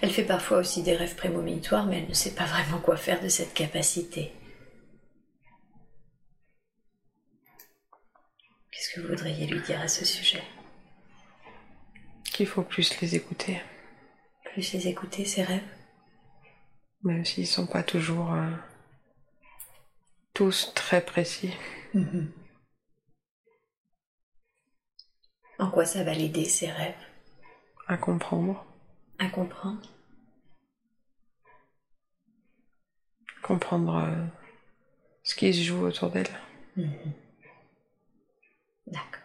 Elle 0.02 0.12
fait 0.12 0.24
parfois 0.24 0.58
aussi 0.58 0.82
des 0.82 0.96
rêves 0.96 1.16
prémonitoires, 1.16 1.86
mais 1.86 2.00
elle 2.00 2.10
ne 2.10 2.14
sait 2.14 2.34
pas 2.34 2.46
vraiment 2.46 2.80
quoi 2.80 2.98
faire 2.98 3.22
de 3.22 3.28
cette 3.28 3.54
capacité. 3.54 4.34
Qu'est-ce 8.72 8.96
que 8.96 9.02
vous 9.02 9.10
voudriez 9.10 9.46
lui 9.46 9.62
dire 9.62 9.82
à 9.82 9.88
ce 9.88 10.06
sujet? 10.06 10.44
Qu'il 12.24 12.48
faut 12.48 12.64
plus 12.64 13.00
les 13.02 13.16
écouter. 13.16 13.62
Les 14.60 14.90
écouter, 14.90 15.24
ses 15.24 15.44
rêves? 15.44 15.64
Même 17.04 17.24
s'ils 17.24 17.48
sont 17.48 17.66
pas 17.66 17.82
toujours 17.82 18.34
euh, 18.34 18.52
tous 20.34 20.74
très 20.76 21.00
précis. 21.00 21.56
En 25.60 25.72
quoi 25.72 25.86
ça 25.86 26.04
va 26.04 26.14
l'aider, 26.14 26.44
ses 26.44 26.70
rêves? 26.70 26.94
À 27.88 27.96
comprendre. 27.96 28.66
À 29.18 29.30
comprendre? 29.30 29.82
Comprendre 33.42 33.96
euh, 33.96 34.26
ce 35.24 35.36
qui 35.36 35.54
se 35.54 35.62
joue 35.62 35.86
autour 35.86 36.10
d'elle. 36.12 36.38
D'accord. 38.88 39.19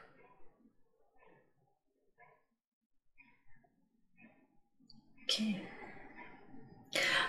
Ok. 5.25 5.41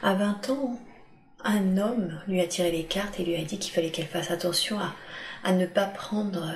À 0.03 0.13
20 0.15 0.49
ans, 0.49 0.80
un 1.43 1.77
homme 1.77 2.22
lui 2.27 2.41
a 2.41 2.47
tiré 2.47 2.72
les 2.72 2.85
cartes 2.85 3.19
et 3.19 3.26
lui 3.26 3.35
a 3.35 3.43
dit 3.43 3.59
qu'il 3.59 3.73
fallait 3.73 3.91
qu'elle 3.91 4.07
fasse 4.07 4.31
attention 4.31 4.80
à, 4.80 4.95
à 5.43 5.53
ne 5.53 5.65
pas 5.65 5.85
prendre 5.85 6.53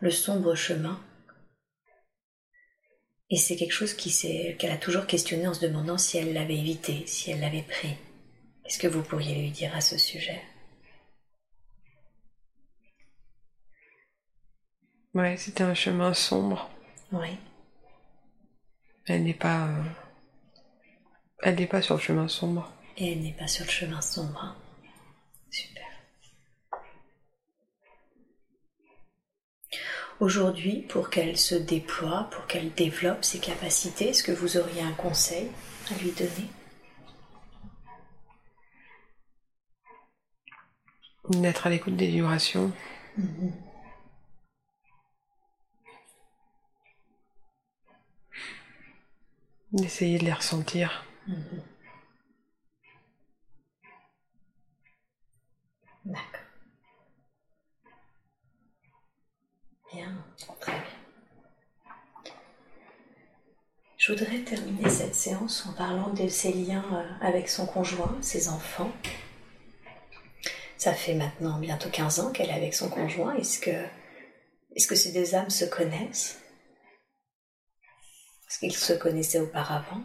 le 0.00 0.10
sombre 0.10 0.54
chemin. 0.54 1.00
Et 3.30 3.36
c'est 3.36 3.56
quelque 3.56 3.72
chose 3.72 3.94
qui 3.94 4.10
s'est- 4.10 4.56
qu'elle 4.58 4.72
a 4.72 4.76
toujours 4.76 5.06
questionné 5.06 5.46
en 5.46 5.54
se 5.54 5.60
demandant 5.60 5.98
si 5.98 6.18
elle 6.18 6.32
l'avait 6.32 6.56
évité, 6.58 7.04
si 7.06 7.30
elle 7.30 7.40
l'avait 7.40 7.62
pris. 7.62 7.94
Qu'est-ce 8.64 8.78
que 8.78 8.88
vous 8.88 9.02
pourriez 9.02 9.34
lui 9.36 9.50
dire 9.50 9.74
à 9.74 9.80
ce 9.80 9.96
sujet? 9.98 10.42
Ouais, 15.14 15.36
c'était 15.36 15.62
un 15.64 15.74
chemin 15.74 16.14
sombre. 16.14 16.68
Oui. 17.12 17.36
Elle 19.06 19.24
n'est 19.24 19.34
pas. 19.34 19.66
euh, 19.68 19.82
Elle 21.42 21.54
n'est 21.54 21.66
pas 21.66 21.80
sur 21.80 21.94
le 21.94 22.00
chemin 22.00 22.28
sombre. 22.28 22.70
Et 22.98 23.12
elle 23.12 23.22
n'est 23.22 23.32
pas 23.32 23.48
sur 23.48 23.64
le 23.64 23.70
chemin 23.70 24.00
sombre. 24.02 24.54
Super. 25.50 25.86
Aujourd'hui, 30.20 30.82
pour 30.82 31.08
qu'elle 31.08 31.38
se 31.38 31.54
déploie, 31.54 32.28
pour 32.30 32.46
qu'elle 32.46 32.74
développe 32.74 33.24
ses 33.24 33.40
capacités, 33.40 34.08
est-ce 34.08 34.22
que 34.22 34.32
vous 34.32 34.58
auriez 34.58 34.82
un 34.82 34.92
conseil 34.92 35.50
à 35.90 35.94
lui 36.02 36.12
donner? 36.12 36.50
D'être 41.30 41.66
à 41.66 41.70
l'écoute 41.70 41.96
des 41.96 42.08
vibrations. 42.08 42.70
D'essayer 49.72 50.18
de 50.18 50.24
les 50.24 50.32
ressentir. 50.32 51.06
D'accord. 56.04 56.40
Bien, 59.92 60.24
très 60.60 60.72
bien. 60.72 60.82
Je 63.96 64.12
voudrais 64.12 64.38
terminer 64.40 64.88
cette 64.88 65.14
séance 65.14 65.66
en 65.66 65.72
parlant 65.74 66.08
de 66.14 66.26
ses 66.26 66.52
liens 66.52 66.84
euh, 66.94 67.26
avec 67.26 67.48
son 67.48 67.66
conjoint, 67.66 68.16
ses 68.22 68.48
enfants. 68.48 68.90
Ça 70.78 70.94
fait 70.94 71.14
maintenant 71.14 71.58
bientôt 71.58 71.90
15 71.90 72.20
ans 72.20 72.32
qu'elle 72.32 72.48
est 72.48 72.54
avec 72.54 72.74
son 72.74 72.88
conjoint. 72.88 73.34
Est-ce 73.34 73.60
que, 73.60 73.84
est-ce 74.74 74.86
que 74.86 74.94
ces 74.94 75.12
deux 75.12 75.34
âmes 75.34 75.50
se 75.50 75.66
connaissent? 75.66 76.40
Est-ce 78.48 78.58
qu'ils 78.58 78.74
se 78.76 78.94
connaissaient 78.94 79.40
auparavant? 79.40 80.02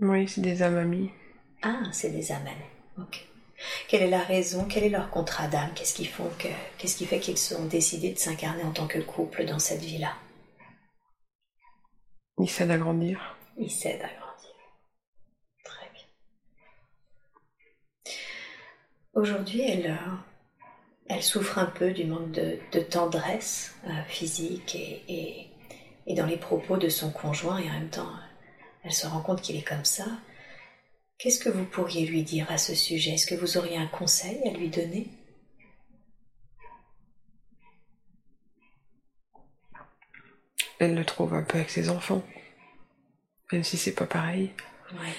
Oui, 0.00 0.28
c'est 0.28 0.42
des 0.42 0.62
âmes 0.62 0.76
amies. 0.76 1.10
Ah, 1.62 1.82
c'est 1.92 2.10
des 2.10 2.30
âmes 2.32 2.46
amies. 2.46 3.06
Ok. 3.06 3.26
Quelle 3.88 4.02
est 4.02 4.10
la 4.10 4.22
raison? 4.22 4.66
Quel 4.68 4.84
est 4.84 4.90
leur 4.90 5.10
contrat 5.10 5.48
d'âme? 5.48 5.72
Qu'est-ce 5.74 5.94
qui 5.94 6.04
font 6.04 6.28
que 6.38 6.48
Qu'est-ce 6.76 6.96
qui 6.96 7.06
fait 7.06 7.20
qu'ils 7.20 7.38
ont 7.56 7.64
décidé 7.64 8.12
de 8.12 8.18
s'incarner 8.18 8.62
en 8.62 8.72
tant 8.72 8.86
que 8.86 8.98
couple 8.98 9.46
dans 9.46 9.58
cette 9.58 9.80
vie-là? 9.80 10.14
Ils 12.38 12.50
s'aident 12.50 12.72
à 12.72 12.78
grandir. 12.78 13.36
Ils 13.56 13.70
s'aident 13.70 14.02
à 14.02 14.08
grandir. 14.08 14.50
Très 15.64 15.88
bien. 15.94 18.12
Aujourd'hui, 19.14 19.62
elle, 19.62 19.92
euh, 19.92 20.16
elle 21.08 21.22
souffre 21.22 21.58
un 21.58 21.64
peu 21.64 21.92
du 21.92 22.04
manque 22.04 22.32
de, 22.32 22.58
de 22.72 22.80
tendresse 22.80 23.74
euh, 23.86 24.02
physique 24.08 24.74
et, 24.74 25.02
et, 25.08 25.46
et 26.06 26.14
dans 26.14 26.26
les 26.26 26.36
propos 26.36 26.76
de 26.76 26.90
son 26.90 27.10
conjoint, 27.10 27.56
et 27.56 27.70
en 27.70 27.72
même 27.72 27.88
temps, 27.88 28.12
elle 28.86 28.92
se 28.92 29.06
rend 29.08 29.20
compte 29.20 29.42
qu'il 29.42 29.56
est 29.56 29.66
comme 29.66 29.84
ça. 29.84 30.06
Qu'est-ce 31.18 31.40
que 31.40 31.48
vous 31.48 31.64
pourriez 31.64 32.06
lui 32.06 32.22
dire 32.22 32.48
à 32.52 32.56
ce 32.56 32.74
sujet? 32.74 33.14
Est-ce 33.14 33.26
que 33.26 33.34
vous 33.34 33.56
auriez 33.56 33.76
un 33.76 33.88
conseil 33.88 34.40
à 34.46 34.52
lui 34.52 34.68
donner? 34.68 35.08
Elle 40.78 40.94
le 40.94 41.04
trouve 41.04 41.34
un 41.34 41.42
peu 41.42 41.58
avec 41.58 41.70
ses 41.70 41.90
enfants. 41.90 42.22
Même 43.50 43.64
si 43.64 43.76
c'est 43.76 43.94
pas 43.94 44.06
pareil. 44.06 44.52
Ouais. 44.92 45.14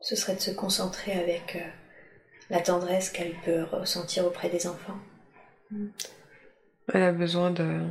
Ce 0.00 0.16
serait 0.16 0.36
de 0.36 0.40
se 0.40 0.52
concentrer 0.52 1.12
avec 1.12 1.56
euh, 1.56 1.70
la 2.48 2.60
tendresse 2.60 3.10
qu'elle 3.10 3.34
peut 3.44 3.64
ressentir 3.64 4.24
auprès 4.24 4.48
des 4.48 4.66
enfants. 4.66 4.98
Elle 6.94 7.02
a 7.02 7.12
besoin 7.12 7.50
de. 7.50 7.86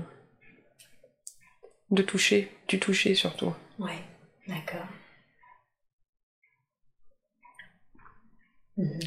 De 1.91 2.01
toucher. 2.03 2.51
Du 2.67 2.79
toucher 2.79 3.15
surtout. 3.15 3.53
Ouais, 3.79 3.99
d'accord. 4.47 4.87
Mhm. 8.77 8.99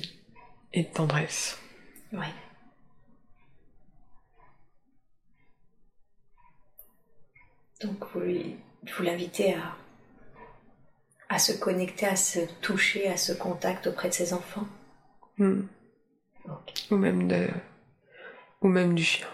Et 0.75 0.83
de 0.85 0.89
tendresse. 0.89 1.59
Ouais. 2.13 2.33
Donc 7.83 8.05
vous, 8.13 8.21
lui- 8.21 8.57
vous 8.97 9.03
l'invitez 9.03 9.55
à, 9.55 9.77
à 11.29 11.39
se 11.39 11.53
connecter, 11.53 12.07
à 12.07 12.17
se 12.17 12.41
toucher, 12.61 13.09
à 13.09 13.17
ce 13.17 13.33
contact 13.33 13.87
auprès 13.89 14.09
de 14.09 14.15
ses 14.15 14.33
enfants? 14.33 14.67
Hmm. 15.39 15.63
Ou 16.91 16.97
même 16.97 17.29
de. 17.29 17.49
Ou 18.61 18.69
même 18.69 18.95
du 18.95 19.05
chien. 19.05 19.27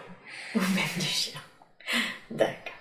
Ou 0.54 0.60
même 0.60 0.94
du 0.96 1.06
chien. 1.06 1.40
D'accord. 2.30 2.74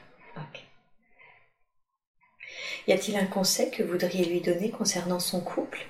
Y 2.87 2.93
a-t-il 2.93 3.17
un 3.17 3.25
conseil 3.25 3.69
que 3.69 3.83
vous 3.83 3.91
voudriez 3.91 4.25
lui 4.25 4.39
donner 4.41 4.71
concernant 4.71 5.19
son 5.19 5.41
couple? 5.41 5.85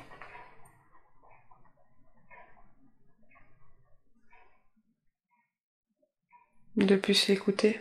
De 6.75 6.95
plus 6.95 7.27
l'écouter. 7.27 7.79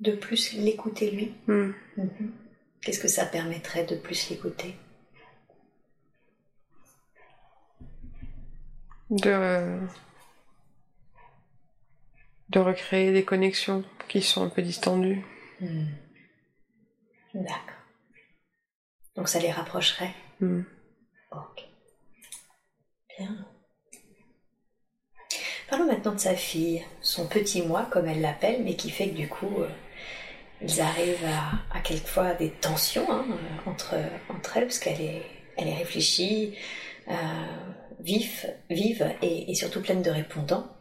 De 0.00 0.12
plus 0.12 0.52
l'écouter 0.54 1.10
lui? 1.10 1.34
Hmm. 1.46 1.72
Mhm. 1.96 2.32
Qu'est-ce 2.80 3.00
que 3.00 3.08
ça 3.08 3.26
permettrait 3.26 3.84
de 3.84 3.96
plus 3.96 4.30
l'écouter? 4.30 4.76
De. 9.10 9.28
euh, 9.28 9.80
de 12.48 12.58
recréer 12.58 13.12
des 13.12 13.24
connexions 13.24 13.82
qui 14.08 14.20
sont 14.22 14.44
un 14.44 14.48
peu 14.48 14.62
distendues. 14.62 15.24
Hmm. 15.60 15.86
D'accord. 17.34 17.76
Donc 19.16 19.28
ça 19.28 19.38
les 19.38 19.50
rapprocherait 19.50 20.14
Hmm. 20.40 20.62
Ok. 21.30 21.62
Bien. 23.16 23.46
Parlons 25.68 25.86
maintenant 25.86 26.12
de 26.12 26.18
sa 26.18 26.34
fille, 26.34 26.84
son 27.00 27.28
petit 27.28 27.62
moi, 27.62 27.86
comme 27.92 28.08
elle 28.08 28.20
l'appelle, 28.20 28.64
mais 28.64 28.74
qui 28.74 28.90
fait 28.90 29.08
que 29.10 29.14
du 29.14 29.28
coup, 29.28 29.60
euh, 29.62 29.68
ils 30.60 30.80
arrivent 30.80 31.24
à, 31.24 31.76
à 31.78 31.80
quelquefois 31.80 32.34
des 32.34 32.50
tensions 32.50 33.10
hein, 33.10 33.24
euh, 33.30 33.70
entre, 33.70 33.94
entre 34.28 34.56
elles, 34.56 34.64
parce 34.66 34.80
qu'elle 34.80 35.00
est, 35.00 35.22
elle 35.56 35.68
est 35.68 35.76
réfléchie, 35.76 36.56
euh, 37.08 37.14
vive, 38.00 38.52
vive 38.68 39.14
et, 39.22 39.50
et 39.50 39.54
surtout 39.54 39.80
pleine 39.80 40.02
de 40.02 40.10
répondants. 40.10 40.76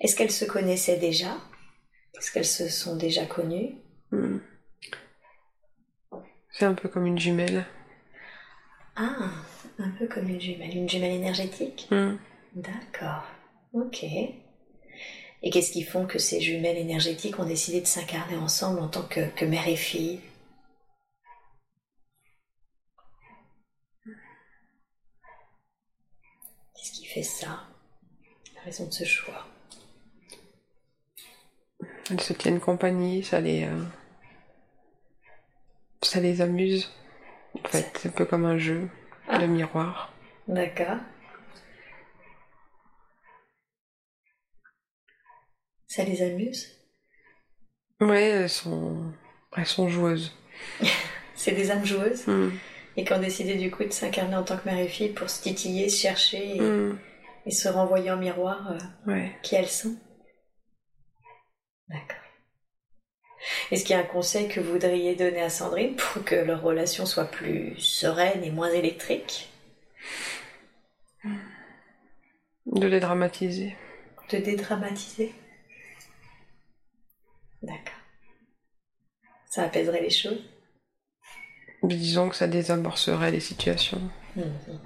Est-ce 0.00 0.16
qu'elles 0.16 0.32
se 0.32 0.44
connaissaient 0.44 0.98
déjà? 0.98 1.38
Est-ce 2.18 2.32
qu'elles 2.32 2.44
se 2.44 2.68
sont 2.68 2.96
déjà 2.96 3.26
connues? 3.26 3.76
Hmm. 4.10 4.38
C'est 6.52 6.64
un 6.64 6.74
peu 6.74 6.88
comme 6.88 7.06
une 7.06 7.18
jumelle. 7.18 7.64
Ah, 8.96 9.30
un 9.78 9.90
peu 9.90 10.06
comme 10.06 10.28
une 10.28 10.40
jumelle, 10.40 10.76
une 10.76 10.88
jumelle 10.88 11.12
énergétique 11.12 11.88
Hmm. 11.90 12.16
D'accord, 12.54 13.24
ok. 13.72 14.02
Et 15.42 15.50
qu'est-ce 15.50 15.72
qui 15.72 15.82
font 15.84 16.06
que 16.06 16.18
ces 16.18 16.40
jumelles 16.40 16.76
énergétiques 16.76 17.38
ont 17.38 17.44
décidé 17.46 17.80
de 17.80 17.86
s'incarner 17.86 18.36
ensemble 18.36 18.80
en 18.80 18.88
tant 18.88 19.02
que, 19.02 19.26
que 19.30 19.44
mère 19.44 19.68
et 19.68 19.76
fille? 19.76 20.20
Qu'est-ce 26.74 26.92
qui 26.92 27.06
fait 27.06 27.22
ça? 27.22 27.64
La 28.56 28.62
raison 28.62 28.86
de 28.86 28.92
ce 28.92 29.04
choix? 29.04 29.46
Elles 32.10 32.20
se 32.20 32.32
tiennent 32.32 32.60
compagnie, 32.60 33.22
ça 33.22 33.40
les, 33.40 33.64
euh, 33.64 33.84
ça 36.02 36.20
les 36.20 36.40
amuse. 36.40 36.90
En 37.64 37.68
fait, 37.68 37.90
c'est 37.98 38.08
un 38.08 38.12
peu 38.12 38.24
comme 38.24 38.44
un 38.44 38.58
jeu 38.58 38.88
de 39.38 39.46
miroir. 39.46 40.12
D'accord. 40.48 40.98
Ça 45.86 46.04
les 46.04 46.22
amuse? 46.22 46.68
Ouais, 48.00 48.22
elles 48.22 48.48
sont, 48.50 49.12
elles 49.56 49.66
sont 49.66 49.88
joueuses. 49.88 50.32
C'est 51.34 51.52
des 51.52 51.70
âmes 51.70 51.84
joueuses? 51.86 52.26
Hmm. 52.26 52.50
et 52.96 53.04
qui 53.04 53.12
ont 53.14 53.20
décidé 53.20 53.54
du 53.54 53.70
coup 53.70 53.84
de 53.84 53.90
s'incarner 53.92 54.36
en 54.36 54.42
tant 54.42 54.58
que 54.58 54.66
mère 54.68 54.78
et 54.78 54.88
fille 54.88 55.08
pour 55.12 55.30
se 55.30 55.42
titiller, 55.42 55.88
se 55.88 56.00
chercher 56.02 56.56
et, 56.56 56.60
Hmm. 56.60 56.98
et 57.46 57.50
se 57.50 57.68
renvoyer 57.68 58.10
en 58.10 58.16
miroir 58.18 58.72
euh, 58.72 58.78
Ouais. 59.10 59.36
qui 59.42 59.54
elles 59.54 59.68
sont? 59.68 59.96
D'accord. 61.88 62.16
Est-ce 63.70 63.84
qu'il 63.84 63.96
y 63.96 63.98
a 63.98 64.02
un 64.02 64.06
conseil 64.06 64.48
que 64.48 64.60
vous 64.60 64.72
voudriez 64.72 65.14
donner 65.14 65.40
à 65.40 65.50
Sandrine 65.50 65.96
pour 65.96 66.24
que 66.24 66.34
leur 66.34 66.62
relation 66.62 67.06
soit 67.06 67.24
plus 67.24 67.78
sereine 67.78 68.44
et 68.44 68.50
moins 68.50 68.70
électrique? 68.70 69.50
De 72.66 72.86
les 72.86 73.00
dramatiser. 73.00 73.76
De 74.30 74.38
dédramatiser? 74.38 75.34
D'accord. 77.62 77.94
Ça 79.50 79.64
apaiserait 79.64 80.02
les 80.02 80.10
choses? 80.10 80.44
Disons 81.82 82.28
que 82.28 82.36
ça 82.36 82.46
désamorcerait 82.46 83.30
les 83.30 83.40
situations. 83.40 84.00
Mhm. 84.36 84.80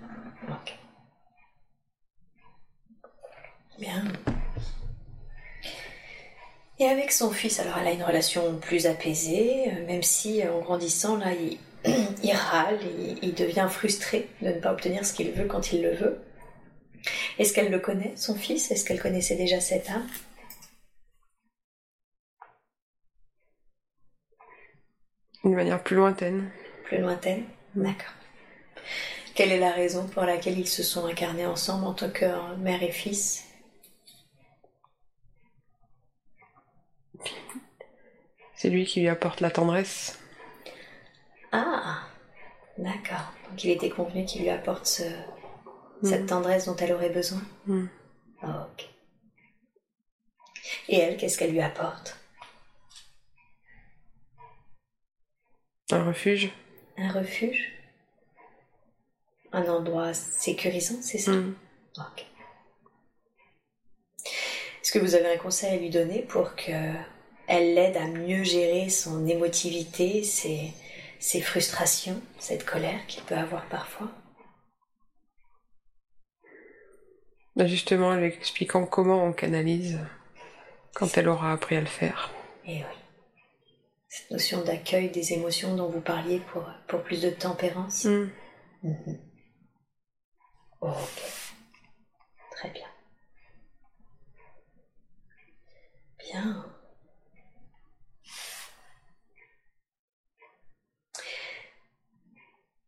Ok. 0.49 0.79
Bien. 3.79 4.05
Et 6.79 6.87
avec 6.87 7.13
son 7.13 7.31
fils, 7.31 7.61
alors 7.61 7.79
elle 7.79 7.87
a 7.87 7.93
une 7.93 8.03
relation 8.03 8.59
plus 8.59 8.87
apaisée, 8.87 9.71
euh, 9.71 9.87
même 9.87 10.03
si 10.03 10.43
euh, 10.43 10.53
en 10.53 10.61
grandissant, 10.61 11.17
là, 11.17 11.33
il, 11.33 11.59
il 12.23 12.33
râle, 12.33 12.79
il, 12.99 13.19
il 13.23 13.35
devient 13.35 13.69
frustré 13.71 14.29
de 14.43 14.49
ne 14.49 14.61
pas 14.61 14.73
obtenir 14.73 15.07
ce 15.07 15.13
qu'il 15.13 15.31
veut 15.31 15.47
quand 15.47 15.73
il 15.73 15.83
le 15.83 15.95
veut. 15.95 16.19
Est-ce 17.39 17.53
qu'elle 17.53 17.71
le 17.71 17.79
connaît, 17.79 18.13
son 18.17 18.35
fils? 18.35 18.71
Est-ce 18.71 18.85
qu'elle 18.85 19.01
connaissait 19.01 19.37
déjà 19.37 19.61
cette 19.61 19.89
âme? 19.91 20.07
D'une 25.45 25.55
manière 25.55 25.83
plus 25.83 25.97
lointaine. 25.97 26.51
plus 26.85 26.99
lointaine 26.99 27.45
D'accord. 27.77 28.15
Quelle 29.35 29.53
est 29.53 29.59
la 29.59 29.73
raison 29.73 30.07
pour 30.07 30.23
laquelle 30.23 30.59
ils 30.59 30.69
se 30.69 30.83
sont 30.83 31.07
incarnés 31.07 31.47
ensemble 31.47 31.87
en 31.87 31.93
tant 31.93 32.11
que 32.11 32.25
mère 32.59 32.83
et 32.83 32.93
fils? 32.93 33.45
C'est 38.65 38.71
lui 38.71 38.87
qui 38.87 39.01
lui 39.01 39.11
apporte 39.11 39.43
la 39.43 39.51
tendresse. 39.51 40.19
Ah, 41.53 42.01
d'accord. 42.79 43.31
Donc 43.51 43.63
il 43.63 43.69
était 43.73 43.91
convenu 43.91 44.25
qu'il 44.25 44.41
lui 44.41 44.49
apporte 44.49 44.87
ce- 44.87 45.03
cette 46.03 46.25
tendresse 46.25 46.65
dont 46.65 46.75
elle 46.77 46.93
aurait 46.95 47.11
besoin. 47.11 47.43
Ah, 48.41 48.67
ok. 48.73 48.89
Et 50.89 50.97
elle, 50.97 51.19
qu'est-ce 51.19 51.37
qu'elle 51.37 51.51
lui 51.53 51.61
apporte? 51.61 52.19
Un 55.91 56.03
refuge. 56.05 56.51
Un 56.97 57.13
refuge? 57.13 57.71
Un 59.53 59.69
endroit 59.69 60.15
sécurisant, 60.15 61.03
c'est 61.03 61.19
ça? 61.19 61.33
Hmm. 61.33 61.55
Ok. 61.99 62.25
Est-ce 64.81 64.91
que 64.91 64.99
vous 65.01 65.15
avez 65.15 65.35
un 65.35 65.37
conseil 65.39 65.75
à 65.75 65.77
lui 65.77 65.91
donner 65.91 66.23
pour 66.23 66.57
que 66.57 66.73
elle 67.47 67.75
l'aide 67.75 67.97
à 67.97 68.07
mieux 68.07 68.43
gérer 68.43 68.89
son 68.89 69.27
émotivité, 69.27 70.23
ses, 70.23 70.73
ses 71.19 71.41
frustrations, 71.41 72.21
cette 72.39 72.65
colère 72.65 73.07
qu'il 73.07 73.23
peut 73.25 73.37
avoir 73.37 73.67
parfois 73.69 74.11
Bah, 77.57 77.67
Justement, 77.67 78.09
en 78.09 78.17
lui 78.17 78.27
expliquant 78.27 78.85
comment 78.85 79.25
on 79.25 79.33
canalise 79.33 80.01
quand 80.95 81.17
elle 81.17 81.29
aura 81.29 81.53
appris 81.53 81.77
à 81.77 81.81
le 81.81 81.87
faire. 81.87 82.33
Et 82.67 82.79
oui. 82.79 82.99
Cette 84.09 84.31
notion 84.31 84.63
d'accueil 84.63 85.11
des 85.11 85.33
émotions 85.33 85.75
dont 85.75 85.89
vous 85.89 86.01
parliez 86.01 86.41
pour, 86.53 86.69
pour 86.89 87.03
plus 87.03 87.21
de 87.21 87.31
tempérance. 87.31 88.05
Hmm. 88.05 88.31
Mhm. 88.83 89.19
Ok. 90.81 91.23
Très 92.53 92.71
bien. 92.71 92.87
Bien. 96.19 96.74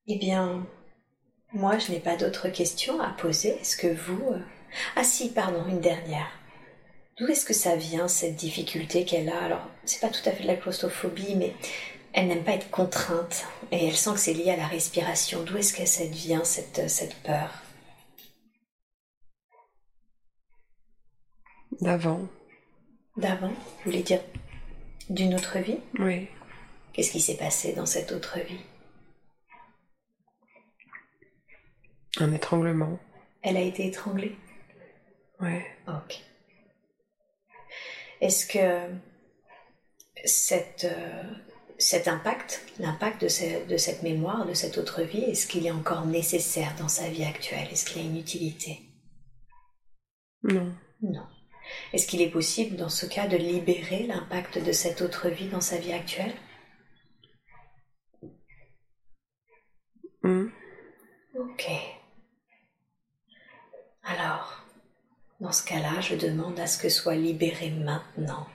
Eh 0.09 0.19
bien, 0.19 0.67
moi, 1.53 1.79
je 1.79 1.91
n'ai 1.91 2.01
pas 2.01 2.17
d'autres 2.17 2.49
questions 2.49 3.01
à 3.01 3.11
poser. 3.11 3.51
Est-ce 3.61 3.77
que 3.77 3.89
vous... 3.89 4.33
euh, 4.33 4.41
Ah 4.95 5.05
si, 5.05 5.31
pardon, 5.33 5.65
une 5.69 5.81
dernière. 5.81 6.29
D'où 7.19 7.27
est-ce 7.29 7.45
que 7.45 7.55
ça 7.55 7.77
vient, 7.77 8.09
cette 8.09 8.37
difficulté 8.37 9.05
qu'elle 9.05 9.29
a? 9.29 9.43
Alors, 9.43 9.67
c'est 9.85 10.01
pas 10.01 10.11
tout 10.11 10.27
à 10.29 10.33
fait 10.33 10.43
de 10.43 10.49
la 10.49 10.57
claustrophobie, 10.57 11.35
mais 11.35 11.55
elle 12.13 12.29
n'aime 12.29 12.45
pas 12.45 12.53
être 12.53 12.71
contrainte. 12.71 13.47
Et 13.73 13.87
elle 13.87 13.97
sent 13.97 14.13
que 14.13 14.21
c'est 14.21 14.35
lié 14.35 14.51
à 14.51 14.57
la 14.57 14.67
respiration. 14.67 15.43
D'où 15.43 15.57
est-ce 15.57 15.73
que 15.73 15.87
ça 15.87 16.05
vient, 16.05 16.45
cette, 16.45 16.89
cette 16.89 17.17
peur? 17.23 17.51
D'avant. 21.81 22.21
D'avant 23.17 23.49
Vous 23.49 23.85
voulez 23.87 24.03
dire 24.03 24.21
d'une 25.11 25.35
autre 25.35 25.59
vie? 25.59 25.79
Oui. 25.99 26.29
Qu'est-ce 26.93 27.11
qui 27.11 27.21
s'est 27.21 27.37
passé 27.37 27.73
dans 27.73 27.87
cette 27.87 28.13
autre 28.13 28.39
vie? 28.41 28.61
Un 32.19 32.33
étranglement. 32.33 32.99
Elle 33.43 33.57
a 33.57 33.61
été 33.63 33.87
étranglée? 33.87 34.37
Ouais. 35.41 35.67
Ok. 35.89 36.23
Est-ce 38.21 38.47
que 38.47 38.91
cette, 40.25 40.85
euh, 40.85 41.23
cet 41.79 42.09
impact, 42.09 42.65
l'impact 42.79 43.21
de, 43.23 43.29
ce- 43.29 43.67
de 43.67 43.77
cette 43.77 44.03
mémoire, 44.03 44.47
de 44.47 44.55
cette 44.55 44.79
autre 44.79 45.03
vie, 45.03 45.23
est-ce 45.25 45.47
qu'il 45.47 45.67
est 45.67 45.71
encore 45.71 46.07
nécessaire 46.07 46.75
dans 46.79 46.89
sa 46.89 47.09
vie 47.09 47.25
actuelle? 47.25 47.69
Est-ce 47.71 47.85
qu'il 47.85 48.01
a 48.01 48.05
une 48.05 48.17
utilité? 48.17 48.81
Non. 50.43 50.75
Non. 51.03 51.27
Est-ce 51.93 52.07
qu'il 52.07 52.23
est 52.23 52.31
possible 52.31 52.77
dans 52.77 52.89
ce 52.89 53.05
cas 53.07 53.27
de 53.27 53.37
libérer 53.37 54.05
l'impact 54.05 54.59
de 54.65 54.73
cette 54.73 55.03
autre 55.03 55.29
vie 55.29 55.49
dans 55.49 55.61
sa 55.61 55.77
vie 55.77 55.93
actuelle? 55.93 56.33
Hmm. 60.23 60.47
Ok. 61.35 61.69
Alors, 64.09 64.63
dans 65.41 65.51
ce 65.51 65.65
cas-là, 65.65 66.01
je 66.01 66.15
demande 66.15 66.61
à 66.61 66.69
ce 66.69 66.79
que 66.79 66.89
soit 66.89 67.17
libéré 67.17 67.71
maintenant 67.71 68.47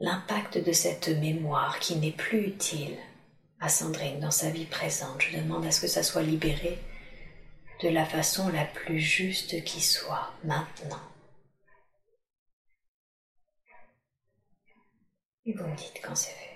l'impact 0.00 0.58
de 0.58 0.72
cette 0.72 1.08
mémoire 1.08 1.78
qui 1.78 1.96
n'est 1.96 2.10
plus 2.10 2.46
utile 2.46 2.96
à 3.60 3.68
Sandrine 3.68 4.20
dans 4.20 4.30
sa 4.30 4.50
vie 4.50 4.64
présente. 4.64 5.20
Je 5.22 5.36
demande 5.36 5.64
à 5.66 5.70
ce 5.70 5.80
que 5.80 5.86
ça 5.86 6.02
soit 6.02 6.22
libéré 6.22 6.78
de 7.82 7.88
la 7.88 8.04
façon 8.06 8.48
la 8.48 8.64
plus 8.64 8.98
juste 8.98 9.62
qui 9.64 9.80
soit 9.80 10.32
maintenant. 10.42 11.00
Et 15.44 15.52
vous 15.52 15.66
me 15.66 15.76
dites 15.76 16.00
quand 16.02 16.16
c'est 16.16 16.30
fait. 16.30 16.54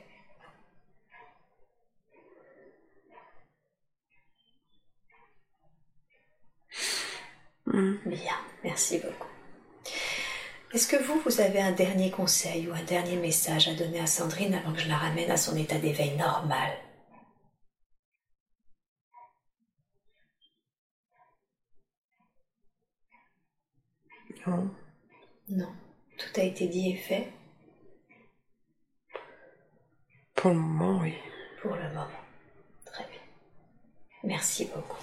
Mm. 7.72 7.96
Bien, 8.06 8.34
merci 8.64 8.98
beaucoup. 8.98 9.28
Est-ce 10.72 10.86
que 10.88 10.96
vous, 11.02 11.20
vous 11.20 11.40
avez 11.40 11.60
un 11.60 11.72
dernier 11.72 12.10
conseil 12.10 12.68
ou 12.68 12.72
un 12.72 12.82
dernier 12.82 13.16
message 13.16 13.68
à 13.68 13.74
donner 13.74 14.00
à 14.00 14.06
Sandrine 14.06 14.54
avant 14.54 14.72
que 14.72 14.80
je 14.80 14.88
la 14.88 14.96
ramène 14.96 15.30
à 15.30 15.36
son 15.36 15.56
état 15.56 15.78
d'éveil 15.78 16.16
normal? 16.16 16.70
Non. 24.46 24.70
Non, 25.50 25.72
tout 26.18 26.40
a 26.40 26.44
été 26.44 26.68
dit 26.68 26.90
et 26.92 26.96
fait? 26.96 27.32
Pour 30.34 30.50
le 30.50 30.56
moment, 30.56 31.00
oui. 31.02 31.14
pour 31.60 31.74
le 31.74 31.88
moment. 31.88 32.06
Très 32.86 33.04
bien. 33.04 33.20
Merci 34.22 34.70
beaucoup. 34.74 35.02